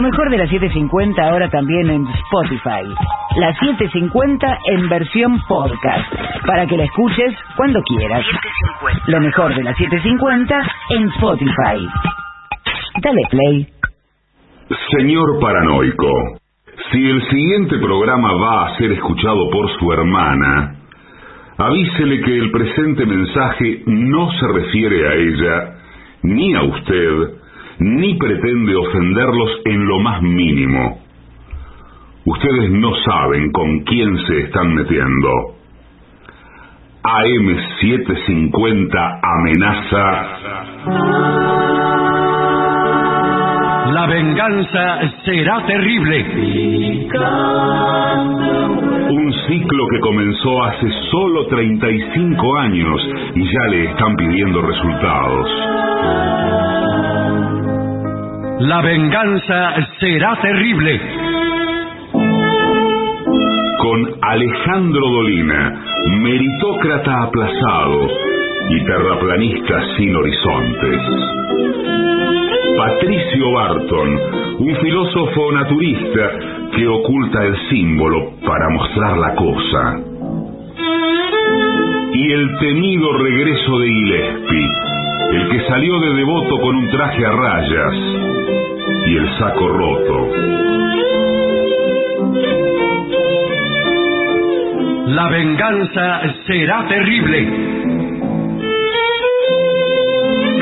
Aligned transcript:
Lo 0.00 0.08
mejor 0.08 0.30
de 0.30 0.38
la 0.38 0.48
750 0.48 1.22
ahora 1.22 1.50
también 1.50 1.90
en 1.90 2.06
Spotify. 2.06 2.88
La 3.36 3.52
750 3.52 4.58
en 4.72 4.88
versión 4.88 5.38
podcast, 5.46 6.10
para 6.46 6.66
que 6.66 6.78
la 6.78 6.84
escuches 6.84 7.34
cuando 7.54 7.82
quieras. 7.82 8.24
Lo 9.08 9.20
mejor 9.20 9.54
de 9.54 9.62
la 9.62 9.74
750 9.74 10.54
en 10.88 11.06
Spotify. 11.08 11.86
Dale 13.02 13.22
play. 13.28 13.68
Señor 14.96 15.38
paranoico, 15.38 16.08
si 16.90 17.10
el 17.10 17.22
siguiente 17.28 17.76
programa 17.76 18.32
va 18.36 18.68
a 18.68 18.78
ser 18.78 18.92
escuchado 18.92 19.50
por 19.50 19.70
su 19.78 19.92
hermana, 19.92 20.76
avísele 21.58 22.22
que 22.22 22.38
el 22.38 22.50
presente 22.50 23.04
mensaje 23.04 23.82
no 23.84 24.32
se 24.32 24.48
refiere 24.48 25.08
a 25.08 25.12
ella, 25.12 25.74
ni 26.22 26.54
a 26.54 26.62
usted, 26.62 27.39
ni 27.80 28.14
pretende 28.14 28.74
ofenderlos 28.76 29.50
en 29.64 29.84
lo 29.86 29.98
más 30.00 30.22
mínimo. 30.22 31.00
Ustedes 32.24 32.70
no 32.70 32.94
saben 32.96 33.52
con 33.52 33.80
quién 33.80 34.16
se 34.26 34.40
están 34.40 34.74
metiendo. 34.74 35.28
AM750 37.02 39.20
amenaza 39.22 40.26
La 43.92 44.06
venganza 44.06 45.00
será 45.24 45.64
terrible. 45.66 46.26
Un 49.10 49.32
ciclo 49.48 49.86
que 49.90 50.00
comenzó 50.00 50.62
hace 50.64 50.86
solo 51.10 51.46
35 51.46 52.58
años 52.58 53.08
y 53.34 53.42
ya 53.42 53.66
le 53.70 53.84
están 53.86 54.14
pidiendo 54.16 54.60
resultados. 54.60 55.48
La 58.60 58.82
venganza 58.82 59.74
será 59.98 60.38
terrible. 60.42 61.00
Con 63.78 64.14
Alejandro 64.20 65.00
Dolina, 65.00 65.82
meritócrata 66.20 67.22
aplazado 67.22 68.06
y 68.68 68.84
terraplanista 68.84 69.82
sin 69.96 70.14
horizontes. 70.14 71.00
Patricio 72.76 73.50
Barton, 73.50 74.20
un 74.58 74.76
filósofo 74.76 75.52
naturista 75.52 76.30
que 76.76 76.86
oculta 76.86 77.42
el 77.42 77.56
símbolo 77.70 78.32
para 78.46 78.68
mostrar 78.68 79.16
la 79.16 79.34
cosa. 79.36 80.00
Y 82.12 82.30
el 82.30 82.58
temido 82.58 83.10
regreso 83.16 83.78
de 83.78 83.88
Gillespie, 83.88 84.89
el 85.32 85.48
que 85.48 85.60
salió 85.68 85.98
de 86.00 86.14
devoto 86.14 86.58
con 86.60 86.74
un 86.74 86.90
traje 86.90 87.24
a 87.24 87.30
rayas 87.30 87.94
y 89.06 89.16
el 89.16 89.38
saco 89.38 89.68
roto. 89.68 90.28
La 95.06 95.28
venganza 95.28 96.22
será 96.46 96.86
terrible. 96.88 97.46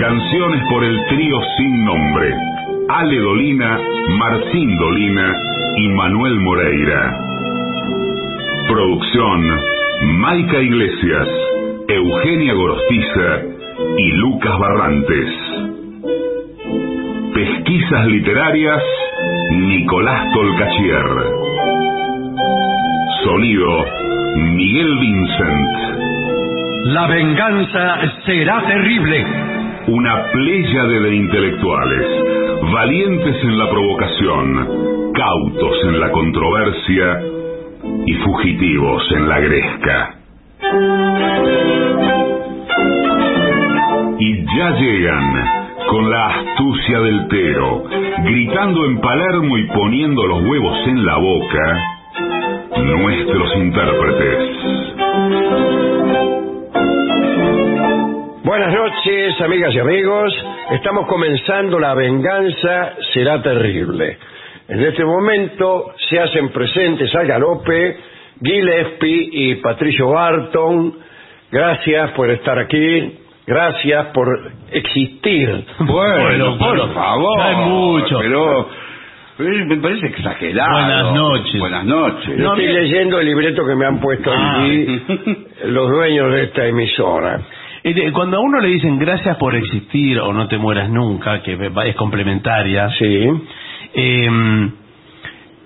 Canciones 0.00 0.62
por 0.70 0.84
el 0.84 0.98
trío 1.08 1.36
sin 1.56 1.84
nombre. 1.84 2.34
Ale 2.90 3.18
Dolina, 3.18 3.80
Martín 4.18 4.76
Dolina 4.76 5.34
y 5.76 5.88
Manuel 5.88 6.40
Moreira. 6.40 7.18
Producción, 8.68 9.60
Maica 10.18 10.60
Iglesias, 10.60 11.28
Eugenia 11.88 12.52
Gorostiza 12.52 13.57
y 13.78 14.10
Lucas 14.12 14.58
Barrantes. 14.58 15.28
Pesquisas 17.32 18.06
literarias, 18.06 18.82
Nicolás 19.52 20.32
Tolcachier. 20.32 21.06
Sonido, 23.24 23.84
Miguel 24.36 24.98
Vincent. 24.98 25.68
La 26.86 27.06
venganza 27.06 28.00
será 28.26 28.66
terrible. 28.66 29.26
Una 29.86 30.24
pléyade 30.32 31.00
de 31.00 31.14
intelectuales, 31.14 32.06
valientes 32.72 33.44
en 33.44 33.58
la 33.58 33.70
provocación, 33.70 35.12
cautos 35.14 35.84
en 35.84 36.00
la 36.00 36.10
controversia 36.10 37.22
y 38.06 38.14
fugitivos 38.14 39.02
en 39.12 39.28
la 39.28 39.40
gresca. 39.40 40.14
Ya 44.56 44.70
llegan, 44.70 45.76
con 45.90 46.10
la 46.10 46.26
astucia 46.28 47.00
del 47.00 47.28
tero, 47.28 47.84
gritando 48.24 48.86
en 48.86 48.98
Palermo 48.98 49.58
y 49.58 49.66
poniendo 49.66 50.26
los 50.26 50.42
huevos 50.42 50.86
en 50.86 51.04
la 51.04 51.16
boca, 51.18 51.98
nuestros 52.82 53.56
intérpretes. 53.56 54.38
Buenas 58.42 58.74
noches, 58.74 59.40
amigas 59.42 59.74
y 59.74 59.78
amigos. 59.80 60.46
Estamos 60.70 61.06
comenzando 61.08 61.78
La 61.78 61.92
venganza 61.92 62.94
será 63.12 63.42
terrible. 63.42 64.16
En 64.68 64.80
este 64.80 65.04
momento 65.04 65.92
se 66.08 66.20
hacen 66.20 66.48
presentes 66.50 67.14
al 67.14 67.26
galope 67.26 67.98
Gillespie 68.42 69.28
y 69.30 69.54
Patricio 69.56 70.08
Barton. 70.08 70.94
Gracias 71.50 72.12
por 72.12 72.30
estar 72.30 72.58
aquí. 72.58 73.17
Gracias 73.48 74.06
por 74.12 74.28
existir. 74.72 75.64
Bueno, 75.80 76.58
por 76.58 76.92
favor. 76.92 77.46
es 77.50 77.56
mucho. 77.66 78.18
Pero 78.20 78.68
eh, 79.38 79.64
me 79.64 79.76
parece 79.78 80.06
exagerado. 80.08 80.70
Buenas 80.70 81.14
noches. 81.14 81.58
Buenas 81.60 81.84
noches. 81.86 82.36
Yo 82.38 82.48
estoy 82.52 82.66
leyendo 82.72 83.18
el 83.20 83.26
libreto 83.26 83.64
que 83.66 83.74
me 83.74 83.86
han 83.86 84.00
puesto 84.00 84.30
Ah. 84.32 84.62
aquí 84.62 85.02
los 85.64 85.90
dueños 85.90 86.30
de 86.34 86.42
esta 86.44 86.66
emisora. 86.66 87.40
Cuando 88.12 88.36
a 88.36 88.40
uno 88.40 88.60
le 88.60 88.68
dicen 88.68 88.98
gracias 88.98 89.38
por 89.38 89.54
existir 89.54 90.18
o 90.20 90.30
no 90.34 90.46
te 90.46 90.58
mueras 90.58 90.90
nunca, 90.90 91.40
que 91.42 91.54
es 91.86 91.96
complementaria, 91.96 92.90
Sí. 92.98 93.26
eh, 93.94 94.68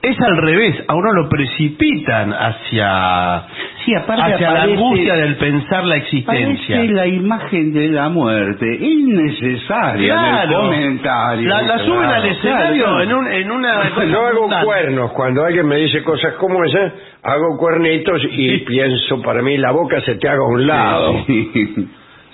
es 0.02 0.20
al 0.20 0.36
revés, 0.36 0.84
a 0.86 0.94
uno 0.94 1.12
lo 1.14 1.28
precipitan 1.28 2.32
hacia, 2.32 3.44
Sí, 3.84 3.92
aparte 3.94 4.34
hacia 4.34 4.50
la 4.52 4.62
angustia 4.62 5.14
del 5.14 5.36
pensar 5.38 5.84
la 5.84 5.96
existencia. 5.96 6.76
Parece 6.76 6.92
la 6.94 7.06
imagen 7.06 7.72
de 7.72 7.88
la 7.88 8.08
muerte, 8.10 8.66
innecesaria 8.80 10.14
Claro. 10.14 10.60
comentario. 10.62 11.48
La, 11.48 11.62
la 11.62 11.78
suben 11.78 12.04
al 12.08 12.22
Claro, 12.22 12.26
escenario 12.32 12.84
claro. 12.84 13.02
en, 13.02 13.12
un, 13.14 13.26
en 13.32 13.50
una... 13.50 13.90
No 14.06 14.26
hago 14.26 14.48
cuernos. 14.64 15.12
Cuando 15.12 15.44
alguien 15.44 15.66
me 15.66 15.76
dice 15.76 16.02
cosas 16.04 16.34
como 16.34 16.64
esas, 16.64 16.92
hago 17.22 17.56
cuernitos 17.58 18.22
y 18.30 18.58
pienso, 18.58 19.20
para 19.22 19.42
mí, 19.42 19.56
la 19.56 19.72
boca 19.72 20.00
se 20.02 20.14
te 20.16 20.28
haga 20.28 20.38
a 20.44 20.48
un 20.48 20.66
lado. 20.66 21.24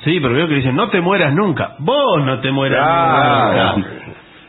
Sí, 0.05 0.21
pero 0.21 0.33
veo 0.35 0.47
que 0.49 0.55
dicen, 0.55 0.77
no 0.77 0.89
te 0.91 1.01
mueras 1.01 1.35
nunca. 1.35 1.75
Vos 1.81 2.25
no 2.25 2.41
te 2.41 2.51
mueras 2.53 2.79
Claro. 2.85 3.77
nunca. 3.79 3.91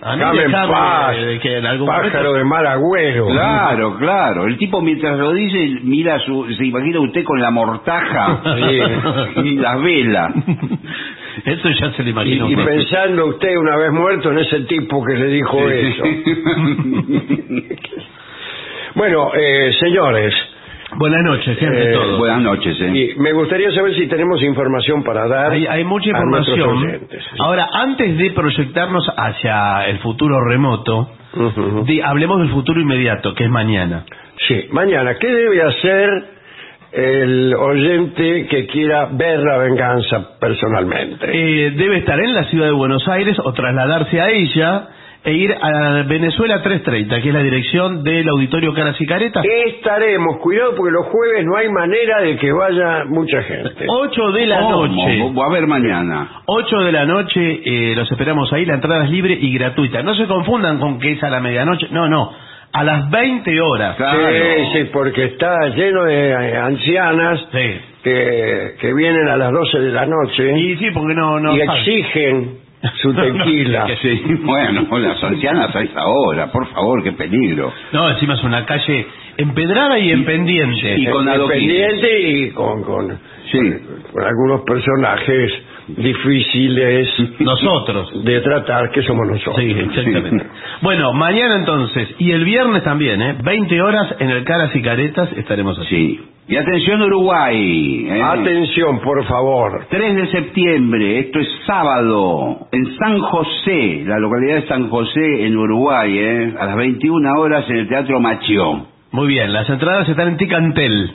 A 0.02 0.16
mí 0.16 0.22
Dame 0.22 0.50
paz, 0.50 1.18
de 1.18 1.40
que 1.40 1.58
en 1.58 1.66
algún 1.66 1.88
pájaro 1.88 2.10
momento- 2.10 2.34
de 2.34 2.44
mal 2.46 2.66
agüero. 2.68 3.28
Claro, 3.28 3.98
claro. 3.98 4.46
El 4.46 4.58
tipo 4.58 4.82
mientras 4.82 5.18
lo 5.18 5.34
dice, 5.34 5.82
mira 5.84 6.18
su, 6.20 6.46
se 6.54 6.66
imagina 6.66 7.02
usted 7.02 7.24
con 7.26 7.42
la 7.42 7.52
mortaja 7.52 8.42
Sí. 8.56 9.42
y 9.44 9.56
las 9.58 9.82
velas. 9.82 10.34
Eso 11.44 11.70
ya 11.70 11.92
se 11.92 12.04
lo 12.04 12.08
Y, 12.08 12.12
imagino. 12.12 12.50
y 12.50 12.54
uno. 12.56 12.66
pensando 12.66 13.26
usted 13.26 13.58
una 13.58 13.76
vez 13.76 13.92
muerto 13.92 14.32
en 14.32 14.40
ese 14.40 14.62
tipo 14.62 15.04
que 15.04 15.16
le 15.16 15.26
dijo 15.28 15.58
eso. 15.70 16.04
Bueno, 18.96 19.32
eh, 19.36 19.72
señores, 19.80 20.34
Buenas 20.98 21.24
noches, 21.24 21.58
gente, 21.58 21.92
Eh, 21.92 21.94
todos. 21.94 22.18
Buenas 22.18 22.42
noches, 22.42 22.80
¿eh? 22.82 22.90
y 23.16 23.20
me 23.20 23.32
gustaría 23.34 23.72
saber 23.72 23.94
si 23.96 24.08
tenemos 24.08 24.42
información 24.42 25.04
para 25.04 25.28
dar. 25.28 25.52
Hay, 25.52 25.66
hay 25.68 25.84
mucha 25.84 26.10
a 26.18 26.22
nuestros 26.26 26.58
información. 26.58 26.94
oyentes. 26.96 27.24
Ahora, 27.40 27.70
antes 27.74 28.18
de 28.18 28.32
proyectarnos 28.32 29.06
hacia 29.16 29.86
el 29.88 30.00
futuro 30.00 30.36
remoto, 30.50 31.10
hablemos 32.04 32.40
del 32.40 32.50
futuro 32.50 32.82
inmediato, 32.82 33.34
que 33.36 33.44
es 33.44 33.50
mañana. 33.50 34.06
Sí, 34.48 34.66
mañana, 34.72 35.16
¿qué 35.20 35.28
debe 35.28 35.62
hacer 35.62 36.10
el 36.92 37.54
oyente 37.54 38.48
que 38.48 38.66
quiera 38.66 39.10
ver 39.12 39.40
la 39.42 39.58
venganza 39.58 40.40
personalmente? 40.40 41.28
Eh, 41.32 41.72
debe 41.72 41.98
estar 42.00 42.20
en 42.20 42.34
la 42.34 42.46
ciudad 42.46 42.66
de 42.66 42.72
Buenos 42.74 43.08
Aires 43.08 43.38
o 43.44 43.54
trasladarse 43.54 44.20
a 44.20 44.30
ella 44.32 44.88
e 45.22 45.34
ir 45.34 45.54
a 45.54 46.04
Venezuela 46.08 46.62
330, 46.62 47.22
que 47.22 47.28
es 47.28 47.34
la 47.34 47.44
dirección 47.44 48.04
del 48.04 48.28
auditorio 48.30 48.74
Caras 48.74 48.96
y 49.02 49.06
Caretas. 49.06 49.44
Estaremos, 49.68 50.38
cuidado 50.38 50.76
porque 50.78 50.92
los 50.94 51.08
jueves 51.08 51.46
no 51.46 51.58
hay 51.58 51.68
manera 51.70 52.22
de 52.22 52.38
que 52.38 52.52
vaya 52.54 53.04
mucha 53.06 53.42
gente. 53.44 53.86
8 53.88 54.32
de 54.32 54.48
la 54.48 54.60
¿Cómo? 54.62 54.88
noche. 54.88 55.34
Va 55.38 55.46
a 55.48 55.50
ver 55.50 55.68
mañana. 55.68 56.42
8 56.46 56.78
de 56.84 56.92
la 56.94 57.06
noche, 57.06 57.62
eh, 57.66 57.94
los 57.96 58.10
esperamos 58.10 58.52
ahí, 58.54 58.66
la 58.66 58.76
entrada 58.76 59.04
es 59.06 59.12
libre 59.12 59.38
y 59.40 59.54
gratuita. 59.54 60.02
No 60.04 60.16
se 60.16 60.26
confundan 60.26 60.80
con 60.80 61.00
que 61.00 61.12
es 61.12 61.24
a 61.24 61.30
la 61.30 61.42
medianoche, 61.42 61.88
no, 61.92 62.08
no, 62.08 62.32
a 62.72 62.84
las 62.86 63.10
20 63.10 63.60
horas. 63.62 63.98
Claro. 63.98 64.20
Sí, 64.32 64.64
sí, 64.74 64.90
porque 64.94 65.26
está 65.26 65.68
lleno 65.76 66.06
de 66.06 66.30
eh, 66.30 66.58
ancianas 66.58 67.46
Sí. 67.52 67.82
que, 68.04 68.76
que 68.80 68.94
vienen 68.94 69.28
a 69.28 69.36
las 69.36 69.52
12 69.52 69.80
de 69.80 69.92
la 69.92 70.06
noche 70.06 70.58
Y 70.58 70.78
sí, 70.78 70.86
porque 70.94 71.14
no... 71.14 71.40
no 71.42 71.58
y 71.58 71.62
exigen 71.62 72.69
su 73.02 73.14
tequila. 73.16 73.88
Sí, 74.02 74.22
bueno, 74.44 74.86
las 75.00 75.24
ancianas 75.24 75.76
a 75.76 75.82
esa 75.82 76.06
hora, 76.06 76.52
por 76.52 76.68
favor, 76.68 77.04
qué 77.04 77.12
peligro. 77.12 77.72
No, 77.92 78.10
encima 78.10 78.36
es 78.36 78.44
una 78.44 78.66
calle 78.66 79.06
empedrada 79.38 79.98
y 80.00 80.12
en 80.12 80.26
pendiente. 80.26 80.98
y 80.98 81.06
con 81.08 81.28
adoquines. 81.28 81.62
Independiente 81.64 82.30
y 82.30 82.50
con, 82.52 82.84
con, 82.84 83.20
Sí. 83.52 83.60
con 84.14 84.24
algunos 84.24 84.62
personajes 84.62 85.52
difíciles 85.98 87.10
Nosotros. 87.40 88.24
de 88.24 88.40
tratar 88.42 88.92
que 88.92 89.02
somos 89.04 89.28
nosotros. 89.28 89.58
Sí, 89.58 89.72
exactamente. 89.72 90.46
Bueno, 90.82 91.14
mañana 91.14 91.56
entonces, 91.58 92.16
y 92.20 92.32
el 92.32 92.44
viernes 92.46 92.84
también, 92.84 93.22
¿eh? 93.22 93.36
20 93.44 93.82
horas 93.82 94.16
en 94.20 94.30
el 94.30 94.44
Caras 94.44 94.76
y 94.76 94.82
Caretas 94.82 95.30
estaremos 95.38 95.78
así. 95.80 95.90
Sí. 95.90 96.20
Y 96.50 96.56
atención 96.56 97.00
Uruguay. 97.04 98.08
¿eh? 98.10 98.22
Atención, 98.24 99.00
por 99.02 99.24
favor. 99.26 99.86
3 99.90 100.16
de 100.16 100.28
septiembre, 100.32 101.20
esto 101.20 101.40
es 101.40 101.48
sábado, 101.68 102.68
en 102.72 102.98
San 102.98 103.20
José, 103.20 104.04
la 104.08 104.18
localidad 104.18 104.56
de 104.56 104.68
San 104.68 104.90
José, 104.90 105.46
en 105.46 105.56
Uruguay, 105.56 106.18
¿eh? 106.18 106.54
a 106.60 106.66
las 106.66 106.76
21 106.76 107.40
horas 107.40 107.70
en 107.70 107.78
el 107.78 107.88
Teatro 107.88 108.20
Machión. 108.20 108.88
Muy 109.12 109.28
bien, 109.28 109.54
las 109.54 109.70
entradas 109.70 110.10
están 110.10 110.28
en 110.30 110.38
Ticantel. 110.38 111.12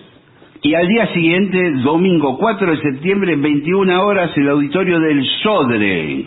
Y 0.66 0.75
al 0.75 0.88
día 0.88 1.06
siguiente, 1.12 1.58
domingo 1.82 2.38
4 2.38 2.70
de 2.70 2.78
septiembre, 2.78 3.34
en 3.34 3.43
21 3.43 4.02
horas, 4.02 4.31
el 4.37 4.49
auditorio 4.49 4.99
del 4.99 5.22
Sodre, 5.43 6.25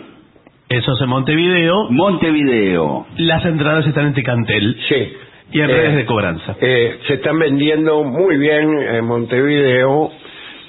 Eso 0.68 0.92
es 0.92 1.00
en 1.00 1.08
Montevideo. 1.08 1.90
Montevideo. 1.90 3.06
Las 3.16 3.44
entradas 3.44 3.86
están 3.86 4.06
en 4.06 4.14
Ticantel 4.14 4.76
Sí. 4.88 5.12
y 5.52 5.60
en 5.60 5.70
Eh, 5.70 5.72
redes 5.74 5.96
de 5.96 6.04
cobranza. 6.06 6.56
eh, 6.60 6.98
se 7.08 7.14
están 7.14 7.38
vendiendo 7.38 8.04
muy 8.04 8.36
bien 8.36 8.78
en 8.78 9.04
Montevideo. 9.06 10.10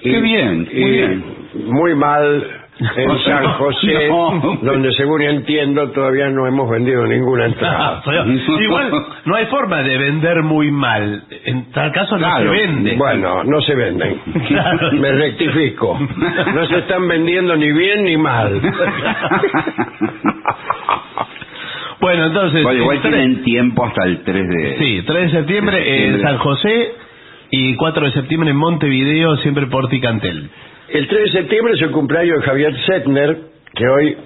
y- 0.02 0.12
Qué 0.12 0.20
bien, 0.22 0.68
y 0.74 0.80
muy 0.82 0.92
bien. 0.92 1.24
muy 1.68 1.94
mal 1.96 2.44
en 2.96 3.20
San 3.26 3.44
José, 3.54 4.08
No. 4.10 4.58
donde 4.62 4.92
según 4.94 5.22
entiendo 5.22 5.90
todavía 5.92 6.30
no 6.30 6.48
hemos 6.48 6.70
vendido 6.70 7.06
ninguna 7.06 7.44
Ah, 7.44 7.48
entrada. 7.48 8.02
pero 8.06 8.26
igual 8.62 8.92
no 9.26 9.36
hay 9.36 9.46
forma 9.48 9.84
de 9.84 9.98
vender 9.98 10.42
muy 10.44 10.72
mal. 10.72 11.24
En 11.46 11.72
tal 11.72 11.92
caso 11.92 12.18
no 12.18 12.26
Claro. 12.26 12.52
se 12.54 12.58
vende. 12.58 12.96
Bueno, 12.96 13.44
no 13.44 13.62
se 13.62 13.76
venden. 13.76 14.22
Claro. 14.48 14.92
Me 14.94 15.12
rectifico. 15.12 16.00
No 16.56 16.66
se 16.68 16.78
están 16.80 17.08
vendiendo 17.08 17.56
ni 17.58 17.72
bien 17.72 18.04
ni 18.04 18.16
mal. 18.18 18.62
Bueno, 22.00 22.26
entonces. 22.28 22.64
Bueno, 22.64 22.82
igual 22.82 23.02
tres- 23.02 23.14
tienen 23.14 23.44
tiempo 23.44 23.86
hasta 23.86 24.06
el 24.06 24.24
3 24.24 24.48
de... 24.48 24.78
Sí, 24.78 25.04
3 25.06 25.32
de 25.32 25.38
septiembre 25.38 25.78
De 25.78 25.84
septiembre. 25.84 26.16
en 26.18 26.22
San 26.22 26.38
José 26.38 26.92
y 27.52 27.76
4 27.76 28.06
de 28.06 28.12
septiembre 28.14 28.52
en 28.52 28.56
Montevideo, 28.58 29.36
siempre 29.38 29.68
por 29.68 29.90
Ticantel. 29.90 30.50
El 30.92 31.08
3 31.08 31.22
de 31.24 31.32
septiembre 31.40 31.74
es 31.76 31.82
el 31.82 31.92
cumpleaños 31.92 32.40
de 32.40 32.46
Javier 32.46 32.74
Setner, 32.86 33.38
que 33.76 33.88
hoy 33.88 34.18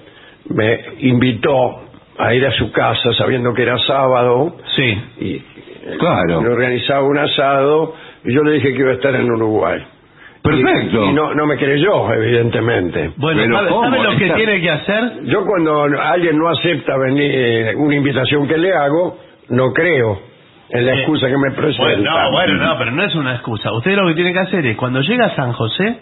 me 0.50 0.80
invitó 1.00 1.82
a 2.18 2.34
ir 2.34 2.46
a 2.46 2.52
su 2.52 2.72
casa 2.72 3.14
sabiendo 3.18 3.54
que 3.54 3.64
era 3.64 3.78
sábado 3.80 4.58
Sí. 4.76 4.98
y 5.20 5.40
Claro. 6.00 6.42
me 6.42 6.50
organizaba 6.50 7.04
un 7.06 7.18
asado 7.18 7.94
y 8.24 8.34
yo 8.34 8.44
le 8.44 8.54
dije 8.54 8.74
que 8.74 8.80
iba 8.80 8.92
a 8.92 8.94
estar 8.94 9.14
en 9.16 9.30
Uruguay. 9.30 9.82
Perfecto. 10.42 11.06
Y, 11.06 11.10
y 11.10 11.14
no, 11.14 11.34
no 11.34 11.46
me 11.46 11.58
creyó, 11.58 12.14
evidentemente. 12.14 13.12
Bueno, 13.18 13.42
Pero 13.44 13.56
¿sabe, 13.56 13.70
¿cómo? 13.70 13.84
sabe 13.90 14.04
lo 14.04 14.18
que 14.18 14.30
tiene 14.32 14.62
que 14.62 14.70
hacer? 14.70 15.24
Yo 15.26 15.46
cuando 15.46 15.84
alguien 15.84 16.38
no 16.38 16.50
acepta 16.50 16.98
venir 16.98 17.32
eh, 17.34 17.76
una 17.78 17.96
invitación 17.96 18.48
que 18.48 18.58
le 18.58 18.74
hago, 18.74 19.18
no 19.50 19.72
creo 19.74 20.20
en 20.70 20.86
la 20.86 20.96
excusa 20.96 21.28
que 21.28 21.38
me 21.38 21.52
presenta. 21.52 21.84
Bueno, 21.84 22.04
no, 22.04 22.32
bueno, 22.32 22.54
no, 22.56 22.78
pero 22.78 22.92
no 22.92 23.04
es 23.04 23.16
una 23.16 23.34
excusa. 23.34 23.72
Usted 23.74 23.96
lo 23.96 24.08
que 24.08 24.16
tiene 24.16 24.34
que 24.34 24.40
hacer 24.40 24.66
es, 24.66 24.76
cuando 24.78 25.02
llega 25.02 25.26
a 25.28 25.36
San 25.36 25.52
José, 25.54 25.98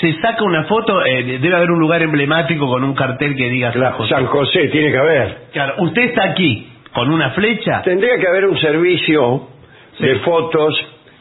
se 0.00 0.12
saca 0.20 0.44
una 0.44 0.64
foto, 0.64 1.04
eh, 1.04 1.38
debe 1.40 1.54
haber 1.56 1.70
un 1.70 1.78
lugar 1.80 2.02
emblemático 2.02 2.66
con 2.68 2.84
un 2.84 2.94
cartel 2.94 3.34
que 3.34 3.48
diga 3.48 3.72
San 3.72 3.92
José. 3.92 4.14
San 4.14 4.26
José 4.26 4.68
tiene 4.68 4.90
que 4.90 4.98
haber. 4.98 5.36
Claro, 5.52 5.74
usted 5.78 6.02
está 6.02 6.24
aquí, 6.30 6.68
con 6.92 7.10
una 7.10 7.30
flecha. 7.30 7.82
Tendría 7.82 8.18
que 8.18 8.26
haber 8.28 8.46
un 8.46 8.58
servicio 8.58 9.48
de 9.98 10.16
fotos 10.20 10.74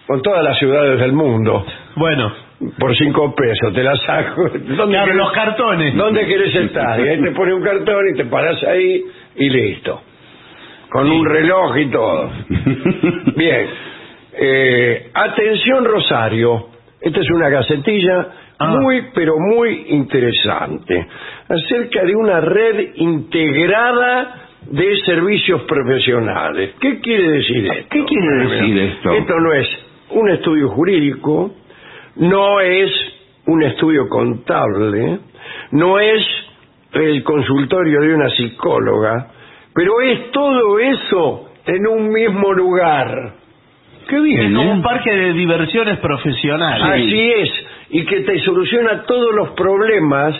con 0.08 0.22
todas 0.22 0.44
las 0.44 0.58
ciudades 0.60 1.00
del 1.00 1.14
mundo. 1.14 1.66
Bueno, 1.96 2.32
Por 2.80 2.96
cinco 2.96 3.36
pesos, 3.36 3.74
te 3.74 3.84
la 3.84 3.98
saco. 3.98 4.44
¿Dónde 4.50 4.76
claro, 4.76 5.12
querés- 5.12 5.16
los 5.18 5.32
cartones. 5.34 5.96
¿Dónde 5.96 6.26
querés 6.26 6.56
estar? 6.56 6.98
Y 7.02 7.08
ahí 7.10 7.22
te 7.22 7.32
pone 7.32 7.54
un 7.54 7.62
cartón 7.62 8.02
y 8.14 8.18
te 8.18 8.26
paras 8.26 8.64
ahí 8.64 9.04
y 9.36 9.50
listo. 9.50 10.02
Con 10.90 11.12
un 11.12 11.26
reloj 11.26 11.78
y 11.78 11.86
todo. 11.92 12.32
Bien. 13.36 13.68
Eh, 14.38 15.10
atención 15.14 15.84
Rosario. 15.86 16.68
Esta 17.02 17.20
es 17.20 17.30
una 17.32 17.50
gacetilla 17.50 18.28
Ah. 18.60 18.78
muy, 18.80 19.04
pero 19.14 19.34
muy 19.38 19.88
interesante. 19.90 21.08
Acerca 21.50 22.04
de 22.06 22.16
una 22.16 22.40
red 22.40 22.96
integrada 22.96 24.46
de 24.70 24.98
servicios 25.06 25.62
profesionales. 25.64 26.72
¿Qué 26.80 27.00
quiere 27.00 27.32
decir 27.32 27.66
esto? 27.68 27.88
¿Qué 27.90 28.06
quiere 28.06 28.48
decir 28.48 28.80
esto? 28.80 29.14
Esto 29.14 29.40
no 29.40 29.54
es 29.54 29.68
un 30.12 30.30
estudio 30.30 30.70
jurídico, 30.70 31.52
no 32.16 32.60
es 32.62 32.92
un 33.46 33.64
estudio 33.64 34.08
contable, 34.10 35.20
no 35.72 36.00
es 36.00 36.24
el 36.94 37.24
consultorio 37.24 38.02
de 38.02 38.16
una 38.16 38.30
psicóloga, 38.30 39.28
pero 39.74 40.02
es 40.02 40.32
todo 40.32 40.80
eso 40.80 41.50
en 41.66 41.88
un 41.88 42.12
mismo 42.12 42.54
lugar. 42.54 43.34
Qué 44.08 44.18
Es 44.18 44.24
bien, 44.24 44.56
como 44.56 44.70
¿eh? 44.70 44.74
un 44.74 44.82
parque 44.82 45.12
de 45.12 45.34
diversiones 45.34 45.98
profesionales. 46.00 46.88
Así 47.06 47.32
es, 47.32 47.50
y 47.98 48.06
que 48.06 48.22
te 48.22 48.40
soluciona 48.40 49.04
todos 49.04 49.34
los 49.36 49.50
problemas 49.52 50.36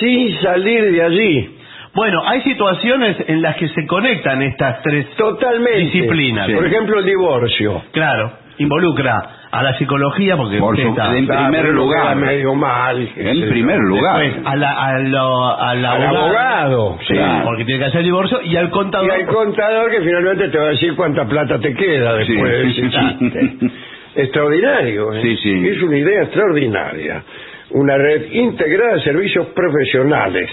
sin 0.00 0.40
salir 0.40 0.92
de 0.92 1.02
allí. 1.02 1.56
Bueno, 1.94 2.20
hay 2.26 2.42
situaciones 2.42 3.16
en 3.26 3.40
las 3.40 3.56
que 3.56 3.68
se 3.68 3.86
conectan 3.86 4.42
estas 4.42 4.82
tres 4.82 5.06
Totalmente. 5.16 5.78
disciplinas. 5.80 6.50
Por 6.50 6.66
ejemplo, 6.66 6.98
el 6.98 7.06
divorcio. 7.06 7.82
Claro, 7.92 8.32
involucra 8.58 9.30
a 9.50 9.62
la 9.62 9.78
psicología 9.78 10.36
porque 10.36 10.58
Por 10.58 10.74
usted 10.74 10.84
su- 10.84 10.90
está- 10.90 11.16
en 11.16 11.26
primer 11.26 11.68
lugar. 11.72 12.14
medio 12.16 12.54
mal. 12.54 13.08
En 13.16 13.48
primer 13.48 13.78
lugar. 13.78 14.20
Después, 14.20 14.46
a 14.46 14.56
la- 14.56 14.72
a 14.72 14.98
lo- 14.98 15.58
al 15.58 15.84
Al 15.86 16.02
abogado, 16.16 16.98
porque 17.44 17.64
tiene 17.64 17.78
que 17.78 17.84
hacer 17.86 18.00
el 18.00 18.06
divorcio, 18.06 18.42
y 18.42 18.56
al 18.56 18.66
Y 18.66 18.70
contador. 18.70 19.10
al 19.12 19.26
contador 19.26 19.90
que 19.90 20.00
finalmente 20.02 20.48
te 20.50 20.58
va 20.58 20.64
a 20.64 20.70
decir 20.70 20.94
cuánta 20.96 21.24
plata 21.26 21.58
te 21.58 21.72
queda 21.74 22.14
después 22.16 22.52
de 22.52 22.72
Sí. 22.72 22.82
Extraordinario, 24.16 25.12
¿eh? 25.14 25.20
Sí, 25.22 25.36
sí. 25.42 25.68
Es 25.68 25.82
una 25.82 25.98
idea 25.98 26.22
extraordinaria. 26.22 27.22
Una 27.70 27.96
red 27.98 28.30
integrada 28.32 28.94
de 28.94 29.00
servicios 29.02 29.46
profesionales. 29.48 30.48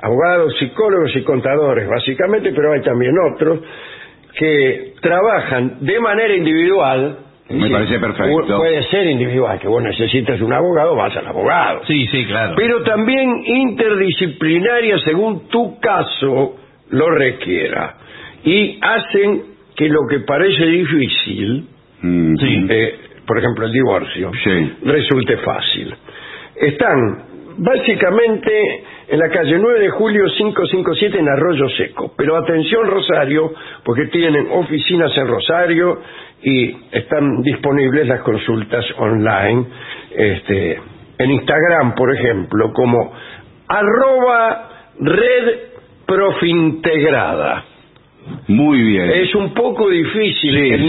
Abogados, 0.00 0.56
psicólogos 0.58 1.14
y 1.16 1.22
contadores, 1.22 1.88
básicamente, 1.88 2.52
pero 2.54 2.72
hay 2.72 2.82
también 2.82 3.12
otros 3.34 3.60
que 4.38 4.92
trabajan 5.00 5.78
de 5.80 5.98
manera 5.98 6.34
individual. 6.36 7.18
Me 7.50 7.70
parece 7.70 7.98
perfecto. 7.98 8.30
pu- 8.46 8.56
Puede 8.58 8.82
ser 8.90 9.06
individual, 9.06 9.58
que 9.58 9.66
vos 9.66 9.82
necesitas 9.82 10.40
un 10.42 10.52
abogado, 10.52 10.94
vas 10.94 11.16
al 11.16 11.26
abogado 11.26 11.80
Sí, 11.86 12.06
sí, 12.08 12.26
claro. 12.26 12.54
pero 12.56 12.82
también 12.82 13.42
interdisciplinaria 13.46 14.98
según 14.98 15.48
tu 15.48 15.78
caso 15.80 16.56
lo 16.90 17.10
requiera. 17.10 17.94
Y 18.44 18.78
hacen 18.80 19.42
que 19.76 19.88
lo 19.88 20.00
que 20.08 20.20
parece 20.20 20.64
difícil, 20.66 21.66
Mm. 22.00 22.36
Sí. 22.36 22.66
eh, 22.68 22.94
por 23.28 23.38
ejemplo 23.38 23.66
el 23.66 23.72
divorcio, 23.72 24.32
Sí. 24.42 24.72
resulte 24.84 25.36
fácil. 25.38 25.94
Están 26.56 27.24
básicamente 27.58 28.50
en 29.08 29.18
la 29.18 29.28
calle 29.28 29.58
9 29.58 29.80
de 29.80 29.90
julio 29.90 30.24
557 30.36 31.18
en 31.18 31.28
Arroyo 31.28 31.68
Seco. 31.70 32.12
Pero 32.16 32.36
atención 32.36 32.86
Rosario, 32.88 33.52
porque 33.84 34.06
tienen 34.06 34.48
oficinas 34.50 35.16
en 35.16 35.26
Rosario 35.28 36.00
y 36.42 36.76
están 36.92 37.42
disponibles 37.42 38.06
las 38.08 38.20
consultas 38.22 38.84
online. 38.98 39.64
Este, 40.16 40.80
en 41.18 41.30
Instagram, 41.30 41.94
por 41.94 42.14
ejemplo, 42.14 42.72
como 42.72 43.12
arroba 43.68 44.68
red 45.00 45.58
profintegrada. 46.06 47.64
Muy 48.48 48.78
bien. 48.82 49.10
Es 49.10 49.34
un 49.34 49.54
poco 49.54 49.88
difícil 49.88 50.54
Sí, 50.54 50.70
el 50.70 50.80
sí. 50.82 50.88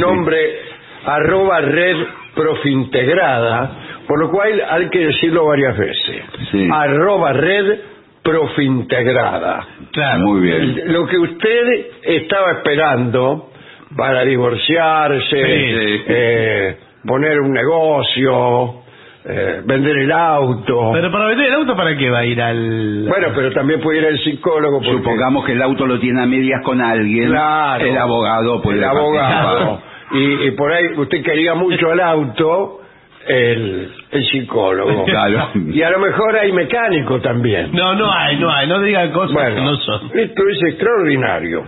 Arroba 1.05 1.61
red 1.61 1.95
profintegrada, 2.35 3.71
por 4.07 4.19
lo 4.19 4.29
cual 4.31 4.61
hay 4.69 4.89
que 4.89 5.05
decirlo 5.07 5.45
varias 5.45 5.77
veces. 5.77 6.23
Sí. 6.51 6.67
Arroba 6.71 7.33
red 7.33 7.79
profintegrada. 8.23 9.65
Claro. 9.91 10.19
Muy 10.27 10.41
bien. 10.41 10.81
Lo 10.93 11.05
que 11.07 11.17
usted 11.17 11.85
estaba 12.03 12.51
esperando 12.53 13.49
para 13.95 14.23
divorciarse, 14.23 15.25
Sí. 15.37 16.03
eh, 16.07 16.77
poner 17.05 17.39
un 17.39 17.51
negocio, 17.53 18.75
eh, 19.25 19.61
vender 19.65 19.97
el 19.97 20.11
auto. 20.11 20.91
Pero 20.93 21.11
para 21.11 21.25
vender 21.27 21.47
el 21.47 21.53
auto, 21.55 21.75
¿para 21.75 21.95
qué 21.97 22.09
va 22.09 22.19
a 22.19 22.25
ir 22.25 22.41
al...? 22.41 23.05
bueno, 23.07 23.27
pero 23.35 23.51
también 23.51 23.79
puede 23.81 23.99
ir 23.99 24.05
al 24.05 24.19
psicólogo. 24.19 24.77
porque- 24.79 24.91
Supongamos 24.91 25.45
que 25.45 25.53
el 25.53 25.61
auto 25.61 25.85
lo 25.87 25.99
tiene 25.99 26.21
a 26.21 26.25
medias 26.25 26.61
con 26.63 26.81
alguien. 26.81 27.29
Claro. 27.29 27.85
El 27.85 27.97
abogado 27.97 28.61
puede 28.61 28.77
el 28.77 28.83
abogado. 28.85 29.81
Y, 30.11 30.47
y 30.47 30.51
por 30.51 30.71
ahí 30.71 30.85
usted 30.97 31.23
quería 31.23 31.53
mucho 31.55 31.91
el 31.93 31.99
auto, 31.99 32.81
el, 33.27 33.91
el 34.11 34.25
psicólogo. 34.31 35.05
Claro. 35.09 35.49
Y 35.71 35.81
a 35.81 35.89
lo 35.91 35.99
mejor 35.99 36.35
hay 36.37 36.51
mecánico 36.51 37.19
también. 37.21 37.71
No, 37.73 37.93
no 37.95 38.11
hay, 38.11 38.37
no 38.37 38.49
hay. 38.51 38.67
No 38.67 38.79
digan 38.81 39.11
cosas 39.11 39.29
que 39.29 39.33
Bueno, 39.51 39.63
no 39.71 39.75
son. 39.77 40.11
esto 40.13 40.43
es 40.49 40.63
extraordinario. 40.73 41.63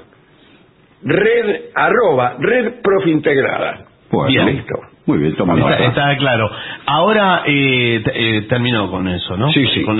Red, 1.04 1.62
arroba, 1.76 2.36
red 2.40 2.82
profintegrada. 2.84 3.86
Bueno, 4.12 4.28
Bien. 4.28 4.46
Listo. 4.58 4.76
Muy 5.08 5.18
bien, 5.18 5.36
toma 5.36 5.56
Está, 5.58 5.86
está 5.86 6.18
claro. 6.18 6.50
Ahora 6.86 7.42
eh, 7.48 8.02
t- 8.04 8.12
eh, 8.38 8.42
termino 8.44 8.90
con 8.92 9.08
eso, 9.08 9.36
¿no? 9.36 9.52
Sí, 9.52 9.66
sí. 9.74 9.82
Con- 9.84 10.00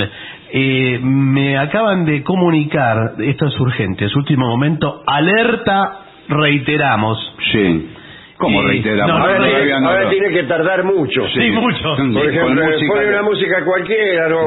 eh, 0.54 1.00
me 1.02 1.58
acaban 1.58 2.06
de 2.06 2.22
comunicar, 2.24 3.14
esto 3.20 3.48
es 3.48 3.60
urgente, 3.60 4.06
es 4.06 4.16
último 4.16 4.46
momento, 4.48 5.02
alerta, 5.08 6.02
reiteramos. 6.28 7.18
Sí. 7.52 7.90
¿Cómo 8.42 8.62
reiteramos? 8.64 9.08
no, 9.08 9.18
no, 9.20 9.24
Ahora, 9.24 9.38
no, 9.40 9.46
tiene, 9.46 9.80
no, 9.80 9.88
ahora 9.90 10.04
no. 10.04 10.10
tiene 10.10 10.30
que 10.34 10.44
tardar 10.44 10.84
mucho. 10.84 11.22
Sí, 11.30 11.52
mucho. 11.52 11.96
Sí, 11.96 12.02
Por 12.02 12.12
con 12.12 12.30
ejemplo, 12.30 12.66
música 12.66 12.94
pone 12.94 13.08
una 13.10 13.22
música 13.24 13.64
cualquiera, 13.66 14.30
¿no? 14.30 14.40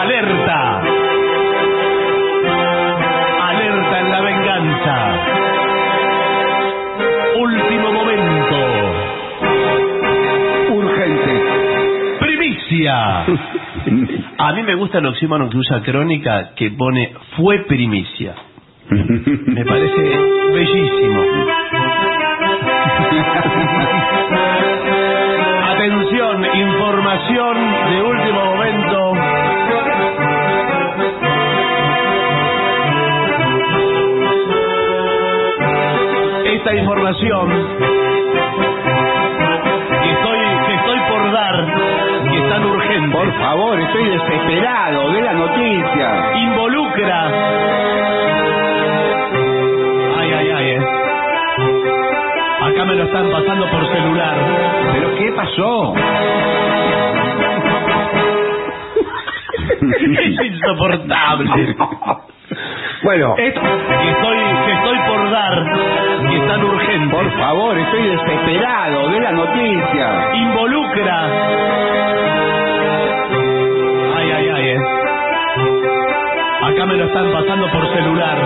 Alerta. 0.00 0.82
Alerta 3.48 4.00
en 4.00 4.10
la 4.10 4.20
venganza. 4.20 4.96
Último 7.38 7.92
momento. 7.92 8.56
Urgente. 10.74 11.42
Primicia. 12.20 13.24
A 14.38 14.52
mí 14.52 14.62
me 14.62 14.74
gusta 14.74 14.98
el 14.98 15.06
oxímono 15.06 15.48
que 15.50 15.56
usa 15.56 15.82
Crónica 15.82 16.52
que 16.54 16.70
pone 16.70 17.12
fue 17.36 17.60
primicia. 17.66 18.34
Me 18.90 19.64
parece 19.64 20.18
bellísimo. 20.52 21.22
Atención, 25.72 26.44
información 26.54 27.56
de 27.90 28.02
último 28.02 28.44
momento. 28.44 29.12
Esta 36.44 36.74
información 36.74 37.48
que 40.02 40.10
estoy, 40.10 40.38
que 40.66 40.74
estoy 40.74 40.98
por 41.08 41.32
dar, 41.32 41.66
que 42.30 42.38
es 42.38 42.48
tan 42.48 42.64
urgente, 42.64 43.16
Por 43.16 43.32
favor, 43.40 43.80
estoy 43.80 44.04
desesperado 44.10 45.10
de 45.12 45.22
la 45.22 45.32
noticia. 45.32 46.32
involucra. 46.36 47.30
Lo 53.00 53.06
están 53.06 53.30
pasando 53.30 53.66
por 53.70 53.86
celular. 53.86 54.36
¿Pero 54.92 55.16
qué 55.16 55.32
pasó? 55.32 55.94
es 60.18 60.40
insoportable. 60.52 61.76
Bueno, 63.02 63.34
Esto 63.38 63.60
que 63.62 64.10
estoy, 64.10 64.36
que 64.66 64.72
estoy 64.72 64.98
por 65.08 65.30
dar, 65.30 65.64
que 66.28 66.36
es 66.36 66.46
tan 66.48 66.62
urgente, 66.64 67.16
Por 67.16 67.30
favor, 67.38 67.78
estoy 67.78 68.02
desesperado 68.08 69.08
de 69.08 69.20
la 69.20 69.32
noticia. 69.32 70.30
involucra. 70.34 71.26
Ay, 74.16 74.30
ay, 74.32 74.48
ay, 74.54 74.68
eh. 74.68 74.78
Acá 76.62 76.86
me 76.86 76.96
lo 76.96 77.04
están 77.06 77.32
pasando 77.32 77.70
por 77.70 77.86
celular. 77.94 78.36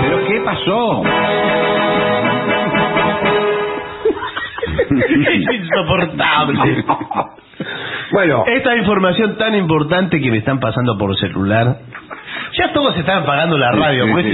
¿Pero 0.00 0.24
qué 0.26 0.40
pasó? 0.40 1.02
Es 4.78 5.60
insoportable. 5.60 6.84
bueno, 8.12 8.44
Esta 8.46 8.76
información 8.76 9.36
tan 9.36 9.54
importante 9.56 10.20
que 10.20 10.30
me 10.30 10.38
están 10.38 10.60
pasando 10.60 10.96
por 10.98 11.16
celular. 11.18 11.76
Ya 12.56 12.72
todos 12.72 12.96
están 12.96 13.24
pagando 13.24 13.58
la 13.58 13.70
radio, 13.72 14.06
pues, 14.12 14.26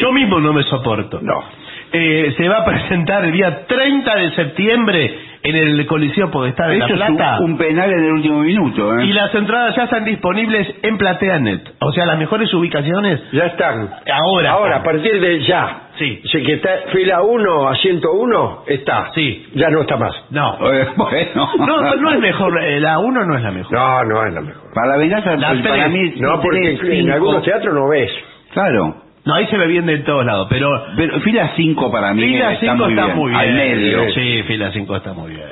yo 0.00 0.12
mismo 0.12 0.40
no 0.40 0.52
me 0.52 0.62
soporto. 0.64 1.20
no. 1.22 1.62
Eh, 1.94 2.32
se 2.38 2.48
va 2.48 2.60
a 2.60 2.64
presentar 2.64 3.22
el 3.26 3.32
día 3.32 3.66
30 3.66 4.16
de 4.16 4.30
septiembre 4.30 5.14
en 5.42 5.54
el 5.56 5.84
Coliseo 5.84 6.30
Podestá 6.30 6.66
de 6.68 6.78
La 6.78 6.86
Eso 6.86 6.94
es 6.94 7.00
un, 7.10 7.16
Plata. 7.18 7.38
un 7.40 7.58
penal 7.58 7.90
en 7.92 8.04
el 8.04 8.12
último 8.12 8.38
minuto, 8.40 8.98
¿eh? 8.98 9.04
Y 9.04 9.12
las 9.12 9.34
entradas 9.34 9.76
ya 9.76 9.82
están 9.84 10.06
disponibles 10.06 10.74
en 10.82 10.96
PlateaNet. 10.96 11.74
O 11.80 11.92
sea, 11.92 12.06
las 12.06 12.16
mejores 12.18 12.50
ubicaciones 12.54 13.20
Ya 13.32 13.44
están. 13.44 13.90
ahora. 14.10 14.52
Ahora, 14.52 14.76
a 14.76 14.82
partir 14.82 15.20
de 15.20 15.40
ya. 15.42 15.80
Sí. 16.02 16.20
Dice 16.22 16.42
que 16.42 16.52
está 16.54 16.70
fila 16.92 17.22
1 17.22 17.68
a 17.68 17.74
101, 17.76 18.64
está. 18.66 19.12
Sí. 19.14 19.46
Ya 19.54 19.68
no 19.70 19.82
está 19.82 19.96
más. 19.96 20.12
No. 20.30 20.58
Eh, 20.72 20.88
bueno. 20.96 21.48
No, 21.58 21.94
no 21.96 22.10
es 22.12 22.18
mejor. 22.20 22.62
eh, 22.64 22.80
La 22.80 22.98
1 22.98 23.24
no 23.24 23.36
es 23.36 23.42
la 23.42 23.50
mejor. 23.52 23.72
No, 23.72 24.04
no 24.04 24.26
es 24.26 24.34
la 24.34 24.40
mejor. 24.40 24.62
Para 24.74 24.88
la 24.88 24.96
venganza, 24.96 25.36
La 25.36 25.48
pues, 25.50 25.62
para 25.62 25.84
tres. 25.84 25.90
mí... 25.92 26.12
No, 26.20 26.40
porque 26.40 26.76
tres, 26.78 26.80
en 26.90 26.96
cinco. 27.02 27.12
algunos 27.14 27.42
teatros 27.44 27.74
no 27.74 27.88
ves. 27.88 28.10
Claro. 28.52 28.96
No, 29.24 29.34
ahí 29.34 29.46
se 29.46 29.56
ve 29.56 29.66
bien 29.68 29.86
de 29.86 29.98
todos 29.98 30.24
lados. 30.26 30.48
Pero 30.50 30.68
Pero 30.96 31.20
fila 31.20 31.52
5 31.54 31.92
para 31.92 32.12
mí 32.12 32.22
Fila 32.22 32.52
está, 32.54 32.72
5 32.72 32.76
muy, 32.76 32.90
está 32.94 33.04
bien. 33.04 33.16
muy 33.16 33.30
bien. 33.30 33.40
Al 33.40 33.52
medio. 33.54 34.10
Sí, 34.12 34.42
fila 34.48 34.70
5 34.72 34.96
está 34.96 35.12
muy 35.12 35.30
bien. 35.30 35.46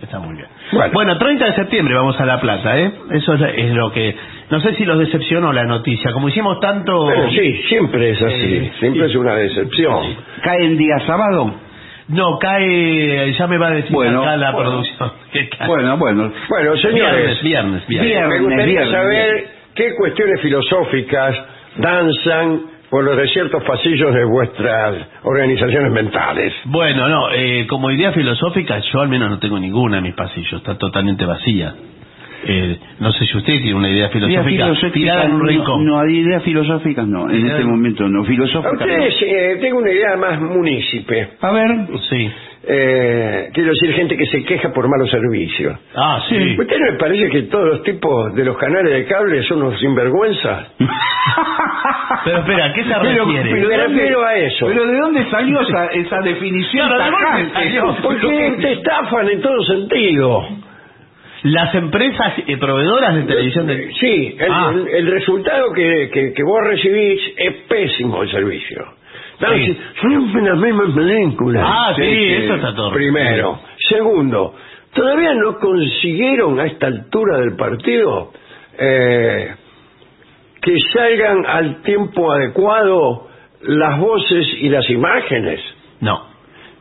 Está 0.00 0.18
muy 0.18 0.34
bien. 0.36 0.46
Bueno. 0.72 0.92
Bueno. 0.92 1.18
30 1.18 1.44
de 1.44 1.52
septiembre 1.54 1.94
vamos 1.94 2.18
a 2.20 2.26
La 2.26 2.40
Plata, 2.40 2.78
¿eh? 2.78 2.92
Eso 3.12 3.34
es, 3.34 3.42
es 3.56 3.70
lo 3.74 3.90
que... 3.92 4.14
No 4.50 4.60
sé 4.60 4.74
si 4.74 4.84
los 4.84 4.98
decepcionó 4.98 5.52
la 5.52 5.64
noticia. 5.64 6.12
Como 6.12 6.28
hicimos 6.28 6.60
tanto... 6.60 7.06
Pero 7.08 7.30
sí, 7.30 7.62
siempre 7.68 8.10
es 8.10 8.22
así. 8.22 8.54
Eh, 8.56 8.72
siempre 8.78 9.04
sí. 9.06 9.10
es 9.10 9.16
una 9.16 9.34
decepción. 9.34 10.16
¿Cae 10.42 10.64
en 10.64 10.76
día 10.78 10.98
sábado? 11.06 11.54
No, 12.08 12.38
cae... 12.38 13.32
Ya 13.32 13.46
me 13.46 13.58
va 13.58 13.68
a 13.68 13.70
decir 13.72 13.92
Bueno, 13.92 14.22
acá 14.22 14.36
la 14.36 14.52
bueno. 14.52 14.70
producción. 14.70 15.12
que 15.32 15.48
cae. 15.48 15.66
Bueno, 15.68 15.96
bueno. 15.96 16.32
Bueno, 16.48 16.76
señores, 16.76 17.42
Viernes, 17.42 17.42
viernes, 17.42 17.86
viernes. 17.88 18.10
Viernes. 18.12 18.28
me 18.40 18.46
gustaría 18.46 18.80
viernes. 18.80 18.92
saber 18.92 19.48
qué 19.74 19.94
cuestiones 19.96 20.40
filosóficas 20.40 21.36
danzan 21.78 22.60
por 22.96 23.04
los 23.04 23.18
desiertos 23.18 23.62
pasillos 23.62 24.14
de 24.14 24.24
vuestras 24.24 24.96
organizaciones 25.22 25.92
mentales. 25.92 26.50
Bueno, 26.64 27.06
no, 27.10 27.30
eh, 27.30 27.66
como 27.68 27.90
idea 27.90 28.10
filosófica, 28.10 28.78
yo 28.90 29.02
al 29.02 29.10
menos 29.10 29.28
no 29.28 29.38
tengo 29.38 29.58
ninguna 29.58 29.98
en 29.98 30.04
mis 30.04 30.14
pasillos, 30.14 30.54
está 30.54 30.78
totalmente 30.78 31.26
vacía. 31.26 31.74
Eh, 32.44 32.78
no 33.00 33.12
sé 33.12 33.24
si 33.26 33.36
usted 33.36 33.60
tiene 33.60 33.74
una 33.74 33.90
idea 33.90 34.08
filosófica 34.10 34.70
tirada 34.92 35.24
en 35.24 35.32
un 35.32 35.38
no, 35.40 35.46
rincón. 35.46 35.84
No, 35.84 35.98
hay 36.00 36.18
ideas 36.18 36.42
filosóficas 36.42 37.06
no, 37.06 37.28
en 37.30 37.46
este 37.46 37.64
momento 37.64 38.08
no. 38.08 38.24
Filosóficas 38.24 38.72
ustedes 38.74 39.14
eh, 39.22 39.58
tengo 39.60 39.78
una 39.78 39.90
idea 39.90 40.16
más 40.16 40.40
munícipe. 40.40 41.28
no. 41.42 41.48
A 41.48 41.52
ver. 41.52 41.70
Sí. 42.10 42.30
Eh, 42.68 43.48
quiero 43.54 43.70
decir, 43.70 43.92
gente 43.94 44.16
que 44.16 44.26
se 44.26 44.42
queja 44.42 44.72
por 44.72 44.88
malos 44.88 45.08
servicios. 45.08 45.78
Ah, 45.94 46.20
sí. 46.28 46.56
¿Usted 46.58 46.78
no 46.80 46.86
le 46.86 46.98
parece 46.98 47.28
que 47.30 47.42
todos 47.42 47.64
los 47.68 47.82
tipos 47.84 48.34
de 48.34 48.44
los 48.44 48.56
canales 48.58 48.92
de 48.92 49.04
cable 49.04 49.40
son 49.44 49.62
unos 49.62 49.78
sinvergüenzas? 49.78 50.66
Pero 52.24 52.38
espera, 52.40 52.64
¿a 52.66 52.72
qué 52.72 52.82
se 52.82 52.88
Pero- 53.00 53.24
refiere? 53.24 53.50
Me 53.52 53.60
¿de 53.60 53.62
dónde- 53.66 53.76
refiero 53.86 54.24
a 54.26 54.34
eso. 54.34 54.66
¿Pero 54.66 54.86
de 54.86 54.98
dónde 54.98 55.30
salió 55.30 55.60
esa, 55.68 55.86
esa 55.86 56.20
definición 56.22 56.88
Claro, 56.88 57.04
¿de 57.04 57.10
dónde 57.10 57.24
tajante? 57.26 57.52
salió? 57.54 57.96
Porque 58.02 58.54
te 58.60 58.72
estafan 58.72 59.28
en 59.28 59.40
todo 59.40 59.62
sentido. 59.64 60.48
Las 61.48 61.74
empresas 61.74 62.32
eh, 62.46 62.56
proveedoras 62.56 63.14
de 63.16 63.22
televisión 63.22 63.66
de... 63.66 63.92
Sí, 64.00 64.36
el, 64.38 64.50
Ah. 64.50 64.72
el- 64.74 64.88
el 64.88 65.06
resultado 65.12 65.72
que, 65.72 66.10
que- 66.12 66.32
que 66.32 66.42
vos 66.42 66.60
recibís 66.66 67.20
es 67.36 67.54
pésimo 67.68 68.22
el 68.22 68.30
servicio. 68.30 68.84
Sí. 69.38 69.66
si- 69.66 69.78
Son 70.00 70.44
las 70.44 70.56
mismas 70.58 70.90
películas. 70.94 71.62
Ah, 71.66 71.92
sí, 71.94 72.02
Sí, 72.02 72.32
eso 72.44 72.54
está 72.54 72.74
todo. 72.74 72.90
Primero. 72.92 73.60
Segundo, 73.88 74.54
todavía 74.94 75.34
no 75.34 75.58
consiguieron 75.58 76.58
a 76.58 76.64
esta 76.66 76.86
altura 76.86 77.38
del 77.38 77.54
partido 77.56 78.32
eh, 78.78 79.54
que 80.62 80.74
salgan 80.92 81.44
al 81.46 81.82
tiempo 81.82 82.32
adecuado 82.32 83.28
las 83.62 83.98
voces 84.00 84.46
y 84.62 84.68
las 84.68 84.88
imágenes. 84.90 85.60
No. 86.00 86.26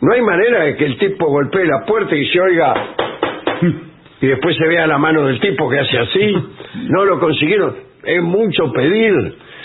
No 0.01 0.13
hay 0.13 0.21
manera 0.21 0.63
de 0.63 0.75
que 0.77 0.85
el 0.85 0.97
tipo 0.97 1.27
golpee 1.27 1.65
la 1.65 1.85
puerta 1.85 2.15
y 2.15 2.25
se 2.27 2.39
oiga 2.41 2.73
y 4.25 4.29
después 4.29 4.57
se 4.57 4.67
vea 4.67 4.87
la 4.87 4.97
mano 4.97 5.25
del 5.25 5.39
tipo 5.39 5.69
que 5.69 5.79
hace 5.79 5.97
así. 5.99 6.35
No 6.89 7.05
lo 7.05 7.19
consiguieron. 7.19 7.75
Es 8.03 8.21
mucho 8.21 8.71
pedir. 8.71 9.13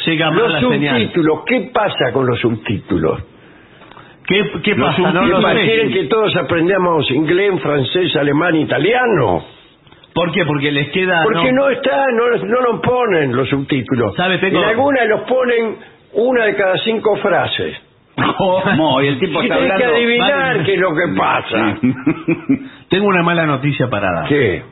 Llega 0.07 0.31
Los 0.31 0.53
la 0.53 0.61
señal. 0.61 1.01
subtítulos, 1.01 1.41
¿qué 1.47 1.71
pasa 1.75 2.13
con 2.13 2.27
los 2.27 2.39
subtítulos? 2.41 3.23
¿Qué, 4.27 4.51
qué 4.63 4.75
Los 4.75 4.89
pasa? 4.97 5.13
No 5.13 5.21
¿Qué 5.23 5.27
lo. 5.29 5.41
¿Quieren 5.61 5.93
que 5.93 6.05
todos 6.05 6.35
aprendamos 6.37 7.11
inglés, 7.11 7.61
francés, 7.61 8.15
alemán, 8.17 8.55
italiano? 8.57 9.45
¿Por 10.15 10.33
qué? 10.33 10.45
Porque 10.45 10.71
les 10.73 10.89
queda... 10.91 11.23
Porque 11.25 11.53
no, 11.53 11.69
está, 11.69 12.07
no, 12.13 12.29
no 12.47 12.73
nos 12.73 12.81
ponen 12.81 13.35
los 13.37 13.49
subtítulos. 13.49 14.15
¿Sabe? 14.17 14.39
En 14.41 14.57
algunas 14.57 15.07
los 15.09 15.21
ponen 15.23 15.77
una 16.15 16.45
de 16.47 16.55
cada 16.57 16.77
cinco 16.79 17.17
frases. 17.17 17.77
¿Cómo? 18.39 19.03
Y 19.03 19.07
el 19.09 19.19
tipo 19.19 19.41
Y 19.43 19.45
está 19.47 19.57
tenés 19.57 19.73
que 19.77 19.85
hablando... 19.85 19.97
adivinar 19.97 20.47
Vale. 20.57 20.65
qué 20.65 20.75
es 20.75 20.81
lo 20.81 20.95
que 20.95 21.09
pasa. 21.17 21.79
Tengo 22.91 23.07
una 23.07 23.23
mala 23.23 23.47
noticia 23.47 23.89
para 23.89 24.13
dar. 24.13 24.29
¿Qué? 24.29 24.63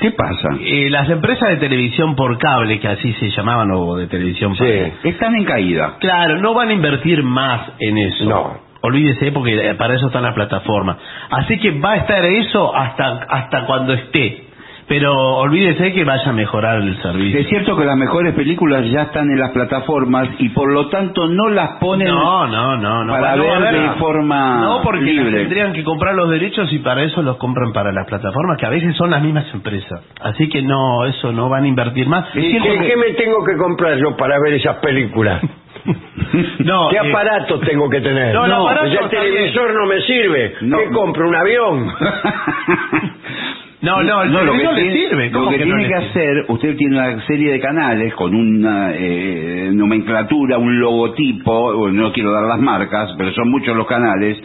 ¿Qué 0.00 0.12
pasa? 0.12 0.48
Eh, 0.60 0.88
las 0.90 1.08
empresas 1.10 1.48
de 1.50 1.56
televisión 1.56 2.14
por 2.14 2.38
cable, 2.38 2.78
que 2.78 2.86
así 2.88 3.12
se 3.14 3.30
llamaban, 3.30 3.70
o 3.72 3.96
de 3.96 4.06
televisión 4.06 4.56
por 4.56 4.66
Sí. 4.66 4.92
Están 5.04 5.34
en 5.34 5.44
caída. 5.44 5.96
Claro, 5.98 6.38
no 6.38 6.54
van 6.54 6.68
a 6.68 6.72
invertir 6.72 7.22
más 7.22 7.72
en 7.80 7.98
eso. 7.98 8.24
No. 8.24 8.64
Olvídese 8.80 9.32
porque 9.32 9.70
eh, 9.70 9.74
para 9.74 9.94
eso 9.94 10.06
están 10.06 10.22
las 10.22 10.34
plataformas. 10.34 10.98
Así 11.30 11.58
que 11.58 11.72
va 11.80 11.92
a 11.92 11.96
estar 11.96 12.24
eso 12.24 12.74
hasta 12.76 13.26
hasta 13.28 13.64
cuando 13.66 13.92
esté. 13.92 14.43
Pero 14.86 15.14
olvídese 15.38 15.92
que 15.94 16.04
vaya 16.04 16.28
a 16.28 16.32
mejorar 16.34 16.76
el 16.82 17.00
servicio. 17.00 17.40
Es 17.40 17.48
cierto 17.48 17.74
que 17.76 17.84
las 17.86 17.96
mejores 17.96 18.34
películas 18.34 18.84
ya 18.90 19.02
están 19.04 19.30
en 19.30 19.38
las 19.40 19.50
plataformas 19.52 20.28
y 20.38 20.50
por 20.50 20.70
lo 20.70 20.88
tanto 20.88 21.26
no 21.26 21.48
las 21.48 21.78
ponen 21.80 22.08
No, 22.08 22.46
no, 22.46 22.76
no, 22.76 23.02
no. 23.04 23.12
para 23.12 23.34
no 23.36 23.44
ver 23.60 23.72
de 23.80 23.88
forma 23.98 24.60
No, 24.60 24.82
porque 24.82 25.00
libre. 25.00 25.40
tendrían 25.40 25.72
que 25.72 25.82
comprar 25.84 26.14
los 26.14 26.28
derechos 26.28 26.70
y 26.72 26.80
para 26.80 27.02
eso 27.02 27.22
los 27.22 27.38
compran 27.38 27.72
para 27.72 27.92
las 27.92 28.06
plataformas, 28.06 28.58
que 28.58 28.66
a 28.66 28.70
veces 28.70 28.94
son 28.96 29.10
las 29.10 29.22
mismas 29.22 29.46
empresas. 29.54 30.02
Así 30.20 30.48
que 30.50 30.60
no, 30.62 31.06
eso 31.06 31.32
no 31.32 31.48
van 31.48 31.64
a 31.64 31.68
invertir 31.68 32.06
más. 32.06 32.26
¿Y 32.34 32.52
qué, 32.52 32.58
que- 32.60 32.86
qué 32.88 32.96
me 32.96 33.10
tengo 33.14 33.42
que 33.44 33.56
comprar 33.56 33.96
yo 33.96 34.14
para 34.18 34.38
ver 34.38 34.52
esas 34.54 34.76
películas? 34.76 35.40
No, 36.60 36.88
¿Qué 36.88 36.96
eh, 36.96 37.10
aparato 37.10 37.60
tengo 37.60 37.88
que 37.90 38.00
tener? 38.00 38.34
No, 38.34 38.46
ya 38.86 39.00
el 39.02 39.08
televisor 39.10 39.74
no 39.74 39.86
me 39.86 40.00
sirve. 40.00 40.54
No. 40.62 40.78
¿Qué 40.78 40.88
compro? 40.90 41.28
¿Un 41.28 41.34
avión? 41.36 41.86
No, 43.84 44.02
no, 44.02 44.22
el 44.22 44.32
lo 44.32 44.52
que, 44.52 44.58
le 44.58 44.82
tiene, 44.82 44.92
sirve. 45.08 45.30
lo 45.30 45.38
¿cómo 45.38 45.50
que 45.50 45.58
que 45.58 45.66
no 45.66 45.76
tiene 45.76 45.82
le 45.82 45.88
que 45.94 46.00
sirve? 46.00 46.10
hacer, 46.10 46.44
usted 46.48 46.76
tiene 46.76 46.96
una 46.98 47.26
serie 47.26 47.52
de 47.52 47.60
canales 47.60 48.14
con 48.14 48.34
una 48.34 48.92
eh, 48.94 49.70
nomenclatura, 49.72 50.58
un 50.58 50.78
logotipo, 50.80 51.88
no 51.90 52.12
quiero 52.12 52.32
dar 52.32 52.44
las 52.44 52.60
marcas, 52.60 53.14
pero 53.18 53.32
son 53.32 53.50
muchos 53.50 53.76
los 53.76 53.86
canales, 53.86 54.38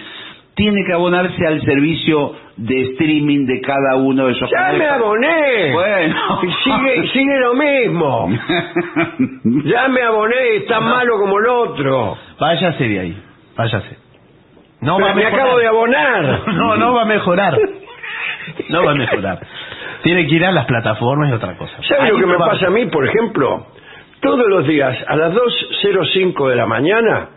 tiene 0.56 0.84
que 0.86 0.92
abonarse 0.94 1.48
al 1.48 1.62
servicio 1.64 2.34
de 2.58 2.82
streaming 2.92 3.46
de 3.46 3.62
cada 3.62 3.96
uno 3.96 4.26
de 4.26 4.34
esos 4.34 4.50
¡Ya 4.52 4.58
canales. 4.58 4.80
me 4.80 4.88
aboné! 4.88 5.72
Bueno. 5.72 6.16
Sigue, 6.64 7.08
sigue 7.14 7.40
lo 7.40 7.54
mismo. 7.54 8.30
Ya 9.66 9.88
me 9.88 10.02
aboné 10.02 10.56
y 10.58 10.66
tan 10.68 10.84
malo 10.84 11.18
como 11.18 11.40
el 11.40 11.48
otro. 11.48 12.18
Váyase 12.40 12.84
de 12.88 13.00
ahí, 13.00 13.24
váyase. 13.56 13.98
No 14.82 14.96
Pero 14.98 15.08
va 15.10 15.14
me 15.16 15.26
acabo 15.26 15.58
de 15.58 15.68
abonar. 15.68 16.42
No, 16.54 16.76
no 16.76 16.94
va 16.94 17.04
a 17.04 17.06
mejorar. 17.06 17.58
No 18.70 18.84
va 18.84 18.92
a 18.92 18.96
mejorar. 18.96 19.40
Tiene 20.04 20.28
que 20.28 20.36
ir 20.36 20.46
a 20.46 20.52
las 20.52 20.66
plataformas 20.66 21.30
y 21.30 21.34
otra 21.34 21.56
cosa. 21.58 21.74
¿Sabe 21.88 22.02
Ahí 22.04 22.12
lo 22.12 22.20
que 22.20 22.26
me 22.26 22.38
va- 22.38 22.48
pasa 22.52 22.68
a 22.68 22.70
mí, 22.70 22.86
por 22.88 23.06
ejemplo? 23.08 23.68
Todos 24.22 24.48
los 24.50 24.68
días 24.68 24.98
a 25.08 25.16
las 25.16 25.34
2.05 25.34 26.50
de 26.50 26.56
la 26.56 26.66
mañana 26.66 27.30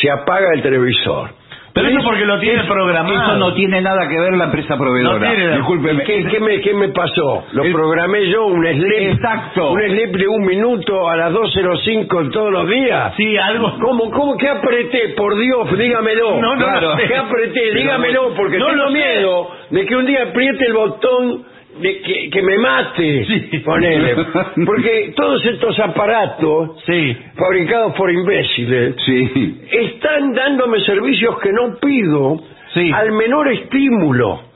se 0.00 0.10
apaga 0.10 0.52
el 0.54 0.62
televisor. 0.62 1.30
Pero 1.74 1.88
eso 1.88 2.00
porque 2.04 2.24
lo 2.26 2.38
tiene 2.38 2.64
programado. 2.64 3.14
Eso 3.14 3.36
no 3.36 3.54
tiene 3.54 3.80
nada 3.80 4.06
que 4.08 4.20
ver 4.20 4.34
la 4.34 4.44
empresa 4.44 4.76
proveedora. 4.76 5.18
No 5.30 5.34
tiene- 5.34 5.56
Discúlpeme. 5.56 6.04
¿Qué, 6.04 6.24
qué 6.30 6.40
me, 6.40 6.60
qué 6.60 6.74
me 6.74 6.88
pasó? 6.88 7.44
Lo 7.52 7.62
programé 7.72 8.28
yo, 8.28 8.44
un 8.46 8.62
sleep. 8.64 9.12
Exacto. 9.14 9.72
Un 9.72 9.80
sleep 9.80 10.10
de 10.16 10.28
un 10.28 10.44
minuto 10.44 11.08
a 11.08 11.16
las 11.16 11.32
2.05 11.32 12.30
todos 12.30 12.50
los 12.52 12.68
días. 12.68 13.14
Sí, 13.16 13.36
algo. 13.38 13.78
¿Cómo, 13.80 14.10
cómo, 14.10 14.36
qué 14.36 14.48
apreté? 14.50 15.10
Por 15.16 15.38
Dios, 15.38 15.78
dígamelo. 15.78 16.40
No, 16.40 16.56
no, 16.56 16.62
Claro. 16.66 16.90
¿Qué 17.08 17.16
apreté? 17.16 17.74
Dígamelo, 17.74 18.34
porque 18.34 18.58
No 18.58 18.66
tengo 18.66 18.84
lo 18.84 18.90
miedo 18.90 19.48
de 19.70 19.86
que 19.86 19.96
un 19.96 20.06
día 20.06 20.24
apriete 20.24 20.66
el 20.66 20.74
botón 20.74 21.44
de 21.80 22.00
que, 22.02 22.30
que 22.30 22.42
me 22.42 22.58
mate. 22.58 23.24
Sí. 23.26 23.58
Ponele. 23.64 24.14
Porque 24.66 25.12
todos 25.16 25.44
estos 25.46 25.78
aparatos, 25.80 26.82
Sí. 26.86 27.16
fabricados 27.36 27.94
por 27.94 28.10
imbéciles, 28.10 28.96
Sí. 29.04 29.60
están 29.70 30.32
dándome 30.34 30.80
servicios 30.80 31.38
que 31.40 31.50
no 31.52 31.76
pido 31.80 32.36
Sí. 32.74 32.90
al 32.92 33.12
menor 33.12 33.48
estímulo. 33.52 34.50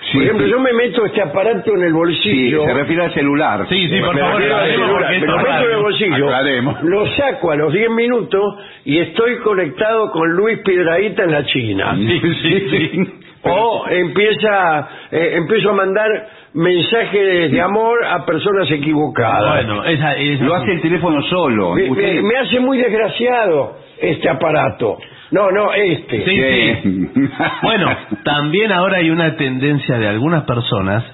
Sí, 0.00 0.12
por 0.18 0.22
ejemplo, 0.22 0.46
sí. 0.46 0.52
yo 0.52 0.60
me 0.60 0.72
meto 0.72 1.04
este 1.06 1.20
aparato 1.20 1.74
en 1.74 1.82
el 1.82 1.88
Sí, 1.88 1.92
bolsillo. 1.92 2.64
se 2.64 2.72
refiere 2.72 3.02
al 3.02 3.12
celular. 3.14 3.66
Sí, 3.68 3.88
sí, 3.88 4.00
por 4.00 4.14
me 4.14 4.20
favor, 4.20 4.36
refiero 4.36 4.56
al 4.56 4.60
aclaremos 4.62 4.86
celular, 4.86 5.00
porque 5.02 5.08
me 5.10 5.16
esto 5.18 5.26
lo 5.26 5.36
es 5.36 5.42
meto 5.42 5.50
en 5.50 5.60
el 5.60 5.68
radio. 5.68 5.82
bolsillo, 5.82 6.26
Aclaremos. 6.28 6.82
lo 6.84 7.06
saco 7.16 7.50
a 7.50 7.56
los 7.56 7.72
10 7.72 7.90
minutos 7.90 8.42
y 8.84 8.98
estoy 8.98 9.36
conectado 9.38 10.10
con 10.12 10.30
Luis 10.30 10.58
Piedraíta 10.64 11.24
en 11.24 11.30
la 11.32 11.44
China. 11.44 11.96
Sí, 11.96 12.20
sí, 12.42 12.66
sí. 12.70 13.02
O 13.42 13.86
empieza, 13.88 14.88
eh, 15.12 15.32
empiezo 15.36 15.70
a 15.70 15.72
mandar 15.74 16.28
mensajes 16.58 17.52
de 17.52 17.60
amor 17.60 18.04
a 18.04 18.24
personas 18.26 18.68
equivocadas. 18.70 19.64
Bueno, 19.64 19.84
esa, 19.84 20.14
esa 20.16 20.44
Lo 20.44 20.54
hace 20.56 20.72
el 20.72 20.80
teléfono 20.82 21.22
solo. 21.22 21.74
me, 21.74 21.88
Usted- 21.90 22.14
me- 22.16 22.22
me 22.22 22.36
hace 22.38 22.58
muy 22.60 22.78
desgraciado 22.78 23.76
este 24.00 24.28
aparato. 24.28 24.98
No, 25.30 25.50
no, 25.52 25.72
este. 25.72 26.24
Sí, 26.24 26.82
sí. 26.82 27.10
Bueno, 27.62 27.90
también 28.24 28.72
ahora 28.72 28.96
hay 28.98 29.10
una 29.10 29.36
tendencia 29.36 29.98
de 29.98 30.08
algunas 30.08 30.44
personas, 30.44 31.04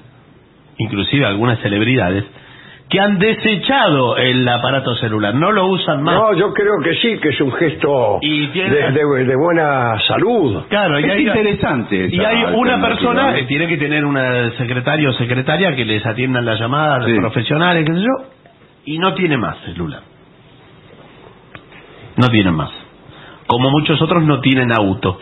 inclusive 0.79 1.27
algunas 1.27 1.59
celebridades, 1.61 2.25
que 2.95 3.01
han 3.01 3.19
desechado 3.19 4.17
el 4.17 4.49
aparato 4.49 4.95
celular, 4.97 5.35
no 5.35 5.51
lo 5.53 5.67
usan 5.67 6.03
más. 6.03 6.15
No, 6.15 6.33
yo 6.35 6.53
creo 6.55 6.75
que 6.83 6.95
sí, 6.95 7.19
que 7.21 7.31
es 7.31 7.41
un 7.41 7.53
gesto 7.53 8.19
Y 8.23 8.47
tiene- 8.49 8.71
de, 8.71 8.93
de- 8.93 9.25
de 9.25 9.37
buena 9.37 9.99
salud. 10.07 10.63
Claro, 10.69 10.99
y 11.01 11.05
Es 11.05 11.11
hay, 11.11 11.27
interesante 11.27 12.09
Y 12.11 12.21
hay 12.25 12.45
una 12.55 12.81
persona 12.81 13.35
que 13.35 13.43
tiene 13.45 13.67
que 13.67 13.77
tener 13.77 14.05
una 14.05 14.51
secretario 14.53 15.11
o 15.11 15.13
secretaria 15.15 15.75
que 15.75 15.85
les 15.85 16.05
atiendan 16.07 16.45
las 16.45 16.59
llamadas 16.61 17.05
Sí. 17.07 17.15
profesionales, 17.19 17.85
qué 17.87 17.95
sé 17.95 18.01
yo, 18.01 18.27
y 18.87 18.99
no 18.99 19.15
tiene 19.15 19.37
más 19.39 19.59
celular. 19.65 20.03
No 22.17 22.29
tienen 22.29 22.55
más. 22.55 22.71
Como 23.47 23.71
muchos 23.71 24.01
otros 24.01 24.23
no 24.25 24.41
tienen 24.41 24.73
auto. 24.73 25.19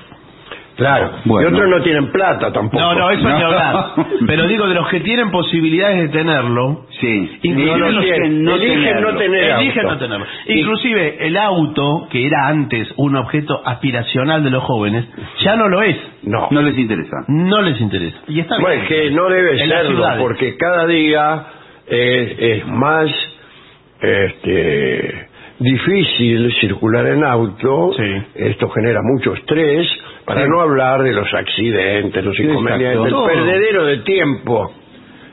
Claro. 0.76 1.10
Bueno. 1.24 1.48
Y 1.50 1.52
otros 1.52 1.68
no 1.68 1.82
tienen 1.82 2.10
plata 2.10 2.50
tampoco. 2.52 2.78
No, 2.82 2.94
no, 2.94 3.10
eso 3.10 3.28
No. 3.28 3.36
ni 3.36 3.42
hablar. 3.42 3.74
Pero 4.26 4.46
digo, 4.46 4.66
de 4.68 4.74
los 4.74 4.88
que 4.88 5.00
tienen 5.00 5.30
posibilidades 5.30 6.02
de 6.02 6.08
tenerlo, 6.08 6.86
Sí. 7.00 7.38
Inclusive 7.42 7.78
No, 7.78 7.90
los 7.90 8.04
que 8.04 8.18
no 8.30 8.54
eligen 8.54 8.78
tenerlo. 8.82 9.12
no 9.12 9.18
tener 9.18 9.50
eligen 9.60 9.80
auto. 9.82 9.92
no 9.94 9.98
tenerlo. 9.98 10.26
Inclusive 10.46 11.26
el 11.26 11.36
auto, 11.36 12.06
que 12.10 12.26
era 12.26 12.46
antes 12.48 12.88
un 12.96 13.16
objeto 13.16 13.60
aspiracional 13.64 14.42
de 14.44 14.50
los 14.50 14.62
jóvenes, 14.64 15.04
ya 15.44 15.56
no 15.56 15.68
lo 15.68 15.82
es. 15.82 15.96
No. 16.22 16.48
No 16.50 16.62
les 16.62 16.78
interesa. 16.78 17.16
No 17.28 17.60
les 17.62 17.80
interesa. 17.80 18.16
Y 18.28 18.40
está 18.40 18.56
Bueno, 18.60 18.82
bien. 18.82 18.82
es 18.82 18.88
que 18.88 19.10
no 19.10 19.28
debe 19.28 19.62
En 19.62 19.68
serlo, 19.68 20.04
porque 20.20 20.56
cada 20.56 20.86
día 20.86 21.44
es, 21.88 22.38
es 22.38 22.66
más 22.68 23.10
este, 24.00 25.26
difícil 25.58 26.52
circular 26.60 27.06
en 27.06 27.24
auto. 27.24 27.92
Sí. 27.96 28.22
Esto 28.34 28.68
genera 28.70 29.00
mucho 29.02 29.34
estrés, 29.34 29.88
para 30.24 30.42
Sí. 30.42 30.48
no 30.48 30.60
hablar 30.60 31.02
de 31.02 31.12
los 31.12 31.32
accidentes, 31.34 32.24
los 32.24 32.38
inconvenientes, 32.38 33.12
el 33.12 33.24
perdedero 33.26 33.84
de 33.86 33.98
tiempo 33.98 34.72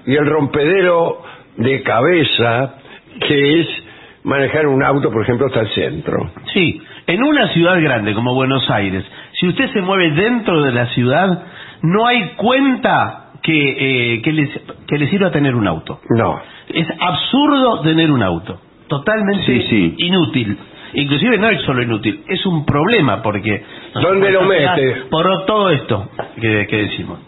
y 0.05 0.15
el 0.15 0.25
rompedero 0.25 1.21
de 1.57 1.81
cabeza 1.83 2.75
que 3.27 3.59
es 3.61 3.67
manejar 4.23 4.67
un 4.67 4.83
auto, 4.83 5.11
por 5.11 5.23
ejemplo, 5.23 5.47
hasta 5.47 5.61
el 5.61 5.69
centro. 5.69 6.31
Sí, 6.53 6.81
en 7.07 7.23
una 7.23 7.47
ciudad 7.49 7.81
grande 7.81 8.13
como 8.13 8.33
Buenos 8.33 8.69
Aires, 8.69 9.03
si 9.39 9.47
usted 9.47 9.71
se 9.73 9.81
mueve 9.81 10.11
dentro 10.11 10.61
de 10.61 10.71
la 10.71 10.87
ciudad, 10.87 11.43
no 11.81 12.05
hay 12.05 12.31
cuenta 12.35 13.31
que, 13.41 14.13
eh, 14.15 14.21
que, 14.21 14.31
les, 14.33 14.49
que 14.87 14.97
le 14.97 15.07
sirva 15.07 15.31
tener 15.31 15.55
un 15.55 15.67
auto. 15.67 15.99
No. 16.09 16.39
Es 16.67 16.87
absurdo 16.99 17.81
tener 17.81 18.11
un 18.11 18.21
auto, 18.21 18.59
totalmente 18.87 19.45
Sí, 19.45 19.61
sí. 19.69 19.95
inútil. 19.97 20.57
Inclusive 20.93 21.37
no 21.37 21.49
es 21.49 21.61
solo 21.61 21.81
inútil, 21.83 22.21
es 22.27 22.45
un 22.45 22.65
problema 22.65 23.21
porque... 23.21 23.63
¿Dónde 23.93 24.31
lo 24.31 24.43
mete? 24.43 25.03
Por 25.09 25.45
todo 25.45 25.69
esto 25.69 26.09
que, 26.39 26.65
que 26.67 26.75
decimos. 26.77 27.19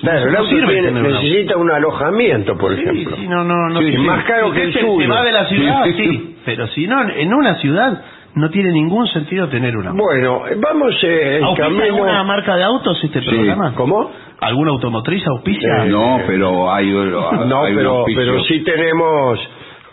Claro, 0.00 0.26
el 0.28 0.32
No 0.32 0.44
sirve 0.46 0.72
tiene- 0.80 0.92
necesita 1.02 1.56
un 1.58 1.70
alojamiento, 1.70 2.56
por 2.56 2.74
Sí, 2.74 2.80
ejemplo. 2.82 3.16
sí, 3.16 3.26
no, 3.28 3.44
no, 3.44 3.68
no. 3.68 3.80
Sí, 3.80 3.86
tiene- 3.90 4.04
más 4.06 4.24
caro 4.24 4.50
que 4.52 4.62
el 4.62 4.72
suyo. 4.72 5.00
Se 5.00 5.06
va 5.08 5.22
de 5.22 5.32
la 5.32 5.44
ciudad, 5.46 5.84
Sí. 5.84 5.92
sí, 5.92 6.36
pero 6.44 6.66
si 6.68 6.86
no, 6.86 7.02
en 7.10 7.34
una 7.34 7.56
ciudad 7.56 8.02
no 8.34 8.48
tiene 8.48 8.70
ningún 8.72 9.06
sentido 9.08 9.48
tener 9.48 9.76
un 9.76 9.88
auto. 9.88 10.02
Bueno, 10.02 10.42
vamos 10.58 10.94
eh, 11.02 11.36
en 11.38 11.44
¿Auspicia 11.44 11.64
camino... 11.66 11.84
alguna 11.84 12.22
marca 12.24 12.56
de 12.56 12.62
autos 12.64 13.02
este 13.04 13.20
Sí. 13.20 13.28
programa? 13.28 13.74
¿Cómo? 13.74 14.10
¿Alguna 14.40 14.70
automotriz 14.70 15.26
auspicia? 15.26 15.84
Eh, 15.84 15.88
No, 15.90 16.20
pero 16.26 16.72
hay, 16.72 16.86
No, 16.90 17.62
hay 17.62 17.72
un 17.72 17.76
pero, 17.76 18.04
pero 18.16 18.42
sí 18.44 18.60
tenemos 18.60 19.38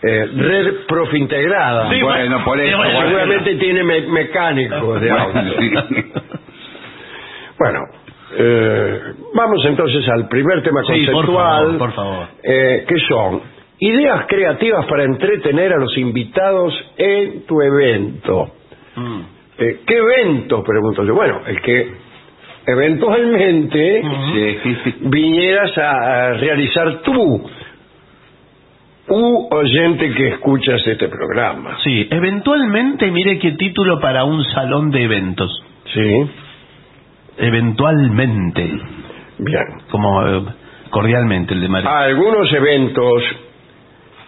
eh, 0.02 0.26
red 0.34 0.86
profintegrada. 0.86 1.90
Sí, 1.90 2.00
Bueno, 2.02 2.44
por 2.44 2.60
eso. 2.60 2.76
bueno, 2.76 2.92
bueno. 2.94 3.08
Seguramente 3.08 3.54
tiene 3.56 3.82
me- 3.84 4.00
mecánicos 4.02 5.00
de 5.00 5.10
auto. 5.10 5.38
Bueno, 7.58 7.80
eh, 8.36 9.00
vamos 9.34 9.64
entonces 9.64 10.08
al 10.08 10.28
primer 10.28 10.62
tema 10.62 10.82
Sí, 10.84 11.04
por 11.06 11.14
conceptual. 11.26 11.64
favor, 11.64 11.78
por 11.78 11.92
favor. 11.92 12.26
eh, 12.42 12.84
que 12.86 12.98
son 13.00 13.40
ideas 13.80 14.26
creativas 14.28 14.86
para 14.86 15.02
entretener 15.04 15.72
a 15.72 15.78
los 15.78 15.96
invitados 15.98 16.72
en 16.96 17.46
tu 17.46 17.60
evento. 17.60 18.52
Mm. 18.94 19.20
Eh, 19.58 19.80
¿Qué 19.84 19.96
evento? 19.96 20.62
Pregunto 20.62 21.02
yo. 21.04 21.14
Bueno, 21.16 21.40
el 21.46 21.60
que 21.60 21.88
eventualmente 22.66 24.02
Sí. 24.62 24.94
vinieras 25.00 25.76
a, 25.78 25.90
a 26.26 26.32
realizar 26.34 27.00
tú, 27.02 27.50
u 29.10 29.48
oyente 29.50 30.12
que 30.14 30.28
escuchas 30.28 30.86
este 30.86 31.08
programa. 31.08 31.76
Sí, 31.84 32.06
eventualmente, 32.10 33.10
mire 33.10 33.38
qué 33.38 33.52
título 33.52 34.00
para 34.00 34.24
un 34.24 34.44
salón 34.44 34.90
de 34.90 35.02
eventos. 35.04 35.50
Sí, 35.94 36.30
Eventualmente, 37.38 38.62
bien. 39.38 39.64
como 39.90 40.26
eh, 40.26 40.42
cordialmente 40.90 41.54
el 41.54 41.60
de 41.60 41.68
María. 41.68 41.90
Algunos 42.00 42.52
eventos 42.52 43.22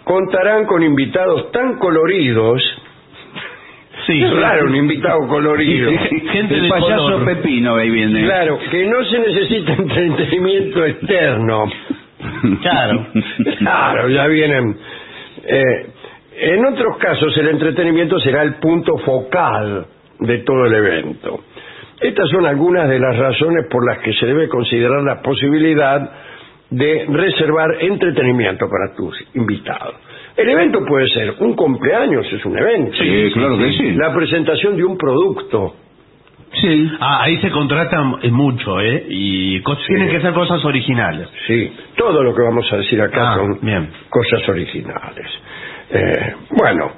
contarán 0.05 0.65
con 0.67 0.83
invitados 0.83 1.51
tan 1.51 1.77
coloridos. 1.79 2.63
sí, 4.07 4.23
Es 4.25 4.33
raro 4.41 4.67
un 4.67 4.77
invitado 4.77 5.27
colorido. 5.29 5.91
Gente 6.33 6.55
el 6.55 6.63
de 6.63 6.69
payaso 6.69 7.03
color. 7.03 7.25
Pepino 7.27 7.75
ahí 7.77 7.91
viene. 7.91 8.23
Claro, 8.25 8.59
que 8.71 8.87
no 8.87 9.05
se 9.05 9.19
necesita 9.19 9.73
entretenimiento 9.75 10.85
externo. 10.87 11.65
Claro. 12.63 13.07
Claro, 13.59 14.09
ya 14.09 14.27
vienen. 14.27 14.77
Eh, 15.45 15.87
en 16.43 16.65
otros 16.65 16.97
casos, 16.99 17.37
el 17.37 17.49
entretenimiento 17.49 18.19
será 18.21 18.43
el 18.43 18.55
punto 18.55 18.97
focal 18.99 19.87
de 20.21 20.39
todo 20.39 20.67
el 20.67 20.75
evento. 20.75 21.41
Estas 22.01 22.31
son 22.31 22.47
algunas 22.47 22.89
de 22.89 22.99
las 22.99 23.17
razones 23.17 23.67
por 23.71 23.87
las 23.87 23.99
que 23.99 24.13
se 24.15 24.27
debe 24.27 24.49
considerar 24.49 25.03
la 25.03 25.21
posibilidad 25.21 26.11
de 26.71 27.07
reservar 27.09 27.77
entretenimiento 27.81 28.67
para 28.71 28.95
tus 28.97 29.15
invitados. 29.35 29.97
El 30.37 30.49
evento 30.49 30.85
puede 30.87 31.09
ser 31.09 31.35
un 31.41 31.55
cumpleaños, 31.55 32.27
es 32.33 32.45
un 32.47 32.57
evento. 32.57 32.97
Sí, 32.97 33.31
claro 33.35 33.59
que 33.59 33.73
sí. 33.73 33.93
La 33.93 34.15
presentación 34.15 34.77
de 34.77 34.85
un 34.85 34.97
producto. 34.97 35.75
Sí. 36.53 36.91
Ah, 37.01 37.23
ahí 37.23 37.39
se 37.41 37.51
contratan 37.51 38.17
mucho, 38.33 38.81
¿eh? 38.81 39.07
Y 39.09 39.63
tienen 39.87 40.11
que 40.11 40.21
ser 40.21 40.33
cosas 40.33 40.65
originales. 40.65 41.29
Sí, 41.47 41.73
todo 41.97 42.23
lo 42.23 42.35
que 42.35 42.43
vamos 42.43 42.71
a 42.73 42.77
decir 42.77 43.01
acá 43.01 43.33
Ah, 43.33 43.35
son 43.37 43.59
bien. 43.63 43.89
cosas 44.09 44.49
originales. 44.49 45.27
Eh, 45.91 46.35
bueno, 46.51 46.91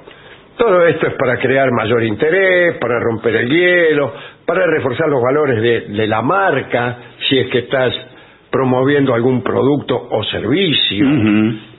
todo 0.57 0.85
esto 0.87 1.07
es 1.07 1.13
para 1.13 1.37
crear 1.37 1.69
mayor 1.71 2.03
interés, 2.03 2.77
para 2.79 2.99
romper 2.99 3.35
el 3.35 3.49
hielo, 3.49 4.13
para 4.45 4.65
reforzar 4.65 5.07
los 5.09 5.21
valores 5.21 5.61
de, 5.61 5.81
de 5.93 6.07
la 6.07 6.21
marca, 6.21 6.97
si 7.29 7.37
es 7.37 7.47
que 7.49 7.59
estás 7.59 7.93
promoviendo 8.51 9.13
algún 9.13 9.43
producto 9.43 10.07
o 10.11 10.23
servicio. 10.25 11.05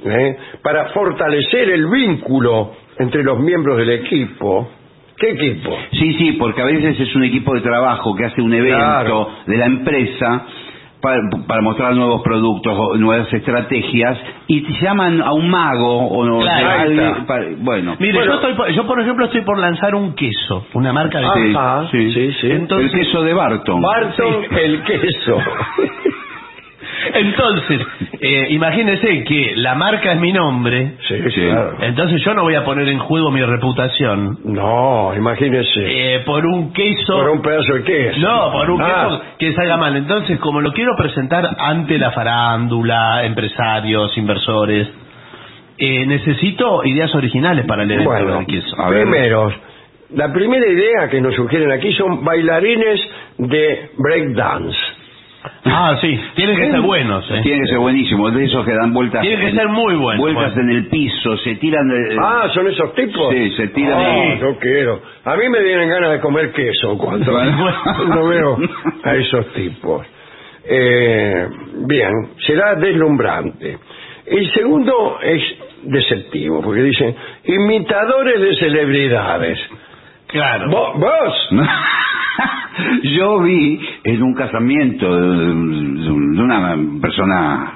¿eh? 0.06 0.36
para 0.62 0.86
fortalecer 0.90 1.70
el 1.70 1.86
vínculo 1.86 2.72
entre 2.98 3.22
los 3.24 3.38
miembros 3.40 3.78
del 3.78 3.90
equipo. 3.90 4.70
¿Qué 5.18 5.30
equipo? 5.30 5.70
Sí, 5.92 6.14
sí, 6.14 6.32
porque 6.32 6.62
a 6.62 6.64
veces 6.64 6.98
es 7.00 7.14
un 7.14 7.24
equipo 7.24 7.54
de 7.54 7.60
trabajo 7.60 8.14
que 8.16 8.24
hace 8.24 8.42
un 8.42 8.52
evento 8.52 8.76
Claro. 8.78 9.28
de 9.46 9.56
la 9.56 9.66
empresa 9.66 10.44
para, 11.00 11.18
para 11.46 11.60
mostrar 11.60 11.94
nuevos 11.94 12.22
productos 12.22 12.74
o 12.76 12.96
nuevas 12.96 13.30
estrategias 13.32 14.18
y 14.46 14.62
te 14.62 14.72
llaman 14.82 15.20
a 15.20 15.32
un 15.34 15.50
mago 15.50 15.98
o 16.08 16.24
no, 16.24 16.40
Claro, 16.40 16.90
de 16.90 17.14
para- 17.26 17.46
bueno. 17.58 17.96
Mire, 18.00 18.14
Bueno. 18.14 18.26
yo, 18.32 18.34
estoy 18.36 18.54
por, 18.54 18.70
yo, 18.72 18.86
por 18.86 19.00
ejemplo, 19.00 19.26
estoy 19.26 19.42
por 19.42 19.58
lanzar 19.58 19.94
un 19.94 20.14
queso, 20.14 20.66
una 20.72 20.92
marca 20.94 21.18
de 21.20 21.26
Ah, 21.26 21.32
queso. 21.34 21.90
Sí. 21.92 22.12
sí, 22.12 22.32
sí. 22.40 22.50
Entonces- 22.50 22.92
el 22.94 23.00
queso 23.00 23.22
de 23.22 23.34
Barton. 23.34 23.82
Barton 23.82 24.44
el 24.58 24.82
queso. 24.82 25.36
Entonces, 27.14 27.80
eh, 28.20 28.46
imagínese 28.50 29.24
que 29.24 29.52
la 29.56 29.74
marca 29.74 30.12
es 30.12 30.20
mi 30.20 30.32
nombre, 30.32 30.94
sí, 31.08 31.16
Sí. 31.30 31.40
claro. 31.42 31.76
entonces 31.80 32.22
yo 32.24 32.34
no 32.34 32.42
voy 32.42 32.54
a 32.54 32.64
poner 32.64 32.88
en 32.88 32.98
juego 32.98 33.30
mi 33.30 33.42
reputación 33.42 34.38
No, 34.44 35.12
imagínese. 35.16 35.80
eh, 36.16 36.20
por 36.24 36.44
un 36.46 36.72
queso. 36.72 37.16
Por 37.16 37.30
un 37.30 37.42
pedazo 37.42 37.74
de 37.74 37.82
queso. 37.84 38.20
No, 38.20 38.52
por 38.52 38.70
un 38.70 38.82
Ah, 38.82 38.86
queso 39.08 39.22
que 39.38 39.52
salga 39.54 39.76
mal. 39.76 39.96
Entonces, 39.96 40.38
como 40.38 40.60
lo 40.60 40.72
quiero 40.72 40.92
presentar 40.96 41.48
ante 41.58 41.98
la 41.98 42.10
farándula, 42.12 43.24
empresarios, 43.24 44.16
inversores, 44.18 44.88
eh, 45.78 46.06
necesito 46.06 46.84
ideas 46.84 47.14
originales 47.14 47.66
para 47.66 47.82
el 47.82 47.90
evento 47.90 48.10
Bueno, 48.10 48.36
del 48.38 48.46
queso. 48.46 48.80
A 48.80 48.90
ver. 48.90 49.02
primero, 49.02 49.52
la 50.14 50.32
primera 50.32 50.66
idea 50.66 51.08
que 51.10 51.20
nos 51.20 51.34
sugieren 51.34 51.72
aquí 51.72 51.92
son 51.94 52.24
bailarines 52.24 53.00
de 53.38 53.90
breakdance. 53.98 54.76
Ah, 55.64 55.96
sí, 56.00 56.18
tienen 56.36 56.56
que 56.56 56.70
ser 56.70 56.80
buenos. 56.80 57.30
¿eh? 57.30 57.40
Tiene 57.42 57.60
que 57.62 57.66
ser 57.68 57.78
buenísimo, 57.78 58.30
de 58.30 58.44
esos 58.44 58.64
que 58.64 58.72
dan 58.74 58.92
vueltas. 58.92 59.20
Tiene 59.22 59.40
que 59.42 59.48
en- 59.50 59.56
ser 59.56 59.68
muy 59.68 59.94
buenos. 59.96 60.20
Vueltas 60.22 60.56
en 60.56 60.70
el 60.70 60.86
piso, 60.88 61.36
se 61.38 61.56
tiran 61.56 61.86
de. 61.88 62.16
Ah, 62.20 62.48
¿son 62.54 62.66
esos 62.68 62.94
tipos? 62.94 63.32
Sí, 63.34 63.50
se 63.56 63.68
tiran 63.68 63.98
Ah, 64.00 64.08
de- 64.34 64.38
yo 64.40 64.58
quiero. 64.58 65.02
A 65.24 65.36
mí 65.36 65.48
me 65.48 65.62
vienen 65.62 65.88
ganas 65.90 66.12
de 66.12 66.20
comer 66.20 66.52
queso 66.52 66.96
cuando, 66.96 67.32
Bueno. 67.32 67.56
cuando 67.96 68.28
veo 68.28 68.58
a 69.04 69.14
esos 69.16 69.52
tipos. 69.52 70.06
Eh, 70.66 71.46
bien, 71.86 72.10
será 72.46 72.74
deslumbrante. 72.76 73.78
El 74.26 74.50
segundo 74.54 75.18
es 75.22 75.42
deceptivo, 75.82 76.62
porque 76.62 76.80
dicen 76.82 77.14
imitadores 77.44 78.40
de 78.40 78.56
celebridades. 78.56 79.58
Claro. 80.34 80.68
¿Vos? 80.68 80.98
vos? 80.98 81.50
Yo 83.04 83.38
vi 83.38 83.78
en 84.02 84.20
un 84.20 84.34
casamiento 84.34 85.16
de, 85.16 85.28
de 85.28 86.42
una 86.42 86.76
persona. 87.00 87.74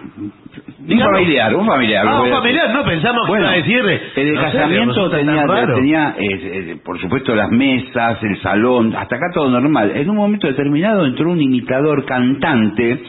Un 0.88 0.98
familiar, 0.98 1.54
un 1.54 1.66
familiar. 1.66 2.04
Ah, 2.04 2.18
lo 2.18 2.24
un 2.24 2.30
familiar, 2.30 2.70
no 2.74 2.84
pensamos 2.84 3.26
que 3.26 3.30
Bueno, 3.30 3.44
iba 3.44 3.52
a 3.52 3.56
decirle. 3.58 4.00
En 4.16 4.28
el 4.28 4.34
No 4.34 4.40
casamiento 4.40 5.10
tenía, 5.10 5.46
tenía 5.72 6.14
eh, 6.18 6.26
eh, 6.30 6.76
por 6.84 7.00
supuesto, 7.00 7.32
las 7.36 7.48
mesas, 7.48 8.18
el 8.24 8.42
salón, 8.42 8.92
hasta 8.96 9.14
acá 9.14 9.26
todo 9.32 9.48
normal. 9.50 9.92
En 9.94 10.10
un 10.10 10.16
momento 10.16 10.48
determinado 10.48 11.06
entró 11.06 11.30
un 11.30 11.40
imitador 11.40 12.04
cantante, 12.06 13.00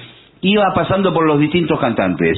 iba 0.42 0.72
pasando 0.76 1.12
por 1.12 1.26
los 1.26 1.40
distintos 1.40 1.80
cantantes. 1.80 2.38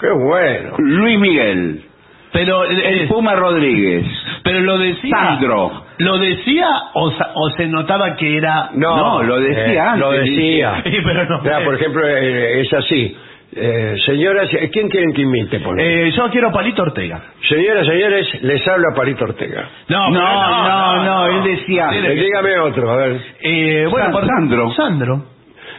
Qué 0.00 0.10
bueno. 0.10 0.76
Luis 0.78 1.18
Miguel, 1.18 1.82
Pero, 2.32 2.64
eh, 2.64 2.88
el 2.88 3.00
eh, 3.02 3.06
Puma 3.08 3.34
Rodríguez, 3.34 4.06
pero 4.44 4.60
lo 4.60 4.78
decía. 4.78 5.16
Sandro. 5.16 5.84
¿Lo 5.98 6.16
decía 6.18 6.66
o, 6.94 7.10
sa- 7.12 7.32
o 7.34 7.50
se 7.50 7.66
notaba 7.66 8.14
que 8.16 8.36
era.? 8.36 8.70
No, 8.74 8.96
No, 8.96 9.22
lo 9.22 9.40
decía 9.40 9.94
eh, 9.94 9.98
Lo 9.98 10.10
antes, 10.10 10.24
decía. 10.30 10.82
Sí, 10.84 10.96
pero 11.04 11.24
no. 11.26 11.42
Ya, 11.44 11.64
por 11.64 11.74
ejemplo, 11.74 12.02
eh, 12.06 12.60
es 12.62 12.72
así. 12.72 13.16
Eh, 13.52 13.96
señoras, 14.06 14.48
¿quién 14.72 14.88
quieren 14.88 15.12
que 15.12 15.22
ejemplo? 15.22 15.74
Eh, 15.76 16.12
yo 16.16 16.30
quiero 16.30 16.52
Palito 16.52 16.82
Ortega. 16.82 17.20
Señoras, 17.48 17.84
señores, 17.84 18.28
les 18.42 18.68
habla 18.68 18.94
Parito 18.94 19.24
Ortega. 19.24 19.68
No, 19.88 20.08
No, 20.10 20.20
no, 20.22 21.04
no, 21.04 21.26
él 21.26 21.42
decía- 21.42 21.88
Eh, 21.92 22.14
dígame 22.14 22.58
otro, 22.60 22.88
a 22.92 22.96
ver. 22.96 23.20
Eh, 23.42 23.86
bueno, 23.90 24.06
Sa- 24.06 24.12
por- 24.12 24.26
Sandro. 24.26 24.70
Sandro. 24.70 25.24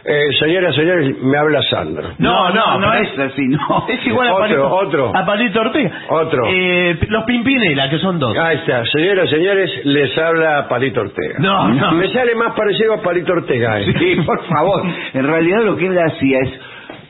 Eh, 0.04 0.32
señoras, 0.40 0.74
señores, 0.74 1.16
me 1.22 1.38
habla 1.38 1.62
Sandro. 1.62 2.08
No, 2.18 2.50
no, 2.50 2.78
no 2.80 2.92
es 2.94 3.16
así, 3.18 3.46
no. 3.46 3.86
Es 3.88 4.04
igual 4.04 4.28
a 4.28 4.34
Otro, 4.34 4.40
Palito, 4.48 4.74
otro. 4.74 5.12
a 5.16 5.24
Palito 5.24 5.60
Ortega. 5.60 5.90
Otro. 6.08 6.42
Eh, 6.48 6.98
los 7.08 7.24
Pimpinela, 7.24 7.88
que 7.88 7.98
son 7.98 8.18
dos. 8.18 8.36
Ahí 8.36 8.56
está. 8.56 8.84
Señoras, 8.86 9.30
señores, 9.30 9.70
les 9.84 10.18
habla 10.18 10.66
Palito 10.68 11.02
Ortega. 11.02 11.36
No, 11.38 11.68
no. 11.74 11.92
Me 11.92 12.08
sale 12.12 12.34
más 12.34 12.52
parecido 12.56 12.94
a 12.94 13.02
Palito 13.02 13.32
Ortega. 13.32 13.80
eh. 13.80 13.94
Sí, 13.96 14.16
por 14.26 14.44
favor. 14.46 14.82
En 15.14 15.24
realidad 15.26 15.62
lo 15.62 15.76
que 15.76 15.86
él 15.86 15.96
hacía 15.98 16.38
es 16.40 16.60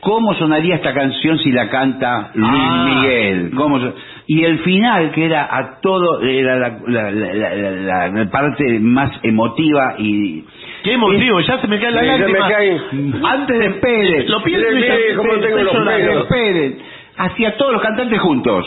cómo 0.01 0.33
sonaría 0.35 0.75
esta 0.75 0.93
canción 0.93 1.39
si 1.39 1.51
la 1.51 1.69
canta 1.69 2.29
Luis 2.35 2.51
Ah. 2.53 2.85
Miguel. 2.89 3.51
¿Cómo 3.55 3.79
y 4.27 4.43
el 4.45 4.59
final, 4.59 5.11
que 5.11 5.25
era 5.25 5.43
a 5.49 5.79
todo, 5.81 6.21
era 6.21 6.55
la, 6.57 6.77
la- 6.87 7.11
la- 7.11 7.33
la- 7.33 7.55
la- 7.55 8.07
la 8.09 8.29
parte 8.29 8.79
más 8.79 9.11
emotiva 9.23 9.95
y... 9.97 10.45
Qué 10.83 10.93
emotivo, 10.93 11.39
ya 11.41 11.59
se 11.59 11.67
me 11.67 11.79
cae 11.79 11.91
la 11.91 12.03
ya 12.03 12.11
me 12.17 12.17
lágrima. 12.33 12.49
cae. 12.49 12.81
Antes 13.23 13.59
de 13.59 13.69
Pérez. 13.79 14.29
Lo 14.29 14.43
pienso 14.43 14.67
y 14.69 14.81
ya- 14.81 14.93
mire 14.95 15.15
cómo 15.15 15.33
tengo 15.39 15.57
los 15.63 15.73
pelos. 15.85 16.27
Pérez. 16.27 16.73
Hacía 17.17 17.55
todos 17.57 17.73
los 17.73 17.81
cantantes 17.81 18.19
juntos. 18.19 18.65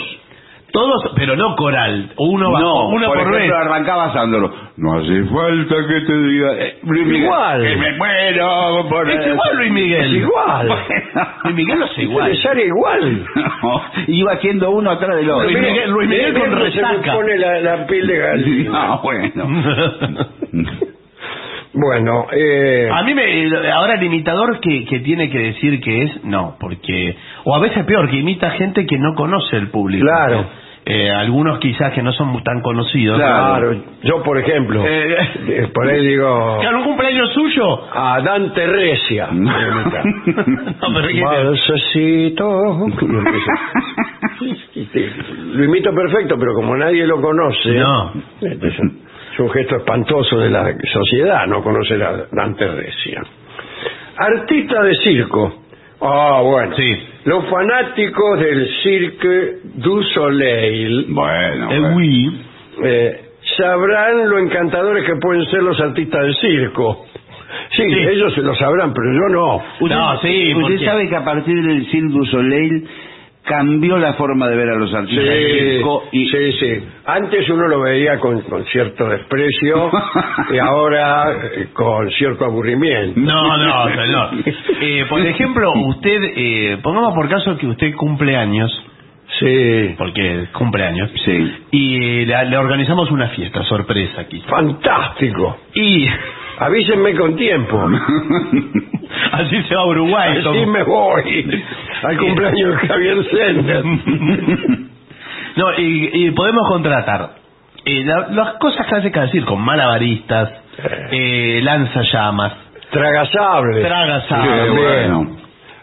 Todos, 0.72 1.12
pero 1.16 1.36
no 1.36 1.54
coral. 1.56 2.10
Uno 2.18 2.52
va, 2.52 2.60
no, 2.60 2.88
uno 2.88 3.06
por, 3.06 3.16
por, 3.18 3.26
vez. 3.30 3.36
ejemplo, 3.44 3.56
arrancaba 3.56 4.12
Sandro. 4.12 4.52
No 4.76 4.98
hace 4.98 5.24
falta 5.24 5.74
que 5.88 6.00
te 6.02 6.12
diga... 6.18 6.52
eh, 6.58 6.78
Luis 6.82 7.06
Miguel, 7.06 7.22
Igual. 7.22 7.62
Que 7.62 7.76
me 7.76 7.92
muero 7.96 8.86
por... 8.90 9.08
Es 9.10 9.26
igual 9.26 9.56
Luis 9.56 9.72
Miguel. 9.72 10.04
Es 10.16 10.22
igual. 10.22 10.68
Luis 11.44 11.54
Miguel 11.56 11.78
no 11.78 11.84
es 11.86 11.98
igual. 11.98 12.28
Le 12.32 12.42
sale 12.42 12.66
igual. 12.66 13.26
Iba 14.08 14.32
haciendo 14.32 14.70
uno 14.70 14.90
atrás 14.90 15.16
del 15.16 15.30
otro. 15.30 15.44
Luis 15.44 15.58
Miguel- 15.58 15.90
Luis 15.90 16.08
Miguel 16.10 16.32
Mire 16.34 16.40
con 16.40 16.50
cómo 16.58 16.70
se 16.70 16.76
me 16.82 16.88
resaca. 16.88 17.12
pone 17.14 17.38
la, 17.38 17.60
la 17.60 17.86
piel 17.86 18.06
de 18.06 18.18
gallina. 18.18 18.70
Ah, 18.74 19.00
bueno. 19.02 19.46
Bueno, 21.78 22.26
eh, 22.32 22.88
A 22.90 23.02
mí 23.02 23.14
me, 23.14 23.22
ahora 23.70 23.94
el 23.94 24.02
imitador 24.02 24.60
que, 24.60 24.84
que 24.86 25.00
tiene 25.00 25.28
que 25.30 25.38
decir 25.38 25.80
que 25.80 26.02
es, 26.04 26.24
no, 26.24 26.56
porque, 26.58 27.14
o 27.44 27.54
a 27.54 27.60
veces 27.60 27.84
peor, 27.84 28.08
que 28.10 28.16
imita 28.16 28.50
gente 28.52 28.86
que 28.86 28.98
no 28.98 29.14
conoce 29.14 29.56
el 29.56 29.68
público. 29.68 30.06
Claro. 30.06 30.46
Eh, 30.88 31.10
algunos 31.10 31.58
quizás 31.58 31.92
que 31.92 32.00
no 32.00 32.12
son 32.12 32.42
tan 32.44 32.60
conocidos. 32.62 33.18
claro, 33.18 33.74
yo 34.04 34.22
por 34.22 34.38
ejemplo, 34.38 34.84
Eh, 34.86 35.16
eh, 35.48 35.68
por 35.74 35.84
ahí 35.88 36.00
digo 36.06 36.58
¿Que 36.60 36.66
algún 36.68 36.84
cumpleaños 36.84 37.32
suyo? 37.34 37.92
a 37.92 38.20
Dante 38.22 38.66
Recia. 38.68 39.26
no, 39.32 39.52
pero 40.94 41.08
¿qué- 41.08 41.20
Balsacito. 41.24 42.86
Y 42.88 43.04
empiezo. 43.04 43.50
Sí, 44.92 45.06
Lo 45.54 45.64
imito 45.64 45.92
perfecto, 45.92 46.36
pero 46.38 46.54
como 46.54 46.76
nadie 46.76 47.04
lo 47.06 47.20
conoce, 47.20 47.74
No. 47.74 48.12
este 48.40 48.70
gesto 49.48 49.76
espantoso 49.76 50.38
de 50.38 50.50
la 50.50 50.74
sociedad 50.92 51.46
no 51.46 51.62
conocer 51.62 52.02
a 52.02 52.26
Dante 52.32 52.66
Recia. 52.66 53.22
Artista 54.16 54.82
de 54.82 54.94
circo. 54.96 55.62
Ah, 56.00 56.40
bueno. 56.42 56.74
Sí. 56.76 57.06
Los 57.24 57.44
fanáticos 57.48 58.40
del 58.40 58.68
Cirque 58.82 59.56
du 59.74 60.02
Soleil 60.02 61.06
Bueno, 61.08 61.68
eh, 62.84 63.20
sabrán 63.56 64.28
lo 64.28 64.38
encantadores 64.38 65.04
que 65.04 65.16
pueden 65.16 65.44
ser 65.46 65.62
los 65.62 65.80
artistas 65.80 66.20
del 66.22 66.36
circo. 66.36 67.06
Sí, 67.74 67.82
Sí. 67.82 67.98
ellos 68.10 68.36
lo 68.38 68.54
sabrán, 68.54 68.92
pero 68.92 69.06
yo 69.12 69.28
no. 69.34 69.56
Usted, 69.80 69.96
No, 69.96 70.20
sí, 70.20 70.54
usted 70.54 70.60
porque- 70.62 70.84
sabe 70.84 71.08
que 71.08 71.16
a 71.16 71.24
partir 71.24 71.54
del 71.62 71.86
Cirque 71.86 72.08
du 72.12 72.24
Soleil 72.26 72.88
cambió 73.46 73.96
la 73.96 74.14
forma 74.14 74.48
de 74.48 74.56
ver 74.56 74.68
a 74.70 74.74
los 74.76 74.90
Sí, 74.90 74.96
artistas 74.96 75.24
circo 75.26 76.02
y 76.12 76.26
sí, 76.28 76.52
sí. 76.58 76.84
Antes 77.06 77.48
uno 77.48 77.68
lo 77.68 77.80
veía 77.80 78.18
con, 78.18 78.40
con 78.42 78.64
cierto 78.66 79.08
desprecio 79.08 79.90
y 80.52 80.58
ahora 80.58 81.24
eh, 81.54 81.68
con 81.72 82.10
cierto 82.10 82.44
aburrimiento. 82.44 83.18
No, 83.20 83.56
no, 83.56 83.84
señor. 83.94 84.30
Eh, 84.80 85.06
por 85.08 85.20
ejemplo, 85.20 85.72
usted, 85.74 86.18
eh, 86.36 86.78
pongamos 86.82 87.14
por 87.14 87.28
caso 87.28 87.56
que 87.56 87.66
usted 87.68 87.94
cumple 87.94 88.36
años, 88.36 88.70
Sí, 89.40 89.94
porque 89.98 90.46
cumple 90.52 90.84
años, 90.84 91.10
sí. 91.24 91.52
y 91.72 92.24
le, 92.26 92.44
le 92.46 92.56
organizamos 92.56 93.10
una 93.10 93.28
fiesta 93.30 93.62
sorpresa 93.64 94.20
aquí. 94.22 94.40
fantástico. 94.48 95.58
Y 95.74 96.06
Avísenme 96.58 97.14
con 97.14 97.36
tiempo. 97.36 97.78
así 99.32 99.62
se 99.68 99.74
va 99.74 99.82
a 99.82 99.86
Uruguay. 99.86 100.30
Así 100.32 100.42
como- 100.42 100.66
me 100.66 100.82
voy 100.82 101.62
al 102.02 102.18
cumpleaños 102.18 102.80
de 102.82 102.88
Javier 102.88 103.24
Sender. 103.30 103.84
No, 105.56 105.72
y, 105.78 106.10
y 106.12 106.30
podemos 106.32 106.68
contratar 106.68 107.30
eh, 107.86 108.04
la- 108.04 108.28
las 108.30 108.52
cosas 108.58 108.86
clásicas 108.86 109.22
del 109.22 109.32
circo, 109.32 109.56
malabaristas, 109.56 110.50
eh, 111.10 111.60
lanzallamas, 111.62 112.52
Tragasable. 112.90 113.80
Tragasables. 113.82 114.64
Sí, 114.64 114.76
bueno. 114.76 115.36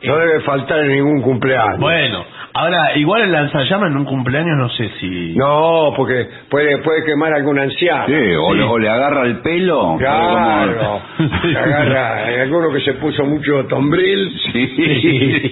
No 0.03 0.15
debe 0.17 0.41
faltar 0.41 0.79
en 0.79 0.89
ningún 0.91 1.21
cumpleaños. 1.23 1.79
Bueno, 1.79 2.23
ahora, 2.54 2.96
igual 2.98 3.22
el 3.24 3.32
lanzallamas 3.32 3.89
en 3.92 3.98
un 3.98 4.06
cumpleaños 4.06 4.58
no 4.58 4.70
sé 4.70 4.89
si... 5.00 5.34
No, 5.36 5.94
porque 5.96 6.28
puede, 6.50 6.78
puede 6.80 7.04
quemar 7.06 7.34
a 7.34 7.38
algún 7.38 7.60
anciano. 7.60 8.06
Sí, 8.08 8.13
o, 8.13 8.54
Le, 8.54 8.63
o 8.63 8.78
le 8.78 8.89
agarra 8.89 9.26
el 9.26 9.39
pelo. 9.42 9.96
Claro. 9.98 11.02
Sí. 11.18 11.52
Se 11.54 11.58
agarra 11.58 12.26
hay 12.26 12.36
alguno 12.42 12.72
que 12.74 12.82
se 12.82 12.94
puso 12.94 13.24
mucho 13.26 13.66
tombril. 13.68 14.32
Sí. 14.52 15.52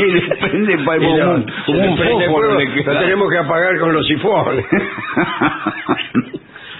Y 0.00 0.12
le 0.12 0.20
prende 0.36 0.78
pa- 0.84 0.96
y 0.96 1.00
como 1.00 1.16
lo- 1.18 1.30
un, 1.34 1.46
un 1.68 1.76
le 1.76 1.96
prende 1.96 2.24
fósforo 2.26 2.48
fuego, 2.50 2.58
le 2.60 2.84
lo 2.84 2.98
tenemos 3.00 3.30
que 3.30 3.38
apagar 3.38 3.78
con 3.78 3.92
los 3.92 4.06
sifones. 4.06 4.64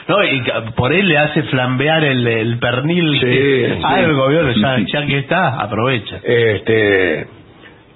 No, 0.09 0.25
y 0.25 0.43
por 0.75 0.91
él 0.95 1.07
le 1.07 1.19
hace 1.19 1.43
flambear 1.43 2.03
el, 2.03 2.27
el 2.27 2.59
pernil. 2.59 3.13
Sí, 3.21 3.27
que- 3.27 3.75
sí. 3.77 3.83
Algo, 3.85 4.29
¿vio? 4.29 4.51
Ya, 4.53 4.79
ya 4.87 5.07
que 5.07 5.19
está, 5.19 5.61
aprovecha. 5.61 6.21
Este, 6.25 7.27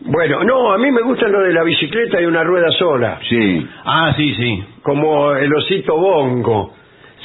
bueno, 0.04 0.44
no, 0.44 0.72
a 0.72 0.78
mí 0.78 0.90
me 0.90 1.02
gusta 1.02 1.28
lo 1.28 1.40
de 1.40 1.52
la 1.52 1.62
bicicleta 1.64 2.20
y 2.20 2.24
una 2.26 2.42
rueda 2.44 2.70
sola, 2.72 3.18
Sí. 3.28 3.66
Ah, 3.84 4.12
sí, 4.16 4.34
sí. 4.34 4.64
como 4.82 5.32
el 5.34 5.52
osito 5.54 5.96
bongo, 5.96 6.74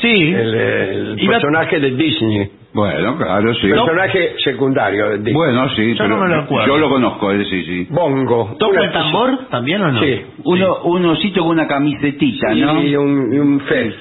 Sí. 0.02 0.08
el, 0.34 0.54
el 0.56 1.20
Iba- 1.20 1.34
personaje 1.34 1.80
de 1.80 1.92
Disney, 1.92 2.52
Bueno, 2.74 3.18
claro, 3.18 3.54
sí. 3.56 3.68
personaje 3.70 4.36
secundario 4.44 5.10
de 5.10 5.18
Disney. 5.18 5.34
Bueno, 5.34 5.70
sí. 5.70 5.94
Yo 5.96 6.04
pero 6.04 6.10
no 6.18 6.24
me 6.24 6.30
lo 6.36 6.42
acuerdo. 6.44 6.68
Yo 6.68 6.78
lo 6.78 6.90
conozco, 6.90 7.32
él 7.32 7.46
sí, 7.50 7.64
sí. 7.64 7.88
Bongo. 7.90 8.56
¿Toca 8.60 8.72
Una 8.80 8.86
el 8.86 8.92
tambor 8.94 9.48
también 9.50 9.82
o 9.82 9.92
no? 9.92 10.00
Sí. 10.00 10.22
Uno, 10.44 10.84
un 10.84 11.06
osito 11.08 11.42
con 11.42 11.50
una 11.52 11.68
camisetita, 11.68 12.54
Y, 12.54 12.62
¿no? 12.62 12.84
y 12.84 12.96
un, 12.96 13.34
y 13.34 13.40
un 13.40 13.60
fez. 13.62 13.96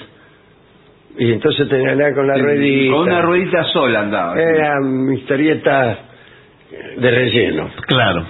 Y 1.18 1.32
entonces 1.32 1.66
tenía 1.70 1.86
que 1.86 1.92
andar 1.92 2.14
con 2.14 2.26
la 2.26 2.36
ruedita. 2.36 2.92
Con 2.94 3.02
una 3.08 3.22
ruedita 3.22 3.64
sola 3.72 4.00
andaba. 4.00 4.38
Eran 4.38 5.10
historietas 5.14 5.98
de 6.98 7.10
relleno. 7.10 7.70
Claro. 7.86 8.26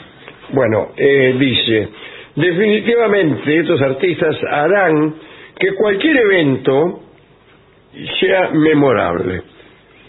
Bueno, 0.51 0.89
eh, 0.97 1.35
dice, 1.39 1.89
definitivamente 2.35 3.59
estos 3.59 3.81
artistas 3.83 4.37
harán 4.51 5.15
que 5.59 5.75
cualquier 5.75 6.17
evento 6.19 7.01
sea 8.21 8.51
memorable. 8.51 9.43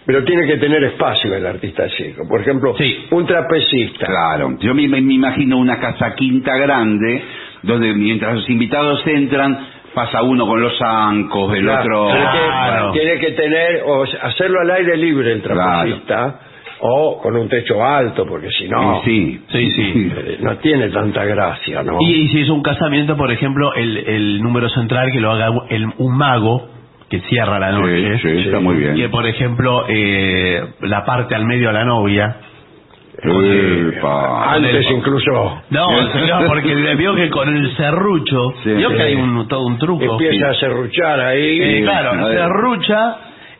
Pero 0.05 0.23
tiene 0.23 0.47
que 0.47 0.55
tener 0.57 0.81
espacio 0.85 1.33
el 1.35 1.45
artista 1.45 1.89
circo. 1.89 2.25
Por 2.29 2.39
ejemplo, 2.39 2.73
Sí. 2.77 3.07
un 3.11 3.25
trapecista. 3.25 4.05
Claro. 4.05 4.55
Yo 4.59 4.73
me, 4.73 4.87
me 4.87 4.99
imagino 4.99 5.57
una 5.57 5.79
casa 5.79 6.15
quinta 6.15 6.55
grande, 6.55 7.21
donde 7.63 7.93
mientras 7.93 8.35
los 8.35 8.49
invitados 8.49 9.05
entran, 9.05 9.57
pasa 9.93 10.21
uno 10.23 10.47
con 10.47 10.61
los 10.61 10.77
zancos, 10.77 11.53
el 11.57 11.63
Claro, 11.63 12.03
otro... 12.05 12.13
tiene, 12.13 12.31
que, 12.31 12.45
Claro. 12.47 12.91
tiene 12.93 13.19
que 13.19 13.31
tener, 13.31 13.83
o 13.85 14.03
hacerlo 14.21 14.61
al 14.61 14.71
aire 14.71 14.95
libre 14.95 15.31
el 15.33 15.41
trapecista, 15.41 16.39
o 16.81 17.19
con 17.21 17.35
un 17.35 17.49
techo 17.49 17.83
alto, 17.83 18.25
porque 18.27 18.49
si 18.51 18.67
no, 18.67 19.01
Sí, 19.03 19.41
Sí, 19.51 19.71
sí. 19.71 20.11
eh, 20.15 20.37
no 20.41 20.57
tiene 20.57 20.89
tanta 20.89 21.25
gracia, 21.25 21.81
¿no? 21.83 21.97
Y, 22.01 22.11
y 22.13 22.27
si 22.29 22.41
es 22.41 22.49
un 22.49 22.61
casamiento, 22.61 23.17
por 23.17 23.31
ejemplo, 23.31 23.73
el, 23.75 23.97
el 23.97 24.41
número 24.43 24.69
central 24.69 25.09
que 25.11 25.19
lo 25.19 25.31
haga 25.31 25.49
el- 25.69 25.87
un 25.97 26.17
mago 26.17 26.69
que 27.09 27.19
cierra 27.21 27.57
la 27.59 27.71
noche. 27.71 28.19
Sí, 28.19 28.29
sí, 28.29 28.37
está 28.45 28.59
muy 28.59 28.75
bien. 28.75 28.95
Que, 28.95 29.09
por 29.09 29.25
ejemplo, 29.25 29.85
eh, 29.87 30.61
la 30.81 31.03
parte 31.05 31.33
al 31.35 31.45
medio 31.45 31.69
a 31.69 31.73
la 31.73 31.85
novia. 31.85 32.35
Epa. 33.23 34.53
Antes 34.53 34.85
incluso 34.91 35.61
No, 35.71 35.85
señor, 36.13 36.47
porque 36.47 36.75
vio 36.95 37.15
que 37.15 37.29
con 37.29 37.49
el 37.55 37.75
serrucho, 37.75 38.53
Sí, 38.63 38.73
vio 38.73 38.89
sí. 38.91 38.95
que 38.95 39.01
hay 39.03 39.15
un, 39.15 39.47
todo 39.47 39.65
un 39.65 39.77
truco. 39.77 40.03
empieza 40.03 40.49
a 40.49 40.53
serruchar 40.55 41.19
ahí. 41.21 41.59
Eh, 41.61 41.81
claro, 41.83 42.11
a 42.11 42.27
ver. 42.27 42.37
serrucha 42.39 43.15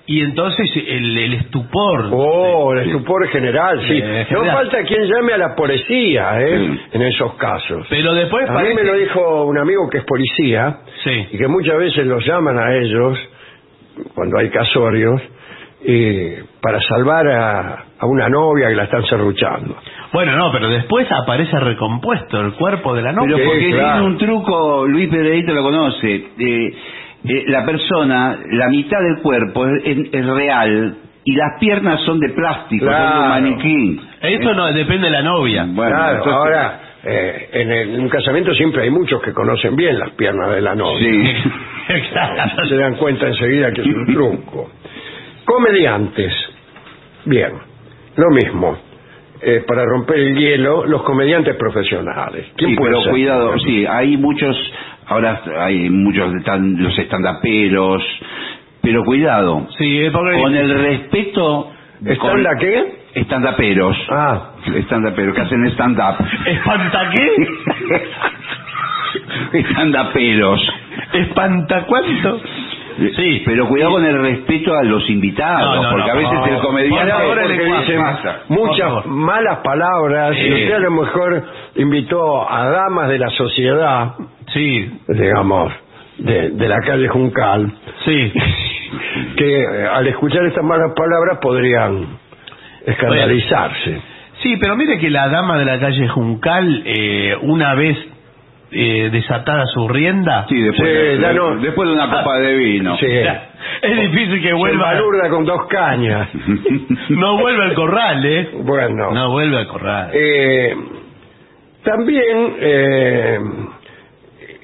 y 0.09 0.21
entonces 0.21 0.69
el, 0.75 1.17
el 1.17 1.33
estupor. 1.35 2.09
Oh, 2.11 2.73
el 2.73 2.87
estupor 2.87 3.27
general, 3.27 3.81
sí. 3.87 3.97
Eh, 4.01 4.25
No 4.31 4.39
general. 4.39 4.55
falta 4.69 4.83
quien 4.83 5.03
llame 5.03 5.33
a 5.33 5.37
la 5.37 5.55
policía, 5.55 6.41
¿eh? 6.41 6.57
Sí. 6.59 6.79
En 6.93 7.01
esos 7.01 7.33
casos. 7.35 7.85
Pero 7.89 8.13
después 8.13 8.49
A 8.49 8.53
mí 8.61 8.69
me 8.73 8.83
lo 8.83 8.93
dijo 8.97 9.43
un 9.45 9.57
amigo 9.57 9.89
que 9.91 9.97
es 9.99 10.05
policía 10.05 10.77
Sí. 11.03 11.27
y 11.33 11.37
que 11.37 11.47
muchas 11.47 11.77
veces 11.77 12.05
los 12.07 12.25
llaman 12.25 12.57
a 12.57 12.73
ellos 12.77 13.19
cuando 14.15 14.37
hay 14.39 14.49
casorios 14.49 15.21
y 15.83 16.31
para 16.61 16.79
salvar 16.81 17.27
a, 17.27 17.85
a 17.99 18.05
una 18.07 18.29
novia 18.29 18.69
que 18.69 18.75
la 18.75 18.83
están 18.85 19.05
serruchando. 19.05 19.75
Bueno, 20.11 20.35
no, 20.35 20.51
pero 20.51 20.69
después 20.69 21.05
aparece 21.11 21.59
recompuesto 21.59 22.39
el 22.41 22.53
cuerpo 22.53 22.95
de 22.95 23.01
la 23.03 23.11
novia. 23.11 23.35
Pero 23.35 23.49
porque 23.49 23.69
claro. 23.71 23.91
tiene 23.93 24.07
un 24.07 24.17
truco, 24.17 24.87
Luis 24.87 25.09
Pedrito 25.09 25.53
lo 25.53 25.63
conoce. 25.63 26.15
eh, 26.39 26.73
eh, 27.29 27.43
la 27.47 27.65
persona, 27.65 28.37
la 28.51 28.67
mitad 28.69 28.99
del 29.01 29.17
cuerpo 29.21 29.65
es, 29.67 29.81
es- 29.85 30.13
es 30.13 30.25
real 30.25 30.95
y 31.23 31.33
las 31.35 31.59
piernas 31.59 32.01
son 32.01 32.19
de 32.19 32.29
plástico, 32.29 32.85
son 32.85 32.93
de 32.93 32.99
Claro. 32.99 33.21
un 33.21 33.29
maniquí. 33.29 34.01
Esto 34.21 34.53
no 34.53 34.65
depende 34.71 35.05
de 35.07 35.11
la 35.11 35.21
novia. 35.21 35.65
Bueno, 35.67 35.95
claro, 35.95 36.17
entonces- 36.17 36.33
ahora 36.33 36.79
eh, 37.03 37.49
en, 37.53 37.71
el- 37.71 37.95
en 37.95 38.01
un 38.01 38.09
casamiento 38.09 38.53
siempre 38.53 38.83
hay 38.83 38.89
muchos 38.89 39.21
que 39.21 39.31
conocen 39.33 39.75
bien 39.75 39.97
las 39.99 40.09
piernas 40.11 40.51
de 40.55 40.61
la 40.61 40.75
novia. 40.75 40.99
Sí. 40.99 41.33
Exacto. 41.93 42.65
Se 42.67 42.75
dan 42.75 42.95
cuenta 42.95 43.27
enseguida 43.27 43.71
que 43.71 43.81
es 43.81 43.87
un 43.87 44.05
truco. 44.13 44.71
Comediantes. 45.45 46.33
Bien, 47.25 47.51
lo 48.17 48.29
mismo. 48.31 48.77
Eh, 49.41 49.63
para 49.67 49.85
romper 49.85 50.17
el 50.19 50.35
hielo, 50.35 50.85
los 50.85 51.03
comediantes 51.03 51.55
profesionales. 51.55 52.47
¿Quién 52.57 52.71
Sí, 52.71 52.75
puede 52.75 52.91
pero 52.91 53.03
ser? 53.03 53.11
cuidado, 53.11 53.59
sí, 53.59 53.85
hay 53.85 54.17
muchos, 54.17 54.57
ahora 55.07 55.41
hay 55.59 55.89
muchos 55.89 56.33
de 56.33 56.41
tan, 56.41 56.81
los 56.81 56.97
estandaperos, 56.97 58.03
pero 58.81 59.03
cuidado, 59.03 59.67
Sí, 59.77 59.99
es 60.05 60.11
porque... 60.11 60.39
con 60.41 60.55
el 60.55 60.79
respeto... 60.79 61.71
¿Están 62.05 62.43
la 62.43 62.55
qué? 62.59 62.95
Estandaperos. 63.15 63.97
Ah, 64.09 64.51
Estandaperos, 64.75 65.33
que 65.35 65.41
hacen 65.41 65.65
stand-up. 65.71 66.15
¿Espanta 66.45 67.09
qué? 67.11 67.47
Estandaperos. 69.59 70.61
¿Espanta 71.13 71.85
cuánto? 71.87 72.39
Sí. 73.15 73.43
Pero 73.45 73.67
cuidado 73.67 73.91
con 73.93 74.05
el 74.05 74.19
respeto 74.21 74.75
a 74.75 74.83
los 74.83 75.07
invitados, 75.09 75.75
No, 75.75 75.83
no, 75.83 75.89
porque 75.91 76.07
no, 76.07 76.11
a 76.11 76.15
veces 76.15 76.33
no. 76.33 76.45
el 76.45 76.59
comediante... 76.61 77.05
Lenguaje. 77.47 77.81
dicen 77.81 78.01
pasa. 78.01 78.39
muchas 78.49 79.05
malas 79.05 79.57
palabras 79.59 80.35
y 80.35 80.41
Sí. 80.43 80.53
usted 80.53 80.73
a 80.73 80.79
lo 80.79 80.91
mejor 80.91 81.43
invitó 81.75 82.51
a 82.51 82.65
damas 82.69 83.09
de 83.09 83.19
la 83.19 83.29
sociedad, 83.31 84.13
Sí, 84.57 84.99
digamos, 85.09 85.71
de, 86.17 86.49
de 86.49 86.67
la 86.67 86.79
calle 86.79 87.07
Juncal, 87.09 87.71
sí. 88.05 88.33
que 89.37 89.57
eh, 89.61 89.87
al 89.93 90.07
escuchar 90.07 90.45
estas 90.45 90.63
malas 90.63 90.93
palabras 90.95 91.37
podrían 91.41 92.17
escandalizarse. 92.85 94.01
Sí, 94.41 94.55
pero 94.61 94.75
mire 94.75 94.97
que 94.99 95.09
la 95.09 95.27
dama 95.29 95.57
de 95.57 95.65
la 95.65 95.79
calle 95.79 96.07
Juncal, 96.07 96.83
eh, 96.85 97.35
una 97.41 97.73
vez 97.75 97.97
eh, 98.71 99.09
desatada 99.11 99.65
su 99.67 99.87
rienda, 99.87 100.45
Sí, 100.49 100.59
después, 100.61 100.89
Sí, 100.89 100.93
de, 100.95 101.19
ya 101.19 101.33
no- 101.33 101.55
después 101.57 101.87
de 101.87 101.93
una 101.95 102.09
copa 102.09 102.37
de 102.39 102.55
vino. 102.55 102.97
Sí. 102.97 103.07
ya, 103.07 103.49
es 103.81 104.11
difícil 104.11 104.41
que 104.41 104.49
Se 104.49 104.53
vuelva. 104.53 104.85
balurda 104.93 105.29
con 105.29 105.45
dos 105.45 105.65
cañas. 105.67 106.29
No 107.09 107.37
vuelve 107.37 107.63
al 107.63 107.73
corral, 107.73 108.25
¿eh? 108.25 108.49
Bueno, 108.63 109.11
No 109.11 109.31
vuelve 109.31 109.57
al 109.57 109.67
corral. 109.67 110.09
eh, 110.13 110.75
también 111.83 112.55
el 112.59 113.39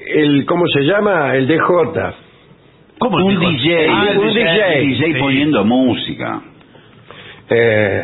el 0.07 0.45
¿cómo 0.45 0.67
se 0.67 0.81
llama? 0.81 1.35
El 1.35 1.47
DJ. 1.47 1.59
¿Cómo 2.99 3.17
Un 3.17 3.29
dijo? 3.39 3.49
DJ, 3.51 3.87
Ah, 3.89 4.07
un 4.17 4.33
DJ. 4.33 4.79
DJ 4.81 5.13
sí. 5.13 5.19
poniendo 5.19 5.65
música. 5.65 6.41
Eh, 7.49 8.03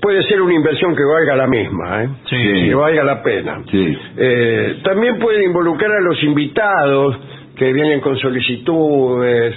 puede 0.00 0.22
ser 0.24 0.40
una 0.40 0.54
inversión 0.54 0.94
que 0.94 1.02
valga 1.04 1.36
la 1.36 1.46
misma, 1.46 2.04
¿eh? 2.04 2.08
Sí. 2.28 2.36
que 2.68 2.74
valga 2.74 3.02
la 3.04 3.22
pena. 3.22 3.62
Sí. 3.70 3.98
Eh, 4.16 4.76
también 4.84 5.18
pueden 5.18 5.42
involucrar 5.44 5.90
a 5.90 6.00
los 6.00 6.22
invitados 6.22 7.18
que 7.56 7.72
vienen 7.72 8.00
con 8.00 8.16
solicitudes. 8.18 9.54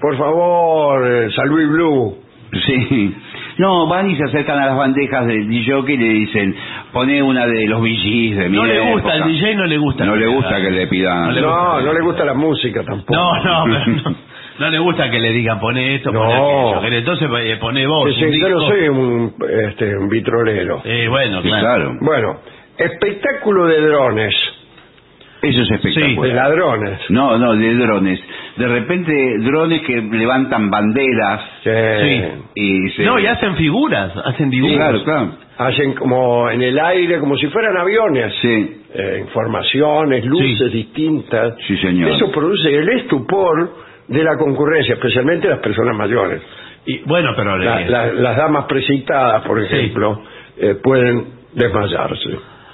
Por 0.00 0.16
favor, 0.16 1.06
eh, 1.10 1.30
San 1.34 1.48
Luis 1.48 1.68
Blue. 1.68 2.16
Sí. 2.66 3.14
No, 3.60 3.86
van 3.86 4.08
y 4.10 4.16
se 4.16 4.24
acercan 4.24 4.58
a 4.58 4.66
las 4.66 4.76
bandejas 4.76 5.26
del 5.26 5.48
DJ 5.48 5.80
y 5.88 5.96
le 5.96 6.08
dicen, 6.08 6.56
pone 6.92 7.22
una 7.22 7.46
de 7.46 7.66
los 7.66 7.80
VGs 7.80 8.36
de 8.38 8.48
mi 8.48 8.56
No 8.56 8.64
le 8.64 8.80
gusta, 8.80 8.98
época". 8.98 9.12
al 9.24 9.32
DJ 9.32 9.54
no 9.54 9.66
le 9.66 9.78
gusta. 9.78 10.04
No 10.04 10.16
le 10.16 10.26
gusta 10.26 10.56
que 10.62 10.70
le 10.70 10.86
pidan. 10.86 11.22
No 11.26 11.30
le 11.32 11.40
No, 11.42 11.48
gusta. 11.48 11.82
no 11.82 11.92
le 11.92 12.00
gusta 12.00 12.24
la 12.24 12.34
música 12.34 12.82
tampoco. 12.84 13.14
No, 13.14 13.44
no, 13.44 13.64
pero 13.84 13.86
no, 14.10 14.16
no 14.58 14.70
le 14.70 14.78
gusta 14.78 15.10
que 15.10 15.18
le 15.18 15.32
digan 15.32 15.60
pone 15.60 15.94
esto, 15.96 16.12
pone 16.12 16.34
No. 16.34 16.76
aquello. 16.78 16.96
Entonces 16.98 17.28
eh, 17.44 17.56
pone 17.60 17.86
vos. 17.86 18.14
Sí, 18.16 18.24
un 18.24 18.32
sí, 18.32 18.40
yo 18.40 18.48
no 18.48 18.60
soy 18.62 18.88
un, 18.88 19.34
este, 19.68 19.96
un 19.96 20.08
vitrolero. 20.08 20.80
Eh, 20.84 21.06
bueno, 21.08 21.42
claro. 21.42 21.96
Bueno, 22.00 22.40
espectáculo 22.78 23.66
de 23.66 23.80
drones, 23.80 24.34
Eso 25.42 25.62
es 25.62 25.68
de 25.68 25.74
espectacular. 25.76 26.34
ladrones. 26.34 27.00
No, 27.08 27.38
no, 27.38 27.54
de 27.54 27.74
drones. 27.74 28.20
De 28.56 28.66
repente, 28.68 29.12
drones 29.38 29.80
que 29.82 29.96
levantan 29.96 30.70
banderas 30.70 31.40
Sí. 31.64 32.22
y 32.54 32.90
se... 32.90 33.04
No, 33.04 33.18
y 33.18 33.26
hacen 33.26 33.56
figuras, 33.56 34.12
hacen 34.24 34.50
Sí, 34.50 34.56
dibujos. 34.56 34.76
claro, 34.76 35.04
claro. 35.04 35.30
Hacen 35.56 35.94
como 35.94 36.50
en 36.50 36.60
el 36.62 36.78
aire, 36.78 37.18
como 37.20 37.36
si 37.36 37.46
fueran 37.48 37.76
aviones. 37.78 38.34
Sí, 38.42 38.76
Eh, 38.92 39.18
informaciones, 39.20 40.24
luces 40.26 40.72
distintas. 40.72 41.54
Sí, 41.68 41.76
señor. 41.76 42.10
Eso 42.10 42.28
produce 42.32 42.74
el 42.76 42.88
estupor 42.88 43.72
de 44.08 44.24
la 44.24 44.36
concurrencia, 44.36 44.94
especialmente 44.94 45.46
las 45.48 45.60
personas 45.60 45.96
mayores. 45.96 46.42
Y, 46.86 46.98
bueno, 47.04 47.30
pero... 47.36 47.56
La- 47.56 47.82
eh, 47.82 47.88
la- 47.88 48.12
las 48.12 48.36
damas 48.36 48.64
precitadas, 48.64 49.42
por 49.46 49.60
Sí. 49.60 49.66
ejemplo, 49.66 50.22
eh, 50.58 50.74
pueden 50.82 51.24
desmayarse. 51.54 52.30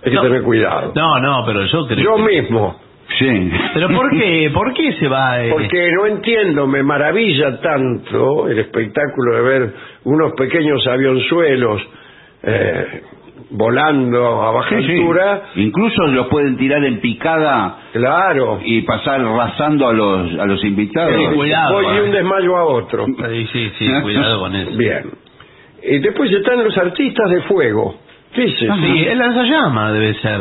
Hay 0.06 0.10
que 0.12 0.16
no, 0.16 0.22
tener 0.22 0.42
cuidado. 0.42 0.92
No, 0.94 1.18
no, 1.20 1.44
pero 1.46 1.64
yo 1.66 1.86
creo 1.86 2.04
Yo 2.04 2.16
que- 2.16 2.22
mismo, 2.40 2.76
sí. 3.18 3.50
¿Pero 3.74 3.88
por 3.90 4.10
qué? 4.10 4.50
¿Por 4.54 4.72
qué 4.74 4.92
se 4.94 5.08
va...? 5.08 5.42
eh? 5.44 5.50
porque 5.50 5.90
no 5.92 6.06
entiendo, 6.06 6.66
me 6.66 6.82
maravilla 6.82 7.60
tanto 7.60 8.48
el 8.48 8.58
espectáculo 8.60 9.36
de 9.36 9.42
ver 9.42 9.72
unos 10.04 10.32
pequeños 10.36 10.86
avionzuelos 10.86 11.82
eh, 12.42 13.02
volando 13.50 14.42
a 14.42 14.50
baja 14.52 14.76
Sí, 14.78 14.84
sí. 14.86 14.92
altura. 14.92 15.42
Incluso 15.56 16.02
los 16.08 16.26
pueden 16.28 16.56
tirar 16.56 16.84
en 16.84 17.00
picada 17.00 17.78
Claro. 17.92 18.60
y 18.64 18.82
pasar 18.82 19.20
rasando 19.22 19.88
a 19.88 19.92
los, 19.92 20.38
a 20.38 20.46
los 20.46 20.62
invitados. 20.64 21.14
Sí, 21.16 21.34
cuidado, 21.34 21.74
Voy 21.74 21.86
de 21.86 21.98
eh. 21.98 22.02
un 22.02 22.10
desmayo 22.12 22.56
a 22.56 22.64
otro. 22.64 23.06
Sí, 23.06 23.46
sí, 23.52 23.70
sí, 23.78 23.88
cuidado 24.02 24.40
con 24.40 24.54
eso. 24.54 24.70
Bien. 24.76 25.10
Y 25.82 25.98
después 25.98 26.30
están 26.32 26.64
los 26.64 26.76
artistas 26.76 27.30
de 27.30 27.42
fuego. 27.42 27.96
Dice, 28.34 28.66
Sí, 28.66 29.06
el 29.08 29.18
lanzallamas 29.18 29.92
debe 29.92 30.14
ser. 30.14 30.40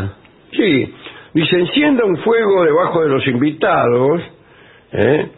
sí. 0.52 0.94
Dice, 1.34 1.60
encienda 1.60 2.06
un 2.06 2.16
fuego 2.20 2.64
debajo 2.64 3.02
de 3.02 3.10
los 3.10 3.28
invitados. 3.28 4.22
¿eh? 4.94 5.30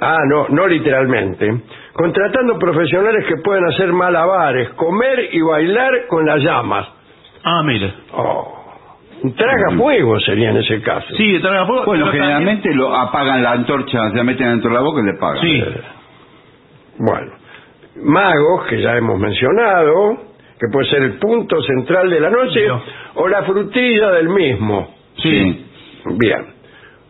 Ah, 0.00 0.16
no, 0.30 0.48
no 0.48 0.66
literalmente. 0.66 1.46
Contratando 1.92 2.58
profesionales 2.58 3.26
que 3.28 3.36
puedan 3.44 3.64
hacer 3.66 3.92
malabares, 3.92 4.70
comer 4.70 5.28
y 5.32 5.40
bailar 5.42 6.06
con 6.08 6.24
las 6.24 6.42
llamas. 6.42 6.88
Ah, 7.44 7.62
mire. 7.64 7.92
Oh, 8.14 8.64
un 9.24 9.34
traga 9.34 9.76
fuego 9.76 10.18
sería 10.20 10.50
en 10.50 10.56
ese 10.56 10.80
caso. 10.80 11.06
Sí, 11.18 11.38
traga 11.42 11.66
fuego. 11.66 11.84
Bueno, 11.84 12.06
pero 12.10 12.12
generalmente 12.24 12.72
lo 12.74 12.96
apagan 12.96 13.42
la 13.42 13.52
antorcha, 13.52 14.08
se 14.10 14.16
la 14.16 14.24
meten 14.24 14.48
dentro 14.48 14.70
de 14.70 14.74
la 14.76 14.82
boca 14.82 15.02
y 15.02 15.04
le 15.04 15.18
pagan. 15.18 15.42
Sí. 15.42 15.64
Bueno, 16.98 17.32
magos, 18.02 18.66
que 18.68 18.80
ya 18.80 18.96
hemos 18.96 19.18
mencionado, 19.18 20.16
que 20.58 20.66
puede 20.72 20.88
ser 20.88 21.02
el 21.02 21.18
punto 21.18 21.60
central 21.62 22.08
de 22.10 22.20
la 22.20 22.30
noche, 22.30 22.66
o 23.14 23.28
la 23.28 23.42
frutilla 23.44 24.10
del 24.12 24.28
mismo. 24.28 24.94
Sí. 25.16 25.64
Bien. 26.18 26.46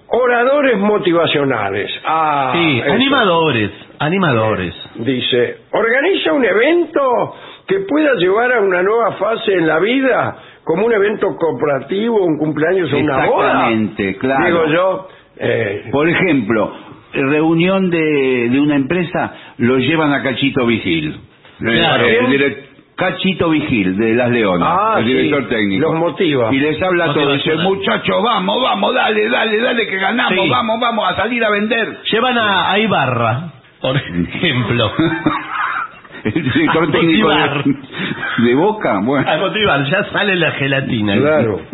Oradores 0.08 0.78
motivacionales. 0.78 1.90
Ah, 2.04 2.52
Sí, 2.54 2.78
eso. 2.78 2.92
animadores, 2.92 3.70
animadores. 3.98 4.74
Dice, 4.96 5.56
organiza 5.72 6.32
un 6.32 6.44
evento 6.44 7.34
que 7.66 7.80
pueda 7.80 8.14
llevar 8.14 8.52
a 8.52 8.60
una 8.60 8.82
nueva 8.82 9.12
fase 9.14 9.52
en 9.54 9.66
la 9.66 9.80
vida, 9.80 10.36
como 10.62 10.86
un 10.86 10.92
evento 10.92 11.36
cooperativo, 11.36 12.24
un 12.24 12.38
cumpleaños 12.38 12.92
o 12.92 12.98
una 12.98 13.26
boda. 13.26 13.46
Exactamente, 13.50 14.16
claro. 14.18 14.44
Digo 14.46 14.66
yo, 14.72 15.08
eh, 15.38 15.88
Por 15.90 16.08
ejemplo, 16.08 16.72
reunión 17.12 17.90
de, 17.90 18.48
de 18.50 18.60
una 18.60 18.76
empresa, 18.76 19.34
lo 19.58 19.78
llevan 19.78 20.12
a 20.12 20.22
Cachito 20.22 20.64
Vigil. 20.66 21.18
Claro. 21.58 22.06
El 22.06 22.26
direct- 22.28 22.65
Cachito 22.96 23.50
Vigil, 23.50 23.96
de 23.98 24.14
Las 24.14 24.30
Leonas, 24.30 24.68
Ah, 24.70 24.94
el 25.00 25.04
sí. 25.06 25.12
director 25.12 25.48
técnico. 25.48 25.82
Los 25.82 25.94
motiva. 26.00 26.52
Y 26.54 26.58
les 26.60 26.82
habla 26.82 27.12
todo. 27.12 27.34
Dice, 27.34 27.54
muchachos, 27.56 28.22
vamos, 28.22 28.62
vamos, 28.62 28.94
dale, 28.94 29.28
dale, 29.28 29.60
dale, 29.60 29.86
que 29.86 29.96
ganamos, 29.98 30.32
Sí. 30.44 30.48
vamos, 30.50 30.80
vamos 30.80 31.10
a 31.12 31.16
salir 31.16 31.44
a 31.44 31.50
vender. 31.50 31.98
Llevan 32.10 32.38
a, 32.38 32.72
a 32.72 32.78
Ibarra, 32.78 33.52
por 33.82 33.96
ejemplo. 34.34 34.92
el 36.24 36.32
director 36.52 36.84
A 36.88 36.90
técnico 36.92 37.28
de 38.38 38.54
Boca, 38.54 38.98
bueno. 39.02 39.30
A 39.30 39.36
motivar, 39.36 39.84
ya 39.90 40.04
sale 40.10 40.34
la 40.36 40.52
gelatina. 40.52 41.16
Claro. 41.16 41.60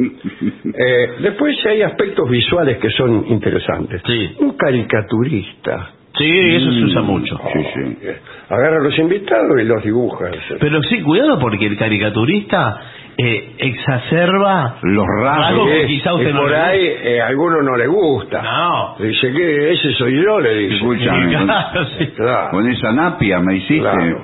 Eh, 0.74 1.16
después 1.20 1.54
hay 1.66 1.82
aspectos 1.82 2.28
visuales 2.30 2.78
que 2.78 2.88
son 2.90 3.26
interesantes. 3.28 4.00
Sí. 4.06 4.36
Un 4.38 4.56
caricaturista. 4.56 5.90
Sí, 6.18 6.54
eso 6.56 6.70
se 6.72 6.84
usa 6.84 7.02
mucho. 7.02 7.38
Sí, 7.52 7.64
sí. 7.74 8.06
Agarra 8.50 8.76
a 8.76 8.80
los 8.80 8.98
invitados 8.98 9.60
y 9.60 9.64
los 9.64 9.82
dibuja. 9.82 10.30
Pero 10.60 10.82
sí, 10.82 11.00
cuidado 11.00 11.38
porque 11.38 11.66
el 11.66 11.78
caricaturista 11.78 12.80
eh, 13.16 13.54
exacerba 13.58 14.78
Los 14.82 15.06
rasgos. 15.22 15.70
Que 15.70 15.86
quizá 15.86 16.14
usted 16.14 16.30
y 16.30 16.32
por 16.32 16.54
ahí 16.54 16.80
eh, 16.80 17.20
a 17.20 17.28
alguno 17.28 17.62
no 17.62 17.76
le 17.76 17.86
gusta. 17.86 18.42
No. 18.42 18.96
Dice 18.98 19.32
que 19.32 19.72
ese 19.72 19.92
soy 19.94 20.22
yo, 20.22 20.38
le 20.40 20.54
dice. 20.54 20.74
Escúchame, 20.76 21.34
con, 21.34 21.44
Claro, 21.46 21.86
sí. 21.98 22.06
Claro. 22.08 22.50
con 22.50 22.70
esa 22.70 22.92
napia 22.92 23.40
me 23.40 23.56
hiciste. 23.56 23.80
Claro. 23.80 24.22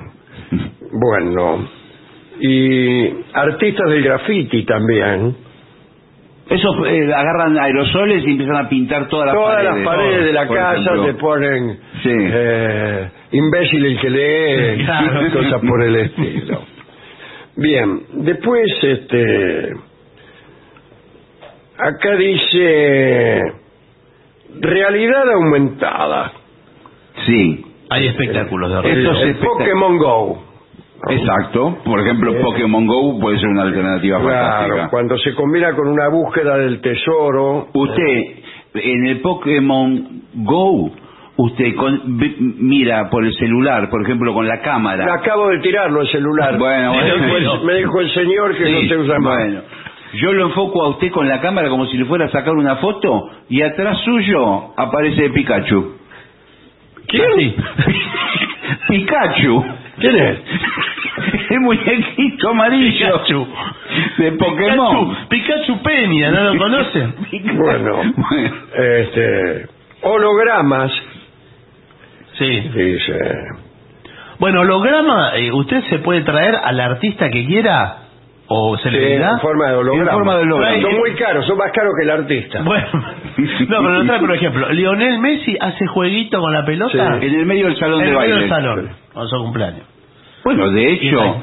Bueno. 0.91 1.67
Y 2.41 3.09
artistas 3.33 3.89
del 3.91 4.01
graffiti 4.01 4.63
también. 4.63 5.35
Esos 6.49 6.75
eh, 6.87 7.13
agarran 7.13 7.57
aerosoles 7.59 8.23
y 8.25 8.31
empiezan 8.31 8.55
a 8.55 8.67
pintar 8.69 9.07
todas 9.07 9.27
las 9.27 9.35
Todas 9.35 9.55
paredes. 9.63 9.75
las 9.75 9.85
paredes 9.95 10.25
de 10.25 10.33
la 10.33 10.47
por 10.47 10.57
casa 10.57 10.79
ejemplo. 10.81 11.05
se 11.05 11.13
ponen 11.13 11.79
Sí. 12.01 12.09
eh, 12.11 13.09
imbécil 13.33 13.85
el 13.85 13.99
que 13.99 14.09
lee, 14.09 14.83
Claro. 14.85 15.31
cosas 15.31 15.61
por 15.67 15.83
el 15.83 15.95
estilo. 16.05 16.61
Bien, 17.55 18.01
después 18.13 18.65
este 18.81 19.73
acá 21.77 22.15
dice 22.15 23.41
realidad 24.59 25.31
aumentada. 25.31 26.31
Sí, 27.25 27.65
Hay 27.91 28.07
espectáculos 28.07 28.69
de 28.71 28.77
Esto 28.89 29.13
repente. 29.13 29.19
se 29.23 29.29
el 29.29 29.35
Pokémon 29.37 29.97
Go. 29.97 30.43
Exacto. 31.09 31.77
Por 31.85 31.99
ejemplo, 32.01 32.31
Eh. 32.33 32.39
Pokémon 32.43 32.85
Go 32.87 33.19
puede 33.19 33.39
ser 33.39 33.47
una 33.49 33.63
alternativa 33.63 34.19
Claro, 34.19 34.39
fantástica. 34.59 34.89
cuando 34.89 35.17
se 35.17 35.33
combina 35.35 35.73
con 35.75 35.87
una 35.87 36.07
búsqueda 36.09 36.57
del 36.57 36.81
tesoro. 36.81 37.67
Usted, 37.73 38.21
en 38.75 39.07
el 39.07 39.19
Pokémon 39.21 40.21
Go, 40.35 40.91
usted 41.37 41.75
con- 41.75 42.01
mira 42.59 43.09
por 43.09 43.25
el 43.25 43.33
celular, 43.35 43.89
por 43.89 44.01
ejemplo, 44.03 44.33
con 44.33 44.47
la 44.47 44.59
cámara. 44.61 45.05
Me 45.05 45.11
acabo 45.11 45.47
de 45.49 45.59
tirarlo 45.59 46.01
el 46.01 46.07
celular. 46.09 46.57
Bueno, 46.59 46.93
me, 46.93 47.01
bueno. 47.01 47.15
dijo 47.25 47.37
el, 47.59 47.65
me 47.65 47.73
dijo 47.75 47.99
el 48.01 48.13
señor 48.13 48.55
que 48.57 48.65
Sí, 48.65 48.71
no 48.73 48.87
se 48.89 48.97
usa 48.97 49.19
más. 49.19 49.37
Bueno, 49.37 49.61
yo 50.13 50.33
lo 50.33 50.45
enfoco 50.47 50.83
a 50.83 50.89
usted 50.89 51.11
con 51.11 51.27
la 51.29 51.39
cámara 51.39 51.69
como 51.69 51.85
si 51.85 51.97
le 51.97 52.05
fuera 52.05 52.25
a 52.25 52.29
sacar 52.29 52.53
una 52.55 52.77
foto 52.77 53.29
y 53.47 53.61
atrás 53.61 53.97
suyo 54.03 54.73
aparece 54.77 55.29
Pikachu. 55.29 55.95
¿Quién? 57.07 57.55
Pikachu. 58.87 59.63
¿Quién 59.99 60.15
es? 60.15 60.39
El 61.49 61.59
muñequito 61.61 62.49
amarillo 62.49 63.07
Pikachu. 63.23 63.47
de 64.17 64.31
Pokémon. 64.33 65.15
Pikachu, 65.27 65.27
Pikachu 65.29 65.83
Peña, 65.83 66.31
¿no 66.31 66.53
lo 66.53 66.59
conoce? 66.59 67.07
Bueno, 67.55 67.95
Bueno. 68.15 68.53
este, 68.77 69.67
hologramas, 70.03 70.91
Sí. 72.37 72.45
dice. 72.73 73.19
Bueno, 74.39 74.61
holograma, 74.61 75.31
eh, 75.35 75.51
¿usted 75.51 75.83
se 75.89 75.99
puede 75.99 76.21
traer 76.21 76.55
al 76.63 76.79
artista 76.79 77.29
que 77.29 77.45
quiera? 77.45 77.97
¿O 78.51 78.75
Sí, 78.77 78.83
celebridad? 78.83 79.33
en 79.33 79.39
forma 79.41 79.67
de 79.69 79.75
holograma. 79.75 80.09
En 80.11 80.17
forma 80.17 80.35
de 80.37 80.41
holograma. 80.43 80.81
Son 80.81 80.97
muy 80.97 81.11
caros, 81.13 81.45
son 81.45 81.57
más 81.57 81.71
caros 81.71 81.93
que 81.97 82.03
el 82.03 82.09
artista. 82.09 82.61
Bueno, 82.65 82.87
no, 82.93 83.77
pero 83.83 84.05
trae, 84.05 84.19
por 84.19 84.35
ejemplo, 84.35 84.69
Lionel 84.73 85.19
Messi 85.19 85.55
hace 85.61 85.85
jueguito 85.87 86.41
con 86.41 86.51
la 86.51 86.65
pelota 86.65 87.19
Sí. 87.19 87.27
En 87.27 87.33
el 87.39 87.45
medio 87.45 87.67
del 87.67 87.77
salón 87.77 87.99
en 88.01 88.05
de 88.07 88.11
el 88.11 88.17
medio 88.17 88.29
baile. 88.35 88.39
del 88.41 88.49
salón, 88.49 88.89
con 89.13 89.27
su 89.27 89.37
cumpleaños. 89.37 89.81
Bueno, 90.43 90.71
de 90.71 90.91
hecho, 90.93 91.35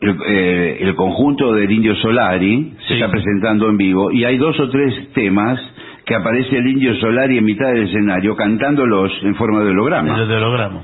el, 0.00 0.16
eh, 0.26 0.78
el 0.80 0.94
conjunto 0.94 1.52
del 1.52 1.70
Indio 1.70 1.94
Solari 1.96 2.72
se 2.80 2.88
Sí. 2.88 2.94
está 2.94 3.10
presentando 3.10 3.68
en 3.68 3.76
vivo 3.76 4.10
y 4.10 4.24
hay 4.24 4.38
dos 4.38 4.58
o 4.58 4.68
tres 4.70 5.12
temas 5.12 5.60
que 6.06 6.14
aparece 6.14 6.56
el 6.56 6.66
Indio 6.66 6.94
Solari 6.96 7.36
en 7.36 7.44
mitad 7.44 7.68
del 7.68 7.84
escenario 7.88 8.34
cantándolos 8.36 9.12
en 9.22 9.34
forma 9.34 9.60
de 9.62 9.70
holograma. 9.70 10.18
El 10.18 10.28
de 10.28 10.36
holograma. 10.36 10.80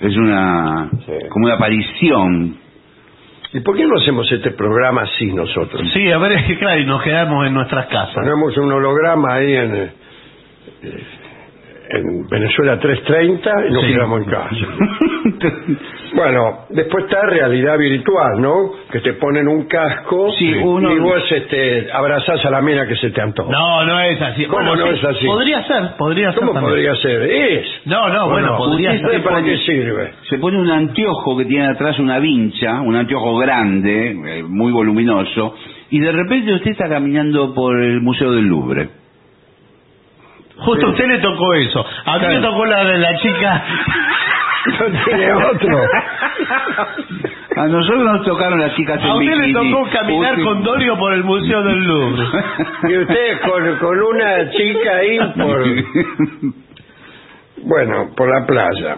Es 0.00 0.16
una 0.16 0.88
Sí. 1.04 1.12
como 1.30 1.44
una 1.46 1.54
aparición. 1.56 2.56
¿Y 3.54 3.60
por 3.60 3.76
qué 3.76 3.86
no 3.86 3.96
hacemos 4.00 4.30
este 4.32 4.50
programa 4.50 5.02
así 5.02 5.26
nosotros? 5.26 5.88
Sí, 5.92 6.10
a 6.10 6.18
ver, 6.18 6.32
es 6.32 6.44
que 6.48 6.58
claro, 6.58 6.80
y 6.80 6.84
nos 6.84 7.02
quedamos 7.02 7.46
en 7.46 7.54
nuestras 7.54 7.86
casas. 7.86 8.16
Ponemos 8.16 8.56
un 8.58 8.72
holograma 8.72 9.34
ahí 9.34 9.54
en, 9.54 9.76
eh, 9.76 9.92
en 11.94 12.26
Venezuela 12.28 12.78
330 12.78 13.50
y 13.68 13.72
nos 13.72 13.82
Sí. 13.84 13.92
quedamos 13.92 14.22
en 14.22 14.30
casa. 14.30 14.56
Bueno, 16.14 16.66
después 16.70 17.04
está 17.06 17.22
realidad 17.26 17.76
virtual, 17.78 18.40
¿no? 18.40 18.70
Que 18.92 19.00
te 19.00 19.14
ponen 19.14 19.48
un 19.48 19.64
casco 19.66 20.30
Sí, 20.38 20.52
uno- 20.62 20.92
y 20.92 20.98
vos 21.00 21.22
este, 21.32 21.90
abrazás 21.92 22.44
a 22.44 22.50
la 22.50 22.60
mina 22.60 22.86
que 22.86 22.94
se 22.96 23.10
te 23.10 23.20
antoja. 23.20 23.50
No, 23.50 23.84
no 23.84 24.00
es 24.00 24.20
así. 24.22 24.44
¿Cómo 24.46 24.76
no 24.76 24.86
es 24.86 25.02
así? 25.02 25.26
Podría 25.26 25.62
ser, 25.64 25.96
podría 25.98 26.30
ser. 26.30 26.38
¿Cómo 26.40 26.52
también. 26.52 26.70
podría 26.72 26.94
ser? 26.96 27.22
Es. 27.22 27.66
No, 27.86 28.08
no, 28.10 28.28
bueno, 28.28 28.56
podría 28.56 28.92
¿usted 28.92 29.10
ser. 29.10 29.22
¿Para 29.24 29.42
qué 29.42 29.56
sirve? 29.58 30.12
Se 30.28 30.38
pone 30.38 30.58
un 30.60 30.70
anteojo 30.70 31.36
que 31.36 31.46
tiene 31.46 31.66
atrás 31.66 31.98
una 31.98 32.18
vincha, 32.20 32.80
un 32.80 32.94
anteojo 32.94 33.36
grande, 33.38 34.10
eh, 34.38 34.42
muy 34.46 34.70
voluminoso, 34.70 35.54
y 35.90 35.98
de 35.98 36.12
repente 36.12 36.52
usted 36.54 36.70
está 36.70 36.88
caminando 36.88 37.52
por 37.54 37.80
el 37.82 38.00
Museo 38.02 38.30
del 38.32 38.44
Louvre. 38.44 38.88
Justo 40.56 40.86
a 40.86 40.90
usted 40.90 41.06
le 41.06 41.18
tocó 41.18 41.54
eso. 41.54 41.84
A 42.04 42.18
mí 42.18 42.26
me 42.28 42.40
tocó 42.40 42.64
la 42.66 42.84
de 42.84 42.98
la 42.98 43.18
chica. 43.18 43.64
No 44.66 44.86
tiene 45.04 45.30
otro. 45.30 45.78
A 47.56 47.66
nosotros 47.66 48.02
nos 48.02 48.24
tocaron 48.24 48.58
las 48.58 48.74
chicas 48.74 48.98
en 48.98 49.10
A 49.10 49.14
usted 49.16 49.26
le 49.36 49.46
bikini. 49.48 49.70
tocó 49.72 49.90
caminar 49.90 50.40
con 50.42 50.62
Dorio 50.64 50.96
por 50.98 51.12
el 51.12 51.22
Museo 51.22 51.62
del 51.62 51.84
Louvre. 51.84 52.24
Y 52.88 52.96
usted 52.96 53.40
con, 53.42 53.76
con 53.76 54.00
una 54.02 54.50
chica 54.52 54.96
ahí 54.96 55.18
por... 55.36 55.64
Bueno, 57.62 58.10
por 58.16 58.28
la 58.40 58.46
playa. 58.46 58.96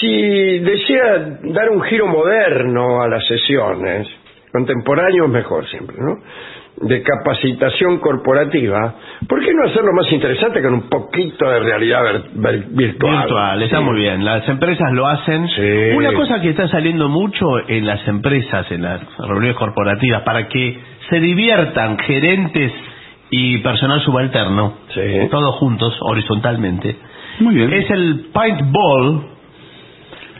Si 0.00 0.58
desea 0.60 1.38
dar 1.44 1.70
un 1.70 1.82
giro 1.82 2.06
moderno 2.08 3.02
a 3.02 3.08
las 3.08 3.24
sesiones, 3.26 4.08
contemporáneos 4.52 5.28
mejor 5.28 5.64
siempre, 5.68 5.96
¿no? 6.00 6.16
De 6.74 7.02
capacitación 7.02 7.98
corporativa, 7.98 8.94
¿por 9.28 9.40
qué 9.44 9.52
no 9.54 9.64
hacerlo 9.68 9.92
más 9.92 10.10
interesante 10.10 10.60
con 10.62 10.72
un 10.74 10.88
poquito 10.88 11.48
de 11.48 11.60
realidad 11.60 12.02
ver- 12.02 12.22
ver- 12.32 12.64
virtual? 12.70 13.18
Virtual, 13.18 13.62
está 13.62 13.78
Sí. 13.78 13.84
muy 13.84 14.00
bien. 14.00 14.24
Las 14.24 14.48
empresas 14.48 14.90
lo 14.92 15.06
hacen. 15.06 15.46
Sí. 15.48 15.62
Una 15.96 16.12
cosa 16.14 16.40
que 16.40 16.48
está 16.48 16.66
saliendo 16.68 17.08
mucho 17.08 17.46
en 17.68 17.86
las 17.86 18.06
empresas, 18.08 18.68
en 18.72 18.82
las 18.82 19.00
reuniones 19.18 19.54
corporativas, 19.56 20.22
para 20.22 20.48
que 20.48 20.80
se 21.10 21.20
diviertan 21.20 21.98
gerentes 21.98 22.72
y 23.30 23.58
personal 23.58 24.00
subalterno, 24.00 24.74
Sí. 24.88 25.28
todos 25.30 25.54
juntos, 25.56 25.96
horizontalmente, 26.00 26.96
Muy 27.40 27.54
bien. 27.54 27.72
es 27.72 27.90
el 27.90 28.26
paintball 28.32 29.26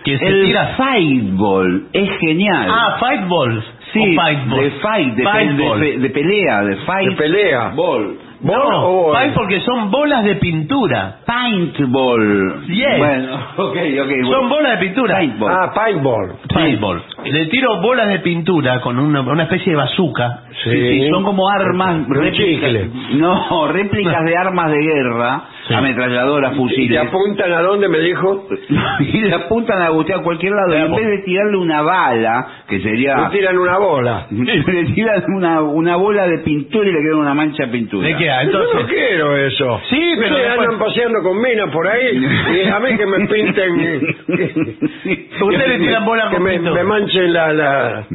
que 0.04 0.18
se 0.18 0.26
el 0.26 0.42
tira. 0.46 0.74
fightball 0.76 1.86
es 1.92 2.10
genial. 2.18 2.68
Ah, 2.68 2.96
fightball. 2.98 3.62
Sí, 3.92 4.10
de 4.10 4.14
fight, 4.16 5.14
de, 5.14 5.22
Paintball. 5.24 5.80
de- 5.80 5.98
de 5.98 6.10
pelea, 6.10 6.62
de 6.62 6.76
fight. 6.76 7.10
De 7.10 7.16
pelea. 7.16 7.72
Ball. 7.74 8.18
¿Ball 8.40 8.58
No, 8.58 8.88
o 8.88 9.12
ball? 9.12 9.32
porque 9.34 9.60
son 9.60 9.90
bolas 9.90 10.24
de 10.24 10.34
pintura. 10.36 11.18
Paintball. 11.24 12.64
Yes. 12.66 12.98
Bueno, 12.98 13.34
ok, 13.56 13.76
ok. 13.76 14.10
Son 14.22 14.30
bueno. 14.30 14.48
bolas 14.48 14.72
de 14.80 14.86
pintura. 14.86 15.14
Paintball. 15.16 15.52
Ah, 15.52 15.72
paintball. 15.74 16.32
Paintball. 16.52 17.02
Le 17.24 17.46
tiro 17.46 17.80
bolas 17.80 18.08
de 18.08 18.18
pintura 18.20 18.80
con 18.80 18.98
una, 18.98 19.20
una 19.20 19.44
especie 19.44 19.72
de 19.72 19.76
bazooka. 19.76 20.40
Sí. 20.64 20.70
Sí, 20.70 21.00
sí, 21.04 21.08
son 21.10 21.24
como 21.24 21.48
armas 21.48 22.06
réplicas. 22.08 22.70
No, 23.14 23.68
réplicas 23.68 24.24
de 24.24 24.36
armas 24.36 24.70
de 24.70 24.78
guerra, 24.78 25.42
Sí. 25.72 25.78
ametralladoras, 25.78 26.52
¿Y 26.52 26.56
fusiles. 26.56 26.98
apuntan 27.00 27.52
a 27.52 27.60
dónde 27.62 27.88
me 27.88 27.98
dijo? 28.00 28.46
y 29.00 29.20
le 29.20 29.34
apuntan 29.34 29.82
a 29.82 29.90
usted 29.90 30.14
a 30.14 30.18
cualquier 30.22 30.52
lado. 30.52 30.74
Y 30.76 30.80
en 30.82 30.94
vez 30.94 31.06
de 31.06 31.18
tirarle 31.24 31.56
una 31.56 31.82
bala, 31.82 32.46
que 32.68 32.76
Me 32.76 32.82
sería. 32.82 33.28
tiran 33.32 33.58
una 33.58 33.78
bola. 33.78 34.26
le 34.30 34.84
tiran 34.94 35.22
una, 35.36 35.60
una 35.62 35.96
bola 35.96 36.26
de 36.28 36.38
pintura 36.38 36.88
y 36.88 36.92
le 36.92 37.00
queda 37.02 37.16
una 37.16 37.34
mancha 37.34 37.66
de 37.66 37.72
pintura. 37.72 38.08
¿De 38.08 38.16
qué? 38.16 38.30
Ah, 38.30 38.44
Yo 38.44 38.50
no 38.52 38.64
Entonces, 38.64 38.86
quiero 38.92 39.36
eso. 39.36 39.80
Sí, 39.90 40.00
pero 40.18 40.30
Ustedes 40.34 40.46
después- 40.48 40.68
andan 40.68 40.78
paseando 40.78 41.22
con 41.22 41.40
minas 41.42 41.70
por 41.70 41.86
ahí 41.88 42.26
y 42.64 42.68
a 42.68 42.78
mí 42.80 42.96
que 42.96 43.06
me 43.06 43.26
pinten... 43.26 44.02
Ustedes 45.42 45.68
le 45.68 45.78
tiran 45.78 46.04
bola 46.04 46.28
que 46.30 46.36
con 46.36 46.44
me, 46.44 46.52
pintura. 46.52 46.74
me 46.74 46.84
manchen 46.88 47.32
la, 47.32 47.52
la- 47.52 48.06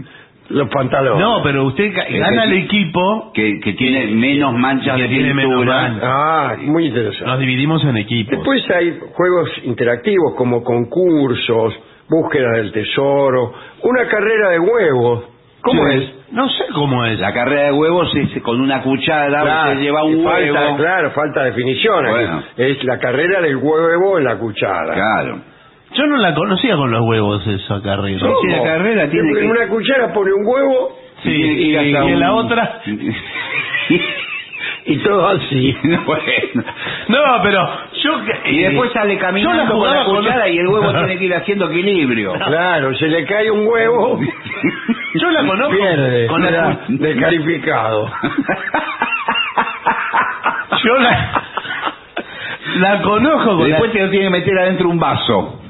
los 0.49 0.69
pantalones. 0.69 1.19
no, 1.21 1.41
pero 1.43 1.65
usted 1.65 1.93
ca- 1.93 2.05
gana 2.09 2.43
el 2.45 2.53
equipo, 2.53 3.31
que, 3.33 3.59
que 3.59 3.73
tiene 3.73 4.07
menos 4.07 4.53
manchas 4.53 4.95
Que 4.95 5.03
de 5.03 5.07
tiene 5.09 5.33
menos 5.33 5.51
pintura. 5.51 5.81
manchas. 5.81 6.03
Ah, 6.11 6.55
muy 6.61 6.85
interesante. 6.87 7.25
nos 7.25 7.39
dividimos 7.39 7.83
en 7.83 7.97
equipos. 7.97 8.31
Después 8.31 8.69
hay 8.71 8.99
juegos 9.13 9.49
interactivos 9.63 10.35
como 10.37 10.63
concursos, 10.63 11.73
búsqueda 12.09 12.51
del 12.57 12.71
tesoro, 12.71 13.53
una 13.83 14.05
carrera 14.07 14.49
de 14.51 14.59
huevos. 14.59 15.23
¿Cómo 15.61 15.83
Sí. 15.87 15.95
es? 15.97 16.13
No 16.31 16.47
sé 16.49 16.63
cómo 16.73 17.03
es. 17.05 17.19
La 17.19 17.33
carrera 17.33 17.63
de 17.65 17.71
huevos 17.73 18.13
es 18.15 18.41
con 18.41 18.61
una 18.61 18.81
cuchara, 18.83 19.69
usted 19.71 19.81
lleva 19.81 20.03
un 20.03 20.11
y 20.19 20.25
huevo. 20.25 20.55
falta, 20.55 20.77
claro, 20.77 21.11
falta 21.11 21.43
definición. 21.43 22.05
aquí. 22.05 22.13
Bueno. 22.13 22.43
Es 22.57 22.83
la 22.83 22.99
carrera 22.99 23.41
del 23.41 23.55
huevo 23.57 24.17
en 24.17 24.23
la 24.23 24.37
cuchara. 24.37 24.93
Claro. 24.93 25.39
Yo 25.93 26.05
no 26.05 26.17
la 26.17 26.33
conocía 26.33 26.75
con 26.75 26.91
los 26.91 27.01
huevos 27.01 27.45
esa 27.47 27.81
carrera. 27.81 28.19
Sí, 28.19 28.25
sí, 28.41 28.47
la 28.49 28.63
carrera 28.63 29.09
tiene 29.09 29.29
En 29.29 29.35
que- 29.35 29.45
una 29.45 29.67
cuchara 29.67 30.13
pone 30.13 30.33
un 30.33 30.45
huevo 30.45 30.97
Sí, 31.23 31.31
y, 31.31 31.75
en 31.75 32.19
la 32.19 32.33
otra... 32.33 32.81
y 34.85 34.97
todo 34.99 35.27
así. 35.29 35.75
bueno. 36.05 36.63
No, 37.07 37.17
pero 37.43 37.67
yo... 38.03 38.19
Y 38.45 38.59
después 38.59 38.91
sale 38.93 39.15
Yo 39.15 39.19
la 39.21 39.27
caminando 39.27 39.73
con 39.79 39.89
la 39.89 40.03
con- 40.05 40.17
cuchara 40.17 40.47
y 40.49 40.57
el 40.59 40.67
huevo 40.67 40.91
tiene 40.93 41.17
que 41.17 41.25
ir 41.25 41.33
haciendo 41.33 41.71
equilibrio. 41.71 42.33
Claro, 42.33 42.93
se 42.95 43.07
le 43.07 43.25
cae 43.25 43.49
un 43.49 43.65
huevo, 43.67 44.19
Yo 45.15 45.31
la 45.31 45.47
conozco 45.47 45.75
pierde, 45.75 46.27
con 46.27 46.43
la 46.43 46.79
descalificado. 46.89 48.11
Yo 50.83 50.97
la, 50.99 51.43
la 52.77 53.01
conozco 53.01 53.57
con 53.57 53.67
Después 53.69 53.89
la... 53.89 53.93
te 53.93 54.03
lo 54.05 54.09
tiene 54.11 54.25
que 54.25 54.31
meter 54.31 54.59
adentro 54.59 54.89
un 54.89 54.99
vaso. 54.99 55.61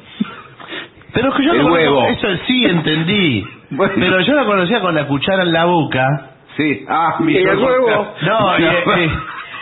Pero 1.18 1.30
es 1.30 1.36
que 1.36 1.44
yo 1.46 1.52
el 1.52 1.58
la 1.58 1.64
conozco- 1.64 1.74
huevo. 1.76 2.06
Eso 2.08 2.28
sí 2.46 2.66
entendí. 2.66 3.46
Bueno. 3.70 3.94
Pero 4.00 4.22
yo 4.22 4.34
la 4.34 4.46
conocía 4.46 4.80
con 4.80 4.96
la 4.96 5.08
cuchara 5.08 5.44
en 5.44 5.52
la 5.52 5.66
boca. 5.66 6.08
Sí. 6.56 6.86
Ah, 6.88 7.16
¿Y 7.20 7.36
el 7.38 7.58
huevo? 7.58 8.14
No, 8.22 8.58
y, 8.60 8.64
eh, 8.64 9.10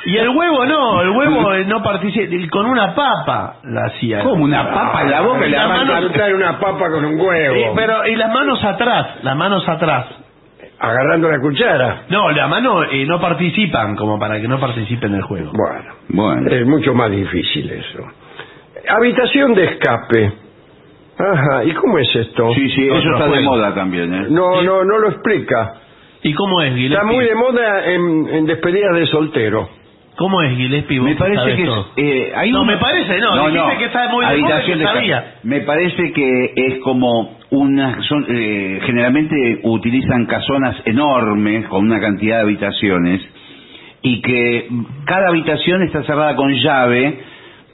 y 0.06 0.18
el 0.18 0.30
huevo 0.30 0.64
no, 0.66 1.01
el 1.01 1.10
huevo 1.10 1.53
eh, 1.56 1.66
no 1.68 1.82
participa, 1.82 2.32
con 2.51 2.68
una 2.68 2.93
papa 2.93 3.56
la 3.64 3.86
hacía. 3.88 4.20
¿Cómo? 4.24 4.43
¿Una 4.43 4.70
papa 4.72 5.01
en 5.01 5.10
la 5.10 5.22
boca? 5.22 5.47
Y 5.47 5.49
Le 5.49 5.58
las 5.58 5.66
arranca- 5.72 5.93
manos- 5.93 6.34
una 6.36 6.60
papa 6.60 6.89
con 6.91 7.03
un 7.03 7.16
Sí, 7.20 7.26
huevo, 7.26 7.74
pero 7.76 8.06
y 8.08 8.16
las 8.16 8.32
manos 8.32 8.64
atrás, 8.64 9.08
las 9.24 9.36
manos 9.36 9.68
atrás. 9.68 10.06
agarrando 10.78 11.32
la 11.32 11.39
cuchara. 11.39 12.03
No, 12.10 12.30
las 12.30 12.47
manos 12.47 12.86
eh, 12.91 13.06
no 13.08 13.20
participan, 13.20 13.95
como 13.95 14.20
para 14.20 14.39
que 14.39 14.47
no 14.47 14.60
participen 14.60 15.10
en 15.14 15.16
el 15.16 15.24
juego. 15.24 15.51
Bueno, 15.51 15.93
Bueno. 16.10 16.47
es 16.51 16.68
mucho 16.68 16.93
más 16.93 17.10
difícil 17.10 17.72
eso. 17.72 18.03
Habitación 18.88 19.56
de 19.56 19.64
escape. 19.66 20.34
Ajá, 21.18 21.63
¿y 21.63 21.72
cómo 21.74 21.97
es 21.99 22.13
esto? 22.16 22.53
Sí, 22.53 22.70
sí, 22.70 22.88
eso 22.88 23.11
está 23.13 23.28
de 23.30 23.41
moda 23.41 23.74
también, 23.74 24.13
¿eh? 24.13 24.26
No, 24.30 24.61
no, 24.61 24.84
no 24.84 24.97
lo 24.99 25.09
explica. 25.09 25.76
¿Y 26.24 26.34
cómo 26.34 26.61
es, 26.61 26.74
Gillespie? 26.74 26.95
Está 26.97 27.05
muy 27.05 27.24
de 27.26 27.36
moda 27.36 27.86
en, 27.86 28.28
en 28.36 28.45
despedidas 28.45 28.95
de 28.95 29.05
soltero. 29.07 29.70
¿Cómo 30.18 30.41
es, 30.41 30.55
Gillespie? 30.57 30.99
Me 31.01 31.11
¿Vos 31.13 31.20
parece 31.20 31.55
que 31.55 31.63
es, 31.63 31.70
eh, 31.97 32.34
hay 32.36 32.51
No, 32.51 32.61
un- 32.61 32.68
me 32.68 32.78
parece, 32.78 33.20
no, 33.20 33.47
dijiste 33.49 33.78
que 33.78 33.86
está 33.86 34.09
muy 34.09 34.26
de 34.26 34.38
moda, 34.38 34.55
Habitación 34.55 34.80
que 34.80 34.86
de 34.86 34.91
sabía. 34.91 35.36
Me 35.43 35.59
parece 35.61 36.11
que 36.13 36.53
es 36.55 36.80
como 36.80 37.38
una 37.51 38.01
son 38.03 38.26
eh, 38.30 38.80
generalmente 38.86 39.59
utilizan 39.63 40.26
casonas 40.26 40.76
enormes 40.86 41.68
con 41.68 41.86
una 41.86 41.99
cantidad 41.99 42.38
de 42.38 42.41
habitaciones 42.43 43.22
y 44.01 44.22
que 44.22 44.68
cada 45.05 45.30
habitación 45.30 45.84
está 45.84 46.03
cerrada 46.03 46.36
con 46.36 46.51
llave 46.53 47.20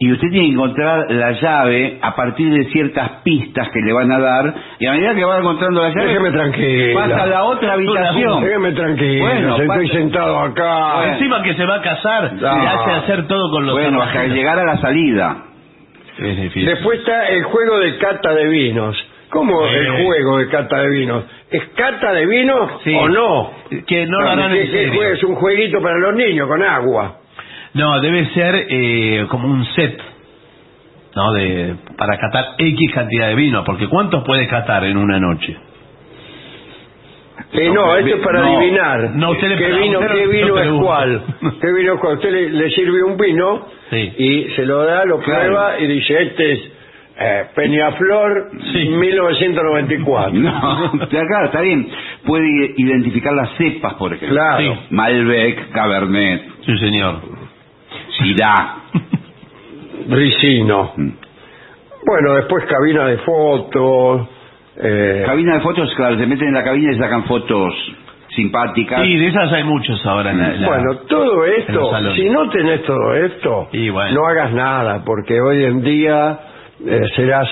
y 0.04 0.12
usted 0.12 0.30
tiene 0.30 0.48
que 0.48 0.54
encontrar 0.54 1.06
la 1.12 1.32
llave 1.34 2.00
a 2.02 2.16
partir 2.16 2.52
de 2.52 2.66
ciertas 2.72 3.22
pistas 3.24 3.70
que 3.70 3.80
le 3.82 3.94
van 3.94 4.12
a 4.12 4.20
dar 4.20 4.54
y 4.80 4.88
a 4.88 4.94
medida 4.94 5.14
que 5.14 5.24
va 5.24 5.38
encontrando 5.38 5.80
la 5.80 5.90
llave 5.90 6.08
Déjeme 6.08 6.32
tranquila. 6.32 7.02
pasa 7.08 7.24
a 7.24 7.28
la 7.28 7.44
otra 7.44 7.74
habitación. 7.74 8.44
Déjeme 8.44 8.72
tranquilo, 8.72 9.26
Bueno, 9.26 9.50
estoy 9.52 9.68
pasa- 9.68 9.94
sentado 9.94 10.40
acá. 10.40 10.94
Bueno. 10.96 11.14
Encima 11.14 11.44
que 11.44 11.54
se 11.54 11.66
va 11.68 11.76
a 11.76 11.82
casar, 11.84 12.34
No. 12.34 12.40
le 12.62 12.68
hace 12.68 12.92
hacer 12.92 13.28
todo 13.28 13.52
con 13.52 13.66
los 13.68 13.76
Bueno, 13.76 14.02
hasta 14.02 14.24
llegar 14.26 14.58
a 14.58 14.66
la 14.66 14.78
salida. 14.82 15.38
Es 16.18 16.36
difícil. 16.38 16.66
Después 16.66 17.00
está 17.00 17.28
el 17.30 17.44
juego 17.44 17.78
de 17.78 17.98
cata 18.00 18.34
de 18.34 18.46
vinos. 18.48 18.98
¿Cómo 19.30 19.66
Eh. 19.66 19.78
el 19.78 20.04
juego 20.04 20.40
de 20.40 20.48
cata 20.50 20.80
de 20.80 20.90
vinos? 20.90 21.24
¿Es 21.52 21.64
cata 21.76 22.12
de 22.12 22.26
vino 22.26 22.80
Sí. 22.84 22.94
o 22.94 23.08
no? 23.08 23.52
Que 23.88 24.06
no 24.08 24.20
lo 24.20 24.30
harán. 24.30 24.52
Es 24.54 25.24
un 25.24 25.36
jueguito 25.36 25.80
para 25.82 25.98
los 26.00 26.16
niños 26.16 26.48
con 26.48 26.62
agua. 26.64 27.18
No, 27.74 28.00
debe 28.02 28.26
ser 28.34 28.66
eh, 28.70 29.26
como 29.30 29.48
un 29.48 29.64
set, 29.66 29.98
¿no? 31.16 31.32
De, 31.34 31.76
para 31.98 32.18
catar 32.18 32.56
X 32.58 32.92
cantidad 32.94 33.28
de 33.30 33.36
vino, 33.36 33.64
porque 33.64 33.88
¿cuántos 33.88 34.24
puede 34.26 34.48
catar 34.48 34.84
en 34.86 34.98
una 34.98 35.20
noche? 35.20 35.56
Eh, 37.54 37.70
no, 37.74 37.96
esto 37.98 38.16
es 38.16 38.22
para 38.24 38.40
No. 38.42 38.58
adivinar. 38.58 39.12
No, 39.16 39.32
usted 39.32 39.50
le 39.50 39.56
¿Qué 39.58 39.68
vino, 39.74 40.00
usted 40.00 40.14
qué 40.16 40.26
no- 40.26 40.32
vino 40.32 40.48
no 40.48 40.60
es 40.60 40.82
cuál? 40.82 41.22
¿Qué 41.62 41.72
vino 41.74 41.94
es 41.94 42.00
cuál? 42.00 42.14
Usted 42.16 42.32
le, 42.32 42.50
le 42.50 42.70
sirve 42.72 43.04
un 43.04 43.18
vino 43.18 43.66
Sí. 43.90 44.14
y 44.18 44.44
se 44.56 44.66
lo 44.66 44.84
da, 44.86 45.04
lo 45.06 45.20
Claro. 45.20 45.42
prueba 45.46 45.80
y 45.80 45.88
dice, 45.88 46.22
este 46.24 46.52
es 46.54 46.60
eh, 47.24 47.46
Peñaflor, 47.56 48.52
Sí. 48.72 48.88
1994. 48.90 50.34
No, 50.40 50.92
claro, 51.10 51.46
está 51.46 51.62
bien. 51.62 51.88
Puede 52.26 52.48
identificar 52.78 53.34
las 53.34 53.50
cepas, 53.58 53.96
por 53.96 54.14
ejemplo. 54.14 54.36
Claro. 54.38 54.60
Sí. 54.76 54.80
Malbec, 54.92 55.72
Cabernet, 55.72 56.44
Sí, 56.66 56.78
señor. 56.78 57.22
Syrah. 58.22 58.76
Ricino. 60.10 60.94
Bueno, 62.06 62.34
después 62.36 62.66
cabina 62.66 63.06
de 63.08 63.18
fotos. 63.20 64.28
eh, 64.78 65.24
Cabina 65.26 65.56
de 65.56 65.62
fotos, 65.62 65.94
claro, 65.96 66.18
se 66.18 66.26
meten 66.26 66.48
en 66.50 66.54
la 66.54 66.64
cabina 66.64 66.94
y 66.94 66.98
sacan 66.98 67.26
fotos 67.26 67.74
simpáticas. 68.36 69.02
Sí, 69.04 69.16
de 69.18 69.28
esas 69.28 69.52
hay 69.52 69.64
muchos 69.64 70.04
ahora 70.06 70.32
en 70.32 70.40
la, 70.40 70.50
la- 70.54 70.68
bueno, 70.68 70.96
todo 71.08 71.46
esto, 71.46 71.92
si 72.16 72.30
no 72.30 72.50
tenés 72.50 72.84
todo 72.84 73.14
esto, 73.14 73.68
Y 73.74 73.90
bueno. 73.90 74.14
no 74.22 74.28
hagas 74.28 74.54
nada, 74.54 75.04
porque 75.06 75.40
hoy 75.40 75.66
en 75.66 75.84
día 75.84 76.40
eh, 76.86 77.02
serás 77.16 77.48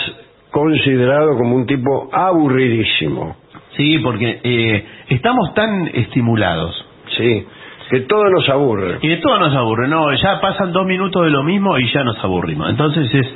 considerado 0.52 1.38
como 1.38 1.56
un 1.56 1.66
tipo 1.68 2.10
aburridísimo. 2.12 3.36
Sí, 3.76 4.00
porque 4.00 4.40
eh, 4.44 4.86
estamos 5.10 5.54
tan 5.54 5.88
estimulados 5.94 6.86
Sí, 7.18 7.46
que 7.90 8.02
todo 8.02 8.30
nos 8.30 8.48
aburre. 8.50 9.00
y 9.02 9.08
de 9.08 9.18
todo 9.18 9.40
nos 9.40 9.56
aburre. 9.56 9.88
No, 9.88 10.14
ya 10.14 10.40
pasan 10.42 10.72
dos 10.72 10.86
minutos 10.86 11.24
de 11.24 11.32
lo 11.32 11.44
mismo 11.44 11.78
y 11.78 11.88
ya 11.92 12.04
nos 12.04 12.24
aburrimos. 12.24 12.70
Entonces 12.70 13.14
es 13.14 13.28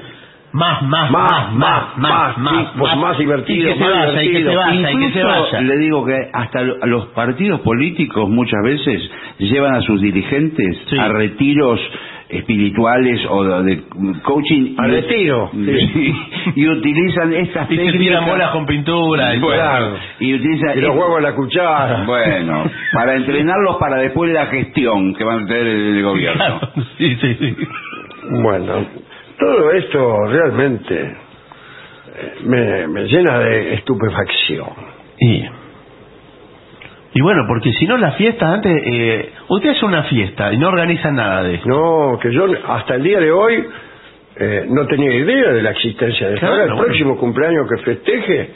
más, 0.52 0.84
más, 0.84 1.10
Más, 1.10 1.52
más, 1.56 1.98
más, 1.98 2.38
más, 2.38 2.76
más, 2.76 2.98
más 2.98 3.18
divertido, 3.18 3.70
Y 3.70 3.74
que 3.74 3.80
se 3.80 3.84
más 3.84 4.06
vaya, 4.08 4.24
y 4.24 4.28
que 4.28 4.34
se 4.34 4.38
divertido. 4.40 4.60
vaya, 4.62 4.92
y 4.92 4.98
que 5.00 5.12
se 5.14 5.24
vaya. 5.24 5.62
le 5.62 5.78
digo 5.78 6.06
que 6.06 6.30
hasta 6.32 6.62
lo- 6.62 6.78
los 6.86 7.06
partidos 7.08 7.62
políticos 7.62 8.30
muchas 8.30 8.62
veces 8.64 9.02
llevan 9.40 9.74
a 9.74 9.82
sus 9.82 10.00
dirigentes 10.00 10.78
Sí. 10.92 10.98
a 11.00 11.08
retiros 11.08 11.80
espirituales 12.30 13.22
o 13.30 13.44
de, 13.64 13.84
coaching 14.24 14.76
A 14.78 14.88
y- 14.88 14.92
retiro, 14.92 15.50
sí. 15.54 16.14
y 16.56 16.68
utilizan 16.68 17.34
estas 17.34 17.68
Y 17.72 17.76
se 17.76 17.82
técnicas 17.84 18.00
tiran 18.02 18.26
bolas 18.26 18.50
con 18.52 18.66
pintura. 18.66 19.36
y 19.36 19.40
Bueno, 19.40 19.62
Claro. 19.62 19.96
y 20.20 20.34
utilizan 20.34 20.78
Y 20.78 20.82
los 20.82 20.96
huevos 20.96 21.18
en 21.18 21.24
la 21.24 21.36
cuchara. 21.36 22.04
bueno 22.08 22.64
para 22.94 23.16
entrenarlos 23.16 23.78
para 23.78 23.98
después 23.98 24.30
de 24.32 24.36
la 24.40 24.46
gestión 24.48 25.14
que 25.16 25.24
van 25.24 25.44
a 25.44 25.48
tener 25.48 25.68
el, 25.68 25.98
el 25.98 26.04
gobierno 26.04 26.34
Claro, 26.60 26.60
sí, 26.98 27.18
sí, 27.22 27.36
sí. 27.40 27.58
Bueno, 28.42 28.86
todo 29.40 29.72
esto 29.72 30.18
realmente 30.28 31.16
me, 32.46 32.88
me 32.88 33.04
llena 33.06 33.40
de 33.40 33.74
estupefacción. 33.76 34.68
Y, 35.20 35.44
y 37.14 37.22
bueno, 37.22 37.44
porque 37.48 37.72
si 37.74 37.86
no 37.86 37.98
las 37.98 38.16
fiestas 38.16 38.50
antes, 38.56 38.76
eh, 38.86 39.32
usted 39.50 39.70
hace 39.72 39.86
una 39.86 40.04
fiesta 40.04 40.52
y 40.54 40.58
no 40.58 40.68
organiza 40.70 41.12
nada 41.12 41.44
de 41.44 41.56
eso. 41.56 41.68
No, 41.68 42.18
que 42.20 42.32
yo 42.34 42.48
hasta 42.68 42.96
el 42.96 43.04
día 43.04 43.20
de 43.20 43.32
hoy 43.32 43.64
eh, 44.36 44.66
no 44.70 44.86
tenía 44.88 45.12
idea 45.14 45.52
de 45.52 45.62
la 45.62 45.72
existencia 45.72 46.28
de 46.28 46.34
esto. 46.36 46.48
Claro, 46.48 46.54
Ahora, 46.54 46.64
el 46.66 46.70
bueno. 46.74 46.86
próximo 46.86 47.18
cumpleaños 47.18 47.68
que 47.70 47.84
festeje, 47.84 48.50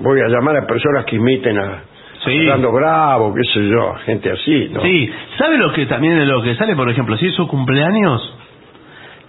voy 0.00 0.20
a 0.20 0.28
llamar 0.28 0.56
a 0.56 0.66
personas 0.66 1.04
que 1.06 1.16
imiten 1.16 1.58
a 1.58 1.82
Sí. 2.24 2.30
Fernando 2.30 2.72
Bravo, 2.72 3.34
qué 3.34 3.42
sé 3.52 3.68
yo, 3.68 3.94
gente 4.06 4.30
así, 4.30 4.68
¿no? 4.72 4.80
Sí, 4.80 5.10
¿sabe 5.36 5.58
lo 5.58 5.72
que 5.74 5.84
también 5.84 6.18
de 6.18 6.24
lo 6.24 6.42
que 6.42 6.54
sale? 6.54 6.74
Por 6.74 6.88
ejemplo, 6.88 7.16
si 7.18 7.26
es 7.26 7.34
su 7.34 7.46
cumpleaños, 7.46 8.34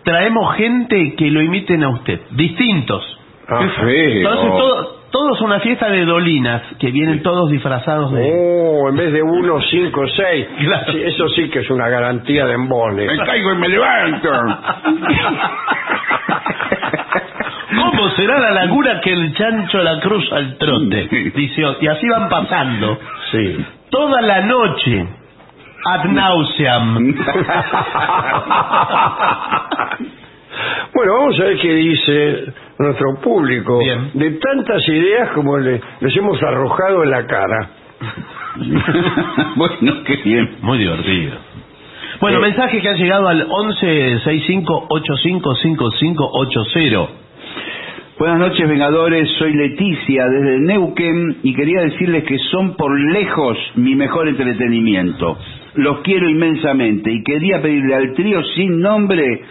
traemos 0.04 0.56
gente 0.56 1.14
que 1.18 1.30
lo 1.30 1.42
imiten 1.42 1.84
a 1.84 1.90
usted, 1.90 2.20
distintos. 2.32 3.04
Ah. 3.50 3.60
Entonces, 3.62 4.24
todo, 4.58 4.96
todos 5.16 5.40
una 5.40 5.62
fiesta 5.62 5.88
de 5.90 6.04
dolinas, 6.04 6.62
que 6.78 6.92
vienen 6.92 7.24
todos 7.24 7.50
disfrazados 7.50 8.12
de... 8.12 8.30
Oh, 8.34 8.90
en 8.90 8.98
vez 8.98 9.14
de 9.14 9.24
uno, 9.24 9.62
cinco, 9.62 10.06
seis. 10.10 10.46
Claro. 10.60 10.92
Sí, 10.92 11.02
eso 11.04 11.30
sí 11.30 11.50
que 11.50 11.60
es 11.60 11.70
una 11.70 11.88
garantía 11.88 12.46
de 12.46 12.56
embole. 12.56 13.08
me 13.08 13.18
caigo 13.26 13.54
y 13.54 13.56
me 13.56 13.70
levanto 13.70 14.30
¿Cómo 17.78 18.10
será 18.10 18.40
la 18.40 18.52
laguna 18.52 19.00
que 19.00 19.14
el 19.14 19.34
chancho 19.36 19.78
la 19.84 20.02
cruza 20.02 20.36
al 20.36 20.58
trote? 20.58 21.08
Dice, 21.34 21.62
y 21.80 21.88
así 21.88 22.08
van 22.10 22.28
pasando 22.28 23.00
Sí. 23.32 23.66
toda 23.90 24.22
la 24.22 24.42
noche 24.42 25.08
ad 25.86 26.04
nauseam. 26.06 27.16
Bueno, 30.94 31.14
vamos 31.20 31.38
a 31.40 31.44
ver 31.44 31.58
qué 31.60 31.74
dice 31.74 32.46
nuestro 32.80 33.16
público 33.22 33.80
Bien. 33.80 34.12
de 34.14 34.32
tantas 34.32 34.88
ideas 34.90 35.30
como 35.32 35.58
le- 35.58 35.82
les 36.02 36.16
hemos 36.18 36.42
arrojado 36.44 37.04
en 37.04 37.12
la 37.12 37.26
cara. 37.26 37.70
bueno 39.56 40.04
qué 40.06 40.16
bien 40.24 40.58
Muy 40.62 40.78
divertido. 40.80 41.38
Bueno, 42.22 42.38
Sí. 42.38 42.44
mensaje 42.44 42.80
que 42.82 42.90
ha 42.90 42.94
llegado 42.94 43.28
al 43.28 43.46
1165855580. 45.86 47.08
Buenas 48.18 48.40
noches, 48.40 48.70
Vengadores. 48.70 49.28
Soy 49.38 49.54
Leticia 49.54 50.26
desde 50.30 50.60
Neuquén 50.62 51.38
y 51.44 51.54
quería 51.54 51.82
decirles 51.82 52.24
que 52.24 52.38
son 52.50 52.76
por 52.78 52.98
lejos 53.12 53.58
mi 53.76 53.94
mejor 53.96 54.30
entretenimiento. 54.30 55.38
Los 55.76 56.00
quiero 56.00 56.30
inmensamente 56.30 57.12
y 57.12 57.22
quería 57.24 57.62
pedirle 57.62 57.96
al 57.96 58.14
trío 58.14 58.42
sin 58.56 58.80
nombre 58.80 59.42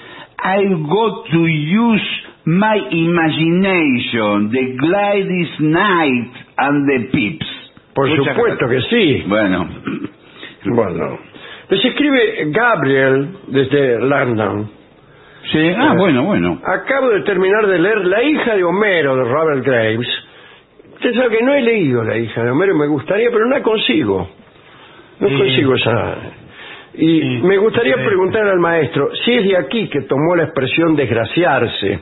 I've 0.43 0.77
got 0.89 1.27
to 1.31 1.41
use 1.43 2.03
my 2.47 2.77
imagination, 2.91 4.51
the 4.51 4.77
Gladys 4.79 5.49
Knight 5.61 6.33
and 6.59 6.87
the 6.89 6.99
Pips. 7.13 7.47
Por 7.95 8.09
Muchas 8.09 8.35
supuesto 8.37 8.69
que 8.69 8.81
sí. 8.91 9.25
Bueno, 9.29 9.69
Bueno. 10.67 11.19
Les 11.71 11.85
escribe 11.85 12.51
Gabriel 12.51 13.29
desde 13.49 13.99
London. 14.01 14.71
sí, 15.53 15.73
ah, 15.77 15.95
bueno, 15.97 16.25
bueno. 16.25 16.61
Acabo 16.65 17.11
de 17.11 17.23
terminar 17.23 17.67
de 17.67 17.79
leer 17.79 18.05
La 18.07 18.23
hija 18.23 18.57
de 18.57 18.65
Homero 18.65 19.17
de 19.17 19.25
Robert 19.25 19.65
Graves. 19.65 20.09
Usted 20.95 21.15
sabe 21.15 21.39
que 21.39 21.45
no 21.45 21.55
he 21.55 21.63
leído 21.63 22.03
La 22.05 22.17
hija 22.19 22.43
de 22.45 22.51
Homero 22.51 22.75
y 22.75 22.79
me 22.79 22.87
gustaría, 22.87 23.31
pero 23.31 23.47
no 23.47 23.51
la 23.57 23.63
consigo. 23.63 24.29
No 25.21 25.29
Sí. 25.29 25.37
consigo 25.37 25.75
esa. 25.75 26.17
Y 26.95 27.21
Sí. 27.21 27.41
me 27.43 27.57
gustaría 27.59 27.95
preguntar 27.97 28.47
al 28.47 28.59
maestro 28.59 29.11
si 29.25 29.33
es 29.35 29.45
de 29.45 29.57
aquí 29.57 29.89
que 29.89 30.03
tomó 30.03 30.37
la 30.37 30.45
expresión 30.45 30.95
desgraciarse, 30.97 32.01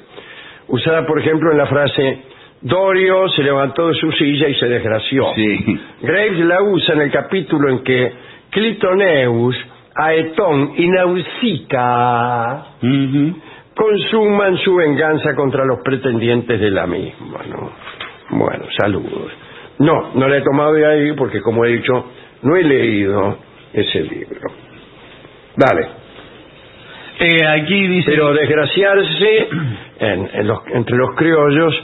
usada 0.72 1.06
por 1.06 1.20
ejemplo 1.20 1.52
en 1.52 1.58
la 1.58 1.66
frase 1.66 2.22
Dorio 2.62 3.28
se 3.30 3.42
levantó 3.42 3.88
de 3.88 3.94
su 3.94 4.12
silla 4.12 4.48
y 4.48 4.54
se 4.54 4.66
desgració. 4.68 5.32
Sí. 5.34 5.80
Graves 6.00 6.38
la 6.38 6.62
usa 6.62 6.94
en 6.94 7.00
el 7.02 7.10
capítulo 7.10 7.68
en 7.70 7.82
que 7.82 8.12
Clitoneus, 8.50 9.56
Aetón 9.96 10.72
y 10.76 10.86
Nausicaa 10.88 12.66
Ujú. 12.82 13.36
consuman 13.74 14.56
su 14.58 14.76
venganza 14.76 15.34
contra 15.34 15.64
los 15.64 15.80
pretendientes 15.82 16.60
de 16.60 16.70
la 16.70 16.86
misma, 16.86 17.40
¿no? 17.48 17.72
Bueno, 18.30 18.64
saludos. 18.80 19.32
No, 19.78 20.12
no 20.14 20.28
la 20.28 20.36
he 20.36 20.42
tomado 20.42 20.74
de 20.74 20.86
ahí 20.86 21.12
porque, 21.14 21.40
como 21.40 21.64
he 21.64 21.72
dicho, 21.72 21.92
no 22.42 22.56
he 22.56 22.62
leído 22.62 23.38
ese 23.72 24.02
libro. 24.02 24.40
Dale. 25.56 25.88
Eh, 27.18 27.46
aquí 27.46 27.88
dice... 27.88 28.10
Pero 28.12 28.32
desgraciarse 28.32 29.48
en- 30.02 30.28
en 30.32 30.46
los- 30.46 30.60
entre 30.74 30.96
los 30.96 31.14
criollos 31.16 31.74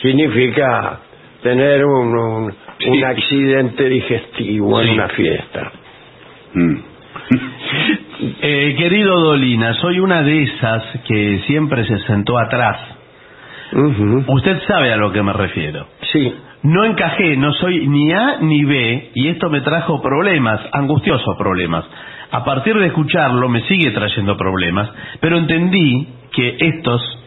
significa 0.00 1.00
tener 1.42 1.84
un, 1.84 2.16
un- 2.16 2.44
un 2.44 2.54
Sí. 2.78 3.02
accidente 3.02 3.88
digestivo 3.88 4.80
en 4.80 4.90
una 4.90 5.08
fiesta. 5.08 5.72
Mm. 6.54 6.74
Eh, 8.40 8.76
querido 8.78 9.18
Dolina, 9.18 9.74
soy 9.74 9.98
una 9.98 10.22
de 10.22 10.42
esas 10.44 10.82
que 11.08 11.40
siempre 11.46 11.84
se 11.84 11.98
sentó 12.06 12.38
atrás. 12.38 12.78
Usted 14.28 14.60
sabe 14.68 14.92
a 14.92 14.96
lo 14.96 15.10
que 15.12 15.22
me 15.22 15.32
refiero. 15.32 15.86
Sí. 16.12 16.32
No 16.62 16.84
encajé, 16.84 17.36
no 17.36 17.52
soy 17.54 17.88
ni 17.88 18.12
A 18.12 18.36
ni 18.40 18.64
B, 18.64 19.10
y 19.14 19.28
esto 19.28 19.50
me 19.50 19.60
trajo 19.62 20.00
problemas, 20.00 20.60
angustiosos 20.72 21.36
problemas. 21.36 21.84
A 22.30 22.44
partir 22.44 22.76
de 22.78 22.86
escucharlo 22.86 23.48
me 23.48 23.62
sigue 23.62 23.90
trayendo 23.90 24.36
problemas, 24.36 24.88
pero 25.20 25.36
entendí 25.38 26.06
que 26.32 26.56
estos, 26.60 27.21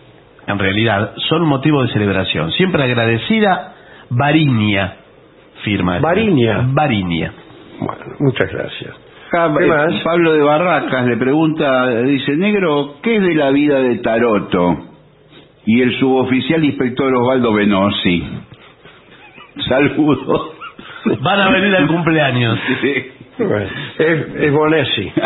en 0.47 0.59
realidad, 0.59 1.13
son 1.29 1.43
un 1.43 1.49
motivo 1.49 1.81
de 1.83 1.89
celebración. 1.93 2.51
Siempre 2.51 2.83
agradecida, 2.83 3.73
Varinia, 4.09 4.95
firma. 5.63 5.99
Varinia. 5.99 6.65
Varinia. 6.67 7.31
Bueno, 7.79 8.05
muchas 8.19 8.51
gracias. 8.51 8.93
Ja- 9.31 9.51
¿Qué 9.57 9.65
eh, 9.65 9.67
más? 9.67 9.93
Pablo 10.03 10.33
de 10.33 10.41
Barracas 10.41 11.05
le 11.07 11.17
pregunta, 11.17 11.89
dice, 12.01 12.35
negro, 12.37 12.95
¿qué 13.01 13.15
es 13.17 13.23
de 13.23 13.33
la 13.35 13.49
vida 13.49 13.79
de 13.79 13.97
Taroto? 13.97 14.77
Y 15.65 15.81
el 15.81 15.97
suboficial 15.99 16.63
inspector 16.63 17.11
Osvaldo 17.15 17.51
Benosi. 17.53 18.23
Saludos. 19.67 20.51
Van 21.21 21.39
a 21.39 21.49
venir 21.49 21.75
al 21.75 21.87
cumpleaños. 21.87 22.59
Bueno, 23.37 23.67
es, 23.99 24.27
es 24.39 24.51
Bonesi. 24.53 25.11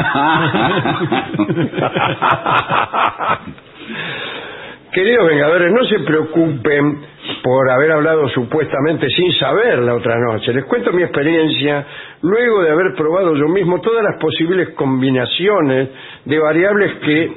Queridos 4.92 5.28
Vengadores, 5.28 5.72
no 5.72 5.86
se 5.86 6.00
preocupen 6.00 7.00
por 7.44 7.70
haber 7.70 7.92
hablado 7.92 8.28
supuestamente 8.30 9.08
sin 9.10 9.32
saber 9.34 9.78
la 9.80 9.94
otra 9.94 10.18
noche. 10.20 10.52
Les 10.52 10.66
cuento 10.66 10.92
mi 10.92 11.04
experiencia 11.04 11.86
luego 12.24 12.64
de 12.64 12.72
haber 12.72 12.96
probado 12.96 13.36
yo 13.36 13.48
mismo 13.48 13.82
todas 13.82 14.04
las 14.04 14.20
posibles 14.20 14.70
combinaciones 14.70 15.90
de 16.26 16.40
variables 16.40 16.94
que 17.06 17.32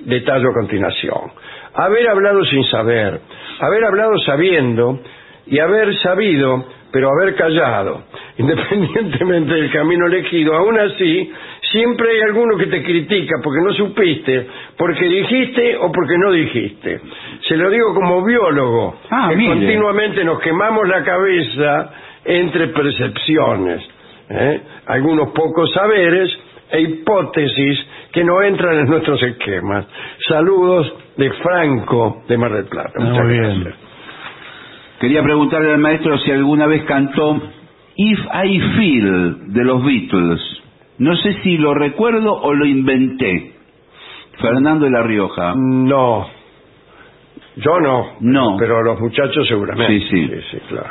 detallo 0.00 0.50
a 0.50 0.54
continuación. 0.54 1.30
Haber 1.74 2.08
hablado 2.08 2.44
sin 2.44 2.64
saber, 2.64 3.20
haber 3.60 3.84
hablado 3.84 4.18
sabiendo 4.24 4.98
y 5.46 5.60
haber 5.60 5.94
sabido, 5.98 6.66
pero 6.90 7.08
haber 7.10 7.36
callado. 7.36 8.02
Independientemente 8.38 9.54
del 9.54 9.70
camino 9.70 10.06
elegido, 10.06 10.56
aún 10.56 10.76
así, 10.76 11.32
siempre 11.72 12.10
hay 12.10 12.20
alguno 12.22 12.56
que 12.56 12.66
te 12.66 12.82
critica 12.82 13.36
porque 13.42 13.60
no 13.62 13.72
supiste, 13.72 14.46
porque 14.76 15.06
dijiste 15.08 15.76
o 15.76 15.90
porque 15.92 16.16
no 16.18 16.32
dijiste. 16.32 17.00
Se 17.48 17.56
lo 17.56 17.70
digo 17.70 17.94
como 17.94 18.22
biólogo, 18.24 18.98
Ah, 19.10 19.28
que 19.30 19.36
mire. 19.36 19.48
continuamente 19.54 20.24
nos 20.24 20.40
quemamos 20.40 20.88
la 20.88 21.02
cabeza 21.04 21.90
entre 22.24 22.68
percepciones, 22.68 23.82
¿eh? 24.30 24.60
algunos 24.86 25.30
pocos 25.30 25.72
saberes 25.72 26.30
e 26.70 26.80
hipótesis 26.80 27.86
que 28.12 28.24
no 28.24 28.42
entran 28.42 28.78
en 28.80 28.86
nuestros 28.86 29.22
esquemas. 29.22 29.86
Saludos 30.28 30.92
de 31.16 31.30
Franco 31.34 32.22
de 32.28 32.36
Mar 32.36 32.52
del 32.52 32.64
Plata. 32.64 32.92
Muy 32.98 33.10
Muchas 33.10 33.28
bien. 33.28 33.42
gracias. 33.42 33.74
Quería 35.00 35.22
preguntarle 35.22 35.72
al 35.72 35.78
maestro 35.78 36.18
si 36.18 36.30
alguna 36.32 36.66
vez 36.66 36.82
cantó 36.84 37.40
If 37.96 38.18
I 38.44 38.60
Feel 38.76 39.52
de 39.52 39.64
los 39.64 39.84
Beatles. 39.84 40.40
No 40.98 41.16
sé 41.16 41.34
si 41.42 41.58
lo 41.58 41.74
recuerdo 41.74 42.32
o 42.34 42.54
lo 42.54 42.64
inventé. 42.66 43.52
Fernando 44.40 44.84
de 44.84 44.90
la 44.90 45.02
Rioja. 45.02 45.54
No, 45.56 46.26
yo 47.56 47.80
no. 47.80 48.16
No. 48.20 48.56
Pero 48.58 48.82
los 48.82 49.00
muchachos 49.00 49.46
seguramente. 49.48 49.98
Sí, 49.98 50.06
sí. 50.10 50.40
sí, 50.50 50.58
claro. 50.68 50.90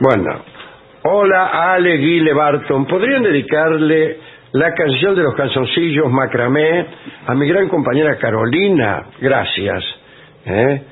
Bueno, 0.00 0.42
hola 1.04 1.72
Ale 1.72 1.96
Guile 1.96 2.32
Barton. 2.34 2.86
¿Podrían 2.86 3.22
dedicarle 3.22 4.18
la 4.52 4.74
canción 4.74 5.14
de 5.14 5.22
los 5.22 5.34
calzoncillos 5.34 6.10
Macramé 6.10 6.86
a 7.26 7.34
mi 7.34 7.46
gran 7.46 7.68
compañera 7.68 8.18
Carolina? 8.18 9.04
Gracias. 9.20 9.84
¿Eh? 10.44 10.82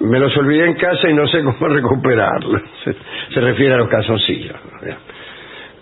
Me 0.00 0.18
los 0.18 0.36
olvidé 0.36 0.66
en 0.66 0.74
casa 0.74 1.08
y 1.08 1.14
no 1.14 1.26
sé 1.28 1.42
cómo 1.42 1.68
recuperarlos. 1.74 2.62
Se, 2.84 2.94
se 3.32 3.40
refiere 3.40 3.74
a 3.74 3.78
los 3.78 3.88
calzoncillos. 3.88 4.56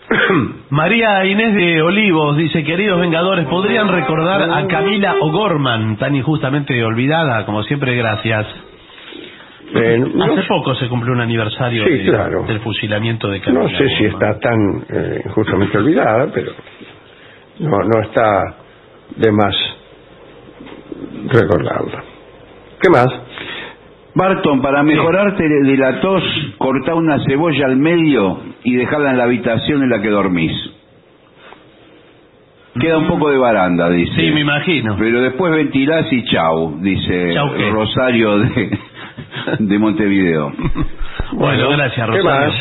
María 0.70 1.24
Inés 1.24 1.54
de 1.54 1.82
Olivos 1.82 2.36
dice, 2.36 2.62
queridos 2.64 3.00
Vengadores, 3.00 3.46
¿podrían 3.46 3.88
recordar 3.88 4.42
a 4.50 4.66
Camila 4.68 5.16
O'Gorman, 5.20 5.96
tan 5.96 6.14
injustamente 6.14 6.82
olvidada? 6.84 7.44
Como 7.44 7.62
siempre, 7.64 7.96
gracias. 7.96 8.46
Eh, 9.74 9.98
no 10.14 10.24
Hace 10.24 10.42
poco 10.44 10.74
se 10.76 10.88
cumplió 10.88 11.12
un 11.12 11.20
aniversario 11.20 11.84
Sí, 11.84 11.90
de- 11.90 12.04
claro. 12.04 12.44
del 12.44 12.60
fusilamiento 12.60 13.28
de 13.28 13.40
Camila 13.40 13.64
No 13.64 13.68
sé 13.70 13.88
si 13.98 14.04
está 14.04 14.38
tan 14.38 14.86
eh, 14.88 15.22
injustamente 15.26 15.76
olvidada, 15.78 16.28
pero 16.32 16.52
no, 17.58 17.78
no 17.78 18.00
está 18.02 18.54
de 19.16 19.32
más 19.32 19.56
recordarla. 21.32 22.04
¿Qué 22.80 22.90
más? 22.90 23.08
Barton, 24.16 24.62
para 24.62 24.82
mejorarte 24.82 25.44
de 25.46 25.76
la 25.76 26.00
tos, 26.00 26.22
corta 26.56 26.94
una 26.94 27.18
cebolla 27.26 27.66
al 27.66 27.76
medio 27.76 28.40
y 28.64 28.74
dejarla 28.74 29.10
en 29.10 29.18
la 29.18 29.24
habitación 29.24 29.82
en 29.82 29.90
la 29.90 30.00
que 30.00 30.08
dormís. 30.08 30.52
Queda 32.80 32.96
un 32.96 33.08
poco 33.08 33.30
de 33.30 33.36
baranda, 33.36 33.90
dice. 33.90 34.14
Sí, 34.18 34.30
me 34.32 34.40
imagino. 34.40 34.96
Pero 34.98 35.20
después 35.20 35.52
ventilás 35.52 36.10
y 36.10 36.24
chau, 36.24 36.78
dice 36.80 37.34
Chau, 37.34 37.54
¿qué? 37.56 37.70
Rosario 37.70 38.38
de, 38.38 38.78
de 39.58 39.78
Montevideo. 39.78 40.50
Bueno, 41.32 41.70
gracias, 41.70 42.06
¿Qué 42.10 42.16
Rosario. 42.18 42.48
más? 42.48 42.54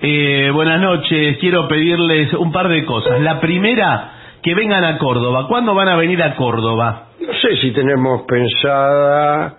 Eh, 0.00 0.50
buenas 0.52 0.80
noches, 0.80 1.38
quiero 1.38 1.66
pedirles 1.66 2.34
un 2.34 2.52
par 2.52 2.68
de 2.68 2.84
cosas. 2.84 3.20
La 3.20 3.40
primera, 3.40 4.12
que 4.42 4.54
vengan 4.54 4.84
a 4.84 4.96
Córdoba. 4.98 5.46
¿Cuándo 5.48 5.74
van 5.74 5.88
a 5.88 5.96
venir 5.96 6.22
a 6.22 6.36
Córdoba? 6.36 7.08
No 7.20 7.32
sé 7.34 7.56
si 7.60 7.72
tenemos 7.72 8.22
pensada 8.22 9.54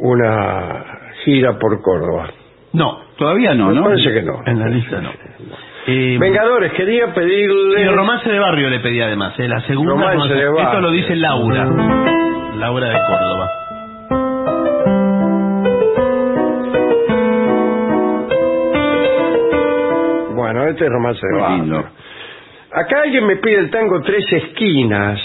una 0.00 0.84
gira 1.24 1.58
por 1.58 1.80
Córdoba. 1.82 2.30
No, 2.72 2.98
Todavía 3.16 3.54
no, 3.54 3.68
Me 3.68 3.74
¿no? 3.74 3.84
parece 3.84 4.12
que 4.14 4.22
no. 4.22 4.40
en 4.46 4.58
la 4.58 4.66
lista 4.68 5.00
no. 5.00 5.10
Eh, 5.86 6.16
Vengadores, 6.18 6.72
quería 6.72 7.12
pedirle... 7.12 7.82
Sí, 7.84 7.88
romance 7.94 8.30
de 8.30 8.38
barrio 8.38 8.70
le 8.70 8.80
pedí 8.80 9.00
además, 9.00 9.38
¿eh? 9.38 9.46
la 9.48 9.60
segunda. 9.62 9.92
Romance 9.92 10.34
de 10.34 10.44
barrio. 10.48 10.62
Esto 10.62 10.80
lo 10.80 10.90
dice 10.90 11.16
Laura. 11.16 11.64
Laura 12.56 12.88
de 12.88 12.94
Córdoba. 13.06 13.50
Bueno, 20.34 20.64
este 20.68 20.84
es 20.84 20.90
romance 20.90 21.20
de 21.26 21.40
barrio. 21.40 21.56
lindo. 21.62 21.78
Acá 22.72 23.02
alguien 23.04 23.26
me 23.26 23.36
pide 23.36 23.58
el 23.58 23.70
tango 23.70 24.00
Tres 24.02 24.24
Esquinas. 24.32 25.20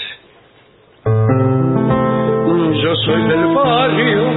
Mm, 1.04 2.72
Yo 2.82 2.94
soy 2.96 3.22
del 3.28 3.46
barrio 3.54 4.35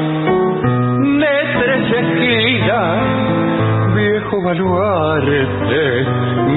Tres 2.00 2.12
Esquinas, 2.16 3.94
viejo 3.94 4.42
baluarte 4.42 6.06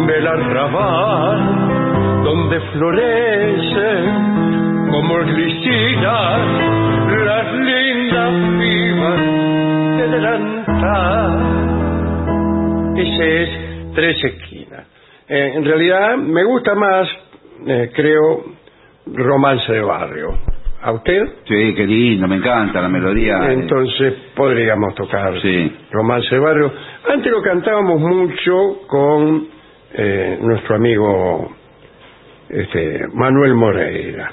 del 0.07 0.27
arrabal, 0.27 1.41
donde 2.23 2.61
florecen 2.61 4.05
como 4.89 5.17
glicinas 5.19 6.41
las 7.25 7.53
lindas 7.55 8.33
vivas 8.61 9.21
de 9.97 10.09
delantal. 10.09 11.33
Ese 12.97 13.43
es 13.43 13.49
Tres 13.97 14.23
Esquinas. 14.23 14.87
Eh, 15.29 15.55
en 15.57 15.65
realidad 15.65 16.19
me 16.19 16.45
gusta 16.45 16.77
más, 16.77 17.09
eh, 17.67 17.91
creo, 17.93 18.45
Romance 19.07 19.73
de 19.73 19.83
Barrio. 19.83 20.52
¿A 20.83 20.93
usted? 20.93 21.23
Sí, 21.45 21.75
qué 21.75 21.87
lindo, 21.87 22.27
me 22.27 22.37
encanta 22.37 22.81
la 22.81 22.89
melodía. 22.89 23.53
Entonces 23.53 24.15
podríamos 24.35 24.95
tocar 24.97 25.41
Sí. 25.41 25.77
Romance 25.93 26.37
Barrio. 26.39 26.73
Antes 27.09 27.31
lo 27.31 27.41
cantábamos 27.41 28.01
mucho 28.01 28.81
con 28.89 29.47
eh, 29.95 30.39
nuestro 30.41 30.77
amigo 30.77 31.55
este, 32.49 33.01
Manuel 33.15 33.55
Moreira. 33.55 34.33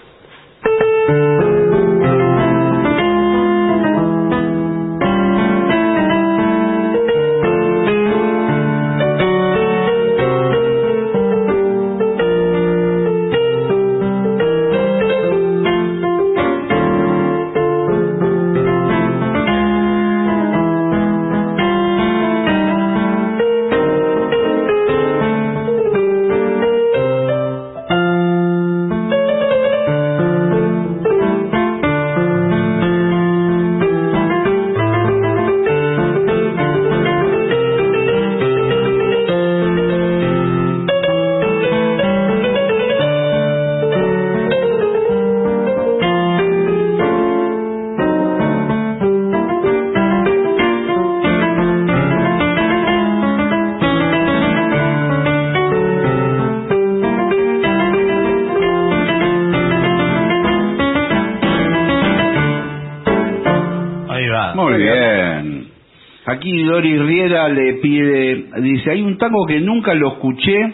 Le 67.50 67.74
pide, 67.76 68.46
dice, 68.62 68.92
hay 68.92 69.02
un 69.02 69.18
tango 69.18 69.46
que 69.46 69.60
nunca 69.60 69.94
lo 69.94 70.10
escuché 70.14 70.74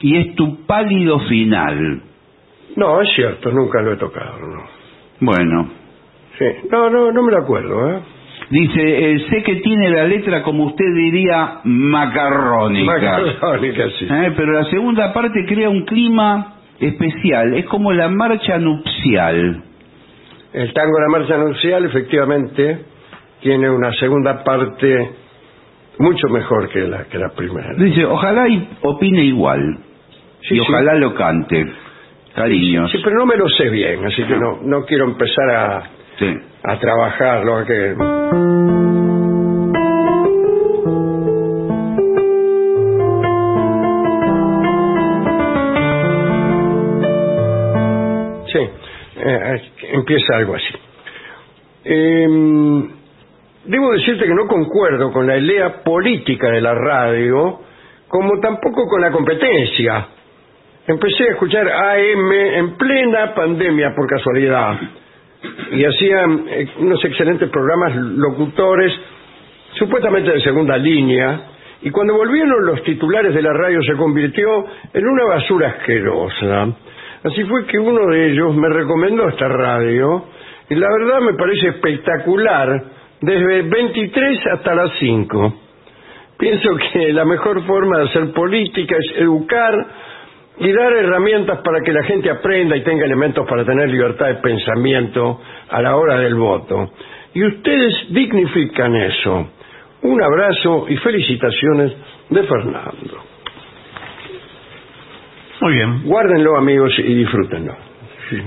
y 0.00 0.16
es 0.16 0.34
tu 0.34 0.64
pálido 0.66 1.18
final. 1.20 2.02
No, 2.76 3.00
es 3.00 3.10
cierto, 3.14 3.50
nunca 3.50 3.82
lo 3.82 3.92
he 3.92 3.96
tocado. 3.96 4.38
No, 4.40 4.62
Bueno, 5.20 5.70
sí. 6.38 6.44
no, 6.70 6.88
no, 6.90 7.12
no 7.12 7.22
me 7.22 7.32
lo 7.32 7.38
acuerdo. 7.38 7.90
¿eh? 7.90 8.00
dice, 8.50 9.12
eh, 9.12 9.18
sé 9.30 9.42
que 9.42 9.56
tiene 9.56 9.90
la 9.90 10.04
letra, 10.04 10.42
como 10.42 10.64
usted 10.64 10.84
diría, 10.94 11.60
macarrónica. 11.64 12.92
Macarrónica, 12.92 13.84
sí. 13.98 14.06
Eh, 14.10 14.32
pero 14.36 14.52
la 14.52 14.64
segunda 14.64 15.12
parte 15.12 15.44
crea 15.46 15.70
un 15.70 15.84
clima 15.84 16.54
especial, 16.78 17.54
es 17.54 17.64
como 17.66 17.92
la 17.92 18.08
marcha 18.08 18.58
nupcial. 18.58 19.62
El 20.52 20.72
tango 20.74 20.96
de 20.96 21.02
la 21.02 21.18
marcha 21.18 21.36
nupcial 21.38 21.84
efectivamente 21.86 22.78
tiene 23.40 23.70
una 23.70 23.92
segunda 23.94 24.44
parte 24.44 25.10
mucho 25.98 26.28
mejor 26.28 26.68
que 26.70 26.80
la, 26.80 27.04
que 27.04 27.18
la 27.18 27.30
primera. 27.30 27.74
Dice, 27.76 28.04
ojalá 28.04 28.48
y 28.48 28.68
opine 28.82 29.24
igual. 29.24 29.78
Sí, 30.42 30.54
y 30.54 30.58
sí. 30.58 30.60
ojalá 30.60 30.94
lo 30.94 31.14
cante. 31.14 31.64
Cariños. 32.34 32.90
Sí, 32.90 32.98
pero 33.04 33.16
no 33.16 33.26
me 33.26 33.36
lo 33.36 33.48
sé 33.48 33.68
bien, 33.68 34.04
así 34.06 34.24
que 34.24 34.36
no, 34.36 34.60
no 34.62 34.84
quiero 34.86 35.04
empezar 35.04 35.50
a, 35.50 35.82
a 36.64 36.78
trabajar, 36.78 37.44
lo 37.44 37.64
que... 37.66 37.94
Sí, 48.52 48.58
eh, 49.16 49.62
empieza 49.92 50.36
algo 50.36 50.54
así. 50.54 50.74
Em, 51.84 52.88
debo 53.64 53.92
decirte 53.92 54.24
que 54.24 54.34
no 54.34 54.46
concuerdo 54.46 55.12
con 55.12 55.26
la 55.26 55.38
idea 55.38 55.82
política 55.82 56.50
de 56.50 56.60
la 56.60 56.74
radio, 56.74 57.60
como 58.08 58.40
tampoco 58.40 58.86
con 58.86 59.00
la 59.00 59.10
competencia. 59.10 60.06
Empecé 60.86 61.24
a 61.24 61.32
escuchar 61.32 61.68
AM 61.68 62.32
en 62.32 62.76
plena 62.76 63.34
pandemia 63.34 63.94
por 63.94 64.08
casualidad 64.08 64.78
y 65.72 65.84
hacían 65.84 66.44
eh, 66.48 66.68
unos 66.78 67.04
excelentes 67.04 67.48
programas 67.50 67.94
locutores 67.94 68.92
supuestamente 69.74 70.32
de 70.32 70.40
segunda 70.40 70.76
línea 70.76 71.48
y 71.82 71.90
cuando 71.90 72.14
volvieron 72.14 72.66
los 72.66 72.82
titulares 72.82 73.34
de 73.34 73.42
la 73.42 73.52
radio 73.52 73.82
se 73.82 73.94
convirtió 73.94 74.64
en 74.92 75.06
una 75.06 75.24
basura 75.24 75.68
asquerosa. 75.68 76.68
Así 77.24 77.44
fue 77.44 77.64
que 77.66 77.78
uno 77.78 78.06
de 78.08 78.32
ellos 78.32 78.54
me 78.54 78.68
recomendó 78.68 79.28
esta 79.28 79.48
radio 79.48 80.24
y 80.68 80.74
la 80.74 80.88
verdad 80.98 81.20
me 81.20 81.34
parece 81.34 81.68
espectacular 81.68 82.84
desde 83.22 83.62
23 83.62 84.46
hasta 84.52 84.74
las 84.74 84.90
5. 84.98 85.54
Pienso 86.38 86.70
que 86.92 87.12
la 87.12 87.24
mejor 87.24 87.64
forma 87.64 87.98
de 87.98 88.04
hacer 88.04 88.32
política 88.32 88.96
es 88.98 89.16
educar 89.18 89.86
y 90.58 90.72
dar 90.72 90.92
herramientas 90.92 91.60
para 91.64 91.80
que 91.82 91.92
la 91.92 92.02
gente 92.02 92.30
aprenda 92.30 92.76
y 92.76 92.82
tenga 92.82 93.06
elementos 93.06 93.48
para 93.48 93.64
tener 93.64 93.88
libertad 93.88 94.26
de 94.26 94.34
pensamiento 94.34 95.40
a 95.70 95.80
la 95.80 95.96
hora 95.96 96.18
del 96.18 96.34
voto. 96.34 96.92
Y 97.34 97.44
ustedes 97.44 97.94
dignifican 98.10 98.94
eso. 98.96 99.48
Un 100.02 100.20
abrazo 100.20 100.86
y 100.88 100.96
felicitaciones 100.96 101.92
de 102.28 102.42
Fernando. 102.42 103.24
Muy 105.60 105.74
bien. 105.74 106.02
Guárdenlo 106.02 106.56
amigos 106.56 106.92
y 106.98 107.14
disfrútenlo. 107.14 107.76
Sí. 108.28 108.42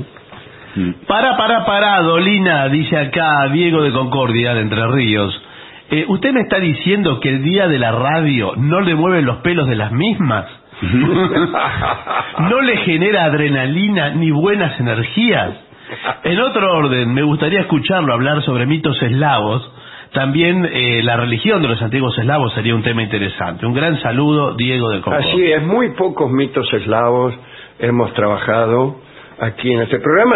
Para, 1.07 1.37
para, 1.37 1.65
para, 1.65 2.01
Dolina, 2.01 2.67
dice 2.67 2.97
acá 2.97 3.47
Diego 3.51 3.81
de 3.81 3.91
Concordia, 3.91 4.53
de 4.53 4.61
Entre 4.61 4.85
Ríos. 4.87 5.41
Eh, 5.89 6.05
¿Usted 6.07 6.33
me 6.33 6.41
está 6.41 6.59
diciendo 6.59 7.19
que 7.19 7.29
el 7.29 7.43
día 7.43 7.67
de 7.67 7.79
la 7.79 7.91
radio 7.91 8.53
no 8.57 8.81
le 8.81 8.95
mueven 8.95 9.25
los 9.25 9.37
pelos 9.37 9.67
de 9.67 9.75
las 9.75 9.91
mismas? 9.91 10.45
¿No 12.39 12.61
le 12.61 12.77
genera 12.77 13.25
adrenalina 13.25 14.09
ni 14.09 14.31
buenas 14.31 14.77
energías? 14.79 15.51
En 16.23 16.39
otro 16.41 16.73
orden, 16.73 17.13
me 17.13 17.23
gustaría 17.23 17.61
escucharlo 17.61 18.13
hablar 18.13 18.43
sobre 18.43 18.65
mitos 18.65 19.01
eslavos. 19.01 19.71
También 20.11 20.67
eh, 20.71 21.01
la 21.03 21.17
religión 21.17 21.61
de 21.61 21.67
los 21.67 21.81
antiguos 21.81 22.17
eslavos 22.17 22.53
sería 22.53 22.75
un 22.75 22.83
tema 22.83 23.03
interesante. 23.03 23.65
Un 23.65 23.73
gran 23.73 24.01
saludo, 24.01 24.55
Diego 24.55 24.89
de 24.89 25.01
Concordia. 25.01 25.31
Así 25.31 25.51
es, 25.51 25.63
muy 25.63 25.91
pocos 25.91 26.31
mitos 26.31 26.71
eslavos 26.73 27.33
hemos 27.79 28.13
trabajado 28.13 29.04
aquí 29.39 29.71
en 29.71 29.81
este 29.81 29.99
programa, 29.99 30.35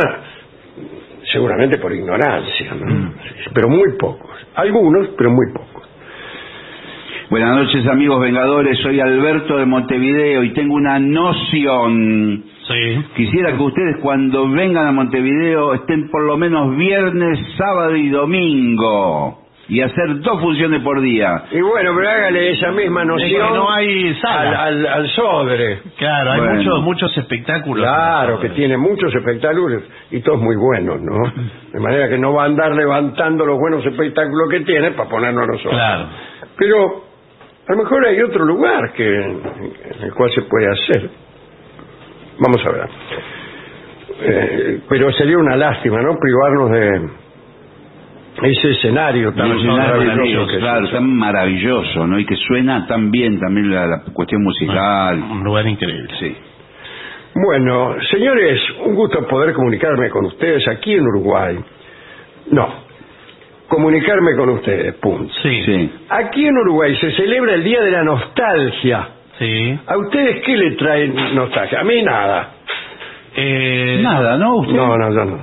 seguramente 1.32 1.78
por 1.78 1.94
ignorancia, 1.94 2.74
¿no? 2.74 3.14
pero 3.54 3.70
muy 3.70 3.98
pocos. 3.98 4.30
Algunos, 4.56 5.10
pero 5.18 5.32
muy 5.32 5.46
pocos. 5.54 5.88
Buenas 7.30 7.58
noches 7.58 7.86
amigos 7.88 8.20
vengadores, 8.22 8.80
soy 8.80 9.00
Alberto 9.00 9.58
de 9.58 9.66
Montevideo 9.66 10.44
y 10.44 10.54
tengo 10.54 10.74
una 10.76 11.00
noción. 11.00 12.44
Sí. 12.68 13.04
Quisiera 13.16 13.56
que 13.56 13.64
ustedes 13.64 13.98
cuando 14.02 14.50
vengan 14.50 14.88
a 14.88 14.92
Montevideo 14.92 15.76
estén 15.76 16.10
por 16.10 16.24
lo 16.24 16.38
menos 16.38 16.76
viernes, 16.76 17.40
sábado 17.58 17.96
y 17.96 18.10
domingo 18.10 19.49
y 19.70 19.82
hacer 19.82 20.20
dos 20.22 20.42
funciones 20.42 20.82
por 20.82 21.00
día. 21.00 21.44
Y 21.52 21.62
bueno, 21.62 21.92
pero 21.96 22.10
hágale 22.10 22.52
esa 22.52 22.72
misma 22.72 23.02
Es 23.04 23.08
que 23.08 23.12
noción 23.38 23.54
no 23.56 23.72
hay 23.72 24.08
al, 24.10 24.22
sala. 24.22 24.64
al, 24.64 24.86
al 24.88 25.08
Sodre. 25.10 25.80
Claro, 25.98 26.32
hay 26.32 26.40
Bueno. 26.40 26.56
muchos, 26.56 26.82
muchos 26.82 27.18
espectáculos. 27.18 27.84
Claro, 27.86 28.40
que 28.40 28.50
tiene 28.50 28.78
muchos 28.78 29.14
espectáculos 29.16 29.84
y 30.12 30.22
todos 30.22 30.42
muy 30.42 30.56
buenos, 30.56 31.00
¿no? 31.02 31.16
De 31.72 31.80
manera 31.80 32.10
que 32.10 32.18
no 32.18 32.34
va 32.34 32.44
a 32.44 32.46
andar 32.48 32.74
levantando 32.74 33.46
los 33.46 33.58
buenos 33.60 33.86
espectáculos 33.86 34.50
que 34.50 34.62
tiene 34.62 34.92
para 34.92 35.08
ponernos 35.10 35.44
a 35.44 35.48
nosotros. 35.48 35.74
Claro. 35.74 36.06
Pero 36.58 37.04
a 37.68 37.72
lo 37.74 37.78
mejor 37.84 38.06
hay 38.08 38.20
otro 38.22 38.44
lugar 38.46 38.92
que 38.94 39.08
en 39.08 40.04
el 40.04 40.14
cual 40.16 40.32
se 40.34 40.42
puede 40.42 40.66
hacer. 40.72 41.10
Vamos 42.40 42.66
a 42.66 42.70
ver. 42.72 42.90
Eh, 44.22 44.82
pero 44.90 45.12
sería 45.14 45.38
una 45.38 45.56
lástima, 45.56 46.02
¿no? 46.02 46.16
Privarnos 46.20 46.72
de 46.72 47.10
ese 48.44 48.72
escenario 48.72 49.34
tan 49.34 49.50
maravilloso 49.66 50.48
que 50.48 50.58
claro, 50.60 50.90
tan 50.90 51.10
maravilloso, 51.16 52.08
¿no? 52.08 52.20
Y 52.20 52.26
que 52.26 52.36
suena 52.36 52.86
tan 52.88 53.12
bien 53.12 53.40
también 53.40 53.72
la, 53.74 53.86
la 53.88 54.02
cuestión 54.14 54.44
musical. 54.44 55.22
Un 55.32 55.44
lugar 55.44 55.68
increíble. 55.68 56.08
Sí. 56.20 56.36
Bueno, 57.36 57.96
señores, 58.12 58.60
un 58.86 58.96
gusto 58.96 59.26
poder 59.28 59.54
comunicarme 59.54 60.10
con 60.10 60.26
ustedes 60.26 60.68
aquí 60.68 60.94
en 60.94 61.02
Uruguay. 61.04 61.58
No, 62.52 62.68
comunicarme 63.68 64.36
con 64.36 64.50
ustedes, 64.50 64.96
punto. 64.96 65.32
Sí. 65.44 65.62
Sí. 65.64 65.92
Aquí 66.10 66.46
en 66.46 66.58
Uruguay 66.58 66.96
se 67.00 67.12
celebra 67.12 67.54
el 67.54 67.64
Día 67.64 67.82
de 67.82 67.92
la 67.92 68.04
Nostalgia. 68.04 69.10
Sí. 69.38 69.80
¿A 69.88 69.98
ustedes 69.98 70.42
qué 70.44 70.58
le 70.58 70.72
trae 70.72 71.08
nostalgia? 71.08 71.80
A 71.80 71.84
mí 71.84 72.02
nada. 72.02 72.50
Eh, 73.36 74.00
Nada, 74.02 74.38
¿no? 74.38 74.58
Usted- 74.58 74.74
No, 74.76 74.98
no, 74.98 75.10
no. 75.12 75.26
no. 75.26 75.40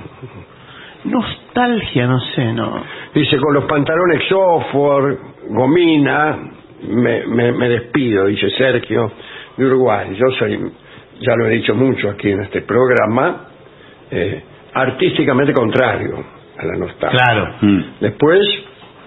Nostalgia, 1.09 2.07
no 2.07 2.19
sé, 2.19 2.53
no. 2.53 2.83
Dice, 3.13 3.37
con 3.37 3.53
los 3.53 3.65
pantalones 3.65 4.23
software, 4.27 5.17
gomina, 5.49 6.37
me, 6.89 7.25
me, 7.27 7.51
me 7.51 7.69
despido, 7.69 8.25
dice 8.25 8.49
Sergio, 8.51 9.11
de 9.55 9.65
Uruguay. 9.65 10.15
Yo 10.15 10.31
soy, 10.37 10.59
ya 11.19 11.35
lo 11.35 11.47
he 11.47 11.51
dicho 11.51 11.75
mucho 11.75 12.09
aquí 12.09 12.29
en 12.29 12.41
este 12.41 12.61
programa, 12.61 13.47
eh, 14.11 14.43
artísticamente 14.73 15.53
contrario 15.53 16.23
a 16.57 16.65
la 16.65 16.77
nostalgia. 16.77 17.19
Claro. 17.19 17.55
Mm. 17.61 17.81
Después, 17.99 18.39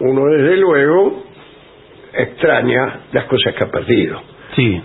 uno 0.00 0.26
desde 0.26 0.56
luego 0.56 1.24
extraña 2.12 3.00
las 3.12 3.24
cosas 3.24 3.54
que 3.54 3.64
ha 3.64 3.70
perdido. 3.70 4.20
Sí. 4.56 4.82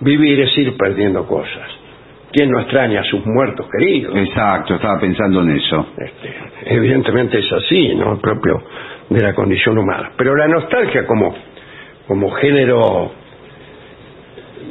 Vivir 0.00 0.40
es 0.40 0.58
ir 0.58 0.76
perdiendo 0.76 1.26
cosas. 1.26 1.79
¿Quién 2.32 2.50
no 2.50 2.60
extraña 2.60 3.00
a 3.00 3.04
sus 3.04 3.24
muertos 3.26 3.66
queridos? 3.76 4.16
Exacto, 4.16 4.74
estaba 4.76 5.00
pensando 5.00 5.40
en 5.42 5.50
eso. 5.50 5.86
Este, 5.98 6.34
evidentemente 6.76 7.38
es 7.38 7.52
así, 7.52 7.94
¿no? 7.96 8.18
Propio 8.20 8.62
de 9.08 9.20
la 9.20 9.34
condición 9.34 9.76
humana. 9.78 10.12
Pero 10.16 10.36
la 10.36 10.46
nostalgia 10.46 11.04
como, 11.06 11.34
como 12.06 12.30
género 12.32 13.12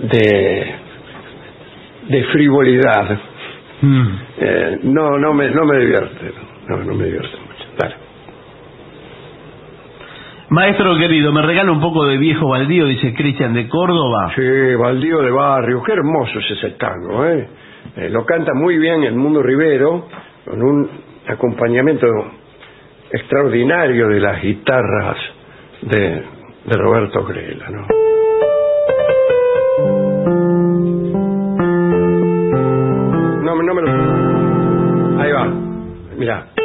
de, 0.04 0.76
de 2.08 2.24
frivolidad, 2.26 3.20
Mm. 3.82 4.08
eh, 4.40 4.80
no, 4.84 5.18
no 5.18 5.34
me, 5.34 5.50
no 5.52 5.64
me 5.64 5.80
divierte. 5.80 6.32
No, 6.68 6.78
no 6.84 6.94
me 6.96 7.06
divierte 7.06 7.38
mucho. 7.38 7.66
Dale. 7.78 7.96
Maestro 10.50 10.98
querido, 10.98 11.32
me 11.32 11.44
regala 11.44 11.72
un 11.72 11.80
poco 11.80 12.08
de 12.08 12.18
viejo 12.18 12.48
baldío, 12.48 12.88
dice 12.88 13.14
Cristian 13.14 13.54
de 13.54 13.68
Córdoba. 13.68 14.32
Sí, 14.36 14.42
Baldío 14.76 15.20
de 15.22 15.30
Barrio, 15.30 15.84
qué 15.84 15.92
hermoso 15.92 16.40
es 16.40 16.52
ese 16.58 16.72
tango, 16.72 17.24
¿eh? 17.24 17.48
Eh, 17.96 18.10
lo 18.10 18.26
canta 18.26 18.56
muy 18.56 18.80
bien 18.80 19.04
el 19.04 19.14
Mundo 19.14 19.44
Rivero, 19.44 20.08
con 20.46 20.64
un 20.64 20.90
acompañamiento 21.28 22.08
extraordinario 23.12 24.08
de 24.08 24.20
las 24.20 24.42
guitarras 24.42 25.18
de, 25.84 26.24
Roberto 26.66 27.24
Grela, 27.26 27.70
¿no? 27.70 27.88
No, 33.44 33.62
no 33.62 33.74
me 33.76 33.82
lo... 33.84 35.22
Ahí 35.22 35.32
va, 35.32 35.48
mira. 36.18 36.59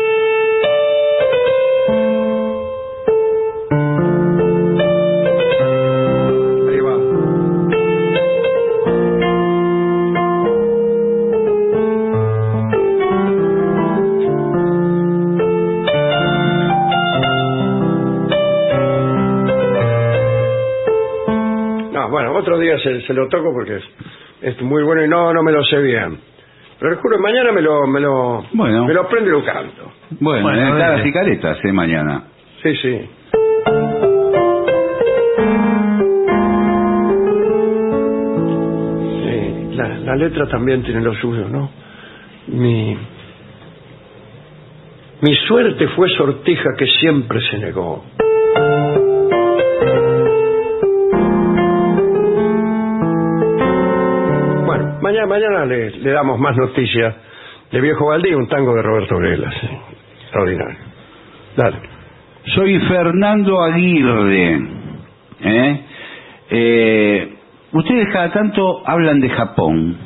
Día 22.77 22.83
se, 22.83 23.01
se 23.07 23.15
lo 23.15 23.29
toco 23.29 23.53
porque 23.53 23.77
es, 23.77 23.85
es 24.43 24.63
muy 24.63 24.83
bueno 24.83 25.05
y 25.05 25.09
no, 25.09 25.33
no 25.33 25.43
me 25.43 25.53
lo 25.53 25.65
sé 25.65 25.81
bien. 25.81 26.19
Pero 26.79 26.91
les 26.93 27.01
juro, 27.01 27.19
mañana 27.19 27.53
me 27.53 27.63
lo, 27.63 27.87
me 27.87 28.01
lo, 28.01 28.45
Bueno. 28.53 28.85
me 28.87 28.95
lo 28.95 29.03
aprendo 29.03 29.29
y 29.31 29.33
lo 29.33 29.45
canto. 29.45 29.93
Bueno, 30.21 30.43
Bueno, 30.43 30.61
eh, 30.61 30.71
está 30.71 30.89
las 30.93 31.01
picaretas, 31.03 31.59
eh, 31.65 31.73
mañana. 31.73 32.25
Sí, 32.63 32.75
sí. 32.77 33.01
Sí, 39.23 39.77
la, 39.77 39.89
la 39.99 40.17
letra 40.17 40.47
también 40.49 40.83
tiene 40.83 41.01
lo 41.01 41.15
suyo, 41.15 41.49
¿no? 41.49 41.71
Mi, 42.49 42.97
Mi 45.23 45.35
suerte 45.47 45.89
fue 45.89 46.09
sortija 46.11 46.71
que 46.77 46.87
siempre 47.01 47.41
se 47.51 47.59
negó. 47.59 48.05
Mañana, 55.05 55.27
mañana 55.27 55.65
le, 55.67 55.91
le 55.91 56.11
damos 56.11 56.39
más 56.41 56.57
noticias 56.57 57.15
de 57.71 57.81
Viejo 57.81 58.07
Valdí, 58.07 58.33
un 58.35 58.49
tango 58.49 58.75
de 58.75 58.83
Roberto 58.83 59.17
Grela. 59.19 59.51
sí. 59.61 59.69
Extraordinario. 60.23 60.77
Dale. 61.57 61.77
Soy 62.55 62.79
Fernando 62.81 63.63
Aguirre. 63.63 64.61
¿eh? 65.41 65.81
Eh, 66.51 67.35
ustedes 67.73 68.09
cada 68.13 68.31
tanto 68.33 68.83
hablan 68.85 69.21
de 69.21 69.29
Japón. 69.31 69.97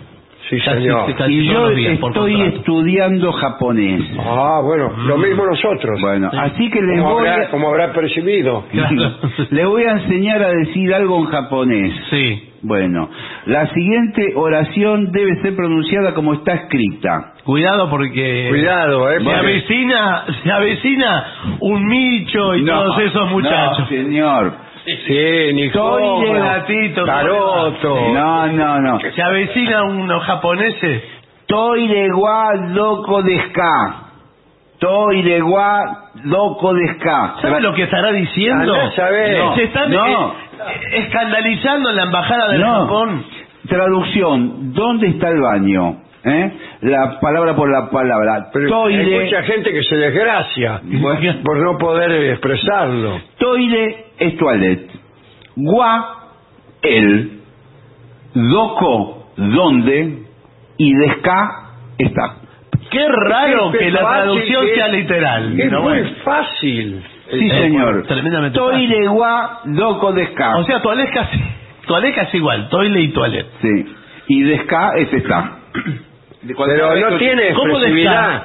Sí, 0.51 0.59
señor. 0.61 1.15
Y 1.29 1.47
yo 1.47 1.69
estoy 1.71 2.41
estudiando 2.43 3.33
japonés. 3.33 4.03
Ah, 4.19 4.61
bueno, 4.65 4.93
lo 5.07 5.19
mismo 5.19 5.45
nosotros. 5.45 6.01
Bueno, 6.01 6.31
así 6.33 6.71
que 6.71 6.81
les 6.81 7.01
como, 7.03 7.15
voy, 7.15 7.29
habrá, 7.29 7.45
a, 7.47 7.51
como 7.51 7.69
habrá 7.69 7.93
percibido. 7.93 8.65
Claro. 8.73 9.13
les 9.51 9.67
voy 9.67 9.83
a 9.85 9.93
enseñar 9.93 10.43
a 10.43 10.49
decir 10.51 10.93
algo 10.95 11.19
en 11.19 11.25
japonés. 11.27 11.93
Sí. 12.11 12.48
Bueno, 12.61 13.09
la 13.47 13.67
siguiente 13.73 14.33
oración 14.35 15.13
debe 15.13 15.41
ser 15.43 15.55
pronunciada 15.55 16.13
como 16.13 16.35
está 16.35 16.55
escrita. 16.55 17.35
Cuidado 17.45 17.89
porque 17.89 18.47
Cuidado, 18.49 19.11
eh. 19.13 19.19
se 19.19 19.25
porque- 19.25 19.39
avecina, 19.39 20.25
se 20.43 20.51
avecina 20.53 21.27
un 21.61 21.87
micho 21.87 22.55
y 22.57 22.65
todos 22.67 22.99
esos 22.99 23.31
muchachos. 23.31 23.79
No, 23.81 23.87
señor. 23.87 24.53
Sí, 24.85 25.53
ni 25.55 25.71
Soy 25.71 26.03
de 26.03 26.27
cómo. 26.27 26.33
gatito, 26.33 27.05
Taroto. 27.05 28.13
No, 28.13 28.47
no, 28.49 28.81
no. 28.81 28.99
Se 29.15 29.23
avecina 29.23 29.85
unos 29.85 30.25
japoneses. 30.25 31.03
Toire 31.47 32.09
wa 32.13 32.53
doko 32.75 33.23
desu 33.23 33.53
ka? 33.53 34.05
Toire 34.79 35.43
wa 35.43 35.81
doko 36.25 36.75
desu 36.75 36.99
ka? 37.01 37.37
¿Sabe 37.43 37.61
lo 37.61 37.75
que 37.75 37.83
estará 37.85 38.13
diciendo? 38.13 38.75
Andá 38.75 38.87
a 38.87 38.91
saber. 38.93 39.43
Se 39.57 39.63
están 39.65 39.91
No. 39.91 40.07
eh, 40.07 40.33
escandalizando 40.93 41.91
en 41.91 41.97
la 41.97 42.03
embajada 42.05 42.49
del 42.53 42.61
No. 42.61 42.73
Japón. 42.87 43.25
Traducción, 43.69 44.73
¿dónde 44.73 45.09
está 45.09 45.29
el 45.29 45.41
baño? 45.41 46.03
¿Eh? 46.25 46.53
La 46.83 47.19
palabra 47.21 47.55
por 47.55 47.71
la 47.71 47.91
palabra. 47.91 48.49
Pero 48.53 48.85
hay 48.87 48.97
Toire, 48.97 49.25
mucha 49.25 49.43
gente 49.45 49.73
que 49.73 49.83
se 49.83 49.97
desgracia 49.97 50.81
Bueno. 50.83 51.43
por 51.45 51.59
no 51.59 51.79
poder 51.79 52.11
expresarlo. 52.33 53.21
toire 53.39 54.07
es 54.19 54.37
toilette. 54.37 54.91
Gua, 55.57 56.17
el. 56.83 57.41
Doko, 58.35 59.33
¿dónde? 59.37 60.19
Y 60.77 60.95
desca, 60.95 61.51
está. 61.99 62.37
Qué 62.91 63.07
raro 63.09 63.71
Qué 63.73 63.79
que 63.79 63.91
la 63.91 64.01
traducción 64.01 64.67
que- 64.67 64.75
sea 64.75 64.89
literal. 64.89 65.61
Es 65.61 65.73
muy 65.73 65.83
bueno. 65.83 66.11
fácil. 66.25 67.05
Sí, 67.31 67.47
Eh, 67.51 67.61
señor. 67.63 68.07
tremendamente 68.07 68.59
Toire 68.59 69.09
wa 69.09 69.61
doko 69.65 70.13
desca. 70.13 70.57
O 70.57 70.65
sea, 70.65 70.81
toalé 70.81 71.05
es 71.05 71.11
casi, 71.11 71.39
toalé 71.87 72.09
es 72.11 72.35
igual, 72.35 72.69
toile 72.71 73.01
y 73.01 73.09
toilet. 73.09 73.47
Sí. 73.61 73.95
Y 74.29 74.43
desca 74.45 74.93
es 74.97 75.13
está. 75.13 75.53
Pero 76.47 76.97
no 77.11 77.19
tiene 77.19 77.53
¿Cómo 77.55 77.73
expresividad. 77.75 78.43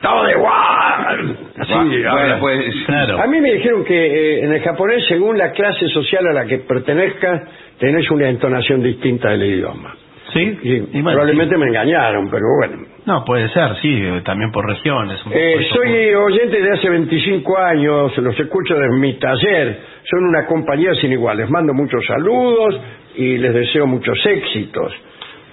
Todo 0.00 0.30
igual. 0.30 1.36
Así, 1.58 1.72
Bueno, 1.72 2.10
habla. 2.12 2.38
pues, 2.38 2.74
Claro. 2.86 3.20
A 3.20 3.26
mí 3.26 3.40
me 3.40 3.52
dijeron 3.54 3.84
que 3.84 3.94
eh, 4.06 4.44
en 4.44 4.52
el 4.52 4.62
japonés, 4.62 5.04
según 5.08 5.36
la 5.36 5.50
clase 5.50 5.88
social 5.88 6.24
a 6.28 6.32
la 6.32 6.46
que 6.46 6.58
pertenezcas, 6.58 7.42
tenés 7.80 8.08
una 8.10 8.28
entonación 8.28 8.80
distinta 8.82 9.30
del 9.30 9.42
idioma. 9.42 9.94
¿Sí? 10.32 10.58
Y 10.62 10.80
bueno, 11.00 11.10
probablemente 11.12 11.56
me 11.56 11.66
engañaron, 11.68 12.28
pero 12.30 12.44
bueno. 12.58 12.84
sí. 12.84 13.02
No, 13.06 13.24
puede 13.24 13.48
ser, 13.48 13.74
sí, 13.80 13.88
eh, 13.90 14.20
también 14.24 14.50
por 14.52 14.66
regiones. 14.66 15.18
Eh, 15.32 15.66
soy 15.72 16.14
oyente 16.14 16.60
de 16.60 16.70
hace 16.72 16.90
25 16.90 17.58
años, 17.58 18.16
los 18.18 18.38
escucho 18.38 18.74
de 18.74 18.88
mi 18.98 19.14
taller, 19.14 19.78
son 20.04 20.24
una 20.24 20.44
compañía 20.46 20.92
sin 21.00 21.12
igual. 21.12 21.38
Les 21.38 21.48
mando 21.48 21.72
muchos 21.72 22.04
saludos 22.06 22.78
y 23.16 23.38
les 23.38 23.54
deseo 23.54 23.86
muchos 23.86 24.18
éxitos. 24.26 24.92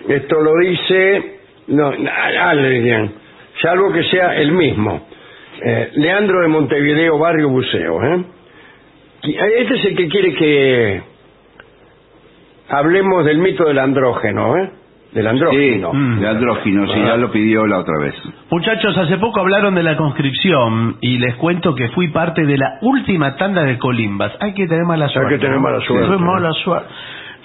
Esto 0.10 0.42
lo 0.42 0.52
dice 0.60 1.40
no, 1.68 1.94
alguien, 2.42 3.14
salvo 3.62 3.92
que 3.94 4.04
sea 4.04 4.36
el 4.36 4.52
mismo. 4.52 5.08
Eh, 5.64 5.92
Leandro 5.96 6.42
de 6.42 6.48
Montevideo, 6.50 7.18
Barrio 7.18 7.48
Buceo. 7.50 8.04
¿eh? 8.04 8.24
Y- 9.24 9.36
Este 9.38 9.76
es 9.76 9.86
el 9.86 9.96
que 9.96 10.08
quiere 10.10 10.34
que 10.36 11.02
hablemos 12.70 13.26
del 13.26 13.38
mito 13.40 13.66
del 13.66 13.80
andrógeno, 13.80 14.58
¿eh? 14.58 14.70
del 15.14 15.24
Sí, 15.24 15.30
andrógeno. 15.30 15.94
Mm. 15.94 16.20
de 16.20 16.28
andrógino, 16.28 16.88
sí, 16.88 17.00
ya 17.00 17.16
lo 17.16 17.32
pidió 17.32 17.66
la 17.66 17.80
otra 17.80 17.98
vez. 18.02 18.14
Muchachos, 18.50 18.98
hace 18.98 19.18
poco 19.18 19.40
hablaron 19.40 19.74
de 19.76 19.84
la 19.84 19.96
conscripción 19.96 20.98
y 21.00 21.18
les 21.20 21.36
cuento 21.36 21.74
que 21.74 21.88
fui 21.90 22.10
parte 22.10 22.46
de 22.46 22.58
la 22.58 22.80
última 22.82 23.36
tanda 23.38 23.64
de 23.64 23.78
colimbas. 23.78 24.34
Hay 24.42 24.54
que 24.54 24.68
tener 24.68 24.84
mala 24.84 25.08
suerte. 25.08 25.36
que 25.36 25.40
tener 25.40 25.60
mala 25.60 25.80
suerte. 25.82 26.08
Fue 26.08 26.18
mala 26.18 26.52
suerte. 26.52 26.88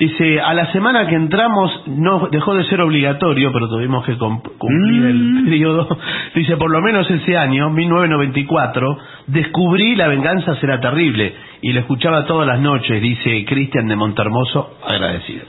Dice, 0.00 0.40
a 0.40 0.54
la 0.54 0.72
semana 0.72 1.06
que 1.06 1.14
entramos 1.14 1.82
no 1.86 2.26
dejó 2.32 2.54
de 2.54 2.64
ser 2.64 2.80
obligatorio, 2.80 3.52
pero 3.52 3.68
tuvimos 3.68 4.02
que 4.06 4.16
cum- 4.16 4.40
cumplir 4.56 5.04
el 5.04 5.42
periodo. 5.44 5.86
Dice, 6.34 6.56
por 6.56 6.70
lo 6.72 6.80
menos 6.80 7.08
ese 7.10 7.36
año, 7.36 7.68
1994, 7.68 8.96
descubrí 9.26 9.94
La 9.96 10.08
venganza 10.08 10.54
será 10.56 10.80
terrible 10.80 11.34
y 11.60 11.72
lo 11.74 11.80
escuchaba 11.80 12.24
todas 12.24 12.46
las 12.48 12.58
noches, 12.60 13.02
dice 13.02 13.44
Cristian 13.46 13.86
de 13.88 13.96
Montermoso, 13.96 14.78
agradecido. 14.88 15.44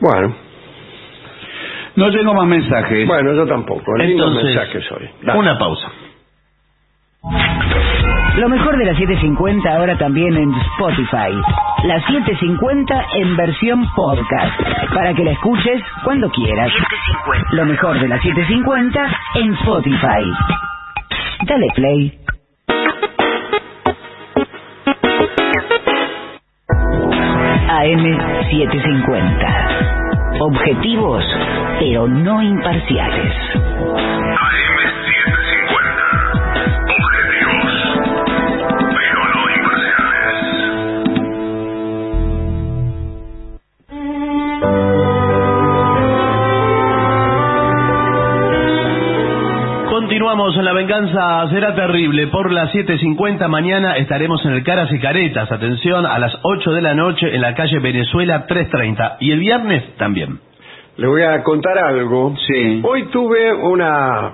Bueno, 0.00 0.34
No 1.96 2.10
tengo 2.12 2.32
más 2.32 2.46
mensajes. 2.46 3.06
bueno, 3.08 3.34
yo 3.34 3.44
tampoco. 3.46 3.84
Entonces, 3.98 4.44
mensajes 4.44 4.92
hoy. 4.92 5.08
Dale. 5.22 5.38
una 5.40 5.58
pausa. 5.58 5.90
Lo 8.36 8.48
mejor 8.48 8.76
de 8.76 8.84
la 8.84 8.96
750 8.96 9.76
ahora 9.76 9.96
también 9.96 10.36
en 10.36 10.52
Spotify. 10.52 11.30
La 11.84 12.04
750 12.04 13.06
en 13.14 13.36
versión 13.36 13.86
podcast. 13.94 14.60
Para 14.92 15.14
que 15.14 15.22
la 15.22 15.30
escuches 15.30 15.80
cuando 16.02 16.28
quieras. 16.30 16.72
Lo 17.52 17.64
mejor 17.64 18.00
de 18.00 18.08
la 18.08 18.20
750 18.20 19.00
en 19.36 19.54
Spotify. 19.54 20.24
Dale 21.46 21.66
play. 21.76 22.18
AM750. 27.68 30.40
Objetivos, 30.40 31.24
pero 31.78 32.08
no 32.08 32.42
imparciales. 32.42 33.32
Continuamos 50.44 50.58
en 50.58 50.64
La 50.66 50.72
Venganza 50.74 51.48
Será 51.48 51.74
Terrible. 51.74 52.26
Por 52.26 52.52
las 52.52 52.70
7.50 52.74 53.48
mañana 53.48 53.96
estaremos 53.96 54.44
en 54.44 54.52
el 54.52 54.62
Caras 54.62 54.92
y 54.92 54.98
Caretas. 54.98 55.50
Atención, 55.50 56.04
a 56.04 56.18
las 56.18 56.36
8 56.42 56.70
de 56.72 56.82
la 56.82 56.92
noche 56.92 57.34
en 57.34 57.40
la 57.40 57.54
calle 57.54 57.78
Venezuela 57.78 58.44
330. 58.46 59.16
Y 59.20 59.30
el 59.30 59.38
viernes 59.38 59.96
también. 59.96 60.38
Le 60.98 61.06
voy 61.06 61.22
a 61.22 61.42
contar 61.42 61.78
algo. 61.78 62.34
Sí. 62.46 62.82
Hoy 62.84 63.04
tuve 63.04 63.54
una 63.54 64.32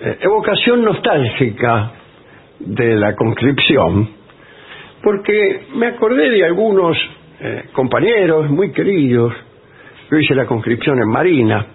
eh, 0.00 0.18
evocación 0.22 0.82
nostálgica 0.82 1.92
de 2.58 2.96
la 2.96 3.14
conscripción, 3.14 4.08
porque 5.04 5.66
me 5.76 5.86
acordé 5.86 6.30
de 6.30 6.44
algunos 6.44 6.98
eh, 7.38 7.66
compañeros 7.74 8.50
muy 8.50 8.72
queridos. 8.72 9.32
Yo 10.10 10.18
hice 10.18 10.34
la 10.34 10.46
conscripción 10.46 10.98
en 10.98 11.08
Marina. 11.08 11.66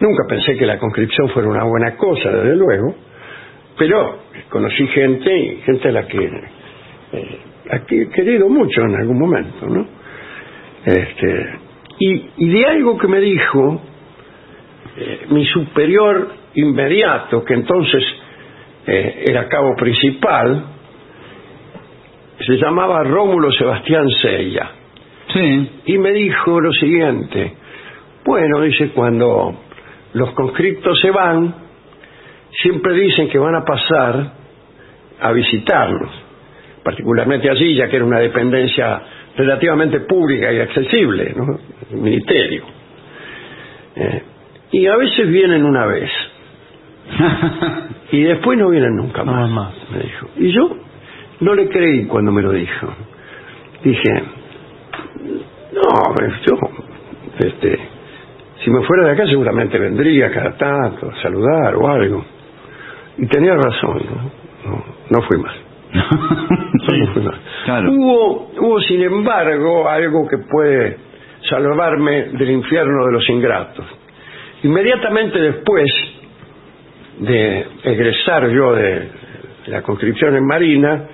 Nunca 0.00 0.24
pensé 0.28 0.56
que 0.56 0.66
la 0.66 0.78
conscripción 0.78 1.28
fuera 1.30 1.48
una 1.48 1.64
buena 1.64 1.96
cosa, 1.96 2.30
desde 2.30 2.56
luego, 2.56 2.94
pero 3.78 4.18
conocí 4.50 4.86
gente, 4.88 5.58
gente 5.64 5.88
a 5.88 5.92
la 5.92 6.06
que, 6.06 6.24
eh, 7.12 7.38
a 7.70 7.78
que 7.80 8.02
he 8.02 8.08
querido 8.08 8.48
mucho 8.48 8.82
en 8.82 8.94
algún 8.96 9.18
momento, 9.18 9.66
¿no? 9.66 9.86
Este, 10.84 11.58
y, 12.00 12.26
y 12.38 12.48
de 12.50 12.66
algo 12.66 12.98
que 12.98 13.08
me 13.08 13.20
dijo 13.20 13.80
eh, 14.96 15.26
mi 15.30 15.44
superior 15.46 16.28
inmediato, 16.54 17.44
que 17.44 17.54
entonces 17.54 18.02
eh, 18.86 19.24
era 19.28 19.48
cabo 19.48 19.74
principal, 19.76 20.64
se 22.46 22.56
llamaba 22.56 23.02
Rómulo 23.04 23.50
Sebastián 23.52 24.08
Sella, 24.20 24.70
Sí. 25.32 25.70
y 25.86 25.98
me 25.98 26.12
dijo 26.12 26.60
lo 26.60 26.72
siguiente, 26.72 27.54
bueno, 28.24 28.60
dice, 28.60 28.90
cuando 28.90 29.63
los 30.14 30.30
conscriptos 30.32 30.98
se 31.00 31.10
van, 31.10 31.54
siempre 32.62 32.94
dicen 32.94 33.28
que 33.28 33.38
van 33.38 33.54
a 33.54 33.64
pasar 33.64 34.32
a 35.20 35.32
visitarlos, 35.32 36.10
particularmente 36.82 37.50
allí, 37.50 37.74
ya 37.74 37.88
que 37.88 37.96
era 37.96 38.04
una 38.04 38.20
dependencia 38.20 39.02
relativamente 39.36 40.00
pública 40.00 40.52
y 40.52 40.60
accesible, 40.60 41.32
¿no? 41.36 41.58
El 41.90 41.96
ministerio. 41.98 42.64
Eh, 43.96 44.22
y 44.72 44.86
a 44.86 44.96
veces 44.96 45.28
vienen 45.28 45.64
una 45.64 45.86
vez. 45.86 46.10
y 48.12 48.22
después 48.22 48.58
no 48.58 48.70
vienen 48.70 48.96
nunca 48.96 49.24
No 49.24 49.32
más, 49.32 49.50
más. 49.50 49.74
me 49.90 49.98
dijo. 50.02 50.28
Y 50.36 50.50
yo 50.52 50.76
no 51.40 51.54
le 51.54 51.68
creí 51.68 52.06
cuando 52.06 52.32
me 52.32 52.42
lo 52.42 52.52
dijo. 52.52 52.88
Dije, 53.82 54.10
no, 55.72 56.14
yo, 56.46 56.58
este, 57.38 57.78
si 58.64 58.70
me 58.70 58.82
fuera 58.84 59.06
de 59.06 59.12
acá 59.12 59.26
seguramente 59.26 59.78
vendría 59.78 60.30
cada 60.30 60.56
tanto 60.56 61.10
a 61.10 61.22
saludar 61.22 61.74
o 61.76 61.86
algo. 61.86 62.24
Y 63.18 63.26
tenía 63.26 63.54
razón, 63.54 64.02
¿no? 64.06 64.70
No, 64.70 64.84
no 65.10 65.22
fui 65.22 65.38
más. 65.38 65.54
No 66.86 67.12
fui 67.12 67.22
más. 67.22 67.34
Claro. 67.64 67.92
Hubo, 67.92 68.50
hubo, 68.58 68.80
sin 68.82 69.02
embargo, 69.02 69.88
algo 69.88 70.28
que 70.28 70.38
puede 70.38 70.96
salvarme 71.48 72.24
del 72.32 72.50
infierno 72.50 73.06
de 73.06 73.12
los 73.12 73.28
ingratos. 73.30 73.86
Inmediatamente 74.64 75.40
después 75.40 75.86
de 77.20 77.66
egresar 77.84 78.48
yo 78.50 78.72
de 78.74 79.08
la 79.66 79.82
conscripción 79.82 80.36
en 80.36 80.46
Marina, 80.46 81.04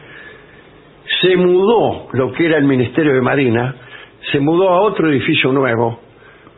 se 1.20 1.36
mudó 1.36 2.09
lo 2.12 2.32
que 2.32 2.46
era 2.46 2.59
el 2.59 2.64
Ministerio 2.64 3.14
de 3.14 3.20
Marina, 3.20 3.74
se 4.32 4.40
mudó 4.40 4.70
a 4.70 4.80
otro 4.80 5.09
edificio 5.09 5.53
nuevo 5.53 6.01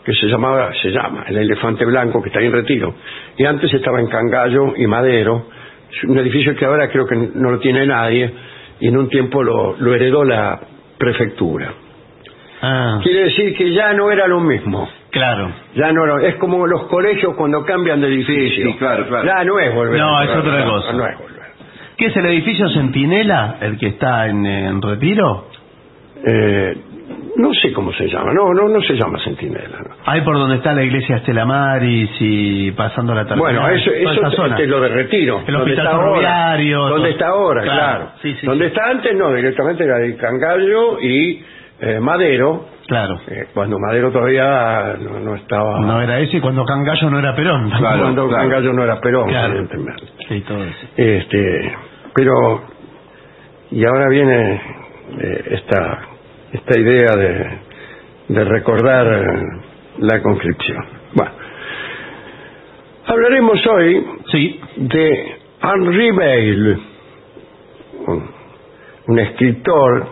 que 0.04 0.12
se 0.14 0.26
llamaba, 0.26 0.72
se 0.82 0.90
llama 0.90 1.24
el 1.28 1.36
Elefante 1.38 1.84
Blanco, 1.84 2.20
que 2.22 2.28
está 2.28 2.40
ahí 2.40 2.46
en 2.46 2.52
retiro, 2.52 2.94
y 3.36 3.44
antes 3.44 3.72
estaba 3.72 4.00
en 4.00 4.08
Cangallo 4.08 4.74
y 4.76 4.86
Madero, 4.86 5.46
es 5.90 6.04
un 6.04 6.18
edificio 6.18 6.54
que 6.56 6.64
ahora 6.64 6.88
creo 6.88 7.06
que 7.06 7.16
no 7.34 7.50
lo 7.52 7.58
tiene 7.60 7.86
nadie, 7.86 8.30
y 8.80 8.88
en 8.88 8.96
un 8.96 9.08
tiempo 9.08 9.42
lo, 9.42 9.76
lo 9.78 9.94
heredó 9.94 10.24
la 10.24 10.58
prefectura. 10.98 11.72
Ah, 12.64 13.00
Quiere 13.02 13.24
decir 13.24 13.56
que 13.56 13.72
ya 13.72 13.92
no 13.92 14.10
era 14.10 14.26
lo 14.28 14.40
mismo. 14.40 14.88
claro. 15.10 15.50
Ya 15.74 15.92
no, 15.92 16.04
era- 16.04 16.28
es 16.28 16.36
como 16.36 16.66
los 16.66 16.84
colegios 16.84 17.34
cuando 17.36 17.64
cambian 17.64 18.00
de 18.00 18.06
edificio. 18.08 18.72
sí, 18.72 18.78
claro, 18.78 19.06
claro. 19.08 19.26
Ya 19.26 19.44
no 19.44 19.58
es 19.58 19.74
volver. 19.74 19.98
No, 20.00 20.16
a 20.16 20.24
es 20.24 20.30
otra 20.30 20.64
no, 20.64 20.70
cosa. 20.72 20.92
No 20.92 21.06
es 21.06 21.18
volver. 21.18 21.42
¿Qué 21.96 22.06
es 22.06 22.16
el 22.16 22.26
edificio 22.26 22.68
Centinela, 22.70 23.56
el 23.60 23.78
que 23.78 23.88
está 23.88 24.28
en, 24.28 24.46
en 24.46 24.80
retiro? 24.82 25.48
Eh, 26.24 26.76
no 27.36 27.52
sé 27.54 27.72
cómo 27.72 27.92
se 27.92 28.08
llama. 28.08 28.32
No, 28.34 28.52
no, 28.52 28.68
no 28.68 28.80
se 28.82 28.94
llama 28.94 29.18
Centinela. 29.24 29.78
no. 29.80 29.94
Ahí 30.04 30.20
por 30.22 30.36
donde 30.36 30.56
está 30.56 30.72
la 30.74 30.82
iglesia 30.82 31.16
Estela 31.16 31.44
Maris 31.44 32.10
y 32.20 32.70
pasando 32.72 33.14
la 33.14 33.24
terminal. 33.26 33.54
Bueno, 33.58 33.68
eso, 33.74 33.90
eso 33.90 34.26
es 34.56 34.68
lo 34.68 34.80
de 34.80 34.88
retiro. 34.88 35.42
El 35.46 35.56
hospital 35.56 35.86
está 35.86 35.90
ahora. 35.96 36.04
ferroviario, 36.10 36.78
Donde 36.88 37.10
está 37.10 37.26
ahora, 37.28 37.62
Claro, 37.62 37.78
claro. 37.78 38.10
sí, 38.22 38.34
sí, 38.40 38.46
donde 38.46 38.64
sí. 38.66 38.68
está 38.74 38.90
antes, 38.90 39.16
no, 39.16 39.32
directamente 39.32 39.84
era 39.84 39.96
de 39.98 40.16
Cangallo 40.16 41.00
y 41.00 41.44
eh, 41.80 42.00
Madero. 42.00 42.66
Claro. 42.86 43.20
eh, 43.28 43.46
cuando 43.54 43.78
Madero 43.78 44.10
todavía 44.12 44.96
no, 45.00 45.20
no 45.20 45.34
estaba. 45.36 45.80
No 45.80 46.02
era 46.02 46.18
ese 46.20 46.36
y 46.36 46.40
cuando 46.40 46.64
Cangallo 46.64 47.08
no 47.10 47.18
era 47.18 47.34
Perón. 47.34 47.70
Claro. 47.70 48.00
cuando 48.02 48.28
Cangallo 48.28 48.72
no 48.72 48.84
era 48.84 49.00
Perón, 49.00 49.28
Claro. 49.28 49.66
Sí, 50.28 50.40
todo 50.46 50.62
eso. 50.64 50.86
Este, 50.96 51.74
pero 52.14 52.62
y 53.70 53.84
ahora 53.86 54.08
viene 54.10 54.60
eh, 55.18 55.44
esta 55.52 56.00
esta 56.52 56.78
idea 56.78 57.16
de, 57.16 57.58
de 58.28 58.44
recordar 58.44 59.06
eh, 59.06 59.42
la 59.98 60.22
conscripción. 60.22 60.84
Bueno, 61.14 61.32
hablaremos 63.06 63.66
hoy 63.66 64.06
Sí. 64.30 64.60
de 64.76 65.36
Henri 65.62 66.10
Bale, 66.12 66.78
un, 68.06 68.30
un 69.08 69.18
escritor 69.18 70.06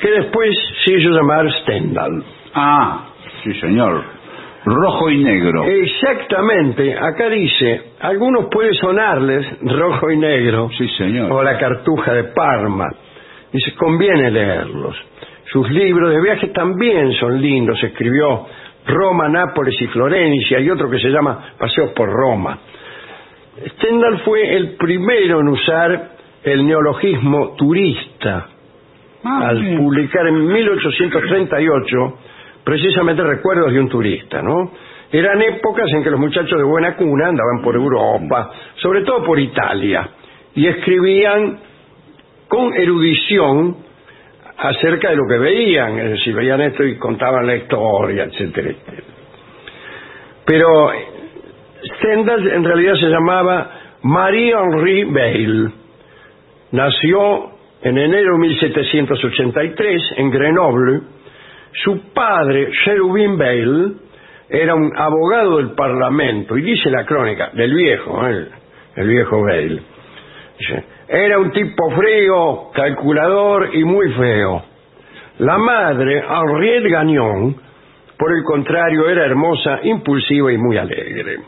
que 0.00 0.10
después 0.10 0.50
se 0.84 0.94
hizo 0.94 1.10
llamar 1.10 1.50
Stendhal. 1.62 2.24
Ah, 2.54 3.08
sí, 3.44 3.54
señor. 3.60 4.02
Rojo 4.64 5.10
y 5.10 5.22
negro. 5.24 5.64
Exactamente, 5.64 6.96
acá 6.96 7.28
dice, 7.28 7.82
algunos 8.00 8.46
puede 8.50 8.72
sonarles 8.74 9.44
rojo 9.62 10.10
y 10.10 10.16
negro, 10.16 10.70
Sí, 10.78 10.86
señor. 10.96 11.32
o 11.32 11.42
la 11.42 11.58
cartuja 11.58 12.12
de 12.12 12.24
Parma. 12.24 12.86
Dice, 13.52 13.74
conviene 13.74 14.30
leerlos. 14.30 14.96
Sus 15.52 15.70
libros 15.70 16.10
de 16.10 16.20
viaje 16.20 16.48
también 16.48 17.12
son 17.14 17.40
lindos. 17.40 17.82
Escribió 17.82 18.46
Roma, 18.86 19.28
Nápoles 19.28 19.74
y 19.80 19.86
Florencia 19.88 20.58
y 20.60 20.70
otro 20.70 20.88
que 20.90 20.98
se 20.98 21.10
llama 21.10 21.52
Paseos 21.58 21.90
por 21.92 22.08
Roma. 22.10 22.58
Stendhal 23.74 24.20
fue 24.24 24.54
el 24.56 24.76
primero 24.76 25.40
en 25.40 25.48
usar 25.48 26.10
el 26.42 26.66
neologismo 26.66 27.54
turista 27.56 28.48
Ah, 29.24 29.50
al 29.50 29.60
sí. 29.60 29.76
publicar 29.76 30.26
en 30.26 30.46
1838 30.48 32.18
precisamente 32.64 33.22
recuerdos 33.22 33.72
de 33.72 33.78
un 33.80 33.88
turista, 33.88 34.42
¿no? 34.42 34.72
Eran 35.12 35.40
épocas 35.42 35.86
en 35.92 36.02
que 36.02 36.10
los 36.10 36.18
muchachos 36.18 36.58
de 36.58 36.64
buena 36.64 36.96
cuna 36.96 37.28
andaban 37.28 37.62
por 37.62 37.76
Europa, 37.76 38.50
sobre 38.76 39.02
todo 39.02 39.22
por 39.24 39.38
Italia, 39.38 40.08
y 40.56 40.66
escribían 40.66 41.58
con 42.48 42.74
erudición 42.74 43.76
acerca 44.62 45.10
de 45.10 45.16
lo 45.16 45.26
que 45.26 45.38
veían, 45.38 45.98
es 45.98 46.10
decir, 46.12 46.34
veían 46.34 46.60
esto 46.60 46.84
y 46.84 46.96
contaban 46.96 47.46
la 47.46 47.56
historia, 47.56 48.24
etcétera. 48.24 48.74
Pero 50.44 50.90
Stendhal 51.96 52.46
en 52.46 52.64
realidad 52.64 52.94
se 52.94 53.08
llamaba 53.08 53.70
Marie-Henri 54.02 55.04
Bale. 55.04 55.70
Nació 56.70 57.50
en 57.82 57.98
enero 57.98 58.34
de 58.34 58.38
1783 58.38 60.02
en 60.18 60.30
Grenoble. 60.30 61.00
Su 61.82 62.12
padre, 62.12 62.70
Cherubin 62.84 63.36
Bale, 63.36 63.94
era 64.48 64.74
un 64.74 64.92
abogado 64.96 65.56
del 65.56 65.70
Parlamento, 65.70 66.56
y 66.56 66.62
dice 66.62 66.88
la 66.90 67.04
crónica 67.04 67.50
del 67.54 67.74
viejo, 67.74 68.26
¿eh? 68.26 68.30
el, 68.30 68.48
el 68.96 69.08
viejo 69.08 69.42
Bale. 69.42 69.82
Dice, 70.58 70.84
era 71.08 71.38
un 71.38 71.50
tipo 71.52 71.90
frío, 71.90 72.70
calculador 72.72 73.70
y 73.74 73.84
muy 73.84 74.10
feo. 74.12 74.62
La 75.38 75.58
madre, 75.58 76.22
Henriette 76.28 76.90
Gagnon, 76.90 77.56
por 78.18 78.32
el 78.32 78.44
contrario, 78.44 79.08
era 79.08 79.24
hermosa, 79.24 79.80
impulsiva 79.82 80.52
y 80.52 80.58
muy 80.58 80.76
alegre. 80.76 81.38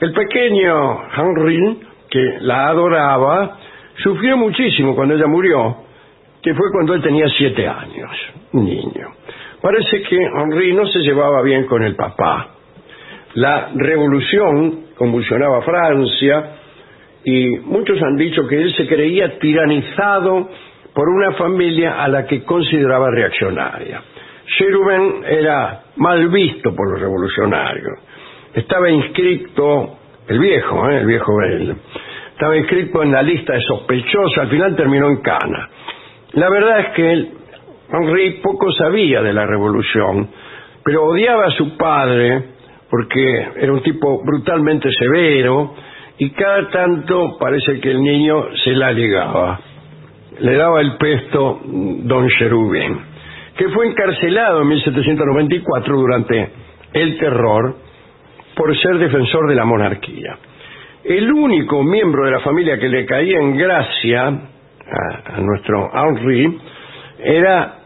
El 0.00 0.12
pequeño 0.12 1.02
Henri, 1.14 1.80
que 2.08 2.38
la 2.40 2.68
adoraba, 2.68 3.58
sufrió 4.02 4.36
muchísimo 4.36 4.96
cuando 4.96 5.14
ella 5.14 5.26
murió, 5.26 5.76
que 6.42 6.54
fue 6.54 6.66
cuando 6.72 6.94
él 6.94 7.02
tenía 7.02 7.28
siete 7.36 7.68
años, 7.68 8.10
un 8.52 8.64
niño. 8.64 9.08
Parece 9.60 10.02
que 10.02 10.16
Henri 10.16 10.72
no 10.72 10.86
se 10.86 11.00
llevaba 11.00 11.42
bien 11.42 11.66
con 11.66 11.82
el 11.82 11.94
papá. 11.94 12.48
La 13.34 13.70
revolución 13.74 14.86
convulsionaba 14.96 15.62
Francia 15.62 16.59
y 17.24 17.58
muchos 17.58 18.00
han 18.02 18.16
dicho 18.16 18.46
que 18.46 18.60
él 18.60 18.74
se 18.74 18.86
creía 18.86 19.38
tiranizado 19.38 20.48
por 20.94 21.08
una 21.08 21.32
familia 21.32 22.02
a 22.02 22.08
la 22.08 22.26
que 22.26 22.42
consideraba 22.42 23.10
reaccionaria. 23.10 24.02
Cherubin 24.46 25.24
era 25.24 25.82
mal 25.96 26.28
visto 26.28 26.74
por 26.74 26.90
los 26.92 27.00
revolucionarios. 27.00 27.98
Estaba 28.54 28.90
inscrito, 28.90 29.98
el 30.26 30.38
viejo, 30.38 30.90
¿eh? 30.90 30.98
el 30.98 31.06
viejo 31.06 31.36
Bell, 31.36 31.76
estaba 32.32 32.56
inscrito 32.56 33.02
en 33.02 33.12
la 33.12 33.22
lista 33.22 33.52
de 33.52 33.60
sospechosos, 33.60 34.38
al 34.38 34.48
final 34.48 34.74
terminó 34.74 35.08
en 35.08 35.18
Cana. 35.18 35.68
La 36.32 36.48
verdad 36.48 36.80
es 36.80 36.86
que 36.94 37.12
él, 37.12 37.28
Henri 37.92 38.40
poco 38.42 38.72
sabía 38.72 39.22
de 39.22 39.32
la 39.32 39.46
revolución, 39.46 40.28
pero 40.82 41.04
odiaba 41.04 41.46
a 41.46 41.50
su 41.50 41.76
padre 41.76 42.44
porque 42.88 43.48
era 43.56 43.72
un 43.72 43.82
tipo 43.82 44.22
brutalmente 44.24 44.88
severo 44.90 45.74
y 46.20 46.28
cada 46.32 46.68
tanto 46.68 47.38
parece 47.38 47.80
que 47.80 47.90
el 47.90 48.02
niño 48.02 48.54
se 48.62 48.72
la 48.72 48.92
ligaba. 48.92 49.58
Le 50.40 50.54
daba 50.54 50.82
el 50.82 50.96
pesto 50.98 51.60
don 51.64 52.28
Cherubin, 52.28 52.98
que 53.56 53.70
fue 53.70 53.86
encarcelado 53.86 54.60
en 54.60 54.68
1794 54.68 55.96
durante 55.96 56.50
el 56.92 57.18
terror 57.18 57.74
por 58.54 58.76
ser 58.76 58.98
defensor 58.98 59.48
de 59.48 59.54
la 59.54 59.64
monarquía. 59.64 60.36
El 61.04 61.32
único 61.32 61.82
miembro 61.82 62.26
de 62.26 62.32
la 62.32 62.40
familia 62.40 62.78
que 62.78 62.90
le 62.90 63.06
caía 63.06 63.38
en 63.38 63.56
gracia 63.56 64.26
a 64.26 65.40
nuestro 65.40 65.90
Henri 65.94 66.58
era 67.24 67.76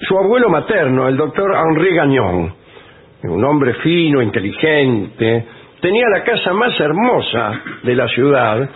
su 0.00 0.16
abuelo 0.16 0.48
materno, 0.48 1.06
el 1.06 1.18
doctor 1.18 1.54
Henri 1.54 1.94
Gagnon, 1.94 2.54
un 3.24 3.44
hombre 3.44 3.74
fino, 3.74 4.22
inteligente, 4.22 5.44
tenía 5.84 6.08
la 6.08 6.24
casa 6.24 6.54
más 6.54 6.80
hermosa 6.80 7.60
de 7.82 7.94
la 7.94 8.08
ciudad 8.08 8.70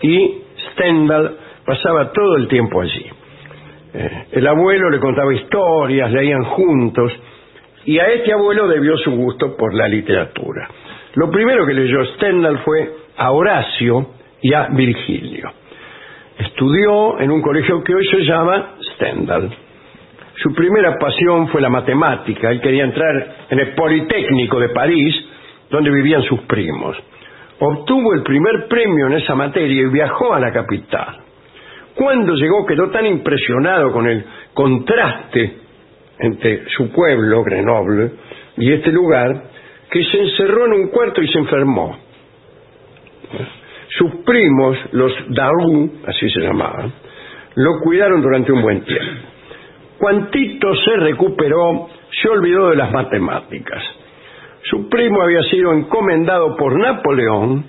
y 0.00 0.38
Stendhal 0.70 1.36
pasaba 1.66 2.12
todo 2.12 2.36
el 2.36 2.46
tiempo 2.46 2.80
allí. 2.80 3.06
Eh, 3.92 4.26
el 4.30 4.46
abuelo 4.46 4.88
le 4.88 5.00
contaba 5.00 5.34
historias, 5.34 6.12
leían 6.12 6.44
juntos, 6.44 7.12
y 7.86 7.98
a 7.98 8.06
este 8.06 8.32
abuelo 8.32 8.68
debió 8.68 8.96
su 8.98 9.10
gusto 9.16 9.56
por 9.56 9.74
la 9.74 9.88
literatura. 9.88 10.68
Lo 11.16 11.28
primero 11.28 11.66
que 11.66 11.74
leyó 11.74 12.04
Stendhal 12.14 12.60
fue 12.60 12.88
a 13.16 13.32
Horacio 13.32 14.10
y 14.40 14.54
a 14.54 14.68
Virgilio. 14.68 15.50
Estudió 16.38 17.18
en 17.18 17.32
un 17.32 17.42
colegio 17.42 17.82
que 17.82 17.96
hoy 17.96 18.06
se 18.06 18.22
llama 18.22 18.76
Stendhal. 18.94 19.50
Su 20.36 20.54
primera 20.54 20.98
pasión 21.00 21.48
fue 21.48 21.60
la 21.60 21.68
matemática. 21.68 22.48
Él 22.50 22.60
quería 22.60 22.84
entrar 22.84 23.36
en 23.50 23.58
el 23.58 23.74
Politécnico 23.74 24.60
de 24.60 24.68
París, 24.68 25.33
donde 25.70 25.90
vivían 25.90 26.22
sus 26.22 26.40
primos. 26.42 26.96
obtuvo 27.58 28.14
el 28.14 28.22
primer 28.22 28.66
premio 28.68 29.06
en 29.06 29.14
esa 29.14 29.34
materia 29.34 29.82
y 29.82 29.86
viajó 29.86 30.34
a 30.34 30.40
la 30.40 30.52
capital. 30.52 31.18
Cuando 31.94 32.34
llegó 32.34 32.66
quedó 32.66 32.90
tan 32.90 33.06
impresionado 33.06 33.92
con 33.92 34.06
el 34.08 34.24
contraste 34.52 35.58
entre 36.18 36.68
su 36.70 36.90
pueblo, 36.90 37.44
Grenoble, 37.44 38.10
y 38.56 38.72
este 38.72 38.90
lugar, 38.90 39.44
que 39.90 40.04
se 40.04 40.20
encerró 40.20 40.66
en 40.66 40.72
un 40.72 40.88
cuarto 40.88 41.22
y 41.22 41.28
se 41.28 41.38
enfermó. 41.38 41.96
Sus 43.96 44.16
primos, 44.24 44.76
los 44.92 45.12
Daou, 45.28 45.90
así 46.06 46.28
se 46.30 46.40
llamaban, 46.40 46.92
lo 47.54 47.78
cuidaron 47.84 48.20
durante 48.20 48.52
un 48.52 48.62
buen 48.62 48.84
tiempo. 48.84 49.28
Cuantito 49.98 50.74
se 50.74 50.96
recuperó, 50.96 51.88
se 52.10 52.28
olvidó 52.28 52.70
de 52.70 52.76
las 52.76 52.90
matemáticas. 52.90 53.82
Su 54.64 54.88
primo 54.88 55.22
había 55.22 55.42
sido 55.44 55.72
encomendado 55.72 56.56
por 56.56 56.78
Napoleón 56.78 57.66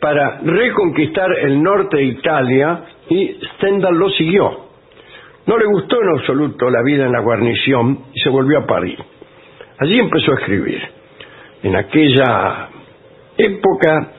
para 0.00 0.40
reconquistar 0.42 1.30
el 1.38 1.62
norte 1.62 1.96
de 1.96 2.04
Italia 2.04 2.84
y 3.08 3.38
Stendhal 3.54 3.94
lo 3.94 4.10
siguió. 4.10 4.64
No 5.46 5.58
le 5.58 5.66
gustó 5.66 6.02
en 6.02 6.08
absoluto 6.18 6.70
la 6.70 6.82
vida 6.82 7.06
en 7.06 7.12
la 7.12 7.20
guarnición 7.20 8.00
y 8.12 8.20
se 8.20 8.30
volvió 8.30 8.60
a 8.60 8.66
París. 8.66 8.98
Allí 9.78 9.98
empezó 9.98 10.32
a 10.32 10.34
escribir. 10.36 10.82
En 11.62 11.76
aquella 11.76 12.68
época 13.36 14.12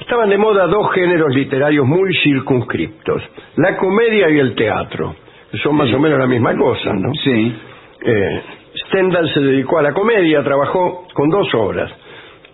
estaban 0.00 0.28
de 0.28 0.38
moda 0.38 0.66
dos 0.66 0.92
géneros 0.92 1.34
literarios 1.34 1.86
muy 1.86 2.14
circunscriptos, 2.22 3.22
la 3.56 3.76
comedia 3.76 4.30
y 4.30 4.38
el 4.38 4.54
teatro. 4.54 5.16
Son 5.62 5.74
más 5.74 5.92
o 5.92 5.98
menos 5.98 6.18
la 6.18 6.26
misma 6.26 6.56
cosa, 6.56 6.92
¿no? 6.92 7.12
Sí. 7.24 7.56
Eh, 8.04 8.42
Stendhal 8.88 9.32
se 9.32 9.40
dedicó 9.40 9.78
a 9.78 9.82
la 9.82 9.92
comedia, 9.92 10.42
trabajó 10.42 11.06
con 11.12 11.28
dos 11.28 11.52
obras. 11.54 11.90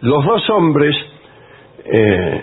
Los 0.00 0.24
dos 0.24 0.50
hombres 0.50 0.96
eh, 1.84 2.42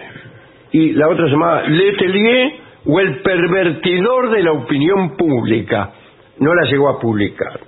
y 0.72 0.92
la 0.94 1.08
otra 1.10 1.26
se 1.26 1.32
llamaba 1.32 1.64
Letelier 1.64 2.54
o 2.86 3.00
El 3.00 3.22
pervertidor 3.22 4.32
de 4.32 4.44
la 4.44 4.52
opinión 4.54 5.18
pública. 5.18 5.92
No 6.40 6.54
la 6.54 6.70
llegó 6.70 6.90
a 6.90 7.00
publicar. 7.00 7.60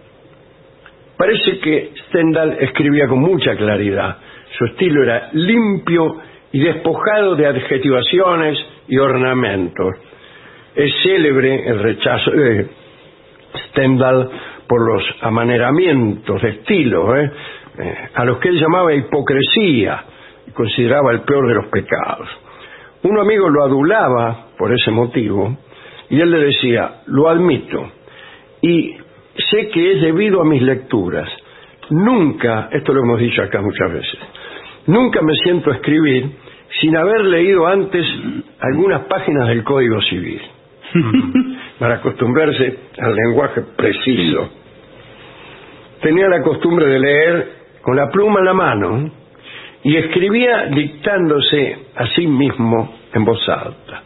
Parece 1.18 1.60
que 1.60 1.92
Stendhal 2.08 2.58
escribía 2.62 3.08
con 3.08 3.20
mucha 3.20 3.56
claridad. 3.56 4.18
Su 4.58 4.66
estilo 4.66 5.04
era 5.04 5.30
limpio 5.34 6.18
y 6.52 6.60
despojado 6.60 7.36
de 7.36 7.48
adjetivaciones 7.48 8.58
y 8.88 8.98
ornamentos. 8.98 9.96
Es 10.76 10.92
célebre 11.04 11.68
el 11.68 11.80
rechazo 11.80 12.32
de 12.32 12.68
Stendhal 13.70 14.30
por 14.72 14.88
los 14.88 15.04
amaneramientos 15.20 16.42
de 16.42 16.50
estilo, 16.52 17.14
¿eh? 17.18 17.30
Eh, 17.78 17.96
a 18.14 18.24
los 18.24 18.38
que 18.38 18.48
él 18.48 18.58
llamaba 18.58 18.94
hipocresía 18.94 20.02
y 20.48 20.52
consideraba 20.52 21.12
el 21.12 21.24
peor 21.24 21.46
de 21.46 21.56
los 21.56 21.66
pecados. 21.66 22.30
Un 23.04 23.20
amigo 23.20 23.50
lo 23.50 23.66
adulaba 23.66 24.48
por 24.58 24.74
ese 24.74 24.90
motivo 24.92 25.58
y 26.10 26.22
él 26.22 26.32
le 26.32 26.46
decía, 26.46 27.02
lo 27.08 27.28
admito, 27.28 27.92
y 28.62 28.96
sé 29.52 29.68
que 29.74 29.92
es 29.92 30.02
debido 30.04 30.40
a 30.40 30.46
mis 30.46 30.62
lecturas. 30.62 31.30
Nunca, 31.90 32.70
esto 32.72 32.94
lo 32.94 33.02
hemos 33.02 33.20
dicho 33.20 33.44
acá 33.44 33.62
muchas 33.62 33.92
veces, 33.92 34.20
nunca 34.88 35.22
me 35.22 35.34
siento 35.44 35.70
a 35.70 35.76
escribir 35.76 36.32
sin 36.80 36.96
haber 36.96 37.26
leído 37.26 37.68
antes 37.68 38.06
algunas 38.62 39.02
páginas 39.02 39.50
del 39.50 39.66
Código 39.66 40.02
Civil, 40.04 40.42
para 41.78 41.96
acostumbrarse 41.96 42.78
al 43.00 43.14
lenguaje 43.14 43.64
preciso. 43.76 44.61
Tenía 46.02 46.28
la 46.28 46.42
costumbre 46.42 46.88
de 46.88 47.00
leer 47.00 47.52
con 47.82 47.96
la 47.96 48.10
pluma 48.10 48.40
en 48.40 48.46
la 48.46 48.54
mano 48.54 49.12
y 49.84 49.98
escribía 49.98 50.66
dictándose 50.66 51.78
a 51.96 52.08
sí 52.08 52.28
mismo 52.28 52.94
en 53.14 53.26
voz 53.26 53.48
alta. 53.50 54.04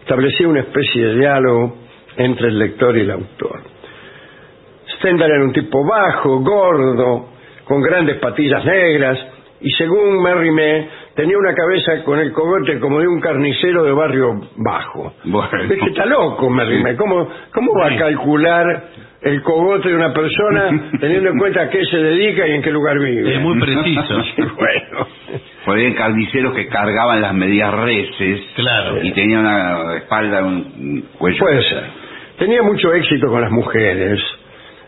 Establecía 0.00 0.48
una 0.48 0.60
especie 0.60 1.06
de 1.06 1.14
diálogo 1.16 1.76
entre 2.16 2.48
el 2.48 2.58
lector 2.58 2.96
y 2.96 3.00
el 3.00 3.10
autor. 3.10 3.60
Stendhal 4.96 5.30
era 5.30 5.44
un 5.44 5.52
tipo 5.52 5.84
bajo, 5.84 6.40
gordo, 6.40 7.28
con 7.64 7.80
grandes 7.82 8.18
patillas 8.18 8.64
negras 8.64 9.18
y 9.60 9.70
según 9.72 10.22
Merrimé 10.22 10.88
tenía 11.14 11.38
una 11.38 11.54
cabeza 11.54 12.04
con 12.04 12.18
el 12.18 12.32
cogote 12.32 12.78
como 12.80 13.00
de 13.00 13.08
un 13.08 13.20
carnicero 13.20 13.84
de 13.84 13.92
barrio 13.92 14.40
bajo. 14.56 15.14
Bueno. 15.24 15.62
Es 15.62 15.80
que 15.80 15.90
está 15.90 16.04
loco 16.04 16.50
Merrimé. 16.50 16.96
¿Cómo, 16.96 17.28
¿Cómo 17.52 17.72
va 17.78 17.88
a 17.88 17.96
calcular 17.98 18.84
el 19.24 19.42
cogote 19.42 19.88
de 19.88 19.96
una 19.96 20.12
persona 20.12 20.90
teniendo 21.00 21.30
en 21.30 21.38
cuenta 21.38 21.62
a 21.62 21.70
qué 21.70 21.84
se 21.86 21.96
dedica 21.96 22.46
y 22.46 22.52
en 22.52 22.62
qué 22.62 22.70
lugar 22.70 22.98
vive? 22.98 23.34
Es 23.34 23.40
muy 23.40 23.58
preciso. 23.58 24.22
bueno. 24.56 25.06
Había 25.66 25.94
carniceros 25.94 26.54
que 26.54 26.68
cargaban 26.68 27.22
las 27.22 27.34
medias 27.34 27.72
reses. 27.72 28.40
Claro. 28.54 29.02
Y 29.02 29.12
tenía 29.12 29.40
una 29.40 29.96
espalda, 29.96 30.44
un 30.44 31.08
cuello. 31.18 31.38
Puede 31.38 31.62
ser. 31.62 31.84
Tenía 32.38 32.62
mucho 32.62 32.92
éxito 32.92 33.28
con 33.28 33.40
las 33.40 33.50
mujeres. 33.50 34.20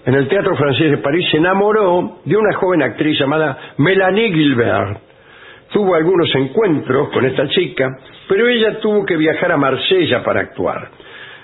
En 0.05 0.14
el 0.14 0.28
Teatro 0.28 0.55
Francés 0.55 0.91
de 0.91 0.99
París 0.99 1.26
se 1.30 1.39
enamoró 1.39 2.20
de 2.24 2.37
una 2.37 2.55
joven 2.55 2.82
actriz 2.82 3.18
llamada 3.18 3.59
Melanie 3.78 4.32
Gilbert. 4.32 4.99
Tuvo 5.72 5.95
algunos 5.95 6.32
encuentros 6.34 7.09
con 7.09 7.24
esta 7.24 7.49
chica, 7.49 7.89
pero 8.28 8.47
ella 8.47 8.78
tuvo 8.80 9.05
que 9.05 9.16
viajar 9.16 9.51
a 9.51 9.57
Marsella 9.57 10.22
para 10.22 10.43
actuar. 10.43 10.91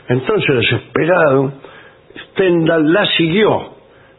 Entonces, 0.09 0.57
desesperado, 0.57 1.53
Stendhal 2.31 2.93
la 2.93 3.07
siguió. 3.17 3.73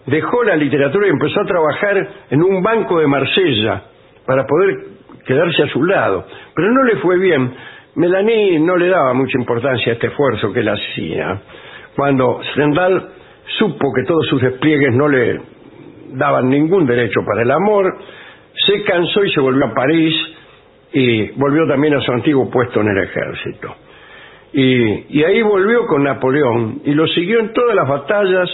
Dejó 0.06 0.44
la 0.44 0.56
literatura 0.56 1.08
y 1.08 1.12
empezó 1.12 1.41
a 1.41 1.46
trabajar 1.46 2.08
en 2.30 2.44
un 2.44 2.62
banco 2.62 3.00
de 3.00 3.08
Marsella 3.08 3.84
para 4.26 4.46
poder 4.46 4.78
quedarse 5.26 5.64
a 5.64 5.68
su 5.68 5.84
lado. 5.84 6.26
Pero 6.54 6.72
no 6.72 6.84
le 6.84 6.98
fue 6.98 7.18
bien. 7.20 7.54
Melanie 7.96 8.60
no 8.60 8.76
le 8.76 8.88
daba 8.88 9.14
mucha 9.14 9.38
importancia 9.38 9.91
a 9.91 9.96
este 9.96 10.08
esfuerzo 10.08 10.52
que 10.52 10.60
él 10.60 10.70
hacía. 10.70 11.41
Cuando 11.96 12.41
Stendhal 12.52 13.10
supo 13.60 13.94
que 13.94 14.04
todos 14.04 14.28
sus 14.28 14.41
despliegues 14.41 14.94
no 14.94 15.08
le 15.08 15.39
daban 16.14 16.50
ningún 16.50 16.86
derecho 16.86 17.22
para 17.26 17.44
el 17.44 17.52
amor, 17.52 17.98
se 18.66 18.84
cansó 18.84 19.24
y 19.24 19.32
se 19.32 19.39
volvió 19.39 19.66
a 19.66 19.74
París 19.74 20.16
y 20.91 21.32
volvió 21.32 21.68
también 21.68 21.96
a 21.96 22.02
su 22.02 22.12
antiguo 22.12 22.50
puesto 22.50 22.82
en 22.82 22.88
el 22.89 23.04
ejército. 23.04 23.76
Y, 24.54 25.24
ahí 25.24 25.41
volvió 25.41 25.88
con 25.88 26.04
Napoleón 26.04 26.82
y 26.86 26.93
lo 26.93 27.08
siguió 27.08 27.39
en 27.39 27.54
todas 27.54 27.76
las 27.76 27.88
batallas 27.88 28.49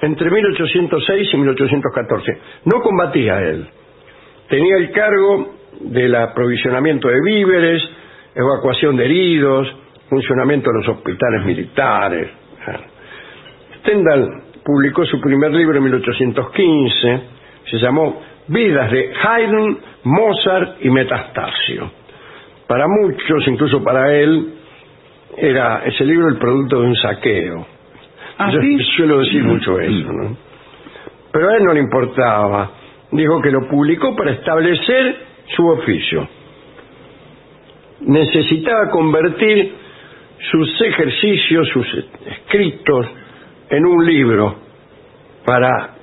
entre 0.00 0.30
1806 0.30 1.28
y 1.32 1.36
1814. 1.38 2.38
No 2.66 2.80
combatía 2.82 3.40
él, 3.40 3.66
tenía 4.48 4.76
el 4.76 4.90
cargo 4.92 5.54
del 5.80 6.14
aprovisionamiento 6.14 7.08
de 7.08 7.20
víveres, 7.22 7.82
evacuación 8.34 8.96
de 8.96 9.06
heridos, 9.06 9.74
funcionamiento 10.10 10.70
de 10.70 10.78
los 10.78 10.88
hospitales 10.88 11.44
militares. 11.46 12.28
Stendhal 13.80 14.42
publicó 14.62 15.06
su 15.06 15.18
primer 15.18 15.52
libro 15.52 15.78
en 15.78 15.84
1815, 15.84 17.20
se 17.70 17.78
llamó 17.78 18.20
Vidas 18.48 18.90
de 18.90 19.12
Haydn, 19.14 19.78
Mozart 20.04 20.84
y 20.84 20.90
Metastasio. 20.90 21.90
Para 22.66 22.86
muchos, 22.86 23.48
incluso 23.48 23.82
para 23.82 24.14
él, 24.14 24.57
era 25.40 25.84
ese 25.84 26.04
libro 26.04 26.28
el 26.28 26.38
producto 26.38 26.80
de 26.80 26.86
un 26.88 26.96
saqueo. 26.96 27.66
¿Ah, 28.38 28.50
Yo 28.52 28.60
sí? 28.60 28.78
suelo 28.96 29.18
decir 29.18 29.42
mucho 29.44 29.78
eso, 29.80 30.12
¿no? 30.12 30.36
Pero 31.32 31.48
a 31.50 31.56
él 31.56 31.64
no 31.64 31.72
le 31.74 31.80
importaba. 31.80 32.70
Dijo 33.10 33.40
que 33.40 33.50
lo 33.50 33.68
publicó 33.68 34.14
para 34.14 34.32
establecer 34.32 35.16
su 35.56 35.66
oficio. 35.66 36.28
Necesitaba 38.00 38.90
convertir 38.90 39.74
sus 40.50 40.80
ejercicios, 40.80 41.68
sus 41.68 41.86
escritos, 42.26 43.06
en 43.70 43.84
un 43.84 44.06
libro 44.06 44.56
para 45.44 45.94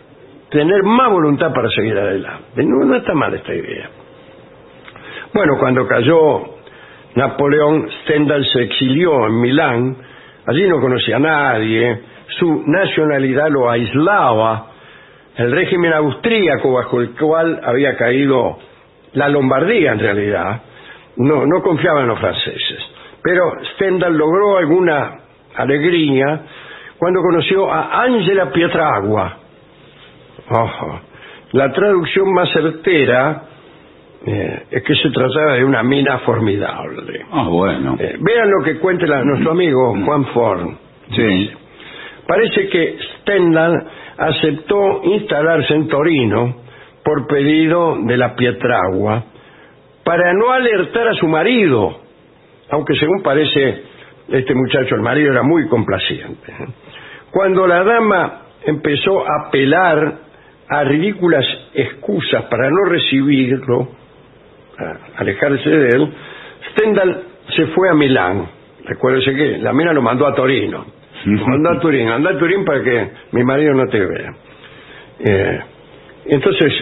tener 0.50 0.84
más 0.84 1.10
voluntad 1.12 1.54
para 1.54 1.70
seguir 1.70 1.98
adelante. 1.98 2.64
No, 2.64 2.86
no 2.86 2.96
está 2.96 3.14
mal 3.14 3.34
esta 3.34 3.54
idea. 3.54 3.90
Bueno, 5.34 5.54
cuando 5.60 5.88
cayó 5.88 6.55
Napoleón, 7.16 7.90
Stendhal 8.04 8.46
se 8.46 8.64
exilió 8.64 9.26
en 9.28 9.40
Milán. 9.40 9.98
Allí 10.46 10.68
no 10.68 10.80
conocía 10.82 11.16
a 11.16 11.20
nadie. 11.20 12.02
Su 12.38 12.64
nacionalidad 12.68 13.50
lo 13.50 13.70
aislaba. 13.70 14.68
El 15.38 15.52
régimen 15.52 15.94
austríaco 15.94 16.74
bajo 16.74 17.02
el 17.02 17.12
cual 17.12 17.60
había 17.64 17.96
caído 17.96 18.58
la 19.14 19.30
Lombardía, 19.30 19.94
en 19.94 20.00
realidad, 20.00 20.62
no, 21.18 21.62
confiaba 21.64 22.02
en 22.02 22.08
los 22.08 22.20
franceses. 22.20 22.80
Pero 23.24 23.54
Stendhal 23.74 24.16
logró 24.16 24.58
alguna 24.58 25.20
alegría 25.56 26.42
cuando 26.98 27.22
conoció 27.22 27.72
a 27.72 28.04
Angela 28.04 28.52
Pietragua. 28.52 29.38
Ojo. 30.50 31.00
La 31.54 31.72
traducción 31.72 32.34
más 32.34 32.52
certera 32.52 33.44
eh, 34.26 34.64
es 34.72 34.84
que 34.84 34.96
se 34.96 35.10
trataba 35.12 35.54
de 35.54 35.64
una 35.64 35.84
mina 35.84 36.20
formidable. 36.20 37.26
Ah, 37.32 37.48
bueno. 37.50 37.96
Eh, 38.00 38.16
vean 38.20 38.50
lo 38.50 38.64
que 38.64 38.80
cuenta 38.80 39.06
la- 39.06 39.24
nuestro 39.24 39.52
amigo 39.52 39.96
Juan 40.06 40.26
Forn. 40.28 40.78
Sí. 41.16 41.52
Parece 42.28 42.68
que 42.70 42.98
Stendhal 43.22 43.88
aceptó 44.18 45.02
instalarse 45.04 45.74
en 45.76 45.88
Torino 45.88 46.56
por 47.04 47.28
pedido 47.28 47.98
de 48.02 48.18
la 48.18 48.36
Pietragua, 48.36 49.24
para 50.04 50.34
no 50.34 50.52
alertar 50.52 51.08
a 51.08 51.14
su 51.14 51.28
marido, 51.28 52.00
aunque 52.72 52.96
según 52.96 53.22
parece 53.22 53.84
este 54.30 54.56
muchacho, 54.56 54.96
el 54.96 55.02
marido 55.02 55.32
era 55.32 55.44
muy 55.44 55.68
complaciente. 55.68 56.52
Cuando 57.32 57.68
la 57.68 57.84
dama 57.84 58.42
empezó 58.66 59.20
a 59.22 59.48
apelar 59.48 60.14
a 60.68 60.84
ridículas 60.84 61.46
excusas 61.76 62.46
para 62.46 62.70
no 62.72 62.86
recibirlo, 62.90 63.88
alejarse 65.18 65.70
de 65.70 65.90
él, 65.90 66.14
Stendhal 66.72 67.24
se 67.56 67.68
fue 67.68 67.90
a 67.90 67.94
Milán. 67.94 68.48
Recuérdese 68.86 69.34
que 69.34 69.58
la 69.58 69.74
mina 69.74 69.94
lo 69.94 70.02
mandó 70.02 70.28
a 70.28 70.36
Torino. 70.36 70.86
Lo 71.26 71.48
mandó 71.48 71.72
a 71.72 71.80
Turín. 71.80 72.08
Anda 72.08 72.32
a 72.32 72.38
Turín 72.38 72.64
para 72.64 72.84
que 72.84 73.10
mi 73.32 73.44
marido 73.44 73.74
no 73.74 73.88
te 73.88 74.00
vea. 74.00 74.34
Eh, 75.20 75.60
entonces, 76.26 76.74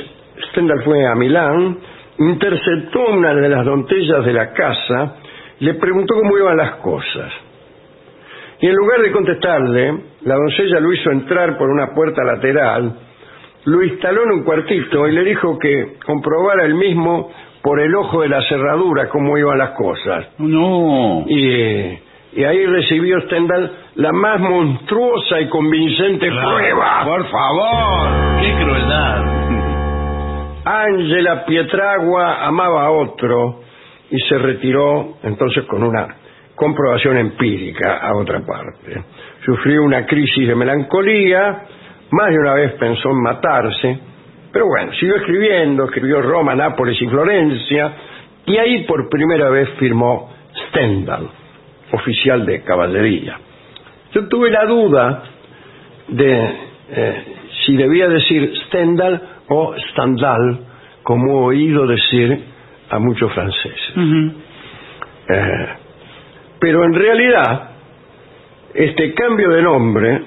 Stendhal 0.50 0.84
fue 0.84 1.06
a 1.06 1.16
Milán, 1.16 1.78
interceptó 2.18 3.06
una 3.08 3.34
de 3.36 3.50
las 3.50 3.66
doncellas 3.66 4.26
de 4.26 4.34
la 4.34 4.52
casa, 4.52 5.16
le 5.60 5.76
preguntó 5.76 6.16
cómo 6.16 6.38
iban 6.38 6.58
las 6.58 6.76
cosas. 6.78 7.32
Y 8.60 8.68
en 8.68 8.76
lugar 8.76 9.02
de 9.02 9.12
contestarle, 9.12 9.98
la 10.22 10.36
doncella 10.36 10.80
lo 10.80 10.94
hizo 10.94 11.12
entrar 11.12 11.58
por 11.58 11.70
una 11.70 11.94
puerta 11.94 12.24
lateral, 12.24 12.94
lo 13.66 13.84
instaló 13.84 14.24
en 14.24 14.32
un 14.32 14.44
cuartito 14.44 15.08
y 15.08 15.12
le 15.14 15.24
dijo 15.24 15.58
que 15.58 15.98
comprobara 16.06 16.66
él 16.66 16.76
mismo 16.76 17.32
por 17.64 17.80
el 17.80 17.96
ojo 17.96 18.22
de 18.22 18.30
la 18.30 18.42
cerradura 18.48 19.10
cómo 19.10 19.38
iban 19.38 19.58
las 19.58 19.72
cosas. 19.72 20.28
No. 20.38 21.24
Y, 21.28 21.98
y 22.34 22.44
ahí 22.44 22.66
recibió 22.66 23.20
Stendhal 23.22 23.72
la 23.96 24.12
más 24.12 24.40
monstruosa 24.40 25.40
y 25.40 25.48
convincente 25.50 26.30
Claro. 26.30 26.50
prueba. 26.58 27.04
Por 27.06 27.26
favor. 27.30 28.10
¡Qué 28.42 28.54
crueldad! 28.64 29.24
Ángela 30.66 31.46
Pietragua 31.46 32.46
amaba 32.46 32.86
a 32.86 32.92
otro 32.92 33.62
y 34.10 34.18
se 34.30 34.38
retiró 34.38 35.16
entonces 35.24 35.66
con 35.66 35.84
una 35.84 36.08
comprobación 36.56 37.18
empírica 37.18 37.98
a 38.02 38.16
otra 38.16 38.40
parte. 38.46 39.04
Sufrió 39.46 39.84
una 39.84 40.06
crisis 40.06 40.48
de 40.48 40.56
melancolía, 40.56 41.64
más 42.12 42.30
de 42.30 42.38
una 42.40 42.54
vez 42.54 42.74
pensó 42.74 43.10
en 43.10 43.22
matarse, 43.24 44.00
pero 44.54 44.68
bueno, 44.68 44.94
siguió 44.94 45.16
escribiendo, 45.16 45.86
escribió 45.86 46.22
Roma, 46.22 46.54
Nápoles 46.54 47.02
y 47.02 47.08
Florencia, 47.08 47.92
y 48.46 48.56
ahí 48.58 48.84
por 48.84 49.10
primera 49.10 49.50
vez 49.50 49.68
firmó 49.80 50.32
Stendhal, 50.70 51.28
oficial 51.92 52.46
de 52.46 52.62
caballería. 52.62 53.40
Yo 54.14 54.28
tuve 54.28 54.52
la 54.52 54.66
duda 54.66 55.24
de 56.08 56.54
eh, 56.92 57.24
si 57.66 57.76
debía 57.76 58.08
decir 58.08 58.54
Stendhal 58.68 59.22
o 59.48 59.74
Stendhal, 59.90 60.60
como 61.02 61.52
he 61.52 61.56
oído 61.56 61.88
decir 61.88 62.44
a 62.92 63.00
muchos 63.00 63.34
franceses. 63.34 63.94
Eh, 65.30 65.68
pero 66.60 66.84
en 66.84 66.94
realidad, 66.94 67.72
este 68.76 69.16
cambio 69.16 69.50
de 69.50 69.62
nombre 69.64 70.22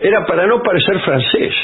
era 0.00 0.24
para 0.24 0.46
no 0.46 0.62
parecer 0.62 0.98
francés. 1.00 1.54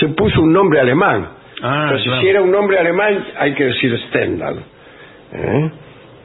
Se 0.00 0.08
puso 0.08 0.40
un 0.42 0.52
nombre 0.52 0.80
alemán. 0.80 1.28
Ah, 1.62 1.82
Entonces, 1.84 2.06
claro. 2.06 2.20
si 2.20 2.28
era 2.28 2.42
un 2.42 2.50
nombre 2.50 2.78
alemán, 2.78 3.24
hay 3.38 3.54
que 3.54 3.64
decir 3.64 3.96
Stendhal. 4.08 4.58
¿Eh? 5.32 5.70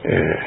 Eh, 0.04 0.38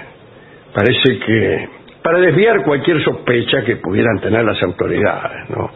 parece 0.74 1.20
que 1.20 1.70
para 2.02 2.20
desviar 2.20 2.64
cualquier 2.64 3.02
sospecha 3.04 3.64
que 3.64 3.78
pudieran 3.78 4.20
tener 4.20 4.44
las 4.44 4.62
autoridades, 4.62 5.50
¿no? 5.50 5.70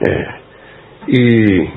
Eh, 0.00 0.26
y 1.08 1.68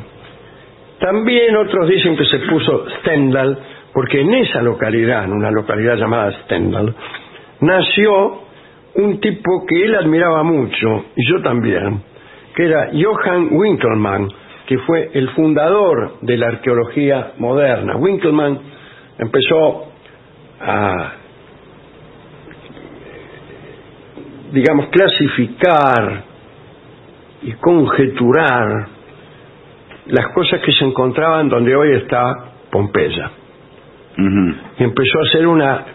también 1.00 1.56
otros 1.56 1.88
dicen 1.88 2.18
que 2.18 2.26
se 2.26 2.40
puso 2.40 2.86
Stendhal 3.00 3.58
porque 3.94 4.20
en 4.20 4.34
esa 4.34 4.62
localidad, 4.62 5.24
en 5.24 5.32
una 5.32 5.50
localidad 5.52 5.96
llamada 5.96 6.32
Stendhal, 6.44 6.94
nació 7.62 8.42
un 8.96 9.20
tipo 9.22 9.66
que 9.66 9.86
él 9.86 9.96
admiraba 9.96 10.44
mucho, 10.44 11.06
y 11.16 11.30
yo 11.30 11.42
también, 11.42 12.02
que 12.56 12.66
era 12.66 12.90
Johann 12.94 13.50
Winkelmann, 13.52 14.28
que 14.66 14.78
fue 14.80 15.12
el 15.14 15.30
fundador 15.30 16.20
de 16.22 16.38
la 16.38 16.48
arqueología 16.48 17.34
moderna. 17.38 17.96
Winkelmann 17.98 18.60
empezó 19.18 19.92
a, 20.60 21.14
digamos, 24.52 24.88
clasificar 24.88 26.24
y 27.44 27.52
conjeturar 27.54 28.88
las 30.08 30.28
cosas 30.34 30.62
que 30.62 30.72
se 30.72 30.86
encontraban 30.86 31.50
donde 31.50 31.76
hoy 31.76 31.96
está 31.98 32.52
Pompeya. 32.72 33.32
Y 34.18 34.84
empezó 34.84 35.20
a 35.20 35.24
hacer 35.30 35.46
una 35.46 35.86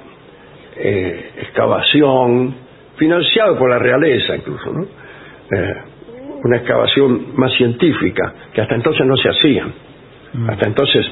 eh, 0.77 1.33
excavación, 1.39 2.55
financiado 2.97 3.59
por 3.59 3.71
la 3.71 3.79
realeza 3.79 4.37
incluso, 4.37 4.73
¿no? 4.73 4.83
Eh, 4.83 5.75
una 6.45 6.57
excavación 6.59 7.35
más 7.37 7.53
científica, 7.55 8.33
que 8.53 8.61
hasta 8.61 8.75
entonces 8.75 9.07
no 9.07 9.17
se 9.17 9.29
hacía. 9.29 9.67
Hasta 10.49 10.67
entonces 10.69 11.07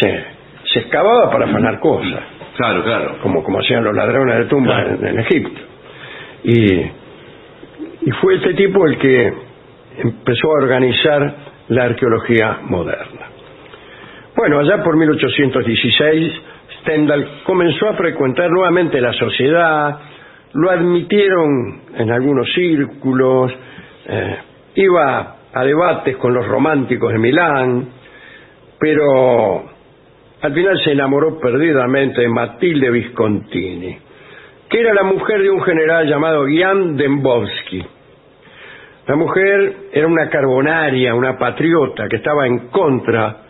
se, 0.00 0.24
se 0.72 0.78
excavaba 0.80 1.30
para 1.30 1.46
afanar 1.46 1.78
cosas 1.80 2.20
Claro, 2.56 2.82
claro. 2.84 3.16
como, 3.22 3.42
como 3.42 3.58
hacían 3.60 3.82
los 3.84 3.94
ladrones 3.94 4.36
de 4.38 4.44
tumbas 4.46 4.74
Claro. 4.84 4.98
en, 5.00 5.06
en 5.06 5.18
Egipto. 5.20 5.60
Y, 6.44 6.72
y 8.06 8.10
fue 8.20 8.36
este 8.36 8.54
tipo 8.54 8.86
el 8.86 8.98
que 8.98 9.32
empezó 9.98 10.48
a 10.50 10.62
organizar 10.64 11.34
la 11.68 11.84
arqueología 11.84 12.58
moderna. 12.62 13.28
Bueno, 14.36 14.58
allá 14.58 14.82
por 14.82 14.96
1816, 14.96 16.32
Stendhal 16.80 17.28
comenzó 17.44 17.88
a 17.88 17.94
frecuentar 17.94 18.50
nuevamente 18.50 19.00
la 19.00 19.12
sociedad, 19.12 19.98
lo 20.54 20.70
admitieron 20.70 21.80
en 21.96 22.10
algunos 22.10 22.52
círculos, 22.52 23.52
eh, 24.06 24.36
iba 24.74 25.36
a 25.52 25.64
debates 25.64 26.16
con 26.16 26.34
los 26.34 26.46
románticos 26.46 27.12
de 27.12 27.18
Milán, 27.18 27.88
pero 28.78 29.64
al 30.40 30.52
final 30.52 30.78
se 30.82 30.92
enamoró 30.92 31.38
perdidamente 31.38 32.20
de 32.20 32.28
Matilde 32.28 32.90
Viscontini, 32.90 33.98
que 34.68 34.80
era 34.80 34.92
la 34.92 35.04
mujer 35.04 35.42
de 35.42 35.50
un 35.50 35.62
general 35.62 36.06
llamado 36.06 36.44
Jan 36.46 36.96
Dembowski. 36.96 37.84
La 39.06 39.16
mujer 39.16 39.76
era 39.92 40.06
una 40.06 40.28
carbonaria, 40.28 41.14
una 41.14 41.38
patriota 41.38 42.08
que 42.08 42.16
estaba 42.16 42.46
en 42.46 42.68
contra 42.68 43.44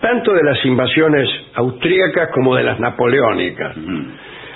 tanto 0.00 0.32
de 0.32 0.44
las 0.44 0.64
invasiones 0.64 1.28
austríacas 1.54 2.30
como 2.32 2.54
de 2.54 2.62
las 2.62 2.78
napoleónicas. 2.78 3.76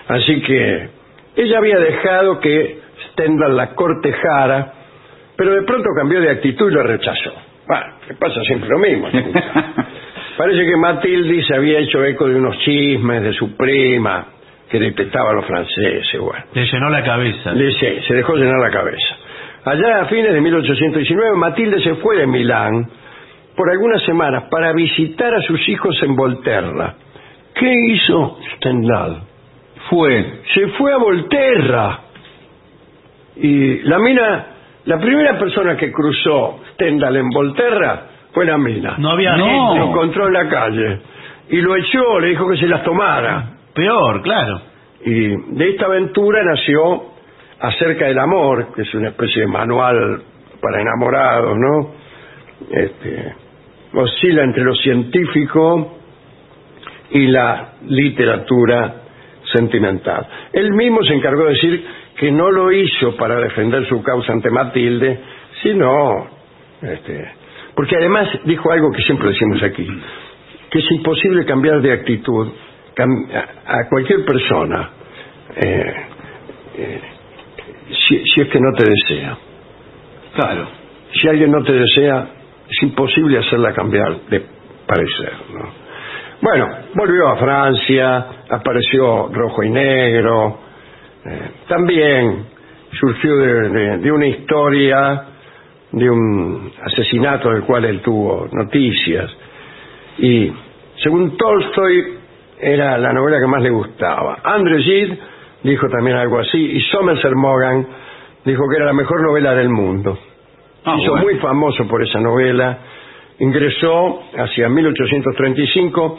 Así 0.08 0.40
que 0.42 0.88
ella 1.36 1.58
había 1.58 1.78
dejado 1.78 2.38
que 2.40 2.80
Stendhal 3.10 3.56
la 3.56 3.74
cortejara, 3.74 4.72
pero 5.42 5.54
de 5.56 5.62
pronto 5.62 5.88
cambió 5.96 6.20
de 6.20 6.30
actitud 6.30 6.70
y 6.70 6.74
lo 6.74 6.84
rechazó. 6.84 7.32
Bueno, 7.66 7.84
que 8.06 8.14
pasa 8.14 8.40
siempre 8.42 8.68
lo 8.68 8.78
mismo. 8.78 9.08
Parece 10.36 10.64
que 10.64 10.76
Matilde 10.76 11.42
se 11.44 11.56
había 11.56 11.80
hecho 11.80 12.04
eco 12.04 12.28
de 12.28 12.36
unos 12.36 12.56
chismes 12.60 13.22
de 13.24 13.32
su 13.32 13.56
prima, 13.56 14.24
que 14.70 14.78
detestaba 14.78 15.30
a 15.30 15.32
los 15.32 15.44
franceses. 15.46 16.20
Bueno, 16.20 16.44
Le 16.54 16.64
llenó 16.64 16.90
la 16.90 17.02
cabeza. 17.02 17.52
le- 17.54 17.72
se, 17.72 18.02
se 18.02 18.14
dejó 18.14 18.36
llenar 18.36 18.60
la 18.60 18.70
cabeza. 18.70 19.16
Allá 19.64 20.02
a 20.02 20.04
fines 20.06 20.32
de 20.32 20.40
1819, 20.40 21.36
Matilde 21.36 21.82
se 21.82 21.94
fue 21.96 22.18
de 22.18 22.26
Milán 22.28 22.88
por 23.56 23.68
algunas 23.68 24.00
semanas 24.04 24.44
para 24.48 24.72
visitar 24.72 25.34
a 25.34 25.40
sus 25.42 25.68
hijos 25.68 26.00
en 26.04 26.14
Volterra. 26.14 26.94
¿Qué 27.54 27.72
hizo 27.88 28.38
Stendhal? 28.58 29.22
Fue. 29.90 30.24
Se 30.54 30.68
fue 30.68 30.92
a 30.92 30.98
Volterra. 30.98 31.98
Y 33.36 33.78
la 33.88 33.98
mina, 33.98 34.46
la 34.84 34.98
primera 34.98 35.38
persona 35.38 35.76
que 35.76 35.92
cruzó 35.92 36.60
Stendhal 36.72 37.16
en 37.16 37.28
Volterra 37.30 38.02
fue 38.32 38.44
la 38.44 38.58
mina. 38.58 38.96
No 38.98 39.10
había 39.10 39.36
No. 39.36 39.76
Lo 39.76 39.88
encontró 39.88 40.26
en 40.26 40.32
la 40.32 40.48
calle. 40.48 41.00
Y 41.50 41.60
lo 41.60 41.76
echó, 41.76 42.18
le 42.18 42.28
dijo 42.28 42.48
que 42.48 42.56
se 42.56 42.66
las 42.66 42.82
tomara. 42.82 43.50
Peor, 43.74 44.22
claro. 44.22 44.60
Y 45.04 45.54
de 45.54 45.70
esta 45.70 45.86
aventura 45.86 46.42
nació 46.44 47.12
Acerca 47.60 48.06
del 48.06 48.18
Amor, 48.18 48.74
que 48.74 48.82
es 48.82 48.94
una 48.94 49.08
especie 49.10 49.42
de 49.42 49.46
manual 49.46 50.22
para 50.60 50.80
enamorados, 50.80 51.56
¿no? 51.56 51.90
Este, 52.70 53.34
oscila 53.92 54.42
entre 54.42 54.64
lo 54.64 54.74
científico 54.74 55.98
y 57.10 57.26
la 57.26 57.74
literatura 57.86 58.94
sentimental. 59.52 60.26
Él 60.52 60.72
mismo 60.72 61.04
se 61.04 61.14
encargó 61.14 61.44
de 61.44 61.50
decir 61.50 61.84
que 62.16 62.30
no 62.30 62.50
lo 62.50 62.72
hizo 62.72 63.16
para 63.16 63.36
defender 63.36 63.86
su 63.86 64.02
causa 64.02 64.32
ante 64.32 64.50
Matilde, 64.50 65.20
sino, 65.62 66.28
este, 66.80 67.32
porque 67.74 67.96
además 67.96 68.28
dijo 68.44 68.70
algo 68.70 68.90
que 68.92 69.02
siempre 69.02 69.28
decimos 69.28 69.62
aquí, 69.62 69.86
que 70.70 70.78
es 70.78 70.90
imposible 70.92 71.44
cambiar 71.44 71.80
de 71.80 71.92
actitud 71.92 72.48
a, 72.98 73.78
a 73.78 73.88
cualquier 73.88 74.24
persona 74.24 74.90
eh, 75.56 75.94
eh, 76.76 77.00
si, 78.08 78.24
si 78.24 78.40
es 78.40 78.48
que 78.48 78.60
no 78.60 78.72
te 78.72 78.84
desea. 78.84 79.36
Claro. 80.34 80.68
Si 81.12 81.28
alguien 81.28 81.50
no 81.50 81.62
te 81.62 81.72
desea, 81.72 82.26
es 82.68 82.82
imposible 82.82 83.38
hacerla 83.38 83.72
cambiar 83.72 84.20
de 84.30 84.42
parecer. 84.86 85.32
¿no? 85.52 85.68
Bueno, 86.40 86.68
volvió 86.94 87.28
a 87.28 87.36
Francia, 87.36 88.26
apareció 88.48 89.28
rojo 89.28 89.62
y 89.62 89.70
negro, 89.70 90.58
eh, 91.24 91.50
también 91.68 92.46
surgió 93.00 93.36
de, 93.36 93.68
de- 93.70 93.98
de 93.98 94.12
una 94.12 94.26
historia 94.26 95.22
de 95.92 96.10
un 96.10 96.72
asesinato 96.84 97.50
del 97.50 97.62
cual 97.64 97.84
él 97.84 98.00
tuvo 98.00 98.48
noticias 98.52 99.30
y 100.18 100.52
según 101.02 101.36
Tolstoy 101.36 102.18
era 102.60 102.96
la 102.98 103.12
novela 103.12 103.38
que 103.40 103.46
más 103.46 103.62
le 103.62 103.70
gustaba. 103.70 104.38
Andrew 104.44 104.78
Gide 104.78 105.18
dijo 105.62 105.88
también 105.88 106.16
algo 106.16 106.38
así 106.38 106.58
y 106.58 106.80
Somerset 106.82 107.32
Maugham 107.34 107.86
dijo 108.44 108.62
que 108.70 108.76
era 108.76 108.86
la 108.86 108.92
mejor 108.92 109.20
novela 109.22 109.54
del 109.54 109.68
mundo. 109.68 110.18
Ah, 110.84 110.96
Hizo 110.98 111.10
bueno. 111.12 111.26
muy 111.26 111.36
famoso 111.36 111.86
por 111.88 112.02
esa 112.02 112.20
novela. 112.20 112.78
Ingresó 113.38 114.20
hacia 114.36 114.68
1835 114.68 116.18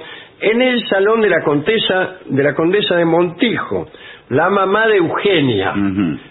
en 0.51 0.61
el 0.61 0.87
salón 0.87 1.21
de 1.21 1.29
la 1.29 1.41
contesa 1.43 2.15
de 2.25 2.43
la 2.43 2.53
condesa 2.53 2.95
de 2.95 3.05
Montijo, 3.05 3.87
la 4.29 4.49
mamá 4.49 4.87
de 4.87 4.97
Eugenia, 4.97 5.73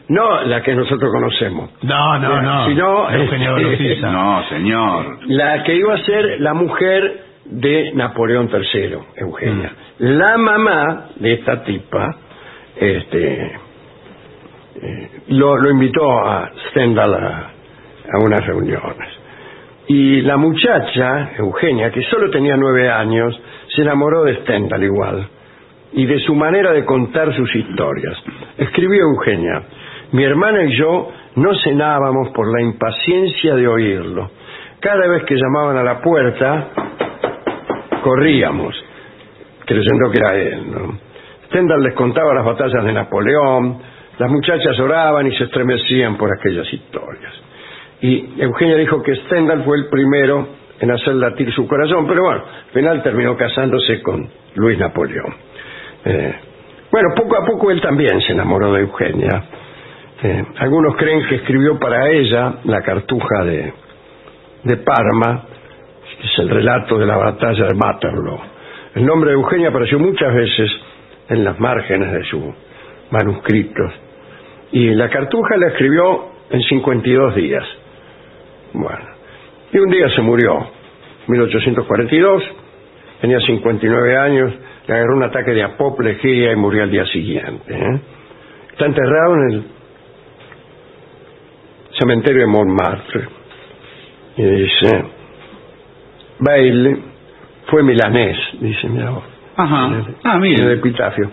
no 0.09 0.43
la 0.43 0.63
que 0.63 0.75
nosotros 0.75 1.11
conocemos, 1.13 1.71
No, 1.83 2.19
no, 2.19 2.43
no. 2.43 2.67
Sino, 2.67 3.11
Eugenio 3.11 3.57
este, 3.57 3.65
Golofiza. 3.65 4.11
No, 4.11 4.49
señor. 4.49 5.19
la 5.29 5.63
que 5.63 5.75
iba 5.77 5.95
a 5.95 5.99
ser 5.99 6.41
la 6.41 6.55
mujer 6.55 7.21
de 7.45 7.93
Napoleón 7.95 8.51
III, 8.53 8.97
Eugenia. 9.17 9.73
Mm. 9.99 10.05
La 10.05 10.37
mamá 10.39 11.07
de 11.17 11.33
esta 11.35 11.63
tipa, 11.65 12.17
este, 12.77 13.53
eh, 14.83 15.11
lo, 15.29 15.57
lo 15.57 15.71
invitó 15.71 16.11
a 16.27 16.51
Stendhal 16.71 17.15
a, 17.15 17.51
a 18.13 18.25
unas 18.25 18.45
reuniones. 18.47 19.09
Y 19.89 20.23
la 20.23 20.37
muchacha, 20.37 21.33
Eugenia, 21.37 21.91
que 21.91 22.03
solo 22.03 22.31
tenía 22.31 22.57
nueve 22.57 22.89
años, 22.91 23.39
se 23.75 23.83
enamoró 23.83 24.25
de 24.25 24.37
Stendhal 24.43 24.83
igual 24.83 25.29
y 25.93 26.07
de 26.07 26.19
su 26.21 26.35
manera 26.35 26.73
de 26.73 26.85
contar 26.85 27.35
sus 27.35 27.55
historias. 27.55 28.17
Escribió 28.57 29.03
Eugenia, 29.03 29.63
mi 30.13 30.25
hermana 30.25 30.65
y 30.65 30.77
yo 30.77 31.11
no 31.37 31.51
cenábamos 31.63 32.31
por 32.31 32.51
la 32.53 32.63
impaciencia 32.63 33.55
de 33.55 33.69
oírlo. 33.69 34.31
Cada 34.81 35.09
vez 35.09 35.25
que 35.25 35.37
llamaban 35.37 35.77
a 35.77 35.83
la 35.83 36.01
puerta, 36.01 36.69
corríamos, 38.03 38.75
creyendo 39.65 40.11
que 40.11 40.19
era 40.19 40.37
él. 40.37 40.71
¿no? 40.71 40.99
Stendhal 41.47 41.83
les 41.83 41.95
contaba 41.95 42.35
las 42.35 42.45
batallas 42.45 42.85
de 42.85 42.93
Napoleón, 42.93 43.79
las 44.19 44.31
muchachas 44.31 44.79
oraban 44.81 45.27
y 45.27 45.37
se 45.37 45.45
estremecían 45.45 46.17
por 46.17 46.31
aquellas 46.37 46.71
historias. 46.73 47.33
Y 48.01 48.43
Eugenia 48.43 48.77
dijo 48.77 49.03
que 49.03 49.15
Stendhal 49.15 49.63
fue 49.65 49.79
el 49.79 49.87
primero 49.87 50.49
en 50.83 50.91
hacer 50.91 51.15
latir 51.15 51.53
su 51.53 51.67
corazón, 51.69 52.09
pero 52.09 52.25
bueno, 52.25 52.43
al 52.43 52.73
final 52.73 53.03
terminó 53.05 53.37
casándose 53.37 54.03
con 54.03 54.29
Luis 54.57 54.77
Napoleón. 54.77 55.33
Eh, 56.05 56.35
bueno, 56.91 57.11
poco 57.15 57.41
a 57.41 57.47
poco 57.47 57.71
él 57.71 57.81
también 57.81 58.21
se 58.21 58.33
enamoró 58.33 58.73
de 58.73 58.81
Eugenia. 58.81 59.45
Eh, 60.25 60.45
algunos 60.59 60.97
creen 60.97 61.25
que 61.29 61.37
escribió 61.37 61.79
para 61.79 62.11
ella 62.11 62.55
la 62.65 62.83
cartuja 62.83 63.45
de, 63.45 63.73
Parma, 64.79 65.45
que 66.21 66.27
es 66.27 66.39
el 66.41 66.49
relato 66.49 66.99
de 66.99 67.07
la 67.07 67.17
batalla 67.17 67.65
de 67.65 67.75
Waterloo. 67.79 68.41
El 68.97 69.07
nombre 69.07 69.31
de 69.31 69.37
Eugenia 69.37 69.69
apareció 69.69 70.01
muchas 70.01 70.35
veces 70.35 70.69
en 71.29 71.45
las 71.45 71.61
márgenes 71.61 72.13
de 72.13 72.25
sus 72.25 72.43
manuscritos. 73.13 73.93
Y 74.73 74.89
la 74.91 75.09
cartuja 75.09 75.57
la 75.59 75.69
escribió 75.69 76.27
en 76.51 76.61
52 76.61 77.37
días. 77.37 77.65
Bueno, 78.73 79.12
y 79.73 79.79
un 79.79 79.91
día 79.91 80.09
se 80.15 80.21
murió, 80.23 80.67
1842, 81.29 82.43
tenía 83.21 83.39
59 83.41 84.17
años, 84.17 84.53
le 84.87 84.95
agarró 84.95 85.17
un 85.17 85.23
ataque 85.23 85.53
de 85.53 85.63
apoplejía 85.63 86.53
y 86.53 86.57
murió 86.57 86.83
al 86.83 86.91
día 86.91 87.07
siguiente. 87.07 87.75
¿eh? 87.75 88.01
Está 88.73 88.87
enterrado 88.87 89.35
en 89.35 89.51
el 89.53 89.65
cementerio 91.99 92.41
de 92.43 92.47
Montmartre. 92.47 93.29
Y 94.37 94.43
dice, 94.43 95.05
Bailey 96.39 96.97
fue 97.67 97.83
milanés, 97.83 98.37
dice, 98.61 98.89
mira 98.89 99.11
vos. 99.11 99.25
Ajá. 99.57 99.87
En 99.89 99.93
el- 99.95 100.17
Ah, 100.25 100.37
en 100.37 100.45
el 100.45 100.51
mire. 100.51 100.73
epitafio. 100.73 101.31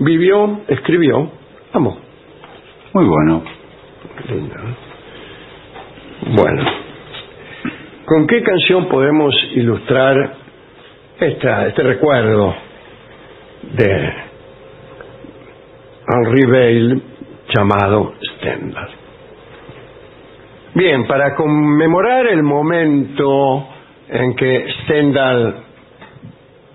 Vivió, 0.00 0.60
escribió, 0.68 1.30
amó. 1.72 1.98
Muy 2.92 3.04
bueno. 3.04 3.42
Bueno, 6.32 6.62
¿con 8.10 8.26
qué 8.26 8.42
canción 8.42 8.88
podemos 8.88 9.32
ilustrar 9.54 10.34
este 11.20 11.82
recuerdo 11.84 12.52
de 13.72 14.12
Henri 16.08 16.44
Bale 16.44 17.00
llamado 17.54 18.14
Stendhal? 18.20 18.88
Bien, 20.74 21.06
para 21.06 21.36
conmemorar 21.36 22.26
el 22.26 22.42
momento 22.42 23.68
en 24.08 24.34
que 24.34 24.66
Stendhal 24.82 25.66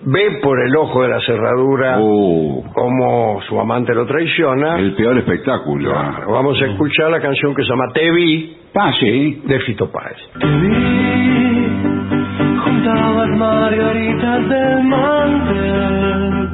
ve 0.05 0.39
por 0.41 0.59
el 0.65 0.75
ojo 0.75 1.01
de 1.03 1.09
la 1.09 1.19
cerradura 1.21 1.97
Uh, 1.99 2.63
cómo 2.73 3.41
su 3.47 3.59
amante 3.59 3.93
lo 3.93 4.05
traiciona, 4.05 4.77
el 4.79 4.93
peor 4.95 5.17
espectáculo. 5.17 5.91
Claro, 5.91 6.31
vamos 6.31 6.61
a 6.61 6.65
escuchar 6.65 7.09
la 7.11 7.19
canción 7.21 7.53
que 7.55 7.63
se 7.63 7.69
llama 7.69 7.85
Te 7.93 8.11
vi 8.11 8.57
Ah, 8.75 8.91
sí. 8.99 9.41
de 9.45 9.59
Fito 9.61 9.91
Páez. 9.91 10.17
Te 10.39 10.47
vi 10.47 11.65
las 13.17 13.29
margaritas 13.37 14.49
del 14.49 14.83
mantel. 14.83 16.49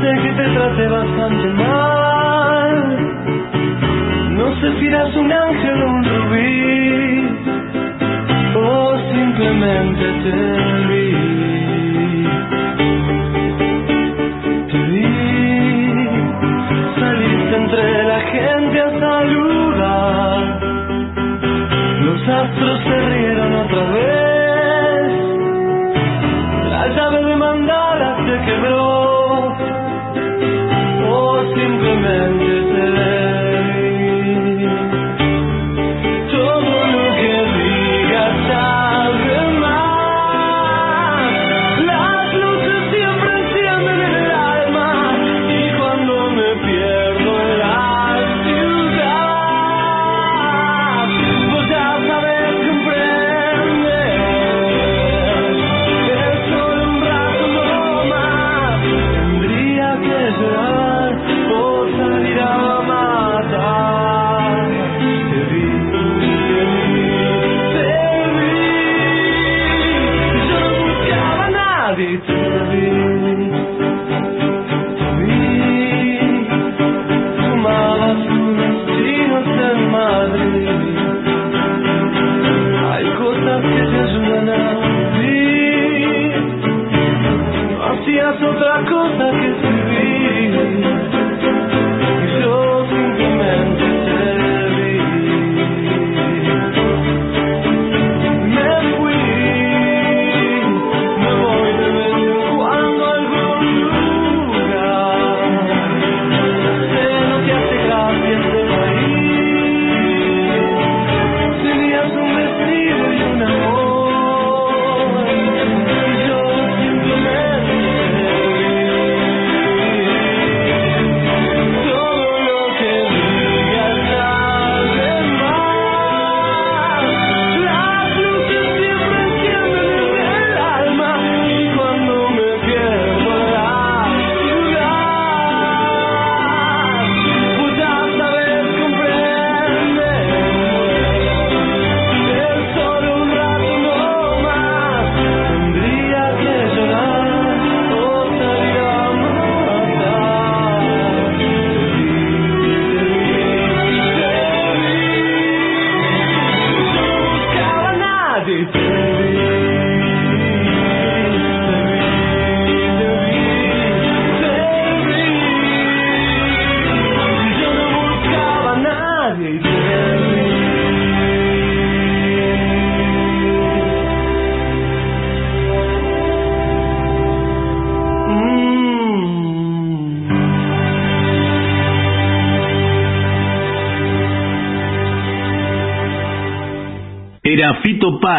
Sé 0.00 0.12
que 0.22 0.32
te 0.32 0.48
traté 0.54 0.88
bastante 0.88 1.48
mal. 1.48 2.98
No 4.36 4.54
sé 4.60 4.78
si 4.80 4.86
eras 4.86 5.14
un 5.16 5.32
ángel 5.32 5.82
o 5.82 5.86
un 5.86 6.04
rubí. 6.04 7.28
O 8.56 8.96
simplemente 9.12 10.04
te 10.22 10.30
vi. 10.32 10.83
Te 10.83 10.83
Saliste 17.04 17.54
entre 17.56 18.04
la 18.04 18.20
gente 18.32 18.80
a 18.80 18.90
saludar. 18.98 20.42
Los 22.00 22.28
astros 22.28 22.80
se 22.84 22.96
rieron 23.10 23.52
otra 23.64 23.82
vez. 23.96 25.12
La 26.70 26.88
llave 26.96 27.24
de 27.24 27.36
mandala 27.36 28.16
se 28.24 28.34
quebró. 28.46 29.52
O 31.10 31.44
simplemente 31.54 32.63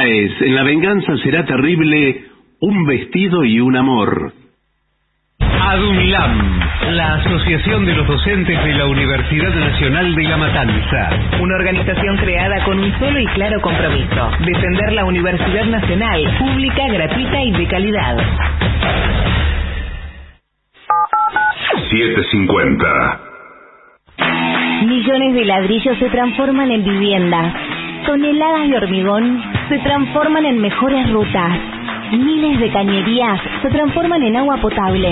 Páez, 0.06 0.40
en 0.42 0.54
La 0.54 0.62
venganza 0.62 1.18
será 1.24 1.46
terrible, 1.46 2.26
un 2.60 2.86
vestido 2.86 3.44
y 3.44 3.60
un 3.60 3.76
amor. 3.76 4.34
ADUNLAM, 5.40 6.60
la 6.92 7.16
Asociación 7.16 7.88
de 7.88 7.96
los 7.96 8.06
Docentes 8.06 8.64
de 8.66 8.74
la 8.74 8.86
Universidad 8.86 9.50
Nacional 9.50 10.14
de 10.14 10.24
La 10.26 10.38
Matanza. 10.38 11.10
Una 11.42 11.56
organización 11.56 12.18
creada 12.18 12.64
con 12.66 12.78
un 12.78 13.00
solo 13.00 13.20
y 13.20 13.26
claro 13.30 13.60
compromiso, 13.62 14.30
defender 14.46 14.94
la 14.94 15.06
Universidad 15.06 15.66
Nacional, 15.66 16.38
pública, 16.38 16.88
gratuita 16.88 17.42
y 17.42 17.52
de 17.54 17.68
calidad. 17.68 18.18
750. 21.90 23.20
Millones 24.86 25.34
de 25.34 25.46
ladrillos 25.46 25.98
se 25.98 26.10
transforman 26.10 26.70
en 26.70 26.84
viviendas. 26.84 27.56
Toneladas 28.06 28.70
de 28.70 28.78
hormigón 28.78 29.55
se 29.70 29.78
transforman 29.80 30.46
en 30.46 30.60
mejores 30.60 31.10
rutas. 31.12 31.52
Miles 32.12 32.60
de 32.60 32.70
cañerías 32.72 33.40
se 33.62 33.70
transforman 33.70 34.22
en 34.24 34.36
agua 34.38 34.58
potable. 34.58 35.10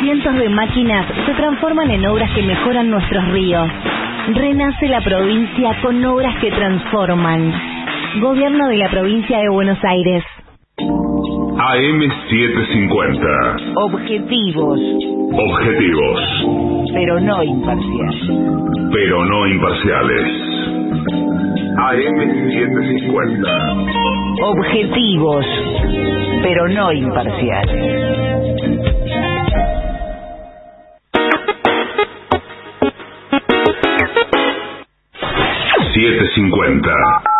Cientos 0.00 0.34
de 0.34 0.48
máquinas 0.50 1.06
se 1.26 1.32
transforman 1.34 1.90
en 1.90 2.06
obras 2.06 2.30
que 2.32 2.42
mejoran 2.42 2.90
nuestros 2.90 3.26
ríos. 3.32 3.68
Renace 4.34 4.88
la 4.88 5.00
provincia 5.00 5.76
con 5.82 6.04
obras 6.04 6.34
que 6.40 6.50
transforman. 6.50 7.52
Gobierno 8.20 8.68
de 8.68 8.76
la 8.76 8.88
provincia 8.90 9.38
de 9.38 9.48
Buenos 9.48 9.78
Aires. 9.84 10.24
AM750. 11.56 13.72
Objetivos, 13.76 14.78
Objetivos, 15.32 16.20
pero 16.92 17.18
no 17.20 17.42
imparciales. 17.42 18.30
pero 18.92 19.24
no 19.24 19.46
imparciales. 19.46 20.26
AM750. 21.76 24.42
Objetivos, 24.42 25.46
pero 26.42 26.68
no 26.68 26.92
imparciales. 26.92 28.06
750. 35.94 37.35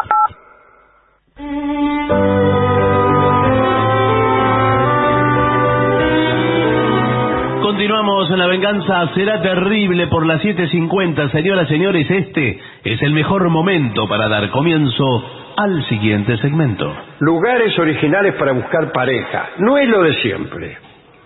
En 8.29 8.39
la 8.39 8.47
venganza, 8.47 9.09
será 9.15 9.41
terrible 9.41 10.07
por 10.09 10.27
las 10.27 10.43
7.50. 10.43 11.31
Señoras, 11.31 11.69
señores, 11.69 12.11
este 12.11 12.59
es 12.85 13.01
el 13.03 13.13
mejor 13.13 13.49
momento 13.49 14.09
para 14.09 14.29
dar 14.29 14.51
comienzo 14.51 15.25
al 15.57 15.85
siguiente 15.89 16.37
segmento. 16.39 16.93
Lugares 17.21 17.79
originales 17.79 18.35
para 18.35 18.53
buscar 18.53 18.91
pareja. 18.93 19.51
No 19.59 19.79
es 19.79 19.89
lo 19.89 20.03
de 20.03 20.15
siempre. 20.15 20.77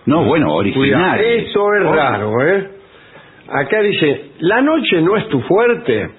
No, 0.05 0.23
bueno, 0.23 0.47
Cuidado, 0.47 0.59
original. 0.59 1.19
esto 1.19 1.73
es 1.73 1.89
raro, 1.89 2.45
¿eh? 2.45 2.69
Acá 3.49 3.81
dice, 3.81 4.31
la 4.39 4.61
noche 4.61 5.01
no 5.01 5.17
es 5.17 5.27
tu 5.27 5.41
fuerte. 5.41 6.09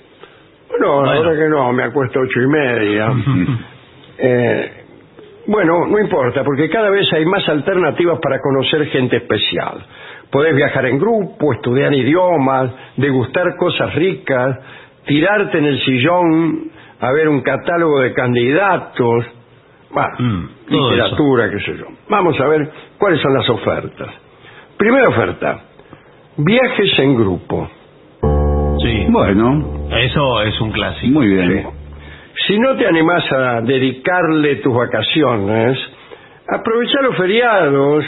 Bueno, 0.69 1.03
verdad 1.03 1.37
que 1.37 1.49
no, 1.49 1.73
me 1.73 1.85
acuesto 1.85 2.19
a 2.19 2.23
ocho 2.23 2.41
y 2.41 2.47
media. 2.49 3.13
Eh, 4.25 4.85
bueno, 5.47 5.87
no 5.87 5.99
importa, 5.99 6.45
porque 6.45 6.69
cada 6.69 6.91
vez 6.91 7.13
hay 7.13 7.25
más 7.25 7.49
alternativas 7.49 8.21
para 8.23 8.39
conocer 8.41 8.87
gente 8.87 9.17
especial. 9.17 9.85
Podés 10.33 10.57
viajar 10.57 10.87
en 10.87 10.99
grupo, 10.99 11.53
estudiar 11.53 11.93
idiomas, 11.95 12.71
degustar 12.97 13.55
cosas 13.59 13.95
ricas, 13.95 14.59
tirarte 15.07 15.59
en 15.59 15.67
el 15.67 15.79
sillón 15.85 16.71
a 17.01 17.13
ver 17.13 17.29
un 17.29 17.43
catálogo 17.43 18.01
de 18.01 18.13
candidatos. 18.15 19.27
Bueno, 19.91 20.09
Mm, 20.19 20.49
literatura, 20.69 21.51
qué 21.51 21.61
sé 21.61 21.77
yo. 21.77 21.85
Vamos 22.09 22.41
a 22.41 22.47
ver 22.49 22.71
cuáles 22.99 23.21
son 23.21 23.35
las 23.35 23.49
ofertas. 23.51 24.09
Primera 24.79 25.09
oferta, 25.11 25.61
viajes 26.39 26.99
en 26.99 27.15
grupo. 27.17 27.69
Sí. 28.83 29.07
Bueno, 29.11 29.87
Eso 29.91 30.43
es 30.45 30.59
un 30.63 30.73
clásico. 30.73 31.13
muy 31.21 31.27
bien. 31.29 31.67
Si 32.47 32.59
no 32.59 32.75
te 32.77 32.87
animás 32.87 33.31
a 33.31 33.61
dedicarle 33.61 34.57
tus 34.57 34.75
vacaciones, 34.75 35.79
aprovechar 36.49 37.03
los 37.05 37.17
feriados 37.19 38.05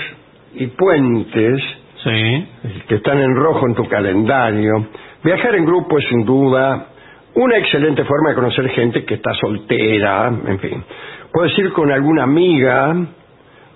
y 0.55 0.67
puentes 0.69 1.63
Sí. 2.05 2.47
que 2.89 2.97
están 2.97 3.19
en 3.19 3.35
rojo 3.35 3.67
en 3.67 3.75
tu 3.75 3.89
calendario. 3.89 4.87
Viajar 5.23 5.55
en 5.57 5.65
grupo 5.65 5.99
es 5.99 6.05
sin 6.09 6.25
duda 6.25 6.89
una 7.35 7.57
excelente 7.59 8.05
forma 8.05 8.31
de 8.31 8.35
conocer 8.37 8.69
gente 8.71 9.05
que 9.05 9.15
está 9.15 9.33
soltera, 9.35 10.29
en 10.47 10.59
fin. 10.61 10.85
Puedes 11.33 11.59
ir 11.59 11.73
con 11.73 11.91
alguna 11.91 12.25
amiga 12.25 12.95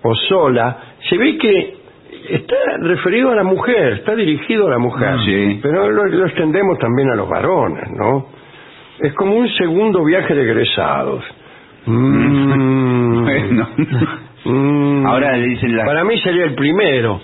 o 0.02 0.14
sola. 0.14 0.78
Se 1.08 1.16
ve 1.16 1.36
que 1.38 1.76
está 2.28 2.56
referido 2.80 3.30
a 3.32 3.34
la 3.34 3.42
mujer, 3.44 3.94
está 3.94 4.14
dirigido 4.14 4.68
a 4.68 4.70
la 4.70 4.78
mujer. 4.78 5.08
Ah, 5.08 5.18
Sí. 5.24 5.58
Pero 5.62 5.90
lo, 5.90 6.04
lo 6.06 6.26
extendemos 6.26 6.78
también 6.78 7.10
a 7.10 7.16
los 7.16 7.28
varones, 7.28 7.90
¿no? 7.96 8.26
Es 9.00 9.12
como 9.14 9.34
un 9.34 9.48
segundo 9.54 10.04
viaje 10.04 10.34
de 10.34 10.42
egresados. 10.42 11.24
Mm. 11.86 13.24
Bueno. 13.24 13.68
Mm. 14.44 15.06
Ahora 15.06 15.36
le 15.36 15.46
dicen 15.48 15.76
Para 15.86 16.04
mí 16.04 16.18
sería 16.20 16.44
el 16.44 16.54
primero. 16.54 17.20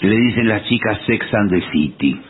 Le 0.00 0.16
dicen 0.16 0.48
las 0.48 0.64
chicas 0.64 0.98
Sex 1.06 1.26
and 1.34 1.50
the 1.50 1.60
City. 1.72 2.20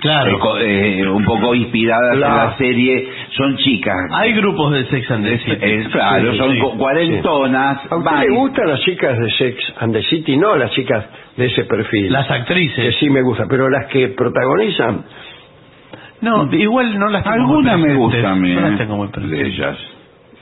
Claro. 0.00 0.58
Eh, 0.60 1.00
eh, 1.00 1.08
un 1.08 1.24
poco 1.24 1.56
inspiradas 1.56 2.14
en 2.14 2.20
La- 2.20 2.54
serie, 2.56 3.08
son 3.36 3.56
chicas. 3.56 3.96
Hay 4.12 4.32
grupos 4.32 4.72
de 4.72 4.84
Sex 4.86 5.10
and 5.10 5.24
the 5.26 5.38
City. 5.38 5.88
Claro, 5.90 6.32
Sí, 6.32 6.38
son 6.38 6.52
sí. 6.52 6.58
cu- 6.60 6.78
cuarentonas. 6.78 7.78
¿A 7.90 7.96
usted 7.96 8.04
van- 8.10 8.20
le 8.20 8.30
gustan 8.30 8.68
las 8.68 8.80
chicas 8.82 9.18
de 9.18 9.30
Sex 9.32 9.74
and 9.80 9.92
the 9.94 10.02
City? 10.04 10.36
No 10.36 10.54
las 10.54 10.70
chicas 10.70 11.04
de 11.36 11.46
ese 11.46 11.64
perfil. 11.64 12.12
Las 12.12 12.28
que 12.28 12.32
actrices. 12.34 12.94
sí 13.00 13.10
me 13.10 13.22
gustan, 13.22 13.48
pero 13.48 13.68
las 13.68 13.86
que 13.86 14.08
protagonizan. 14.10 15.04
No, 16.20 16.48
igual 16.52 16.96
no 16.98 17.08
las 17.08 17.22
tengo 17.24 17.34
Algunas 17.36 17.78
muy 17.78 17.88
me 17.88 17.94
gustan 17.96 18.22
las 18.54 18.72
eh, 18.72 18.76
tengo 18.78 18.96
muy 18.98 19.06
de 19.08 19.12
presentes. 19.12 19.46
ellas. 19.46 19.78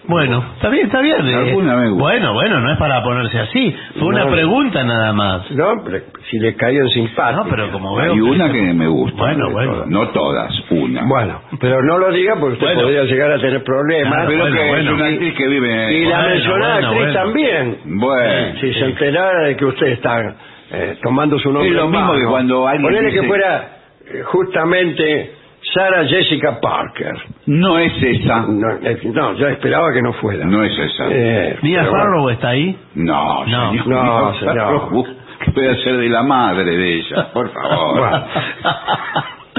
Bueno, 0.08 0.44
está 0.54 0.68
bien, 0.68 0.86
está 0.86 1.00
bien. 1.00 1.26
eh. 1.26 1.34
Alguna 1.34 1.74
gusta. 1.88 2.02
Bueno, 2.04 2.32
bueno, 2.34 2.60
no 2.60 2.72
es 2.72 2.78
para 2.78 3.02
ponerse 3.02 3.38
así. 3.40 3.74
Fue 3.98 4.08
una 4.08 4.24
No. 4.24 4.30
pregunta 4.30 4.84
nada 4.84 5.12
más. 5.12 5.50
No, 5.50 5.82
pero 5.84 5.98
si 6.30 6.38
le 6.38 6.54
caían 6.54 6.88
simpáticas. 6.90 7.36
No, 7.44 7.50
pero 7.50 7.70
como 7.72 7.96
veo. 7.96 8.12
Hay 8.12 8.20
una 8.20 8.52
que 8.52 8.62
me 8.72 8.86
gusta. 8.86 9.16
Bueno, 9.16 9.50
bueno. 9.50 9.72
todas. 9.72 9.88
No 9.88 10.08
todas, 10.10 10.52
una. 10.70 11.04
Bueno, 11.06 11.42
pero 11.60 11.82
no 11.82 11.98
lo 11.98 12.12
diga 12.12 12.34
porque 12.38 12.54
usted 12.54 12.66
Bueno. 12.66 12.82
podría 12.82 13.02
llegar 13.04 13.32
a 13.32 13.38
tener 13.38 13.64
problemas. 13.64 14.14
Ah, 14.16 14.24
pero 14.28 14.40
bueno, 14.42 14.56
que 14.56 14.68
bueno. 14.68 14.90
es 14.90 14.96
una 14.96 15.06
actriz 15.06 15.34
que 15.34 15.48
vive. 15.48 15.92
y 15.98 16.04
la 16.04 16.16
bueno, 16.18 16.28
mencionada 16.34 16.72
bueno, 16.74 16.88
actriz 16.88 17.04
bueno. 17.04 17.20
también. 17.24 17.78
Bueno. 17.84 18.60
Si 18.60 18.72
se 18.74 18.84
enterara 18.84 19.42
de 19.48 19.56
que 19.56 19.64
usted 19.64 19.86
está 19.88 20.34
eh, 20.70 20.98
tomando 21.02 21.38
su 21.38 21.50
nombre 21.52 21.68
Es 21.70 21.74
lo 21.76 21.88
mismo 21.88 22.12
que 22.14 22.24
cuando 22.26 22.66
alguien 22.66 22.82
Ponele 22.92 23.08
que 23.10 23.16
dice- 23.20 23.26
fuera 23.28 23.68
eh, 24.08 24.22
justamente 24.24 25.32
Sarah 25.74 26.04
Jessica 26.06 26.60
Parker. 26.60 27.12
No 27.46 27.78
es 27.78 27.92
esa. 28.02 28.40
No, 28.46 28.70
eh, 28.82 28.98
no, 29.12 29.34
yo 29.34 29.48
esperaba 29.48 29.92
que 29.92 30.00
no 30.02 30.12
fuera. 30.14 30.44
No 30.44 30.62
es 30.62 30.78
esa. 30.78 31.06
Eh, 31.10 31.58
Mia 31.62 31.80
pero 31.80 31.90
bueno. 31.90 32.04
Farrow 32.04 32.28
está 32.30 32.48
ahí. 32.50 32.78
No, 32.94 33.44
No. 33.46 33.70
señor. 33.70 33.86
No, 33.88 34.34
señor. 34.38 34.54
Farrow. 34.56 35.06
¿Qué 35.44 35.50
puede 35.52 35.70
hacer 35.70 35.96
de 35.98 36.08
la 36.08 36.22
madre 36.22 36.64
de 36.76 36.94
ella? 36.94 37.32
Por 37.32 37.50
favor. 37.52 37.98
Bueno. 37.98 38.24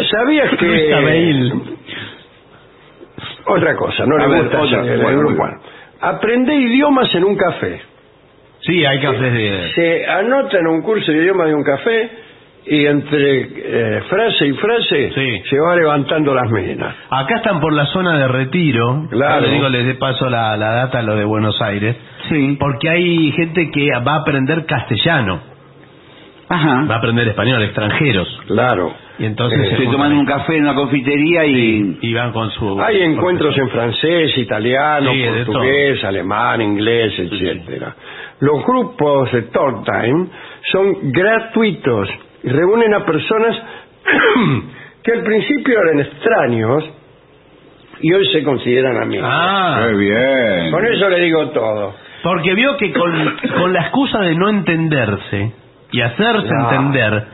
¿Sabías 0.10 0.50
que... 0.60 1.52
Otra 3.46 3.76
cosa, 3.76 4.06
no 4.06 4.16
A 4.16 4.20
le 4.20 4.28
ver, 4.28 4.44
gusta 4.44 4.62
otra, 4.62 4.82
hacer- 4.82 5.02
bueno, 5.02 5.22
muy 5.24 5.34
bueno. 5.36 5.60
Aprende 6.02 6.54
idiomas 6.56 7.14
en 7.16 7.24
un 7.24 7.36
café. 7.36 7.82
Sí, 8.62 8.86
hay 8.86 9.00
cafés 9.00 9.34
de... 9.34 9.72
Se 9.76 10.06
anota 10.06 10.60
en 10.60 10.68
un 10.68 10.82
curso 10.82 11.12
de 11.12 11.18
idiomas 11.20 11.48
de 11.48 11.56
un 11.56 11.64
café 11.64 12.10
y 12.70 12.86
entre 12.86 13.42
eh, 13.42 14.02
frase 14.10 14.48
y 14.48 14.54
frase 14.54 15.12
Sí. 15.14 15.42
se 15.50 15.60
va 15.60 15.76
levantando 15.76 16.34
las 16.34 16.50
minas. 16.52 16.96
Acá 17.10 17.36
están 17.38 17.60
por 17.60 17.74
la 17.74 17.86
zona 17.88 18.18
de 18.18 18.28
retiro. 18.28 19.08
Claro. 19.10 19.42
Le 19.48 19.54
digo, 19.54 19.70
les 19.70 19.86
de 19.86 19.96
paso 19.96 20.30
la, 20.30 20.56
la 20.58 20.72
data 20.72 21.00
a 21.00 21.02
lo 21.02 21.16
de 21.16 21.26
Buenos 21.26 21.62
Aires. 21.62 21.96
Sí. 22.30 22.58
Porque 22.60 22.90
hay 22.90 23.32
gente 23.32 23.70
que 23.72 23.90
va 24.06 24.14
a 24.14 24.20
aprender 24.22 24.66
castellano. 24.66 25.40
Ajá. 26.50 26.86
Va 26.90 26.96
a 26.96 26.98
aprender 27.00 27.28
español, 27.28 27.62
extranjeros. 27.64 28.28
Claro. 28.48 28.94
Y 29.20 29.26
entonces 29.26 29.60
Eh, 29.74 29.78
se 29.78 29.86
toman 29.92 30.14
un 30.14 30.26
café 30.26 30.56
en 30.56 30.64
una 30.64 30.76
confitería 30.76 31.44
y... 31.46 31.98
Y 32.02 32.14
van 32.14 32.32
con 32.32 32.50
su... 32.52 32.80
Hay 32.82 33.02
encuentros 33.02 33.58
en 33.58 33.68
francés, 33.70 34.38
italiano, 34.38 35.12
Sí, 35.12 35.24
portugués, 35.46 36.04
alemán, 36.06 36.62
inglés, 36.62 37.14
etcétera. 37.18 37.96
Los 38.40 38.64
grupos 38.64 39.30
de 39.34 39.42
talk 39.44 39.84
time 39.84 40.28
son 40.72 41.12
gratuitos 41.12 42.08
y 42.44 42.50
reúnen 42.50 42.94
a 42.94 43.06
personas 43.06 43.56
que 45.04 45.12
al 45.12 45.24
principio 45.24 45.80
eran 45.82 46.00
extraños 46.00 46.90
y 48.02 48.14
hoy 48.14 48.28
se 48.32 48.44
consideran 48.44 49.02
amigos. 49.02 49.28
Ah, 49.32 49.86
Qué 49.88 49.96
bien. 49.98 50.72
Con 50.72 50.86
eso 50.86 51.10
le 51.10 51.20
digo 51.22 51.50
todo. 51.50 51.96
porque 52.24 52.54
vio 52.54 52.78
que 52.78 52.92
con, 52.94 53.38
con 53.58 53.74
la 53.74 53.82
excusa 53.82 54.20
de 54.20 54.36
no 54.36 54.50
entenderse 54.50 55.52
y 55.92 56.02
hacerse 56.02 56.48
entender, 56.48 57.26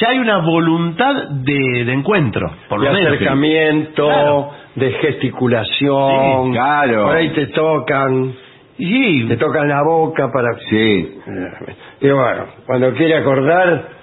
ya 0.00 0.08
hay 0.10 0.18
una 0.18 0.38
voluntad 0.38 1.28
de, 1.30 1.84
de 1.84 1.92
encuentro, 1.92 2.50
por 2.68 2.80
de 2.80 2.86
lo 2.86 2.92
menos. 2.92 3.12
acercamiento, 3.14 4.06
Claro. 4.06 4.50
de 4.76 4.90
gesticulación. 4.92 6.44
Sí, 6.46 6.52
claro. 6.52 7.04
Por 7.06 7.16
ahí 7.16 7.30
te 7.30 7.46
tocan, 7.48 8.32
Sí, 8.76 9.24
te 9.28 9.36
tocan 9.36 9.68
la 9.68 9.82
boca 9.82 10.30
para... 10.32 10.48
Sí. 10.68 11.18
Y 12.00 12.08
bueno, 12.10 12.46
cuando 12.66 12.92
quiere 12.94 13.16
acordar... 13.18 13.93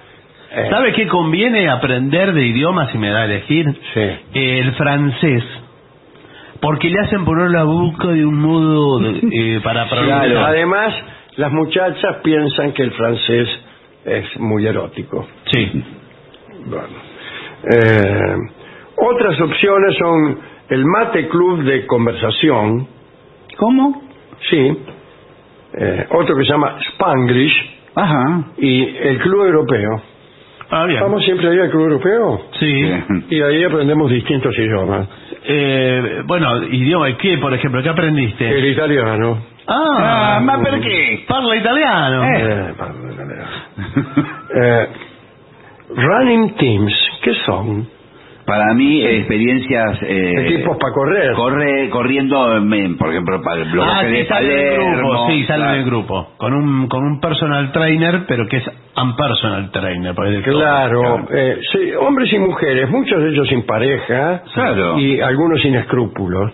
eh, 0.54 0.68
¿sabe 0.70 0.92
qué 0.92 1.06
conviene 1.08 1.68
aprender 1.68 2.32
de 2.32 2.46
idiomas 2.46 2.90
si 2.92 2.98
me 2.98 3.08
da 3.10 3.22
a 3.22 3.24
elegir? 3.26 3.66
Sí. 3.94 4.10
El 4.34 4.72
francés. 4.74 5.44
Porque 6.60 6.88
le 6.90 7.00
hacen 7.00 7.24
poner 7.24 7.50
la 7.50 7.64
boca 7.64 8.08
de 8.08 8.24
un 8.24 8.38
modo 8.38 8.98
de- 9.00 9.18
eh, 9.56 9.60
para 9.62 9.88
pronunciar. 9.88 10.26
Claro. 10.30 10.46
Además, 10.46 10.94
las 11.36 11.52
muchachas 11.52 12.16
piensan 12.22 12.72
que 12.72 12.82
el 12.82 12.92
francés 12.92 13.48
es 14.04 14.38
muy 14.40 14.66
erótico. 14.66 15.26
Sí. 15.52 15.84
Bueno. 16.66 17.12
Eh, 17.72 18.36
otras 18.96 19.40
opciones 19.40 19.96
son 19.98 20.38
el 20.68 20.84
mate 20.84 21.28
club 21.28 21.62
de 21.64 21.86
conversación. 21.86 22.86
¿Cómo? 23.56 24.02
Sí. 24.50 24.78
Eh, 25.74 26.06
otro 26.10 26.36
que 26.36 26.44
se 26.44 26.50
llama 26.52 26.76
Spanglish 26.92 27.70
Ajá. 27.94 28.44
y 28.58 28.82
el 28.84 29.18
club 29.18 29.46
europeo. 29.46 30.02
Ah, 30.74 30.86
bien. 30.86 31.00
Vamos 31.00 31.22
siempre 31.22 31.48
ahí 31.50 31.58
al 31.60 31.68
club 31.70 31.82
europeo 31.82 32.46
Sí. 32.58 32.92
Y 33.28 33.42
ahí 33.42 33.62
aprendemos 33.62 34.10
distintos 34.10 34.56
idiomas. 34.58 35.06
Eh, 35.44 36.22
bueno, 36.24 36.62
idioma, 36.64 37.14
¿qué, 37.18 37.36
por 37.36 37.52
ejemplo? 37.52 37.82
¿Qué 37.82 37.90
aprendiste? 37.90 38.48
El 38.48 38.64
italiano. 38.64 39.38
Ah, 39.66 40.36
Ah, 40.36 40.40
ma 40.40 40.62
perché? 40.62 41.24
Parla 41.28 41.56
italiano. 41.56 42.24
Eh, 42.24 42.74
parlo 42.78 43.12
italiano. 43.12 43.50
Eh, 44.54 44.86
running 45.94 46.54
teams, 46.56 46.94
¿qué 47.22 47.34
son? 47.46 47.86
Para 48.44 48.74
mí, 48.74 49.02
experiencias... 49.04 49.98
Eh, 50.02 50.34
Equipos 50.46 50.76
para 50.78 50.92
correr. 50.92 51.32
Corre, 51.34 51.88
corriendo, 51.90 52.56
en, 52.56 52.96
por 52.98 53.10
ejemplo, 53.10 53.40
para 53.42 53.62
el 53.62 53.70
bloque 53.70 53.88
Ah, 53.92 54.02
de 54.02 54.22
sí, 54.22 54.26
salen 54.28 54.50
en 54.50 54.76
Palermo, 54.76 54.96
grupo, 55.10 55.26
sí, 55.30 55.44
salen 55.44 55.64
claro. 55.66 55.78
en 55.80 55.86
grupo. 55.86 56.28
Con 56.38 56.54
un, 56.54 56.88
con 56.88 57.04
un 57.04 57.20
personal 57.20 57.70
trainer, 57.72 58.24
pero 58.26 58.46
que 58.48 58.56
es 58.58 58.70
trainer. 59.70 60.14
es 60.28 60.32
de 60.38 60.42
todo. 60.50 60.60
Claro, 60.60 61.26
eh, 61.30 61.58
sí, 61.72 61.92
hombres 62.00 62.32
y 62.32 62.38
mujeres, 62.38 62.90
muchos 62.90 63.22
de 63.22 63.28
ellos 63.30 63.48
sin 63.48 63.64
pareja 63.64 64.42
Claro. 64.54 64.98
y 64.98 65.20
algunos 65.20 65.60
sin 65.62 65.74
escrúpulos, 65.76 66.52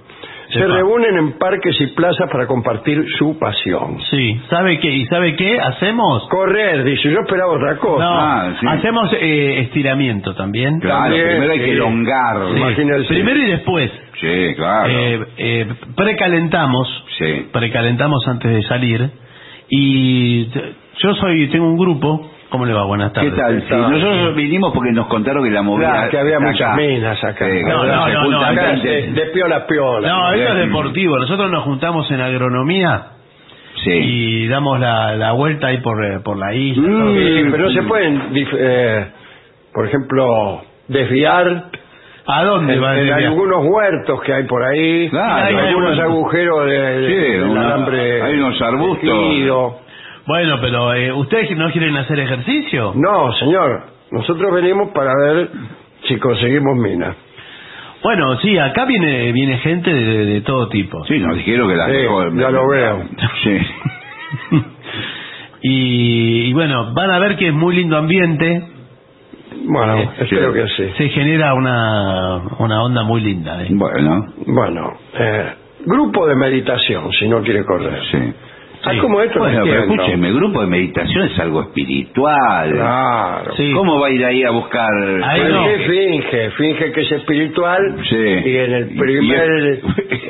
se 0.51 0.61
Epa. 0.61 0.75
reúnen 0.77 1.17
en 1.19 1.33
parques 1.39 1.79
y 1.81 1.89
plazas 1.89 2.31
para 2.31 2.47
compartir 2.47 3.05
su 3.19 3.39
pasión. 3.39 3.99
Sí, 4.11 4.41
¿sabe 4.49 4.79
qué? 4.81 4.91
¿Y 4.91 5.05
sabe 5.07 5.37
qué? 5.37 5.59
Hacemos... 5.61 6.27
Correr, 6.29 6.85
dice, 6.85 7.11
yo 7.11 7.21
esperaba 7.21 7.53
otra 7.53 7.75
No, 7.75 7.81
cosa. 7.81 8.07
Ah, 8.09 8.55
sí. 8.59 8.67
hacemos 8.67 9.11
eh, 9.21 9.61
estiramiento 9.61 10.35
también. 10.35 10.81
Claro, 10.81 11.03
También, 11.15 11.29
primero 11.29 11.53
hay 11.53 11.59
que 11.61 11.73
elongar. 11.73 12.37
Sí. 12.53 12.57
Imagínense. 12.57 13.09
Primero 13.09 13.41
y 13.41 13.51
después. 13.51 13.91
Sí, 14.21 14.55
claro. 14.57 14.89
Eh, 14.91 15.27
eh, 15.37 15.67
precalentamos, 15.95 17.05
Sí. 17.19 17.47
precalentamos 17.53 18.27
antes 18.29 18.51
de 18.53 18.63
salir 18.63 19.11
y 19.69 20.47
yo 20.99 21.15
soy 21.15 21.49
tengo 21.49 21.67
un 21.69 21.77
grupo. 21.79 22.31
¿Cómo 22.51 22.65
le 22.65 22.73
va? 22.73 22.85
Buenas 22.85 23.13
¿Qué 23.13 23.31
tardes. 23.31 23.37
tal? 23.37 23.63
Sí, 23.69 23.75
nosotros 23.99 24.35
vinimos 24.37 24.73
porque 24.73 24.91
nos 24.93 25.07
contaron 25.09 25.45
que 25.45 25.51
la 25.51 25.61
movida... 25.63 25.91
Claro, 25.93 26.11
que 26.11 26.19
había 26.19 26.41
muchas 26.41 26.69
acá. 26.69 26.77
minas 26.77 27.25
acá. 27.25 27.45
Sí, 27.47 27.61
No, 27.63 27.85
no, 27.85 28.31
no, 28.31 28.41
Acá, 28.43 28.73
de, 28.77 29.07
de 29.13 29.27
piola 29.35 29.57
a 29.57 29.67
piola. 29.67 30.09
No, 30.09 30.33
esto 30.33 30.53
es 30.55 30.67
deportivo. 30.67 31.19
Nosotros 31.19 31.51
nos 31.51 31.63
juntamos 31.65 32.11
en 32.11 32.21
agronomía 32.23 33.03
Sí. 33.85 33.91
y 33.93 34.49
damos 34.49 34.81
la, 34.81 35.15
la 35.17 35.33
vuelta 35.33 35.69
ahí 35.69 35.79
por, 35.79 36.03
eh, 36.05 36.21
por 36.21 36.39
la 36.39 36.55
isla. 36.55 36.89
Mm. 36.89 37.51
pero 37.53 37.65
no 37.65 37.71
se 37.71 37.83
pueden, 37.83 38.33
dif- 38.33 38.57
eh, 38.59 39.07
por 39.73 39.87
ejemplo, 39.87 40.63
desviar 40.89 41.65
¿A 42.27 42.45
dónde 42.45 42.75
en, 42.75 42.83
va 42.83 42.91
a 42.91 43.01
en 43.01 43.13
algunos 43.13 43.65
huertos 43.65 44.21
que 44.23 44.33
hay 44.35 44.43
por 44.45 44.63
ahí, 44.65 45.09
Claro, 45.11 45.47
hay 45.47 45.55
hay 45.55 45.67
algunos 45.69 45.99
agujeros 45.99 46.67
de, 46.67 46.99
de- 47.01 47.07
Sí, 47.09 47.33
del 47.33 47.45
una- 47.45 47.67
alambre 47.67 48.23
hay 48.23 48.35
unos 48.35 48.61
arbustos. 48.61 49.01
tejido. 49.03 49.81
Bueno, 50.29 50.59
pero 50.61 50.93
eh, 50.95 51.13
¿ustedes 51.13 51.51
no 51.57 51.71
quieren 51.73 51.97
hacer 51.97 52.21
ejercicio? 52.21 52.93
No, 52.95 53.33
señor, 53.35 53.83
nosotros 54.13 54.53
venimos 54.55 54.91
para 54.91 55.11
ver 55.25 55.49
si 56.07 56.17
conseguimos 56.19 56.77
minas. 56.77 57.17
Bueno, 58.03 58.37
sí, 58.41 58.57
acá 58.59 58.85
viene 58.85 59.33
viene 59.33 59.59
gente 59.59 59.93
de, 59.93 60.25
de 60.27 60.41
todo 60.43 60.69
tipo. 60.69 61.05
Sí, 61.07 61.19
nos 61.19 61.35
dijeron 61.37 61.69
que 61.69 61.75
la 61.77 61.87
Sí, 61.87 62.41
ya 62.41 62.51
lo 62.51 62.69
veo. 62.69 63.05
Sí. 63.43 63.59
y, 65.63 66.49
y 66.49 66.53
bueno, 66.53 66.93
van 66.95 67.11
a 67.11 67.19
ver 67.19 67.37
que 67.37 67.49
es 67.49 67.55
muy 67.55 67.75
lindo 67.77 67.97
ambiente. 67.97 68.63
Bueno, 69.65 69.99
Eh, 69.99 70.11
espero 70.21 70.53
sí. 70.53 70.59
que 70.61 70.67
sí. 70.77 70.93
Se 70.99 71.09
genera 71.09 71.55
una, 71.55 72.37
una 72.59 72.83
onda 72.83 73.03
muy 73.03 73.21
linda. 73.21 73.63
¿eh? 73.65 73.69
Bueno, 73.71 74.27
Bueno, 74.47 74.93
eh, 75.19 75.53
grupo 75.87 76.27
de 76.27 76.37
meditación, 76.37 77.11
si 77.13 77.29
no 77.29 77.43
quiere 77.43 77.65
correr. 77.65 78.01
sí. 78.11 78.19
Ah, 78.89 79.01
como 79.01 79.21
esto 79.23 79.39
Bueno, 79.39 79.59
no 79.61 79.65
pero 79.65 79.81
escúcheme, 79.83 80.33
grupo 80.33 80.61
de 80.63 80.67
meditación 80.67 81.25
es 81.27 81.39
algo 81.39 81.63
espiritual. 81.63 82.73
Claro. 82.73 83.55
Sí. 83.57 83.73
¿Cómo 83.73 84.01
va 84.01 84.07
a 84.09 84.11
ir 84.11 84.25
ahí 84.25 84.43
a 84.45 84.51
buscar? 84.51 84.89
Ahí 85.25 85.43
no. 85.53 85.65
que 85.65 85.79
finge, 85.89 86.51
finge 86.53 86.93
que 86.93 87.01
es 87.03 87.13
espiritual 87.13 87.97
Sí. 88.09 88.17
y 88.17 88.57
en 88.57 88.73
el 88.73 88.89
primer 88.97 89.81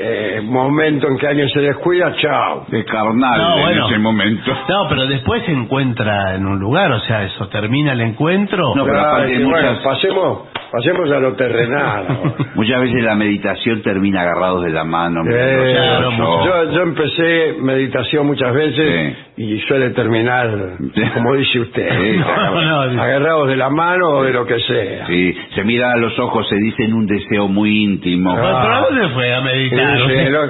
eh, 0.00 0.40
momento 0.44 1.08
en 1.08 1.18
que 1.18 1.26
alguien 1.26 1.48
se 1.50 1.60
descuida, 1.60 2.14
chao. 2.16 2.66
De 2.68 2.84
carnal 2.84 3.38
No, 3.40 3.60
bueno. 3.62 3.86
en 3.86 3.90
ese 3.92 3.98
momento. 3.98 4.52
No, 4.68 4.88
pero 4.88 5.06
después 5.06 5.42
se 5.44 5.52
encuentra 5.52 6.34
en 6.34 6.46
un 6.46 6.58
lugar, 6.58 6.90
o 6.92 7.00
sea, 7.00 7.24
eso 7.24 7.48
termina 7.48 7.92
el 7.92 8.00
encuentro. 8.00 8.74
No, 8.74 8.84
pero 8.84 8.98
Claro, 8.98 9.48
bueno, 9.48 9.78
pasemos, 9.84 10.48
pasemos 10.72 11.10
a 11.10 11.18
lo 11.20 11.34
terrenal. 11.34 12.06
ahora. 12.08 12.34
Muchas 12.54 12.80
veces 12.80 13.02
la 13.02 13.14
meditación 13.14 13.82
termina 13.82 14.22
agarrados 14.22 14.64
de 14.64 14.70
la 14.70 14.84
mano. 14.84 15.20
Eh, 15.30 15.72
claro, 15.74 16.10
yo, 16.44 16.72
yo 16.72 16.82
empecé 16.82 17.54
meditación 17.60 18.26
muchas 18.26 18.47
veces 18.52 19.16
y 19.36 19.58
suele 19.60 19.90
terminar, 19.90 20.76
Sí. 20.94 21.02
como 21.14 21.34
dice 21.34 21.60
usted, 21.60 21.88
Sí, 21.88 22.16
No, 22.18 22.86
no, 22.92 23.02
agarrados 23.02 23.48
de 23.48 23.56
la 23.56 23.70
mano 23.70 24.08
o 24.08 24.22
de 24.24 24.32
lo 24.32 24.46
que 24.46 24.58
sea. 24.60 25.06
Sí, 25.06 25.36
se 25.54 25.64
mira 25.64 25.92
a 25.92 25.96
los 25.96 26.18
ojos, 26.18 26.48
se 26.48 26.56
dicen 26.56 26.92
un 26.94 27.06
deseo 27.06 27.48
muy 27.48 27.82
íntimo. 27.84 28.30
Bueno, 28.32 28.46
Ah. 28.48 28.60
¿Pero 28.62 28.74
a 28.74 28.80
dónde 28.88 29.14
fue 29.14 29.34
a 29.34 29.40
meditar? 29.40 29.98
sí, 30.06 30.30
lo- 30.30 30.44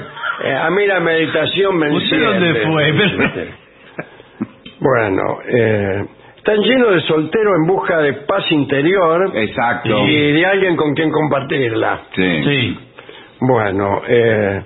eh, 0.49 0.55
a 0.57 0.71
mí 0.71 0.87
la 0.87 1.01
meditación 1.01 1.77
me 1.79 1.91
¿Usted 1.91 2.25
dónde 2.25 2.49
enciende. 2.49 2.71
fue? 2.73 3.29
Pero- 3.35 3.69
Bueno, 4.81 5.23
eh, 5.49 6.05
están 6.37 6.59
llenos 6.63 6.95
de 6.95 7.01
solteros 7.03 7.55
en 7.61 7.67
busca 7.67 7.99
de 7.99 8.13
paz 8.13 8.45
interior 8.53 9.33
Exacto. 9.35 10.07
y 10.07 10.33
de 10.33 10.47
alguien 10.47 10.77
con 10.77 10.95
quien 10.95 11.11
compartirla. 11.11 12.01
Sí. 12.15 12.45
Sí. 12.45 12.79
Bueno, 13.41 14.03
eh, 14.09 14.63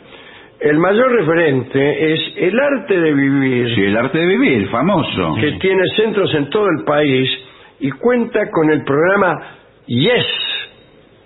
el 0.62 0.78
mayor 0.78 1.10
referente 1.12 2.12
es 2.12 2.20
el 2.36 2.58
arte 2.58 3.00
de 3.00 3.12
vivir, 3.12 3.74
Sí, 3.74 3.82
el 3.82 3.96
arte 3.96 4.18
de 4.18 4.26
vivir, 4.26 4.68
famoso. 4.68 5.34
que 5.40 5.52
tiene 5.52 5.82
centros 5.96 6.34
en 6.34 6.48
todo 6.50 6.66
el 6.78 6.84
país 6.84 7.28
y 7.80 7.90
cuenta 7.92 8.50
con 8.50 8.70
el 8.70 8.82
programa 8.84 9.40
Yes, 9.86 10.26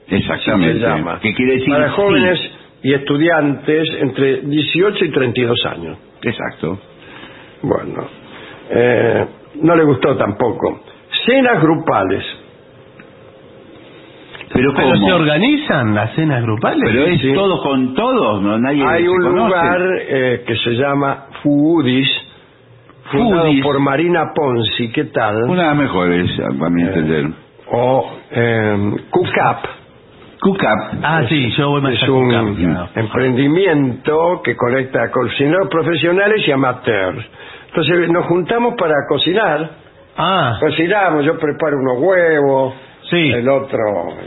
Exactamente. 0.08 0.80
se 0.80 0.86
llama, 0.86 1.18
¿Qué 1.20 1.34
quiere 1.34 1.52
decir? 1.54 1.68
para 1.70 1.88
sí? 1.88 1.94
jóvenes 1.96 2.40
y 2.82 2.94
estudiantes 2.94 3.88
entre 4.00 4.40
18 4.42 5.04
y 5.04 5.10
32 5.10 5.66
años. 5.66 5.98
Exacto. 6.22 6.78
Bueno, 7.62 8.08
eh, 8.70 9.26
no 9.62 9.74
le 9.74 9.84
gustó 9.84 10.16
tampoco. 10.16 10.82
Cenas 11.26 11.60
grupales. 11.62 12.24
Pero 14.56 14.72
¿Pero 14.74 14.88
¿cómo? 14.94 15.06
se 15.06 15.12
organizan 15.12 15.94
las 15.94 16.14
cenas 16.14 16.42
grupales? 16.42 16.82
Pero 16.90 17.04
es 17.06 17.20
Sí. 17.20 17.32
todos 17.34 17.62
con 17.62 17.94
todos, 17.94 18.42
no 18.42 18.58
nadie 18.58 18.84
Hay 18.86 19.06
un 19.06 19.20
conoce. 19.22 19.36
lugar 19.44 19.80
eh, 20.08 20.44
que 20.46 20.56
se 20.56 20.70
llama 20.70 21.26
Foodies, 21.42 22.08
fundado 23.12 23.44
Foodies. 23.46 23.62
por 23.64 23.78
Marina 23.80 24.32
Ponzi, 24.34 24.90
¿qué 24.92 25.04
tal? 25.04 25.44
Una 25.44 25.62
de 25.62 25.68
las 25.68 25.76
mejores, 25.76 26.30
para 26.58 26.70
mi 26.70 26.82
entender. 26.82 27.26
O 27.70 28.10
eh, 28.30 28.90
Cook-Up, 29.10 29.68
Cucap. 30.40 30.78
Ah, 31.02 31.22
sí, 31.28 31.50
yo 31.56 31.70
voy 31.70 31.80
más 31.82 31.92
es 31.94 32.02
a 32.04 32.12
un 32.12 32.54
Cucap. 32.54 32.96
emprendimiento 32.96 34.40
que 34.44 34.54
conecta 34.56 35.02
a 35.04 35.10
cocineros 35.10 35.68
profesionales 35.68 36.46
y 36.46 36.52
amateurs. 36.52 37.24
Entonces 37.68 38.08
nos 38.10 38.26
juntamos 38.26 38.74
para 38.78 38.94
cocinar, 39.08 39.70
Ah, 40.18 40.56
cocinamos, 40.60 41.24
yo 41.26 41.38
preparo 41.38 41.76
unos 41.78 41.98
huevos, 42.00 42.74
sí. 43.10 43.30
el 43.32 43.48
otro 43.48 43.78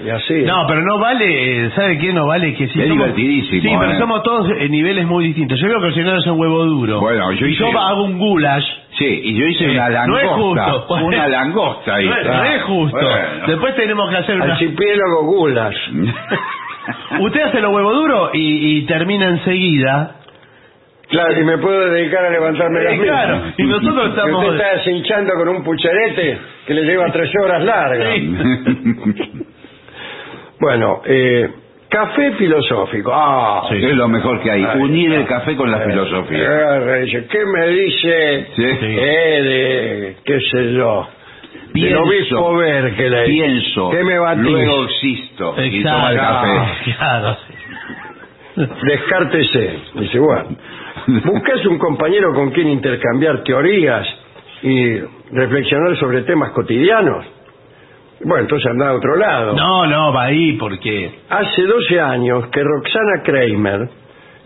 y 0.05 0.09
así. 0.09 0.33
No, 0.45 0.65
pero 0.67 0.81
no 0.81 0.99
vale, 0.99 1.69
¿sabe 1.71 1.97
qué? 1.97 2.11
No 2.13 2.27
vale 2.27 2.53
que 2.55 2.67
si 2.67 2.79
Es 2.81 2.87
somos, 2.87 3.05
divertidísimo, 3.15 3.61
Sí, 3.61 3.75
pero 3.79 3.91
eh. 3.93 3.97
somos 3.97 4.23
todos 4.23 4.49
en 4.57 4.71
niveles 4.71 5.05
muy 5.05 5.25
distintos. 5.27 5.59
Yo 5.59 5.67
veo 5.67 5.79
que 5.81 5.87
el 5.87 5.93
señor 5.95 6.15
hace 6.17 6.31
un 6.31 6.39
huevo 6.39 6.65
duro. 6.65 6.99
Bueno, 6.99 7.31
yo 7.33 7.45
y 7.47 7.51
hice- 7.51 7.59
yo 7.71 7.79
hago 7.79 8.03
un 8.03 8.17
goulash. 8.17 8.65
Sí, 8.97 9.05
y 9.23 9.35
yo 9.39 9.45
hice 9.45 9.65
Sí, 9.65 9.71
una 9.71 9.89
no 10.07 10.17
es 10.17 10.25
langosta. 10.25 10.71
justo. 10.71 10.95
Una 11.05 11.27
langosta 11.27 11.95
ahí. 11.95 12.05
No 12.07 12.15
es, 12.17 12.25
no 12.27 12.43
es 12.43 12.63
justo. 12.63 12.97
Bueno. 12.97 13.47
Después 13.47 13.75
tenemos 13.75 14.09
que 14.09 14.17
hacer 14.17 14.35
una... 14.35 14.53
Archipiélago 14.53 15.23
Gulas. 15.25 15.75
Usted 17.19 17.41
hace 17.41 17.61
los 17.61 17.71
huevos 17.73 17.93
duros 17.93 18.29
y, 18.33 18.77
y 18.77 18.81
termina 18.85 19.29
enseguida. 19.29 20.15
Claro, 21.09 21.39
y 21.39 21.43
me 21.43 21.57
puedo 21.57 21.89
dedicar 21.91 22.23
a 22.25 22.29
levantarme 22.29 22.83
las 22.83 22.93
mismas. 22.93 23.09
claro, 23.25 23.41
y 23.57 23.63
nosotros 23.63 24.03
Que 24.03 24.09
estamos- 24.09 24.45
Usted 24.45 24.55
está 24.65 24.83
cinchando 24.83 25.33
con 25.35 25.49
un 25.49 25.63
pucherete 25.63 26.37
que 26.67 26.73
le 26.73 26.83
lleva 26.83 27.11
tres 27.11 27.31
horas 27.43 27.63
largas. 27.63 28.13
Sí. 28.15 28.35
Bueno, 30.61 31.01
eh, 31.05 31.49
Café 31.89 32.33
filosófico. 32.33 33.11
Ah, 33.11 33.63
Es 33.71 33.95
lo 33.95 34.07
mejor 34.09 34.39
que 34.41 34.51
hay. 34.51 34.63
Ay, 34.63 34.79
Unir 34.79 35.11
el 35.13 35.25
café 35.25 35.55
con 35.55 35.71
la 35.71 35.81
eh, 35.81 35.85
filosofía. 35.89 36.99
dice, 37.01 37.25
¿Qué 37.31 37.45
me 37.45 37.67
dice 37.69 38.47
Sí. 38.55 38.63
eh, 38.63 39.41
de, 39.41 40.17
qué 40.23 40.39
sé 40.51 40.73
yo? 40.73 41.07
Pienso, 41.73 41.95
del 41.95 42.07
obispo 42.07 42.55
Berkeley. 42.57 43.25
Pienso. 43.31 43.89
¿Qué 43.89 44.03
me 44.03 44.19
batís? 44.19 44.43
Luego 44.43 44.83
existo. 44.83 45.55
Y 45.63 45.81
toma 45.83 46.09
el 46.11 46.17
Exacto. 46.17 46.47
café. 46.47 46.91
Claro. 46.97 47.37
Descártese. 48.83 49.79
Dice, 49.95 50.19
bueno, 50.19 50.57
buscas 51.07 51.65
un 51.65 51.77
compañero 51.77 52.33
con 52.33 52.51
quien 52.51 52.67
intercambiar 52.69 53.43
teorías 53.43 54.07
y 54.61 54.97
reflexionar 55.31 55.97
sobre 55.97 56.21
temas 56.23 56.51
cotidianos. 56.51 57.25
Bueno, 58.21 58.41
entonces 58.43 58.69
anda 58.69 58.89
a 58.89 58.93
otro 58.95 59.15
lado. 59.15 59.53
No, 59.53 59.85
no, 59.87 60.11
va 60.13 60.23
ahí 60.25 60.53
porque... 60.53 61.19
Hace 61.29 61.63
12 61.63 61.99
años 62.01 62.47
que 62.47 62.61
Roxana 62.61 63.23
Kramer, 63.23 63.89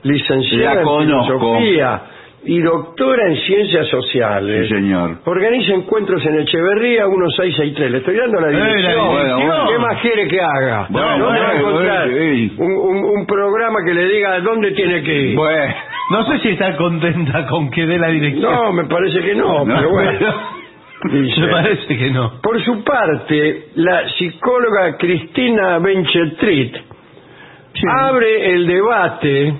licenciada 0.03 0.81
en 0.81 0.87
filosofía 0.99 2.01
y 2.45 2.59
doctora 2.59 3.25
en 3.29 3.37
ciencias 3.37 3.87
sociales, 3.87 4.67
Sí, 4.67 4.75
señor. 4.75 5.17
organiza 5.25 5.73
encuentros 5.73 6.23
en 6.25 6.41
Echeverría 6.41 7.07
1663. 7.07 7.89
Le 7.91 7.97
estoy 7.99 8.15
dando 8.17 8.39
la 8.41 8.49
Eh, 8.49 8.53
la 8.53 8.65
dirección. 8.67 9.07
Bueno, 9.07 9.65
¿Qué 9.71 9.79
más 9.79 10.01
quiere 10.01 10.27
que 10.27 10.41
haga? 10.41 10.87
Bueno, 10.89 11.17
¿Dónde 11.25 11.39
va 11.39 11.49
a 11.49 11.55
encontrar 11.55 12.09
bueno, 12.11 12.53
un, 12.59 12.71
un- 12.97 13.05
un 13.19 13.25
programa 13.25 13.79
que 13.85 13.93
le 13.93 14.05
diga 14.07 14.39
dónde 14.41 14.71
tiene 14.73 15.01
que 15.01 15.13
ir? 15.29 15.35
Bueno. 15.35 15.73
No 16.09 16.25
sé 16.25 16.39
si 16.39 16.49
está 16.49 16.75
contenta 16.75 17.45
con 17.47 17.69
que 17.71 17.85
dé 17.85 17.97
la 17.97 18.09
dirección. 18.09 18.51
No, 18.51 18.73
me 18.73 18.85
parece 18.85 19.21
que 19.21 19.35
no, 19.35 19.63
No, 19.65 19.75
pero 19.75 19.89
bueno. 19.89 20.33
Dice, 21.11 21.41
Me 21.41 21.47
parece 21.47 21.97
que 21.97 22.11
no. 22.11 22.39
Por 22.41 22.63
su 22.63 22.83
parte, 22.83 23.67
la 23.75 24.07
psicóloga 24.09 24.97
Cristina 24.97 25.77
Benchetrit 25.79 26.75
abre 27.89 28.53
el 28.53 28.67
debate 28.67 29.53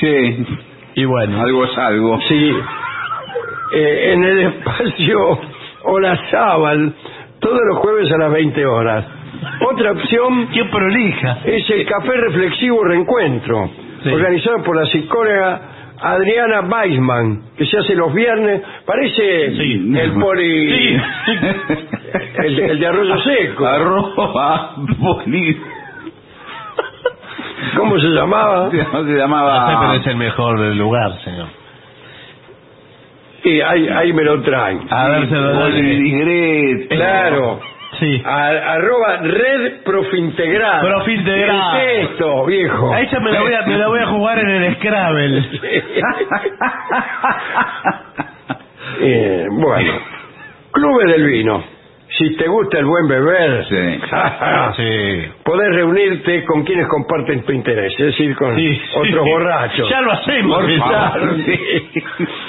Sí. 0.00 0.46
Y 0.96 1.04
bueno. 1.04 1.40
Algo 1.40 1.64
es 1.64 1.78
algo. 1.78 2.20
sí, 2.28 2.52
eh, 3.72 4.12
en 4.12 4.24
el 4.24 4.40
espacio 4.40 5.38
Olazábal 5.84 6.94
todos 7.40 7.60
los 7.68 7.78
jueves 7.78 8.10
a 8.12 8.18
las 8.18 8.32
20 8.32 8.66
horas. 8.66 9.04
Otra 9.70 9.92
opción 9.92 10.48
Qué 10.52 10.64
prolija. 10.66 11.38
es 11.44 11.68
el 11.70 11.84
Café 11.86 12.12
Reflexivo 12.16 12.84
Reencuentro, 12.84 13.70
Sí. 14.02 14.10
organizado 14.10 14.62
por 14.62 14.76
la 14.76 14.86
psicóloga 14.86 15.60
Adriana 16.00 16.60
Weisman, 16.62 17.42
que 17.56 17.64
se 17.66 17.78
hace 17.78 17.94
los 17.94 18.12
viernes. 18.14 18.60
Parece 18.84 19.50
Sí. 19.56 19.92
el 19.96 20.12
poli... 20.12 20.68
Sí. 20.70 20.96
El, 22.44 22.58
el 22.60 22.78
de 22.78 22.86
arroyo 22.86 23.18
seco. 23.24 23.66
Arroba 23.66 24.74
Bolívar. 24.98 25.62
¿Cómo 27.76 27.98
se 27.98 28.08
llamaba? 28.08 28.70
Se 28.72 28.76
No 28.76 28.84
sé, 28.84 28.92
pero 29.04 29.18
llamaba. 29.18 29.96
es 29.96 30.06
el 30.06 30.16
mejor 30.16 30.58
lugar, 30.76 31.18
señor. 31.24 31.48
Y 33.44 33.60
ahí, 33.60 33.88
ahí 33.88 34.12
me 34.12 34.22
lo 34.24 34.40
traen. 34.42 34.80
A 34.90 35.08
ver, 35.08 35.28
se 35.28 35.34
lo. 35.34 36.88
Claro. 36.88 37.60
Sí. 37.98 38.22
A- 38.24 38.72
arroba 38.74 39.16
red 39.22 39.82
profintegral. 39.84 40.80
Profintegral. 40.86 41.80
¿Qué 41.80 42.00
es 42.00 42.10
esto, 42.10 42.44
viejo? 42.46 42.92
A 42.92 43.00
esa 43.00 43.20
me 43.20 43.30
la 43.32 43.40
voy 43.42 43.54
a, 43.54 43.62
me 43.62 43.76
la 43.78 43.88
voy 43.88 44.00
a 44.00 44.06
jugar 44.06 44.38
en 44.38 44.48
el 44.48 44.74
Scrabble. 44.76 45.42
Eh, 49.00 49.48
bueno, 49.50 49.92
Clubes 50.72 51.06
del 51.08 51.24
Vino. 51.26 51.64
Si 52.16 52.36
te 52.36 52.46
gusta 52.46 52.78
el 52.78 52.84
buen 52.84 53.08
beber, 53.08 53.64
Sí. 53.64 53.74
Sí. 54.76 55.32
podés 55.44 55.74
reunirte 55.74 56.44
con 56.44 56.62
quienes 56.64 56.86
comparten 56.86 57.42
tu 57.44 57.52
interés, 57.52 57.92
es 57.98 58.06
decir, 58.06 58.36
con 58.36 58.54
Sí, 58.56 58.74
sí. 58.76 58.82
otros 58.94 59.24
borrachos. 59.26 59.90
Ya 59.90 60.00
lo 60.00 60.12
hacemos. 60.12 60.60
Por 60.60 60.78
favor, 60.78 61.36
sí. 61.44 61.58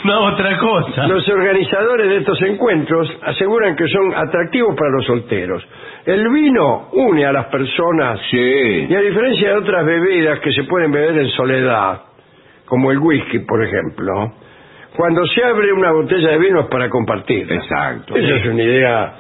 No, 0.04 0.26
otra 0.26 0.58
cosa. 0.58 1.08
Los 1.08 1.28
organizadores 1.30 2.10
de 2.10 2.18
estos 2.18 2.42
encuentros 2.44 3.12
aseguran 3.24 3.76
que 3.76 3.88
son 3.88 4.14
atractivos 4.14 4.76
para 4.76 4.92
los 4.92 5.06
solteros. 5.06 5.68
El 6.06 6.28
vino 6.30 6.90
une 6.94 7.26
a 7.26 7.32
las 7.32 7.46
personas 7.48 8.20
Sí. 8.30 8.38
y 8.90 8.94
a 8.94 9.00
diferencia 9.02 9.50
de 9.50 9.56
otras 9.58 9.86
bebidas 9.86 10.40
que 10.42 10.52
se 10.52 10.64
pueden 10.66 10.92
beber 10.92 11.18
en 11.18 11.30
soledad, 11.30 12.02
como 12.66 12.92
el 12.92 13.00
whisky, 13.00 13.40
por 13.40 13.64
ejemplo, 13.64 14.32
cuando 14.96 15.26
se 15.26 15.44
abre 15.44 15.74
una 15.74 15.92
botella 15.92 16.30
de 16.30 16.38
vino 16.38 16.62
es 16.62 16.68
para 16.68 16.88
compartir. 16.90 17.52
Exacto. 17.52 18.16
Esa 18.16 18.36
es 18.36 18.46
una 18.46 18.64
idea 18.64 19.14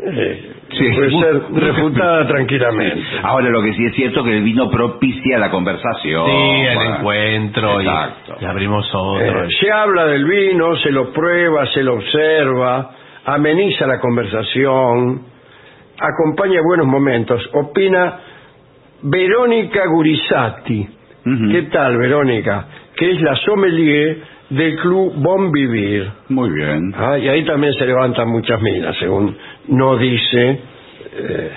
eh, 0.00 0.50
Sí. 0.70 0.88
puede 0.94 1.10
ser 1.10 1.42
refutada 1.52 2.26
tranquilamente. 2.26 3.00
Ahora 3.22 3.48
lo 3.50 3.62
que 3.62 3.74
sí 3.74 3.84
es 3.86 3.94
cierto 3.94 4.24
que 4.24 4.36
el 4.36 4.42
vino 4.42 4.68
propicia 4.70 5.38
la 5.38 5.50
conversación. 5.50 6.26
Sí, 6.26 6.32
el 6.66 6.74
Bueno. 6.76 6.96
encuentro 6.96 7.80
y, 7.80 7.84
Exacto. 7.84 8.36
y 8.40 8.44
abrimos 8.44 8.90
otro. 8.94 9.44
Eh, 9.44 9.48
se 9.60 9.70
habla 9.70 10.06
del 10.06 10.24
vino, 10.24 10.76
se 10.78 10.90
lo 10.90 11.12
prueba, 11.12 11.66
se 11.66 11.82
lo 11.84 11.94
observa, 11.94 12.90
ameniza 13.26 13.86
la 13.86 14.00
conversación, 14.00 15.22
acompaña 15.98 16.60
buenos 16.66 16.86
momentos. 16.86 17.48
Opina 17.52 18.18
Verónica 19.02 19.86
Gurisati. 19.86 20.88
Ujú. 21.26 21.48
¿Qué 21.52 21.62
tal, 21.70 21.96
Verónica? 21.98 22.66
Que 22.96 23.12
es 23.12 23.20
la 23.20 23.34
sommelier 23.36 24.18
del 24.50 24.76
club 24.76 25.12
Bon 25.16 25.50
Vivir. 25.50 26.10
Muy 26.28 26.50
bien. 26.50 26.92
Ah, 26.96 27.18
y 27.18 27.28
ahí 27.28 27.44
también 27.44 27.72
se 27.74 27.86
levantan 27.86 28.28
muchas 28.28 28.60
minas, 28.60 28.96
según 28.98 29.36
no 29.68 29.96
dice 29.96 30.60
eh, 31.16 31.50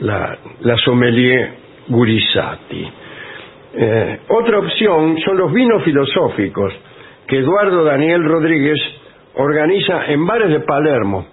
la, 0.00 0.38
la 0.60 0.76
sommelier 0.78 1.54
Gurisati. 1.88 2.88
Eh, 3.74 4.18
otra 4.28 4.58
opción 4.58 5.16
son 5.24 5.36
los 5.38 5.52
vinos 5.52 5.82
filosóficos 5.82 6.72
que 7.26 7.38
Eduardo 7.38 7.84
Daniel 7.84 8.24
Rodríguez 8.24 8.78
organiza 9.34 10.06
en 10.06 10.26
bares 10.26 10.50
de 10.50 10.60
Palermo. 10.60 11.26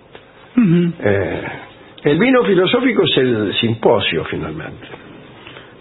Eh, 0.58 1.42
el 2.04 2.18
vino 2.18 2.44
filosófico 2.46 3.04
es 3.04 3.18
el 3.18 3.54
simposio, 3.60 4.24
finalmente. 4.26 4.88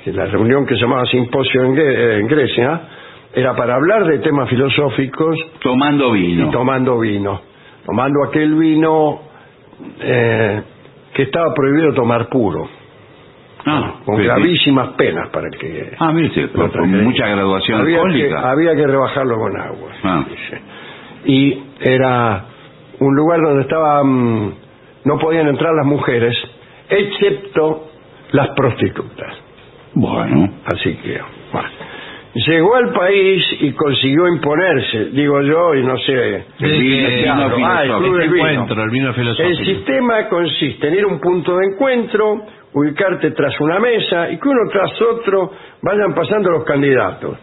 La 0.06 0.24
reunión 0.26 0.64
que 0.66 0.74
se 0.74 0.80
llamaba 0.80 1.04
simposio 1.06 1.62
en, 1.64 1.74
Gre- 1.76 2.20
en 2.20 2.26
Grecia 2.28 2.80
era 3.38 3.54
para 3.54 3.74
hablar 3.76 4.04
de 4.06 4.18
temas 4.18 4.48
filosóficos 4.48 5.36
Tomando 5.60 6.12
vino. 6.12 6.48
y 6.48 6.50
tomando 6.50 6.98
vino. 6.98 7.40
Tomando 7.86 8.24
aquel 8.28 8.54
vino 8.54 9.20
eh, 10.00 10.62
que 11.14 11.22
estaba 11.22 11.52
prohibido 11.54 11.92
tomar 11.94 12.28
puro, 12.28 12.68
Ah, 13.70 13.96
con 14.04 14.16
gravísimas 14.22 14.90
penas 14.90 15.28
para 15.30 15.48
el 15.48 15.58
que... 15.58 15.92
Ah, 15.98 16.10
mire, 16.12 16.30
con 16.52 16.70
transgredía. 16.70 17.02
mucha 17.06 17.26
graduación 17.28 17.80
había 17.82 18.02
que, 18.02 18.34
había 18.34 18.74
que 18.76 18.86
rebajarlo 18.86 19.36
con 19.36 19.60
agua. 19.60 19.90
Ah. 20.04 20.24
dice. 20.28 20.62
Y 21.26 21.62
era 21.80 22.44
un 23.00 23.14
lugar 23.14 23.40
donde 23.42 23.62
estaban, 23.62 24.54
no 25.04 25.18
podían 25.18 25.48
entrar 25.48 25.74
las 25.74 25.84
mujeres, 25.86 26.34
excepto 26.88 27.88
las 28.32 28.48
prostitutas. 28.56 29.34
Bueno. 29.94 30.48
Así 30.64 30.94
que, 30.96 31.18
bueno. 31.52 31.68
Llegó 32.46 32.74
al 32.76 32.92
país 32.92 33.42
y 33.60 33.72
consiguió 33.72 34.28
imponerse, 34.28 35.06
digo 35.06 35.40
yo, 35.42 35.74
y 35.74 35.82
no 35.82 35.96
sé. 35.98 36.44
El 36.60 36.78
vino- 36.80 37.08
Ah, 37.08 37.82
el 37.82 37.88
filosófico. 37.88 37.98
Club 37.98 38.18
del 38.18 38.30
Vino. 38.30 38.48
encuentro, 38.48 38.82
el 38.84 38.90
vino 38.90 39.12
filosófico. 39.14 39.48
El 39.48 39.64
sistema 39.66 40.28
consiste 40.28 40.88
en 40.88 40.94
ir 40.94 41.04
a 41.04 41.06
un 41.08 41.20
punto 41.20 41.56
de 41.56 41.66
encuentro, 41.66 42.42
ubicarte 42.74 43.30
tras 43.32 43.58
una 43.60 43.78
mesa 43.80 44.30
y 44.30 44.38
que 44.38 44.48
uno 44.48 44.70
tras 44.70 44.92
otro 45.02 45.52
vayan 45.82 46.14
pasando 46.14 46.50
los 46.50 46.64
candidatos. 46.64 47.38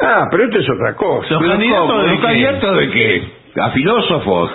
Ah, 0.00 0.26
pero 0.30 0.44
esto 0.44 0.58
es 0.58 0.68
otra 0.70 0.94
cosa. 0.94 1.28
Los 1.34 1.40
Pero 1.42 1.52
candidatos 1.52 2.02
de 2.04 2.10
¿Los 2.12 2.20
candidatos 2.20 2.78
de 2.78 2.90
qué? 2.90 3.22
¿A 3.60 3.70
filósofos? 3.70 4.50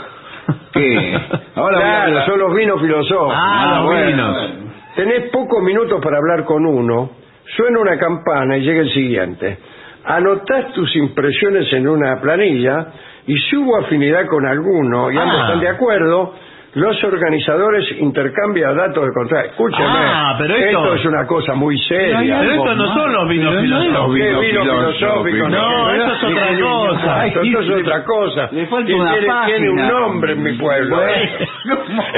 ¿Qué? 0.74 1.20
Ahora 1.56 1.78
Claro, 1.80 2.26
son 2.26 2.40
los 2.40 2.56
vinos 2.56 2.82
filosóficos. 2.82 3.34
Ah, 3.36 3.76
los 3.78 3.86
bueno. 3.86 4.08
vinos. 4.08 4.50
Tenés 4.96 5.30
pocos 5.32 5.62
minutos 5.64 6.00
para 6.04 6.18
hablar 6.18 6.44
con 6.46 6.66
uno, 6.66 7.12
suena 7.56 7.80
una 7.80 7.98
campana 7.98 8.58
y 8.58 8.62
llega 8.62 8.82
el 8.82 8.92
siguiente. 8.92 9.58
Anotás 10.06 10.72
tus 10.74 10.96
impresiones 10.96 11.72
en 11.74 11.88
una 11.88 12.20
planilla 12.22 12.88
y 13.26 13.38
si 13.38 13.56
hubo 13.58 13.78
afinidad 13.78 14.26
con 14.28 14.46
alguno 14.46 15.12
y 15.12 15.18
ambos 15.18 15.36
Ah. 15.38 15.44
están 15.48 15.60
de 15.60 15.70
acuerdo, 15.70 16.34
los 16.78 17.04
organizadores 17.04 17.86
intercambian 18.00 18.78
datos 18.78 19.06
de 19.08 19.12
contacto. 19.14 19.50
Escúcheme, 19.50 19.88
Ah, 19.90 20.36
pero 20.38 20.56
esto- 20.56 20.94
es 20.94 21.06
una 21.06 21.26
cosa 21.26 21.56
muy 21.56 21.76
seria. 21.80 22.40
Pero 22.40 22.52
estos 22.54 22.78
no 22.78 22.94
son 22.94 23.14
los 23.14 23.28
vinos 23.30 23.54
Pero 23.56 23.62
no 23.68 23.82
es 23.82 23.88
filosóficos. 23.88 23.94
los 24.08 24.16
¿Qué 24.16 24.24
vino 24.28 24.40
vino 24.42 24.62
filosófico? 24.62 25.24
filosófico. 25.24 25.50
No, 25.50 25.92
eso 25.92 26.12
es 26.14 26.24
otra 26.24 26.60
cosa. 26.60 27.26
Esto 27.28 27.42
esto 27.42 27.60
es 27.62 27.70
otra 27.82 28.04
cosa. 28.04 28.50
Le 28.52 28.66
falta 28.68 28.86
Tiene- 28.86 29.02
una 29.02 29.12
tiene, 29.14 29.34
tiene 29.48 29.70
un 29.72 29.78
página. 29.78 30.00
nombre 30.00 30.32
en 30.34 30.44
mi 30.44 30.54
pueblo. 30.54 31.02
¿eh? 31.08 31.30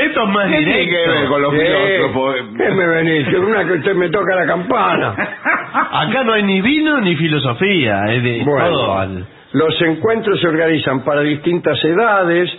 Esto 0.06 0.24
es 0.24 0.30
más 0.30 0.48
¿Qué 0.48 0.58
tiene 0.58 0.78
directo. 0.82 1.12
que 1.12 1.20
ver 1.20 1.28
con 1.30 1.42
los 1.42 1.54
filósofos? 1.54 2.36
¿Qué 2.58 2.70
me 2.70 2.88
venís? 2.88 3.28
Que 3.30 3.38
Una 3.40 3.66
que 3.66 3.74
usted 3.74 3.96
me 3.96 4.10
toca 4.10 4.36
la 4.36 4.46
campana. 4.46 5.16
Acá 5.92 6.24
no 6.26 6.34
hay 6.34 6.44
ni 6.44 6.60
vino 6.62 7.00
ni 7.00 7.16
filosofía. 7.16 8.02
Es 8.10 8.24
de 8.24 8.42
todo 8.44 8.52
Bueno, 8.52 8.94
al- 9.00 9.26
los 9.54 9.82
encuentros 9.82 10.40
se 10.42 10.48
organizan 10.48 11.04
para 11.06 11.22
distintas 11.22 11.84
edades, 11.86 12.52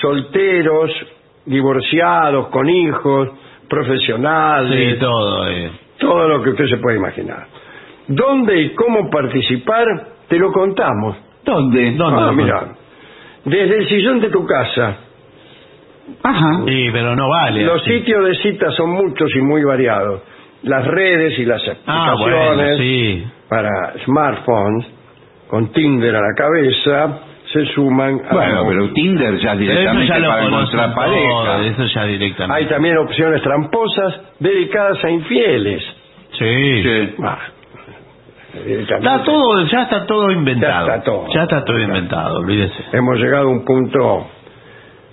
solteros, 0.00 0.90
divorciados, 1.46 2.48
con 2.48 2.68
hijos, 2.68 3.28
profesionales. 3.68 4.94
Sí, 4.94 5.00
todo. 5.00 5.48
eh. 5.48 5.70
todo 5.98 6.28
lo 6.28 6.42
que 6.42 6.50
usted 6.50 6.66
se 6.66 6.76
puede 6.78 6.96
imaginar. 6.98 7.46
¿Dónde 8.08 8.60
y 8.60 8.70
cómo 8.74 9.08
participar? 9.10 9.84
Te 10.28 10.38
lo 10.38 10.52
contamos. 10.52 11.16
¿Dónde? 11.44 11.96
Ah, 12.00 12.32
mira, 12.34 12.68
desde 13.44 13.78
el 13.78 13.88
sillón 13.88 14.20
de 14.20 14.30
tu 14.30 14.44
casa. 14.46 14.96
Ajá. 16.22 16.50
Sí, 16.66 16.88
pero 16.92 17.14
no 17.16 17.28
vale. 17.28 17.64
Los 17.64 17.80
así. 17.82 17.98
sitios 17.98 18.24
de 18.26 18.34
cita 18.36 18.70
son 18.72 18.90
muchos 18.90 19.30
y 19.34 19.40
muy 19.40 19.62
variados. 19.64 20.20
Las 20.62 20.86
redes 20.86 21.38
y 21.38 21.44
las 21.44 21.62
Ah, 21.86 22.12
aplicaciones 22.12 22.56
bueno, 22.56 22.76
sí. 22.78 23.24
para 23.48 23.94
smartphones, 24.04 24.86
con 25.48 25.72
Tinder 25.72 26.14
a 26.16 26.20
la 26.20 26.34
cabeza, 26.36 27.18
se 27.54 27.64
suman 27.72 28.20
a 28.28 28.34
Bueno, 28.34 28.64
pero 28.68 28.92
Tinder 28.92 29.36
ya 29.38 29.52
eso 29.52 29.58
directamente 29.60 30.06
ya 30.08 30.18
lo 30.18 30.28
para 30.28 30.44
encontrar 30.44 30.86
todo, 30.86 30.94
pareja. 30.96 31.66
eso 31.66 31.84
ya 31.86 32.04
directamente. 32.04 32.62
Hay 32.62 32.68
también 32.68 32.98
opciones 32.98 33.40
tramposas 33.42 34.20
dedicadas 34.40 35.02
a 35.04 35.08
infieles. 35.10 35.82
Sí. 36.38 36.82
Sí. 36.82 37.14
Ah, 37.22 37.38
directamente. 38.64 39.06
Está 39.08 39.22
todo, 39.24 39.66
ya 39.66 39.82
está 39.82 40.06
todo 40.06 40.30
inventado. 40.30 40.86
Ya 40.88 40.94
está 40.94 41.04
todo. 41.04 41.26
Ya 41.32 41.42
está 41.44 41.64
todo 41.64 41.78
inventado, 41.80 42.38
olvídese. 42.40 42.84
Hemos 42.92 43.18
llegado 43.18 43.48
a 43.48 43.50
un 43.50 43.64
punto 43.64 44.26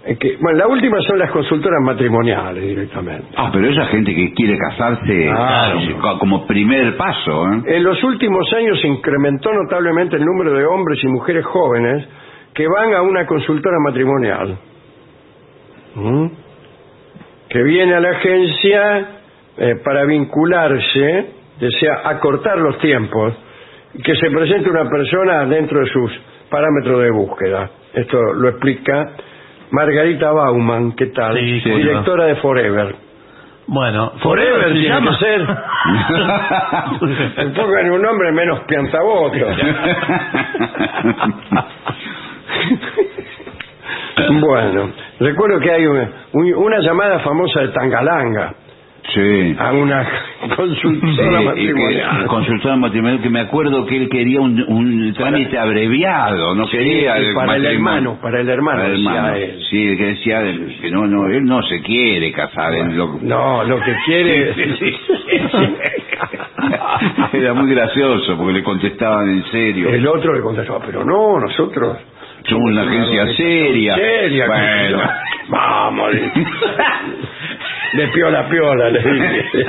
en 0.04 0.18
que, 0.18 0.36
bueno, 0.42 0.58
la 0.58 0.68
última 0.68 1.00
son 1.02 1.20
las 1.20 1.30
consultoras 1.30 1.80
matrimoniales 1.84 2.64
directamente. 2.64 3.28
Ah, 3.38 3.52
pero 3.54 3.68
esa 3.70 3.86
gente 3.86 4.16
que 4.16 4.34
quiere 4.34 4.58
casarse 4.58 5.26
Claro. 5.28 5.80
eh, 5.80 5.96
co- 6.02 6.18
como 6.18 6.48
primer 6.48 6.98
paso, 6.98 7.46
¿eh? 7.54 7.76
En 7.78 7.84
los 7.84 8.04
últimos 8.04 8.52
años 8.54 8.82
se 8.82 8.88
incrementó 8.88 9.52
notablemente 9.54 10.16
el 10.18 10.26
número 10.26 10.54
de 10.58 10.66
hombres 10.66 11.00
y 11.04 11.08
mujeres 11.08 11.46
jóvenes 11.46 12.08
que 12.54 12.68
van 12.68 12.94
a 12.94 13.02
una 13.02 13.26
consultora 13.26 13.78
matrimonial. 13.80 14.58
¿Mm? 15.96 16.26
Que 17.50 17.64
viene 17.64 17.96
a 17.96 18.00
la 18.00 18.12
agencia 18.12 19.06
eh, 19.58 19.76
para 19.84 20.06
vincularse, 20.06 21.32
desea 21.60 22.02
acortar 22.06 22.58
los 22.58 22.78
tiempos, 22.80 23.34
y 23.94 24.02
que 24.02 24.16
se 24.16 24.32
presente 24.32 24.70
una 24.70 24.90
persona 24.90 25.46
dentro 25.46 25.80
de 25.82 25.88
sus 25.88 26.10
parámetros 26.50 27.02
de 27.02 27.12
búsqueda. 27.12 27.70
Esto 27.94 28.18
lo 28.34 28.48
explica 28.50 29.12
Margarita 29.72 30.32
Bauman, 30.32 30.94
¿qué 30.94 31.08
tal? 31.08 31.38
Sí, 31.38 31.60
cómo 31.64 31.76
no. 31.76 31.82
Directora 31.82 32.26
de 32.26 32.36
Forever. 32.38 32.96
Bueno, 33.68 34.14
Forever 34.22 34.68
se 34.68 34.74
tiene 34.74 34.90
llama. 34.90 35.12
que 35.12 35.18
ser. 35.26 35.46
Pongan 37.56 37.92
un 37.92 38.02
nombre 38.02 38.32
menos 38.32 38.62
piantaboto. 38.62 39.38
bueno, 44.42 44.92
recuerdo 45.20 45.60
que 45.60 45.72
hay 45.72 45.86
una, 45.86 46.10
un- 46.34 46.54
una 46.56 46.80
llamada 46.80 47.20
famosa 47.20 47.62
de 47.62 47.68
Tangalanga 47.70 48.56
Sí. 49.14 49.56
a 49.58 49.72
una 49.74 50.08
consultora 50.56 51.56
Sí, 51.56 51.64
y 51.64 51.68
que- 51.68 51.74
matrimonial. 51.74 52.26
consultor 52.28 52.78
matrimonial 52.78 53.20
que 53.22 53.30
me 53.32 53.40
acuerdo 53.40 53.84
que 53.88 53.98
él 53.98 54.08
quería 54.10 54.40
un, 54.40 54.62
un 54.68 55.12
trámite 55.14 55.58
abreviado, 55.58 56.54
no 56.54 56.66
Sí, 56.68 56.78
quería 56.78 57.16
para 57.36 57.56
el 57.56 57.66
hermano, 57.66 58.20
para 58.22 58.42
el 58.42 58.48
hermano, 58.48 58.80
Para 58.84 58.94
el 58.94 59.08
hermano. 59.08 59.34
él. 59.36 59.58
Sí, 59.70 59.98
que 59.98 60.06
decía 60.06 60.44
que 60.82 60.92
no, 60.92 61.08
no, 61.08 61.26
él 61.28 61.44
no 61.44 61.64
se 61.64 61.82
quiere 61.82 62.32
casar. 62.32 62.76
él 62.76 62.96
lo- 62.96 63.18
No, 63.24 63.64
lo 63.64 63.80
que 63.82 63.96
quiere 64.06 64.54
Era 67.34 67.54
muy 67.56 67.74
gracioso 67.74 68.38
porque 68.38 68.54
le 68.54 68.64
contestaban 68.64 69.30
en 69.30 69.44
serio. 69.46 69.90
El 69.90 70.08
otro 70.08 70.36
le 70.36 70.42
contestó, 70.42 70.80
pero 70.86 71.04
no, 71.04 71.40
nosotros 71.40 71.98
Somos 72.48 72.72
una 72.72 72.82
agencia 72.84 73.28
seria. 73.36 73.96
Seria, 73.96 74.48
Bueno. 74.48 75.02
Vamos. 75.50 76.12
De 77.94 78.08
piola 78.08 78.40
a 78.40 78.50
piola, 78.50 78.90
le 78.90 79.00
dije. 79.00 79.66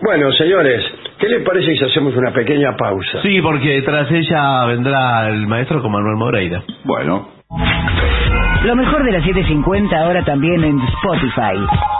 Bueno, 0.00 0.32
señores, 0.32 0.84
¿qué 1.18 1.28
les 1.28 1.42
parece 1.44 1.76
si 1.76 1.84
hacemos 1.84 2.16
una 2.16 2.32
pequeña 2.32 2.76
pausa? 2.76 3.22
Sí, 3.22 3.40
porque 3.40 3.82
tras 3.82 4.10
ella 4.10 4.66
vendrá 4.66 5.28
el 5.28 5.46
maestro 5.46 5.80
con 5.80 5.92
Manuel 5.92 6.16
Moreira. 6.16 6.62
Bueno. 6.84 7.28
Lo 8.64 8.76
mejor 8.76 9.04
de 9.04 9.12
la 9.12 9.20
750 9.22 9.96
ahora 9.96 10.24
también 10.24 10.62
en 10.64 10.80
Spotify. 10.80 11.56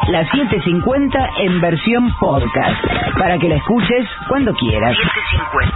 La 0.09 0.24
750 0.30 1.30
en 1.38 1.60
versión 1.60 2.10
podcast. 2.18 2.84
Para 3.18 3.38
que 3.38 3.48
la 3.48 3.56
escuches 3.56 4.06
cuando 4.28 4.52
quieras. 4.54 4.96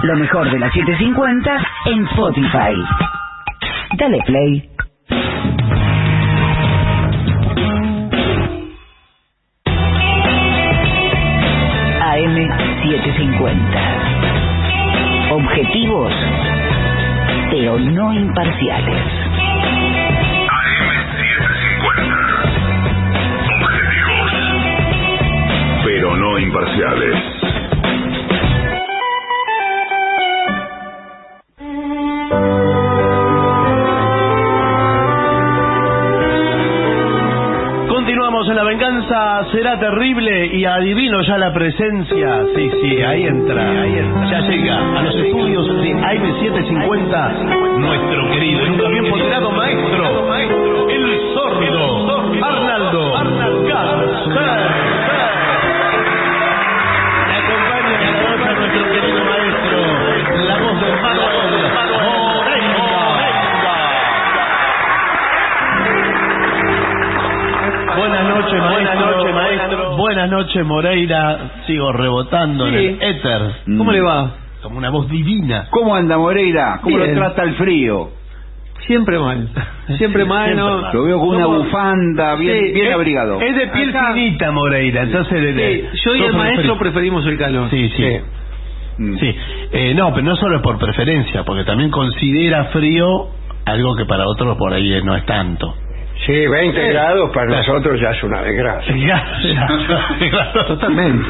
Lo 0.03 0.17
mejor 0.17 0.51
de 0.51 0.59
la 0.59 0.71
750 0.71 1.67
en 1.87 2.07
Spotify. 2.07 2.75
Dale 3.99 4.21
play. 4.27 4.71
AM750. 12.01 14.13
Objetivos, 15.33 16.13
pero 17.51 17.79
no 17.79 18.13
imparciales. 18.13 19.03
pero 25.85 26.17
no 26.17 26.39
imparciales. 26.39 27.36
Continuamos 38.37 38.51
en 38.51 38.57
La 38.57 38.65
Venganza 38.65 39.51
Será 39.51 39.81
Terrible 39.81 40.47
y 40.53 40.67
adivino 40.67 41.23
ya 41.23 41.39
la 41.39 41.55
presencia. 41.55 42.45
Sí, 42.55 42.71
sí, 42.83 43.03
ahí 43.03 43.27
entra. 43.27 43.63
Ahí 43.81 43.97
entra. 43.97 44.31
Ya 44.31 44.41
llega 44.41 44.77
a 44.77 45.03
los 45.05 45.15
estudios 45.17 45.67
de 45.81 45.95
AM750 45.95 47.79
nuestro 47.79 48.31
querido 48.33 48.67
y 48.67 48.69
nunca 48.69 48.89
bien 48.89 49.09
ponderado 49.09 49.51
maestro, 49.53 50.37
el 50.91 51.21
sordo, 51.33 52.45
Arnaldo. 52.45 53.17
Le 57.27 57.37
acompaña 57.39 57.97
la 58.05 58.13
voz 58.21 58.59
nuestro 58.59 58.83
querido 58.93 59.25
maestro, 59.25 59.79
la 60.47 60.57
voz 60.59 60.77
de 60.83 60.91
Manuel 61.01 61.36
Buenas 68.09 68.29
noches, 68.29 68.61
maestro. 68.61 68.71
Buenas 68.71 69.01
noches, 69.17 69.35
maestro. 69.35 69.97
Buenas 69.97 70.31
noches, 70.31 70.65
Moreira. 70.67 71.39
Sigo 71.67 71.93
rebotando 71.93 72.67
en 72.69 72.75
Sí. 72.75 72.87
el 72.87 73.03
éter. 73.03 73.43
¿Cómo 73.77 73.91
le 73.93 74.01
va? 74.01 74.31
Como 74.63 74.79
una 74.79 74.91
voz 74.91 75.09
divina. 75.09 75.67
¿Cómo 75.71 75.95
anda 75.95 76.17
Moreira? 76.17 76.81
¿Cómo 76.83 76.97
Bien. 76.97 77.15
lo 77.15 77.21
trata 77.21 77.43
el 77.43 77.55
frío? 77.55 78.11
Siempre 78.87 79.19
mal. 79.19 79.49
Siempre 79.99 80.25
mal, 80.25 80.55
¿no? 80.57 80.81
mal. 80.83 80.91
Lo 80.95 81.03
veo 81.05 81.19
con 81.19 81.29
una 81.31 81.45
¿Cómo? 81.45 81.59
bufanda, 81.59 82.35
bien, 82.37 82.67
Sí, 82.67 82.73
bien 82.75 82.87
es- 82.89 82.95
abrigado. 82.95 83.41
Es 83.41 83.57
de 83.57 83.67
piel 83.69 83.91
Acá- 83.91 84.13
finita, 84.15 84.51
Moreira. 84.53 85.03
Entonces, 85.03 85.57
de- 85.57 85.89
Sí, 85.93 85.99
yo 86.05 86.15
y 86.15 86.23
el 86.23 86.33
maestro 86.35 86.79
preferimos 86.79 87.27
el 87.27 87.37
calor. 87.39 87.69
Sí, 87.71 87.91
sí. 87.97 88.19
Mm. 88.99 89.17
Sí. 89.19 89.37
Eh, 89.73 89.95
no, 89.95 90.13
pero 90.15 90.25
no 90.25 90.37
solo 90.37 90.57
es 90.57 90.63
por 90.63 90.79
preferencia, 90.79 91.43
porque 91.45 91.65
también 91.65 91.91
considera 91.91 92.67
frío 92.67 93.29
algo 93.65 93.97
que 93.97 94.05
para 94.05 94.25
otros 94.29 94.57
por 94.57 94.73
ahí 94.73 95.01
no 95.05 95.17
es 95.17 95.25
tanto. 95.27 95.75
Sí, 96.25 96.33
20 96.47 96.89
grados 96.89 97.31
para 97.35 97.47
nosotros 97.57 98.01
ya 98.01 98.11
es 98.11 98.23
una 98.25 98.43
desgracia. 98.43 98.97
Ya. 98.97 99.67
Totalmente. 100.67 101.29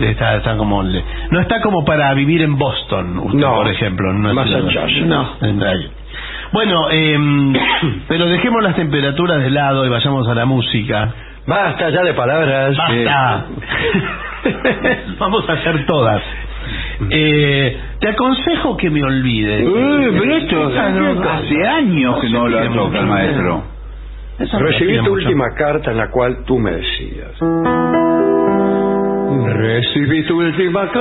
Está, 0.00 0.36
está 0.36 0.56
como 0.56 0.82
le- 0.82 1.04
no 1.30 1.40
está 1.40 1.60
como 1.60 1.84
para 1.84 2.12
vivir 2.14 2.42
en 2.42 2.56
Boston, 2.58 3.18
usted, 3.18 3.38
No, 3.38 3.54
por 3.56 3.68
ejemplo. 3.68 4.12
Massachusetts. 4.12 5.06
No. 5.06 5.36
Bueno, 6.52 6.90
em, 6.90 7.52
pero 8.08 8.26
dejemos 8.26 8.62
las 8.62 8.74
temperaturas 8.76 9.42
de 9.42 9.50
lado 9.50 9.86
y 9.86 9.88
vayamos 9.88 10.28
a 10.28 10.34
la 10.34 10.44
música. 10.44 11.14
Basta 11.46 11.90
ya 11.90 12.02
de 12.02 12.14
palabras. 12.14 12.76
¡Basta! 12.76 13.46
Vamos 15.18 15.48
a 15.48 15.52
hacer 15.54 15.86
todas. 15.86 16.22
Eh, 17.10 17.76
te 18.00 18.08
aconsejo 18.08 18.76
que 18.76 18.90
me 18.90 19.02
olvides. 19.02 19.66
Uy, 19.66 20.06
pero 20.18 20.34
esto 20.36 20.70
hace 21.30 21.66
años 21.66 22.20
que 22.20 22.28
no 22.30 22.48
lo 22.48 22.58
toca 22.74 22.98
el 23.00 23.06
maestro. 23.06 23.73
Eso 24.38 24.58
Recibí 24.58 24.96
tu 24.96 25.02
mucho. 25.02 25.12
última 25.12 25.54
carta 25.54 25.90
en 25.92 25.96
la 25.96 26.10
cual 26.10 26.44
tú 26.44 26.58
me 26.58 26.72
decías. 26.72 27.32
Recibí 29.56 30.22
tu 30.26 30.38
última 30.38 30.90
carta 30.90 30.98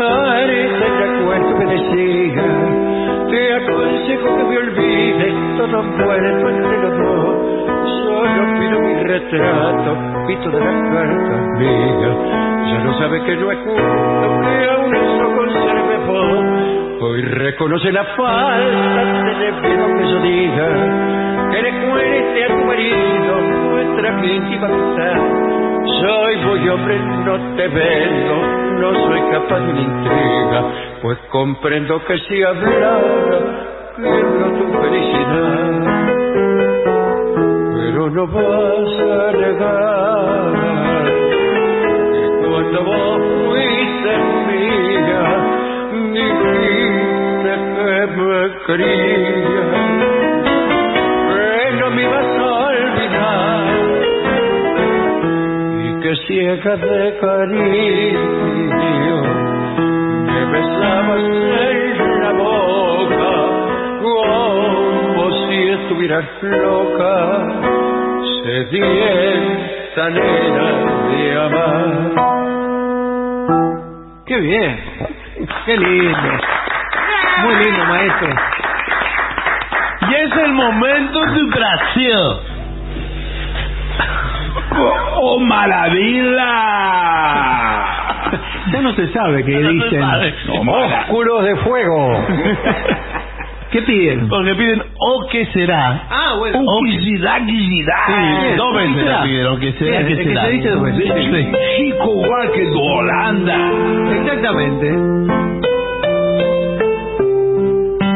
en 0.47 0.99
la 0.99 1.25
cual 1.25 1.41
tú 1.49 1.57
me 1.57 1.65
decías. 1.65 2.45
Te 3.31 3.53
aconsejo 3.55 4.37
que 4.37 4.43
me 4.43 4.57
olvides 4.57 5.33
todo 5.57 5.83
muerto 5.83 6.49
entre 6.49 6.77
los 6.81 6.97
dos. 6.97 7.35
Solo 8.05 8.59
pido 8.59 8.79
mi 8.81 8.93
retrato, 9.03 9.97
pito 10.27 10.49
de 10.51 10.59
las 10.59 10.89
cartas 10.93 11.47
mías. 11.57 12.17
Ya 12.71 12.83
no 12.83 12.97
sabes 12.99 13.21
que 13.23 13.35
no 13.35 13.51
es 13.51 13.57
justo 13.59 14.41
Hoy 17.05 17.21
reconoce 17.21 17.91
la 17.91 18.05
falta 18.15 19.03
de 19.25 19.33
debido 19.35 19.85
que 19.97 20.09
yo 20.09 20.19
diga 20.21 20.67
que 21.51 21.61
recuerde 21.61 22.45
a 22.45 22.47
tu 22.47 22.65
marido 22.65 23.41
nuestra 23.41 24.25
íntima 24.25 24.67
amistad. 24.67 25.17
Soy 25.99 26.37
muy 26.37 26.69
hombre, 26.69 26.97
no 27.25 27.55
te 27.57 27.67
vendo, 27.67 28.35
no 28.79 28.93
soy 29.05 29.21
capaz 29.31 29.59
de 29.59 29.71
una 29.73 29.81
intriga, 29.81 30.63
pues 31.01 31.17
comprendo 31.29 32.01
que 32.05 32.17
si 32.19 32.41
hablara, 32.41 32.95
quiero 33.97 34.45
tu 34.53 34.63
felicidad. 34.79 35.71
Pero 37.75 38.09
no 38.11 38.27
vas 38.27 38.93
a 39.01 39.31
negar 39.33 40.53
que 42.13 42.47
cuando 42.47 42.79
vos 42.85 43.21
fuiste 43.45 44.11
mía, 44.47 44.52
dijiste 46.13 47.53
que 47.83 47.97
me 48.17 48.39
quería, 48.65 49.65
que 51.29 51.47
no 51.79 51.87
me 51.91 52.01
ibas 52.03 52.31
a 52.39 52.41
olvidar 52.67 53.63
y 55.83 55.89
que 56.01 56.11
ciega 56.27 56.73
de 56.77 57.17
cariño 57.19 59.17
me 60.27 60.39
besabas 60.51 61.25
en 61.59 62.21
la 62.21 62.31
boca 62.33 63.33
como 64.01 65.23
si 65.47 65.57
estuvieras 65.69 66.27
loca, 66.41 67.15
sedienta 68.43 70.05
nena 70.09 70.69
de 71.09 71.21
amar. 71.45 71.89
Qué 74.25 74.37
bien. 74.37 74.73
Qué 75.65 75.77
lindo. 75.77 76.29
Muy 77.43 77.55
lindo, 77.55 77.85
maestro. 77.85 78.29
Y 80.09 80.13
es 80.15 80.37
el 80.37 80.53
momento 80.53 81.19
de 81.19 81.43
Brasil. 81.45 82.39
¡Oh, 85.15 85.39
maravilla! 85.39 86.47
Ya 88.71 88.81
no 88.81 88.93
se 88.93 89.11
sabe 89.13 89.43
qué 89.45 89.51
no 89.59 89.69
dicen. 89.69 90.01
sabe. 90.01 90.33
Óscuros 90.67 91.43
de 91.43 91.55
fuego. 91.57 92.25
¿Qué 93.73 93.81
piden? 93.81 94.29
Porque 94.29 94.53
piden, 94.55 94.83
¿o 94.99 95.27
qué 95.31 95.45
será? 95.47 96.03
Ah, 96.09 96.35
bueno. 96.37 96.59
O 96.63 96.81
¿Qué 96.83 96.99
será, 97.17 97.39
qué 97.43 97.51
será? 97.51 98.05
Sí, 98.07 98.55
dos 98.55 98.71
¿qué 98.71 98.77
veces 98.83 98.95
será? 99.03 99.17
la 99.17 99.23
pidieron, 99.23 99.59
que 99.59 99.73
será, 99.73 99.91
Bien, 99.91 100.05
que 100.07 100.13
el 100.13 100.17
que 100.19 100.23
será. 100.25 100.41
se 100.43 100.49
dice 100.51 100.69
dos 100.69 100.83
veces. 100.83 101.13
Sí. 101.13 101.51
Chico 101.77 102.11
igual 102.23 102.51
que 102.51 102.61
de 102.61 102.75
Holanda. 102.75 103.71
Exactamente. 104.21 104.89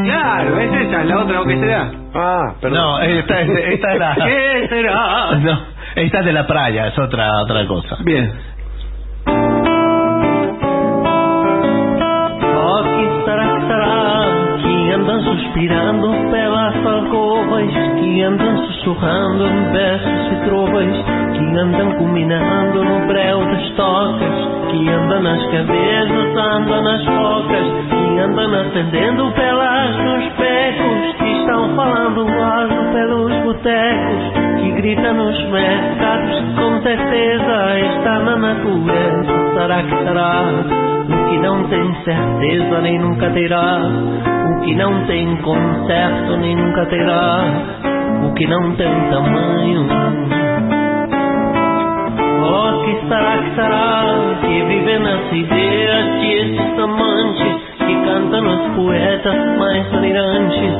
Claro, 0.05 0.59
es 0.59 0.73
esa, 0.87 1.03
la 1.03 1.17
otra, 1.19 1.41
¿o 1.41 1.45
qué 1.45 1.57
será? 1.57 1.91
Ah, 2.13 2.53
perdón. 2.61 2.79
No, 2.79 2.99
esta, 3.01 3.41
es- 3.41 3.49
esta 3.73 3.93
es 3.93 3.99
la... 3.99 4.15
¿Qué 4.25 4.67
será? 4.69 5.31
No, 5.41 5.59
esta 5.95 6.19
es 6.19 6.25
de 6.25 6.33
la 6.33 6.45
playa, 6.47 6.87
es 6.87 6.99
otra 6.99 7.41
otra 7.41 7.65
cosa. 7.67 7.97
Bien. 8.03 8.31
Andam 15.07 15.23
suspirando 15.23 16.09
pelas 16.29 16.85
alcovas, 16.85 17.71
que 17.97 18.21
andam 18.23 18.57
sussurrando 18.57 19.47
em 19.47 19.71
versos 19.71 20.31
e 20.33 20.35
trovas, 20.43 21.05
que 21.33 21.57
andam 21.57 21.93
combinando 21.93 22.83
no 22.83 23.07
breu 23.07 23.39
das 23.45 23.69
tocas, 23.71 24.35
que 24.69 24.89
andam 24.89 25.21
nas 25.21 25.41
cabeças, 25.45 26.35
andam 26.35 26.83
nas 26.83 27.05
focas, 27.05 27.67
que 27.89 28.19
andam 28.19 28.53
acendendo 28.53 29.31
pelas 29.31 29.97
nos 29.97 30.23
becos, 30.35 31.15
que 31.19 31.39
estão 31.39 31.73
falando 31.73 32.27
alto 32.43 32.91
pelos 32.91 33.33
botecos, 33.43 34.59
que 34.59 34.71
grita 34.73 35.13
nos 35.13 35.41
mercados, 35.45 36.35
com 36.59 36.81
certeza 36.81 37.79
está 37.79 38.19
na 38.19 38.35
natureza. 38.35 39.53
Será 39.53 39.83
que 39.83 40.03
será? 40.03 40.96
O 41.09 41.29
que 41.29 41.37
não 41.39 41.63
tem 41.69 41.95
certeza 42.03 42.81
nem 42.81 42.99
nunca 42.99 43.29
terá. 43.29 43.79
O 44.49 44.61
que 44.61 44.75
não 44.75 45.05
tem 45.05 45.37
conserto 45.37 46.37
nem 46.37 46.55
nunca 46.55 46.85
terá. 46.87 47.43
O 48.23 48.33
que 48.33 48.45
não 48.45 48.75
tem 48.75 48.91
tamanho. 49.09 49.87
Oh, 52.43 52.83
que 52.83 53.07
será 53.07 53.37
que 53.37 53.55
será? 53.55 54.03
Que 54.41 54.63
vive 54.65 54.99
nas 54.99 55.31
ideias 55.31 56.19
de 56.19 56.33
esses 56.33 56.79
amantes. 56.79 57.55
Que 57.77 57.95
canta 58.05 58.41
nos 58.41 58.75
poetas 58.75 59.57
mais 59.57 59.89
delirantes. 59.91 60.73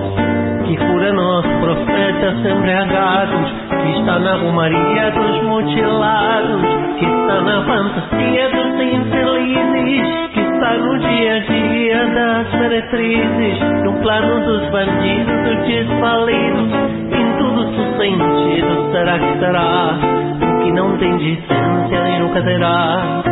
Que 0.65 0.75
cura 0.75 1.13
nos 1.13 1.45
profetas 1.61 2.45
embriagados. 2.45 3.51
Que 3.69 3.99
está 3.99 4.19
na 4.19 4.35
romaria 4.35 5.11
dos 5.11 5.41
mutilados. 5.43 6.61
Que 6.99 7.05
está 7.05 7.41
na 7.41 7.61
fantasia 7.63 8.49
dos 8.49 8.66
infelizes. 8.81 10.29
Que 10.33 10.39
está 10.39 10.73
no 10.77 10.99
dia 10.99 11.35
a 11.35 11.39
dia 11.39 12.05
das 12.07 12.53
meretrizes. 12.59 13.59
No 13.83 13.93
plano 14.01 14.45
dos 14.45 14.69
bandidos, 14.69 15.43
dos 15.43 15.67
desvalidos. 15.67 16.69
Em 17.11 17.37
tudo 17.37 17.75
seu 17.75 17.97
sentido, 17.97 18.91
será 18.91 19.19
que 19.19 19.39
será? 19.39 19.97
O 20.41 20.63
que 20.63 20.71
não 20.71 20.97
tem 20.97 21.17
decência 21.17 22.03
nem 22.03 22.19
nunca 22.19 22.41
terá. 22.41 23.23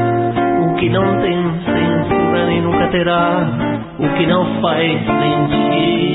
O 0.61 0.75
que 0.75 0.89
não 0.89 1.21
tem 1.21 1.35
censura 1.65 2.45
nem 2.47 2.61
nunca 2.61 2.87
terá. 2.87 3.47
O 3.99 4.09
que 4.17 4.25
não 4.25 4.45
faz 4.61 4.91
sentido. 5.05 6.05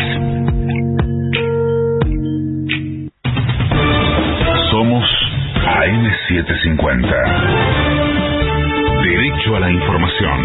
Somos 4.72 5.04
AM750. 5.66 7.12
Derecho 9.04 9.56
a 9.56 9.60
la 9.60 9.72
información. 9.72 10.40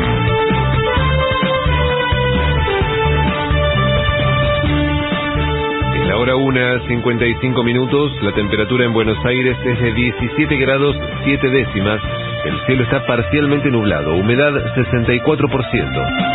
La 6.09 6.17
hora 6.17 6.37
una, 6.37 6.81
55 6.89 7.63
minutos. 7.63 8.11
La 8.23 8.33
temperatura 8.33 8.87
en 8.87 8.95
Buenos 8.95 9.23
Aires 9.27 9.59
es 9.63 9.79
de 9.79 9.93
17 9.93 10.57
grados 10.57 10.97
7 11.25 11.51
décimas. 11.51 12.01
El 12.47 12.59
cielo 12.65 12.85
está 12.85 13.05
parcialmente 13.05 13.71
nublado. 13.71 14.15
Humedad 14.15 14.55
64%. 14.75 16.29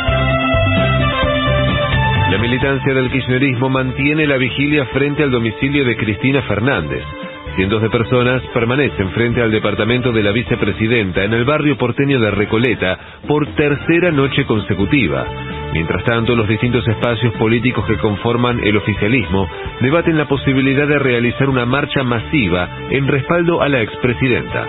La 2.30 2.38
militancia 2.38 2.94
del 2.94 3.10
kirchnerismo 3.10 3.68
mantiene 3.70 4.28
la 4.28 4.38
vigilia 4.38 4.86
frente 4.94 5.24
al 5.24 5.32
domicilio 5.32 5.84
de 5.86 5.98
Cristina 5.98 6.44
Fernández. 6.44 7.04
Cientos 7.56 7.84
de 7.84 7.90
personas 7.92 8.42
permanecen 8.52 9.12
frente 9.12 9.40
al 9.42 9.52
departamento 9.52 10.12
de 10.12 10.24
la 10.24 10.32
vicepresidenta 10.32 11.24
en 11.24 11.34
el 11.34 11.46
barrio 11.46 11.78
porteño 11.78 12.20
de 12.20 12.32
Recoleta 12.32 12.98
por 13.28 13.46
tercera 13.54 14.10
noche 14.12 14.44
consecutiva. 14.46 15.24
Mientras 15.72 16.04
tanto, 16.04 16.36
los 16.36 16.48
distintos 16.48 16.88
espacios 16.88 17.32
políticos 17.36 17.86
que 17.86 17.98
conforman 17.98 18.60
el 18.64 18.76
oficialismo 18.78 19.48
debaten 19.82 20.18
la 20.18 20.28
posibilidad 20.28 20.88
de 20.88 20.98
realizar 20.98 21.48
una 21.48 21.66
marcha 21.66 22.04
masiva 22.04 22.68
en 22.90 23.08
respaldo 23.08 23.62
a 23.62 23.70
la 23.70 23.82
expresidenta. 23.82 24.66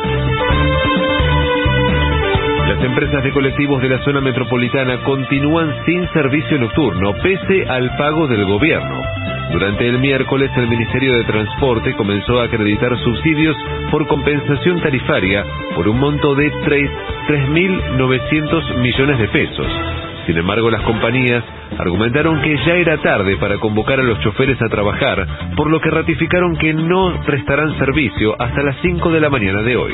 Las 2.69 2.85
empresas 2.85 3.25
de 3.25 3.33
colectivos 3.33 3.81
de 3.81 3.89
la 3.89 4.05
zona 4.05 4.21
metropolitana 4.21 5.03
continúan 5.05 5.75
sin 5.87 6.07
servicio 6.13 6.59
nocturno 6.59 7.15
pese 7.23 7.65
al 7.67 7.97
pago 7.97 8.27
del 8.27 8.45
gobierno. 8.45 9.04
Durante 9.53 9.87
el 9.89 9.99
miércoles 9.99 10.51
el 10.57 10.69
Ministerio 10.69 11.17
de 11.19 11.25
Transporte 11.25 11.95
comenzó 11.95 12.41
a 12.41 12.45
acreditar 12.45 12.97
subsidios 12.99 13.57
por 13.91 14.07
compensación 14.07 14.81
tarifaria 14.81 15.45
por 15.75 15.89
un 15.89 15.99
monto 15.99 16.35
de 16.35 16.51
3 16.65 16.91
3.900 17.29 18.77
millones 18.79 19.19
de 19.19 19.29
pesos. 19.29 20.04
Sin 20.27 20.37
embargo, 20.39 20.71
las 20.71 20.83
compañías 20.83 21.45
argumentaron 21.79 22.41
que 22.41 22.57
ya 22.67 22.75
era 22.75 22.97
tarde 22.99 23.37
para 23.37 23.59
convocar 23.59 24.01
a 24.01 24.03
los 24.03 24.19
choferes 24.21 24.61
a 24.63 24.69
trabajar, 24.69 25.27
por 25.57 25.71
lo 25.71 25.81
que 25.81 25.91
ratificaron 25.91 26.57
que 26.57 26.73
no 26.73 27.21
prestarán 27.27 27.77
servicio 27.79 28.35
hasta 28.41 28.63
las 28.63 28.77
5 28.83 29.11
de 29.11 29.21
la 29.21 29.29
mañana 29.31 29.63
de 29.63 29.77
hoy. 29.77 29.93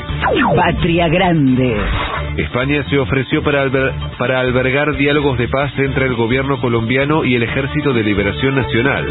Patria 0.55 1.07
Grande. 1.09 1.75
España 2.37 2.83
se 2.89 2.97
ofreció 2.97 3.43
para, 3.43 3.65
alber- 3.65 3.93
para 4.17 4.39
albergar 4.39 4.95
diálogos 4.95 5.37
de 5.37 5.47
paz 5.49 5.71
entre 5.77 6.05
el 6.05 6.15
gobierno 6.15 6.59
colombiano 6.61 7.25
y 7.25 7.35
el 7.35 7.43
Ejército 7.43 7.93
de 7.93 8.03
Liberación 8.03 8.55
Nacional. 8.55 9.05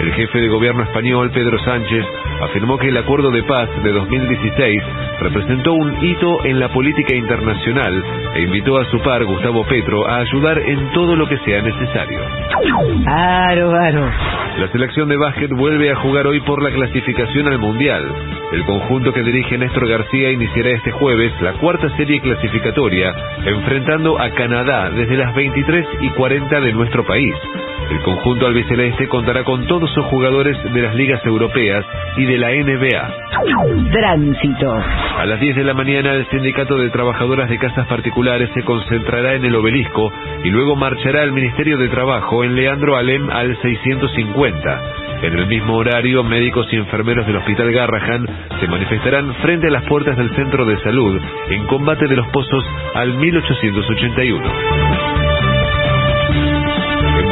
El 0.00 0.14
jefe 0.14 0.40
de 0.40 0.48
gobierno 0.48 0.82
español, 0.82 1.30
Pedro 1.30 1.58
Sánchez, 1.58 2.06
afirmó 2.40 2.78
que 2.78 2.88
el 2.88 2.96
acuerdo 2.96 3.30
de 3.30 3.42
paz 3.42 3.68
de 3.82 3.92
2016 3.92 4.82
representó 5.20 5.74
un 5.74 5.94
hito 6.02 6.42
en 6.46 6.58
la 6.58 6.70
política 6.70 7.14
internacional 7.14 8.02
e 8.34 8.40
invitó 8.40 8.78
a 8.78 8.86
su 8.86 8.98
par, 9.02 9.22
Gustavo 9.26 9.62
Petro, 9.66 10.08
a 10.08 10.20
ayudar 10.20 10.58
en 10.58 10.90
todo 10.92 11.16
lo 11.16 11.28
que 11.28 11.36
sea 11.38 11.60
necesario. 11.60 12.18
Aro, 13.06 13.72
aro. 13.72 14.10
La 14.58 14.68
selección 14.72 15.10
de 15.10 15.18
básquet 15.18 15.50
vuelve 15.50 15.90
a 15.90 15.96
jugar 15.96 16.26
hoy 16.26 16.40
por 16.40 16.62
la 16.62 16.70
clasificación 16.70 17.48
al 17.48 17.58
Mundial. 17.58 18.02
El 18.52 18.64
conjunto 18.64 19.12
que 19.12 19.22
dirige 19.22 19.58
Néstor 19.58 19.86
García 19.86 20.32
iniciará 20.32 20.70
este 20.70 20.92
jueves 20.92 21.32
la 21.42 21.52
cuarta 21.54 21.94
serie 21.98 22.20
clasificatoria, 22.20 23.14
enfrentando 23.44 24.18
a 24.18 24.30
Canadá 24.30 24.90
desde 24.90 25.18
las 25.18 25.34
23 25.34 25.86
y 26.00 26.08
40 26.10 26.60
de 26.60 26.72
nuestro 26.72 27.04
país. 27.04 27.34
El 27.90 28.00
conjunto 28.02 28.46
albiceleste 28.46 29.08
contará 29.08 29.42
con 29.42 29.66
todos 29.66 29.92
sus 29.92 30.04
jugadores 30.06 30.56
de 30.72 30.82
las 30.82 30.94
ligas 30.94 31.24
europeas 31.26 31.84
y 32.16 32.24
de 32.24 32.38
la 32.38 32.50
NBA. 32.50 33.90
Tránsito. 33.90 34.72
A 35.18 35.26
las 35.26 35.40
10 35.40 35.56
de 35.56 35.64
la 35.64 35.74
mañana 35.74 36.14
el 36.14 36.28
Sindicato 36.28 36.78
de 36.78 36.90
Trabajadoras 36.90 37.50
de 37.50 37.58
Casas 37.58 37.88
Particulares 37.88 38.48
se 38.54 38.62
concentrará 38.62 39.34
en 39.34 39.44
el 39.44 39.56
obelisco 39.56 40.12
y 40.44 40.50
luego 40.50 40.76
marchará 40.76 41.22
al 41.22 41.32
Ministerio 41.32 41.78
de 41.78 41.88
Trabajo 41.88 42.44
en 42.44 42.54
Leandro 42.54 42.96
Alem 42.96 43.28
al 43.28 43.60
650. 43.60 44.82
En 45.22 45.36
el 45.36 45.46
mismo 45.48 45.76
horario, 45.76 46.22
médicos 46.22 46.66
y 46.72 46.76
enfermeros 46.76 47.26
del 47.26 47.36
Hospital 47.36 47.72
Garrahan 47.72 48.26
se 48.60 48.68
manifestarán 48.68 49.34
frente 49.42 49.66
a 49.66 49.70
las 49.70 49.84
puertas 49.84 50.16
del 50.16 50.34
Centro 50.34 50.64
de 50.64 50.80
Salud 50.82 51.20
en 51.50 51.66
combate 51.66 52.06
de 52.06 52.16
los 52.16 52.26
pozos 52.28 52.64
al 52.94 53.14
1881. 53.14 55.19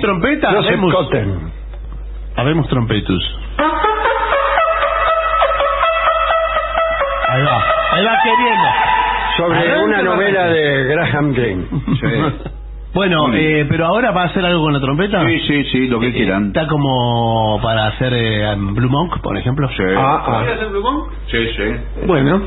Trompeta? 0.00 0.50
Joseph 0.52 0.66
Habemos, 0.68 0.94
Cotten. 0.94 1.52
habemos 2.36 2.68
trompetus. 2.68 3.38
Ahí 7.28 7.42
va, 7.44 7.62
ahí 7.92 8.04
va 8.04 8.18
queriendo. 8.24 8.64
Sobre 9.36 9.58
Arranca 9.58 9.84
una 9.84 9.96
la 9.98 10.02
novela 10.02 10.46
de 10.48 10.84
Graham 10.84 11.32
Greene. 11.32 11.66
Bueno, 12.92 13.32
eh, 13.32 13.66
pero 13.68 13.86
ahora 13.86 14.10
va 14.10 14.22
a 14.22 14.24
hacer 14.24 14.44
algo 14.44 14.64
con 14.64 14.72
la 14.72 14.80
trompeta. 14.80 15.24
Sí, 15.24 15.38
sí, 15.46 15.64
sí, 15.70 15.86
lo 15.86 16.00
que 16.00 16.12
quieran. 16.12 16.48
Está 16.48 16.66
como 16.66 17.60
para 17.62 17.86
hacer 17.86 18.12
eh, 18.12 18.52
Blue 18.58 18.90
Monk, 18.90 19.20
por 19.20 19.36
ejemplo. 19.38 19.68
Sí. 19.76 19.84
Ah, 19.96 20.24
ah. 20.26 20.44
Sí, 21.28 21.46
sí. 21.56 21.62
Bueno. 22.04 22.42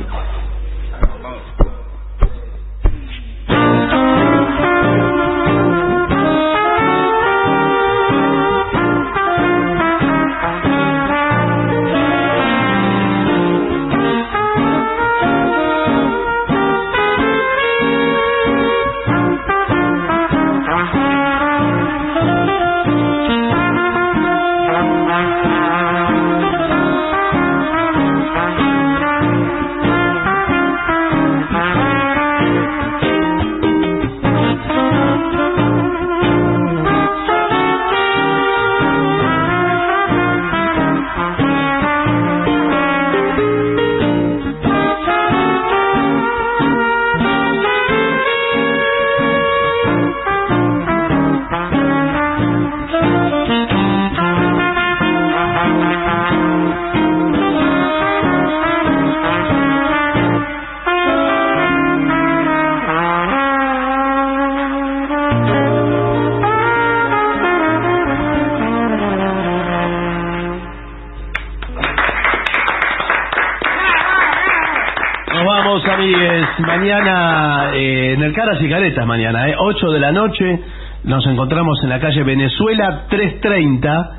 Caras 78.53 78.65
y 78.65 78.69
Caretas, 78.69 79.07
mañana, 79.07 79.49
eh, 79.49 79.55
8 79.57 79.89
de 79.91 79.99
la 79.99 80.11
noche. 80.11 80.59
Nos 81.05 81.25
encontramos 81.25 81.79
en 81.83 81.89
la 81.89 81.99
calle 81.99 82.21
Venezuela 82.23 83.05
330. 83.09 84.11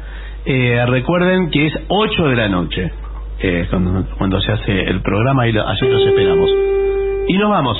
Eh, 0.44 0.84
recuerden 0.88 1.50
que 1.50 1.66
es 1.68 1.72
8 1.88 2.28
de 2.28 2.34
la 2.36 2.48
noche. 2.48 2.90
eh, 3.40 3.66
cuando, 3.70 4.04
cuando 4.18 4.40
se 4.40 4.52
hace 4.52 4.72
el 4.90 5.02
programa 5.02 5.46
y 5.46 5.52
lo- 5.52 5.66
allí 5.68 5.86
los 5.88 6.04
esperamos. 6.06 6.50
Y 7.28 7.34
nos 7.38 7.50
vamos. 7.50 7.78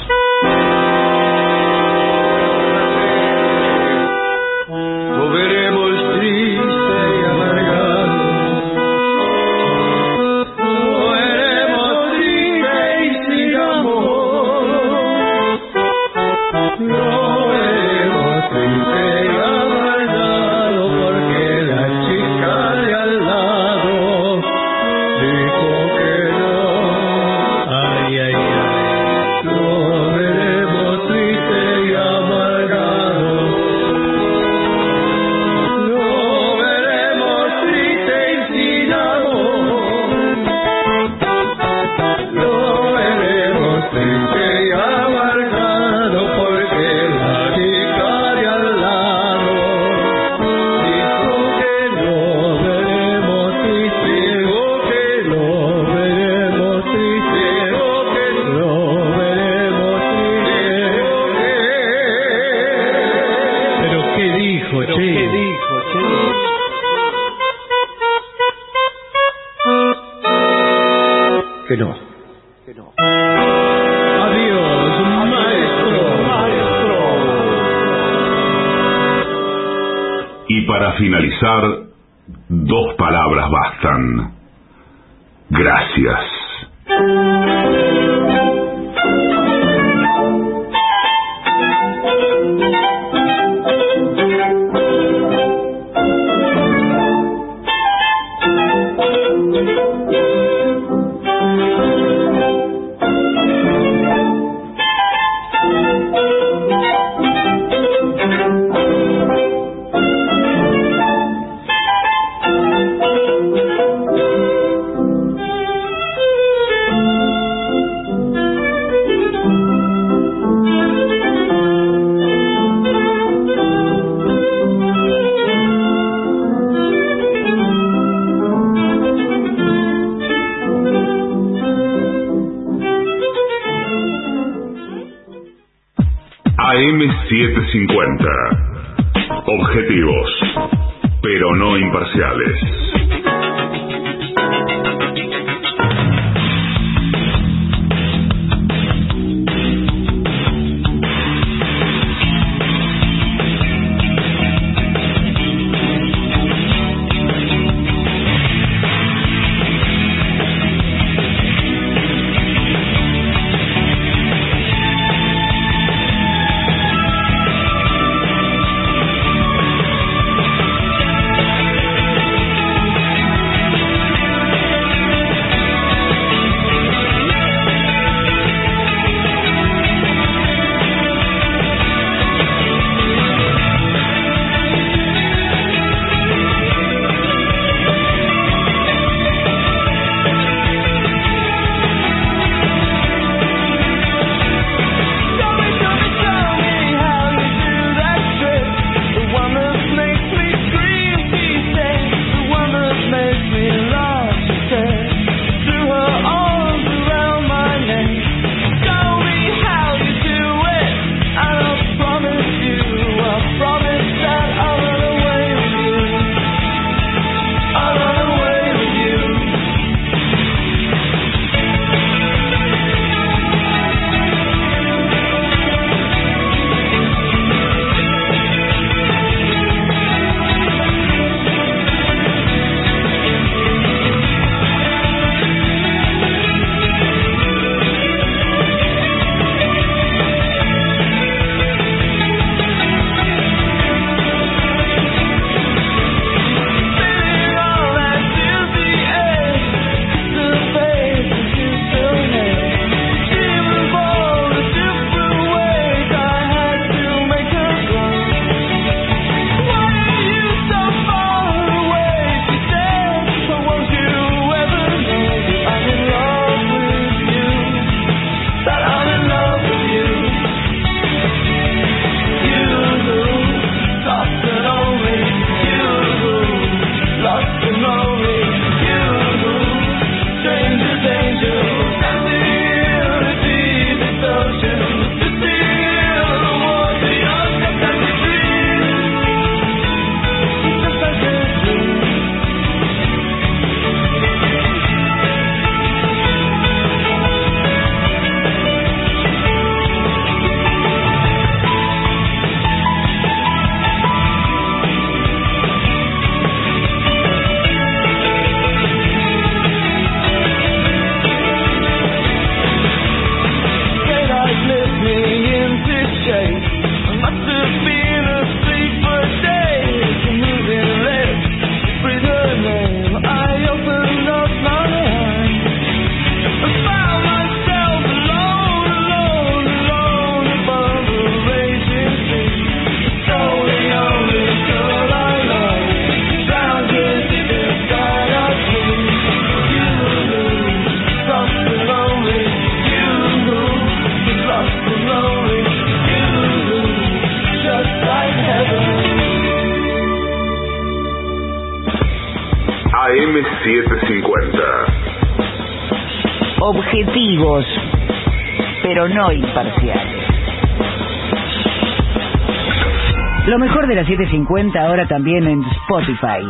De 363.95 364.01
la 364.01 364.07
750 364.09 364.81
ahora 364.81 365.07
también 365.07 365.47
en 365.47 365.63
Spotify. 365.63 366.43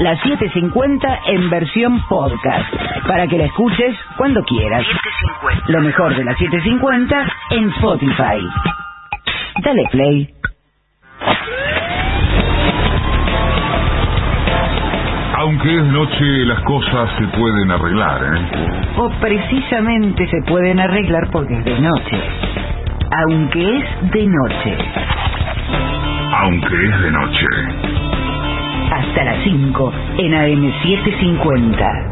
La 0.00 0.16
750 0.16 1.20
en 1.28 1.48
versión 1.48 1.98
podcast, 2.08 2.74
para 3.06 3.26
que 3.26 3.38
la 3.38 3.44
escuches 3.46 3.96
cuando 4.18 4.42
quieras. 4.44 4.84
Lo 5.68 5.80
mejor 5.80 6.14
de 6.14 6.24
la 6.24 6.36
750 6.36 7.26
en 7.50 7.68
Spotify. 7.70 8.46
Dale 9.62 9.88
play. 9.90 10.34
Aunque 15.38 15.76
es 15.78 15.84
noche, 15.84 16.44
las 16.44 16.60
cosas 16.64 17.08
se 17.18 17.26
pueden 17.28 17.70
arreglar, 17.70 18.22
¿eh? 18.24 18.92
O 18.98 19.08
precisamente 19.20 20.26
se 20.26 20.42
pueden 20.46 20.78
arreglar 20.78 21.30
porque 21.32 21.54
es 21.54 21.64
de 21.64 21.80
noche. 21.80 22.20
Aunque 23.10 23.78
es 23.78 24.10
de 24.12 24.26
noche. 24.26 24.76
Aunque 26.42 26.84
es 26.86 27.00
de 27.02 27.10
noche. 27.10 27.46
Hasta 28.90 29.24
las 29.24 29.42
5 29.44 29.92
en 30.18 30.32
AM750. 30.32 32.04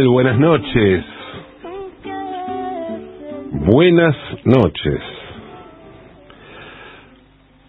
Buenas 0.00 0.38
noches. 0.38 1.04
Buenas 3.50 4.16
noches. 4.42 5.00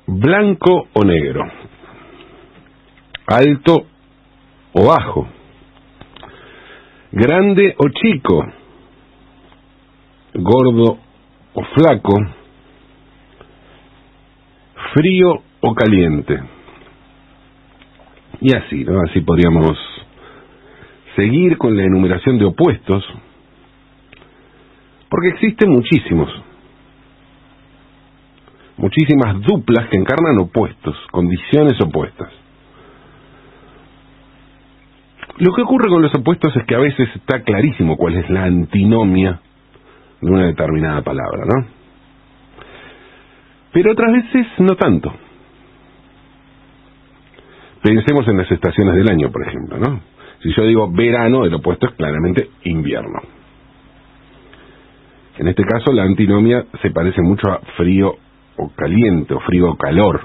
Blanco 0.08 0.88
o 0.94 1.04
negro. 1.04 1.44
Alto 3.28 3.88
o 4.72 4.88
bajo. 4.88 5.28
Grande 7.12 7.76
o 7.78 7.90
chico. 7.90 8.46
Gordo 10.34 11.00
o 11.56 11.64
flaco. 11.76 12.16
Frío 14.94 15.44
o 15.60 15.76
caliente. 15.76 16.40
Y 18.40 18.56
así, 18.56 18.86
¿no? 18.86 19.02
Así 19.02 19.20
podríamos 19.20 19.93
seguir 21.16 21.58
con 21.58 21.76
la 21.76 21.84
enumeración 21.84 22.38
de 22.38 22.46
opuestos, 22.46 23.04
porque 25.10 25.30
existen 25.30 25.72
muchísimos, 25.72 26.30
muchísimas 28.78 29.42
duplas 29.42 29.88
que 29.90 29.98
encarnan 29.98 30.40
opuestos, 30.40 30.96
condiciones 31.12 31.80
opuestas. 31.82 32.32
Lo 35.38 35.54
que 35.54 35.62
ocurre 35.62 35.90
con 35.90 36.02
los 36.02 36.14
opuestos 36.14 36.56
es 36.56 36.66
que 36.66 36.76
a 36.76 36.80
veces 36.80 37.10
está 37.16 37.42
clarísimo 37.42 37.98
cuál 37.98 38.16
es 38.16 38.30
la 38.30 38.44
antinomia 38.44 39.40
de 40.22 40.32
una 40.32 40.46
determinada 40.46 41.02
palabra, 41.02 41.46
¿no? 41.46 41.68
Pero 43.72 43.92
otras 43.92 44.12
veces 44.12 44.48
no 44.60 44.76
tanto. 44.76 45.12
Pensemos 47.82 48.28
en 48.28 48.38
las 48.38 48.50
estaciones 48.50 48.96
del 48.96 49.10
año, 49.10 49.32
por 49.32 49.46
ejemplo, 49.46 49.78
¿no? 49.78 50.13
Si 50.44 50.52
yo 50.54 50.66
digo 50.66 50.92
verano, 50.92 51.46
el 51.46 51.54
opuesto 51.54 51.88
es 51.88 51.94
claramente 51.94 52.50
invierno. 52.66 53.22
En 55.38 55.48
este 55.48 55.64
caso, 55.64 55.94
la 55.94 56.04
antinomia 56.04 56.66
se 56.82 56.92
parece 56.92 57.22
mucho 57.22 57.50
a 57.50 57.60
frío 57.78 58.14
o 58.58 58.70
caliente, 58.76 59.34
o 59.34 59.40
frío 59.40 59.72
o 59.72 59.78
calor. 59.78 60.22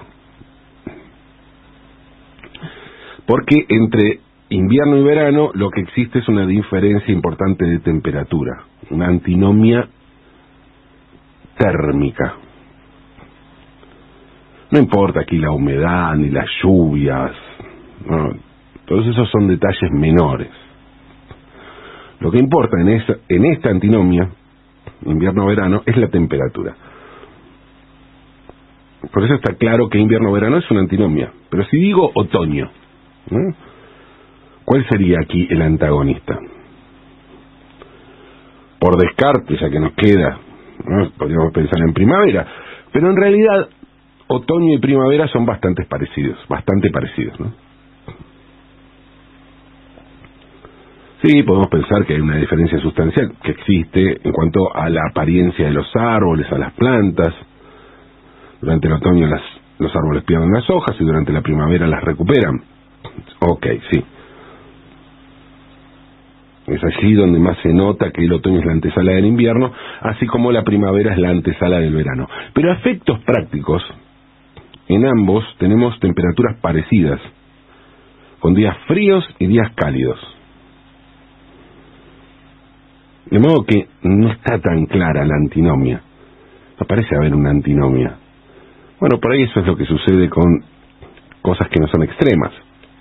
Porque 3.27 3.65
entre 3.69 4.21
invierno 4.49 4.97
y 4.97 5.05
verano 5.05 5.51
lo 5.55 5.71
que 5.71 5.83
existe 5.83 6.19
es 6.19 6.29
una 6.29 6.47
diferencia 6.47 7.13
importante 7.15 7.65
de 7.65 7.79
temperatura, 7.79 8.65
una 8.91 9.07
antinomia 9.07 9.89
térmica. 11.57 12.35
No 14.71 14.79
importa 14.81 15.21
aquí 15.21 15.39
la 15.39 15.53
humedad 15.53 16.15
ni 16.17 16.31
las 16.31 16.49
lluvias, 16.61 17.33
todos 18.89 19.07
esos 19.07 19.29
son 19.31 19.49
detalles 19.49 19.91
menores. 19.93 20.49
Lo 22.21 22.31
que 22.31 22.39
importa 22.39 22.81
en, 22.81 22.89
esa, 22.89 23.17
en 23.29 23.45
esta 23.45 23.69
antinomia, 23.69 24.31
invierno-verano, 25.05 25.83
es 25.85 25.97
la 25.97 26.09
temperatura. 26.09 26.75
Por 29.13 29.25
eso 29.25 29.35
está 29.35 29.55
claro 29.55 29.89
que 29.89 29.99
invierno-verano 29.99 30.57
es 30.57 30.71
una 30.71 30.81
antinomia. 30.81 31.31
Pero 31.51 31.65
si 31.67 31.77
digo 31.77 32.11
otoño. 32.15 32.71
¿cuál 34.65 34.87
sería 34.89 35.19
aquí 35.23 35.47
el 35.51 35.61
antagonista? 35.61 36.39
Por 38.79 38.97
descarte, 38.97 39.57
ya 39.61 39.69
que 39.69 39.81
nos 39.81 39.93
queda, 39.93 40.39
¿no? 40.87 41.11
podríamos 41.11 41.53
pensar 41.53 41.79
en 41.81 41.93
primavera. 41.93 42.47
Pero 42.91 43.11
en 43.11 43.17
realidad, 43.17 43.69
otoño 44.29 44.75
y 44.75 44.79
primavera 44.79 45.29
son 45.29 45.45
bastante 45.45 45.85
parecidos, 45.85 46.39
bastante 46.49 46.91
parecidos, 46.91 47.39
¿no? 47.39 47.68
Sí, 51.23 51.43
podemos 51.43 51.69
pensar 51.69 52.07
que 52.07 52.15
hay 52.15 52.21
una 52.21 52.37
diferencia 52.37 52.79
sustancial 52.79 53.33
que 53.43 53.51
existe 53.51 54.21
en 54.23 54.33
cuanto 54.33 54.73
a 54.73 54.89
la 54.89 55.01
apariencia 55.11 55.67
de 55.67 55.73
los 55.73 55.89
árboles, 55.97 56.47
a 56.53 56.59
las 56.59 56.73
plantas. 56.75 57.35
Durante 58.61 58.87
el 58.87 58.93
otoño 58.93 59.27
las, 59.27 59.43
los 59.81 59.95
árboles 59.97 60.23
pierden 60.23 60.53
las 60.53 60.71
hojas 60.71 60.95
y 61.01 61.05
durante 61.05 61.33
la 61.33 61.43
primavera 61.43 61.89
las 61.89 62.05
recuperan. 62.05 62.63
Ok, 63.41 63.67
sí. 63.91 64.05
Es 66.69 66.85
allí 66.85 67.15
donde 67.15 67.41
más 67.41 67.59
se 67.63 67.73
nota 67.73 68.13
que 68.13 68.25
el 68.25 68.33
otoño 68.33 68.61
es 68.61 68.67
la 68.67 68.73
antesala 68.73 69.13
del 69.13 69.27
invierno, 69.27 69.73
así 70.03 70.27
como 70.27 70.53
la 70.53 70.63
primavera 70.63 71.15
es 71.15 71.19
la 71.19 71.31
antesala 71.31 71.81
del 71.81 71.95
verano. 71.95 72.29
Pero 72.53 72.71
efectos 72.71 73.19
prácticos, 73.25 73.83
en 74.87 75.05
ambos 75.05 75.45
tenemos 75.59 75.99
temperaturas 75.99 76.61
parecidas, 76.61 77.21
con 78.39 78.55
días 78.55 78.77
fríos 78.87 79.25
y 79.41 79.47
días 79.47 79.73
cálidos. 79.75 80.38
De 83.31 83.39
modo 83.39 83.65
que 83.65 83.89
no 84.03 84.31
está 84.31 84.59
tan 84.59 84.87
clara 84.87 85.25
la 85.25 85.37
antinomia. 85.37 86.01
No 86.81 86.87
parece 86.87 87.15
haber 87.17 87.35
una 87.35 87.51
antinomia. 87.51 88.17
Bueno, 89.01 89.19
por 89.21 89.33
ahí 89.33 89.43
eso 89.43 89.61
es 89.61 89.67
lo 89.67 89.77
que 89.77 89.85
sucede 89.85 90.29
con 90.29 90.65
cosas 91.43 91.69
que 91.69 91.81
no 91.81 91.89
son 91.89 92.03
extremas, 92.03 92.53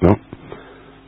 ¿no? 0.01 0.17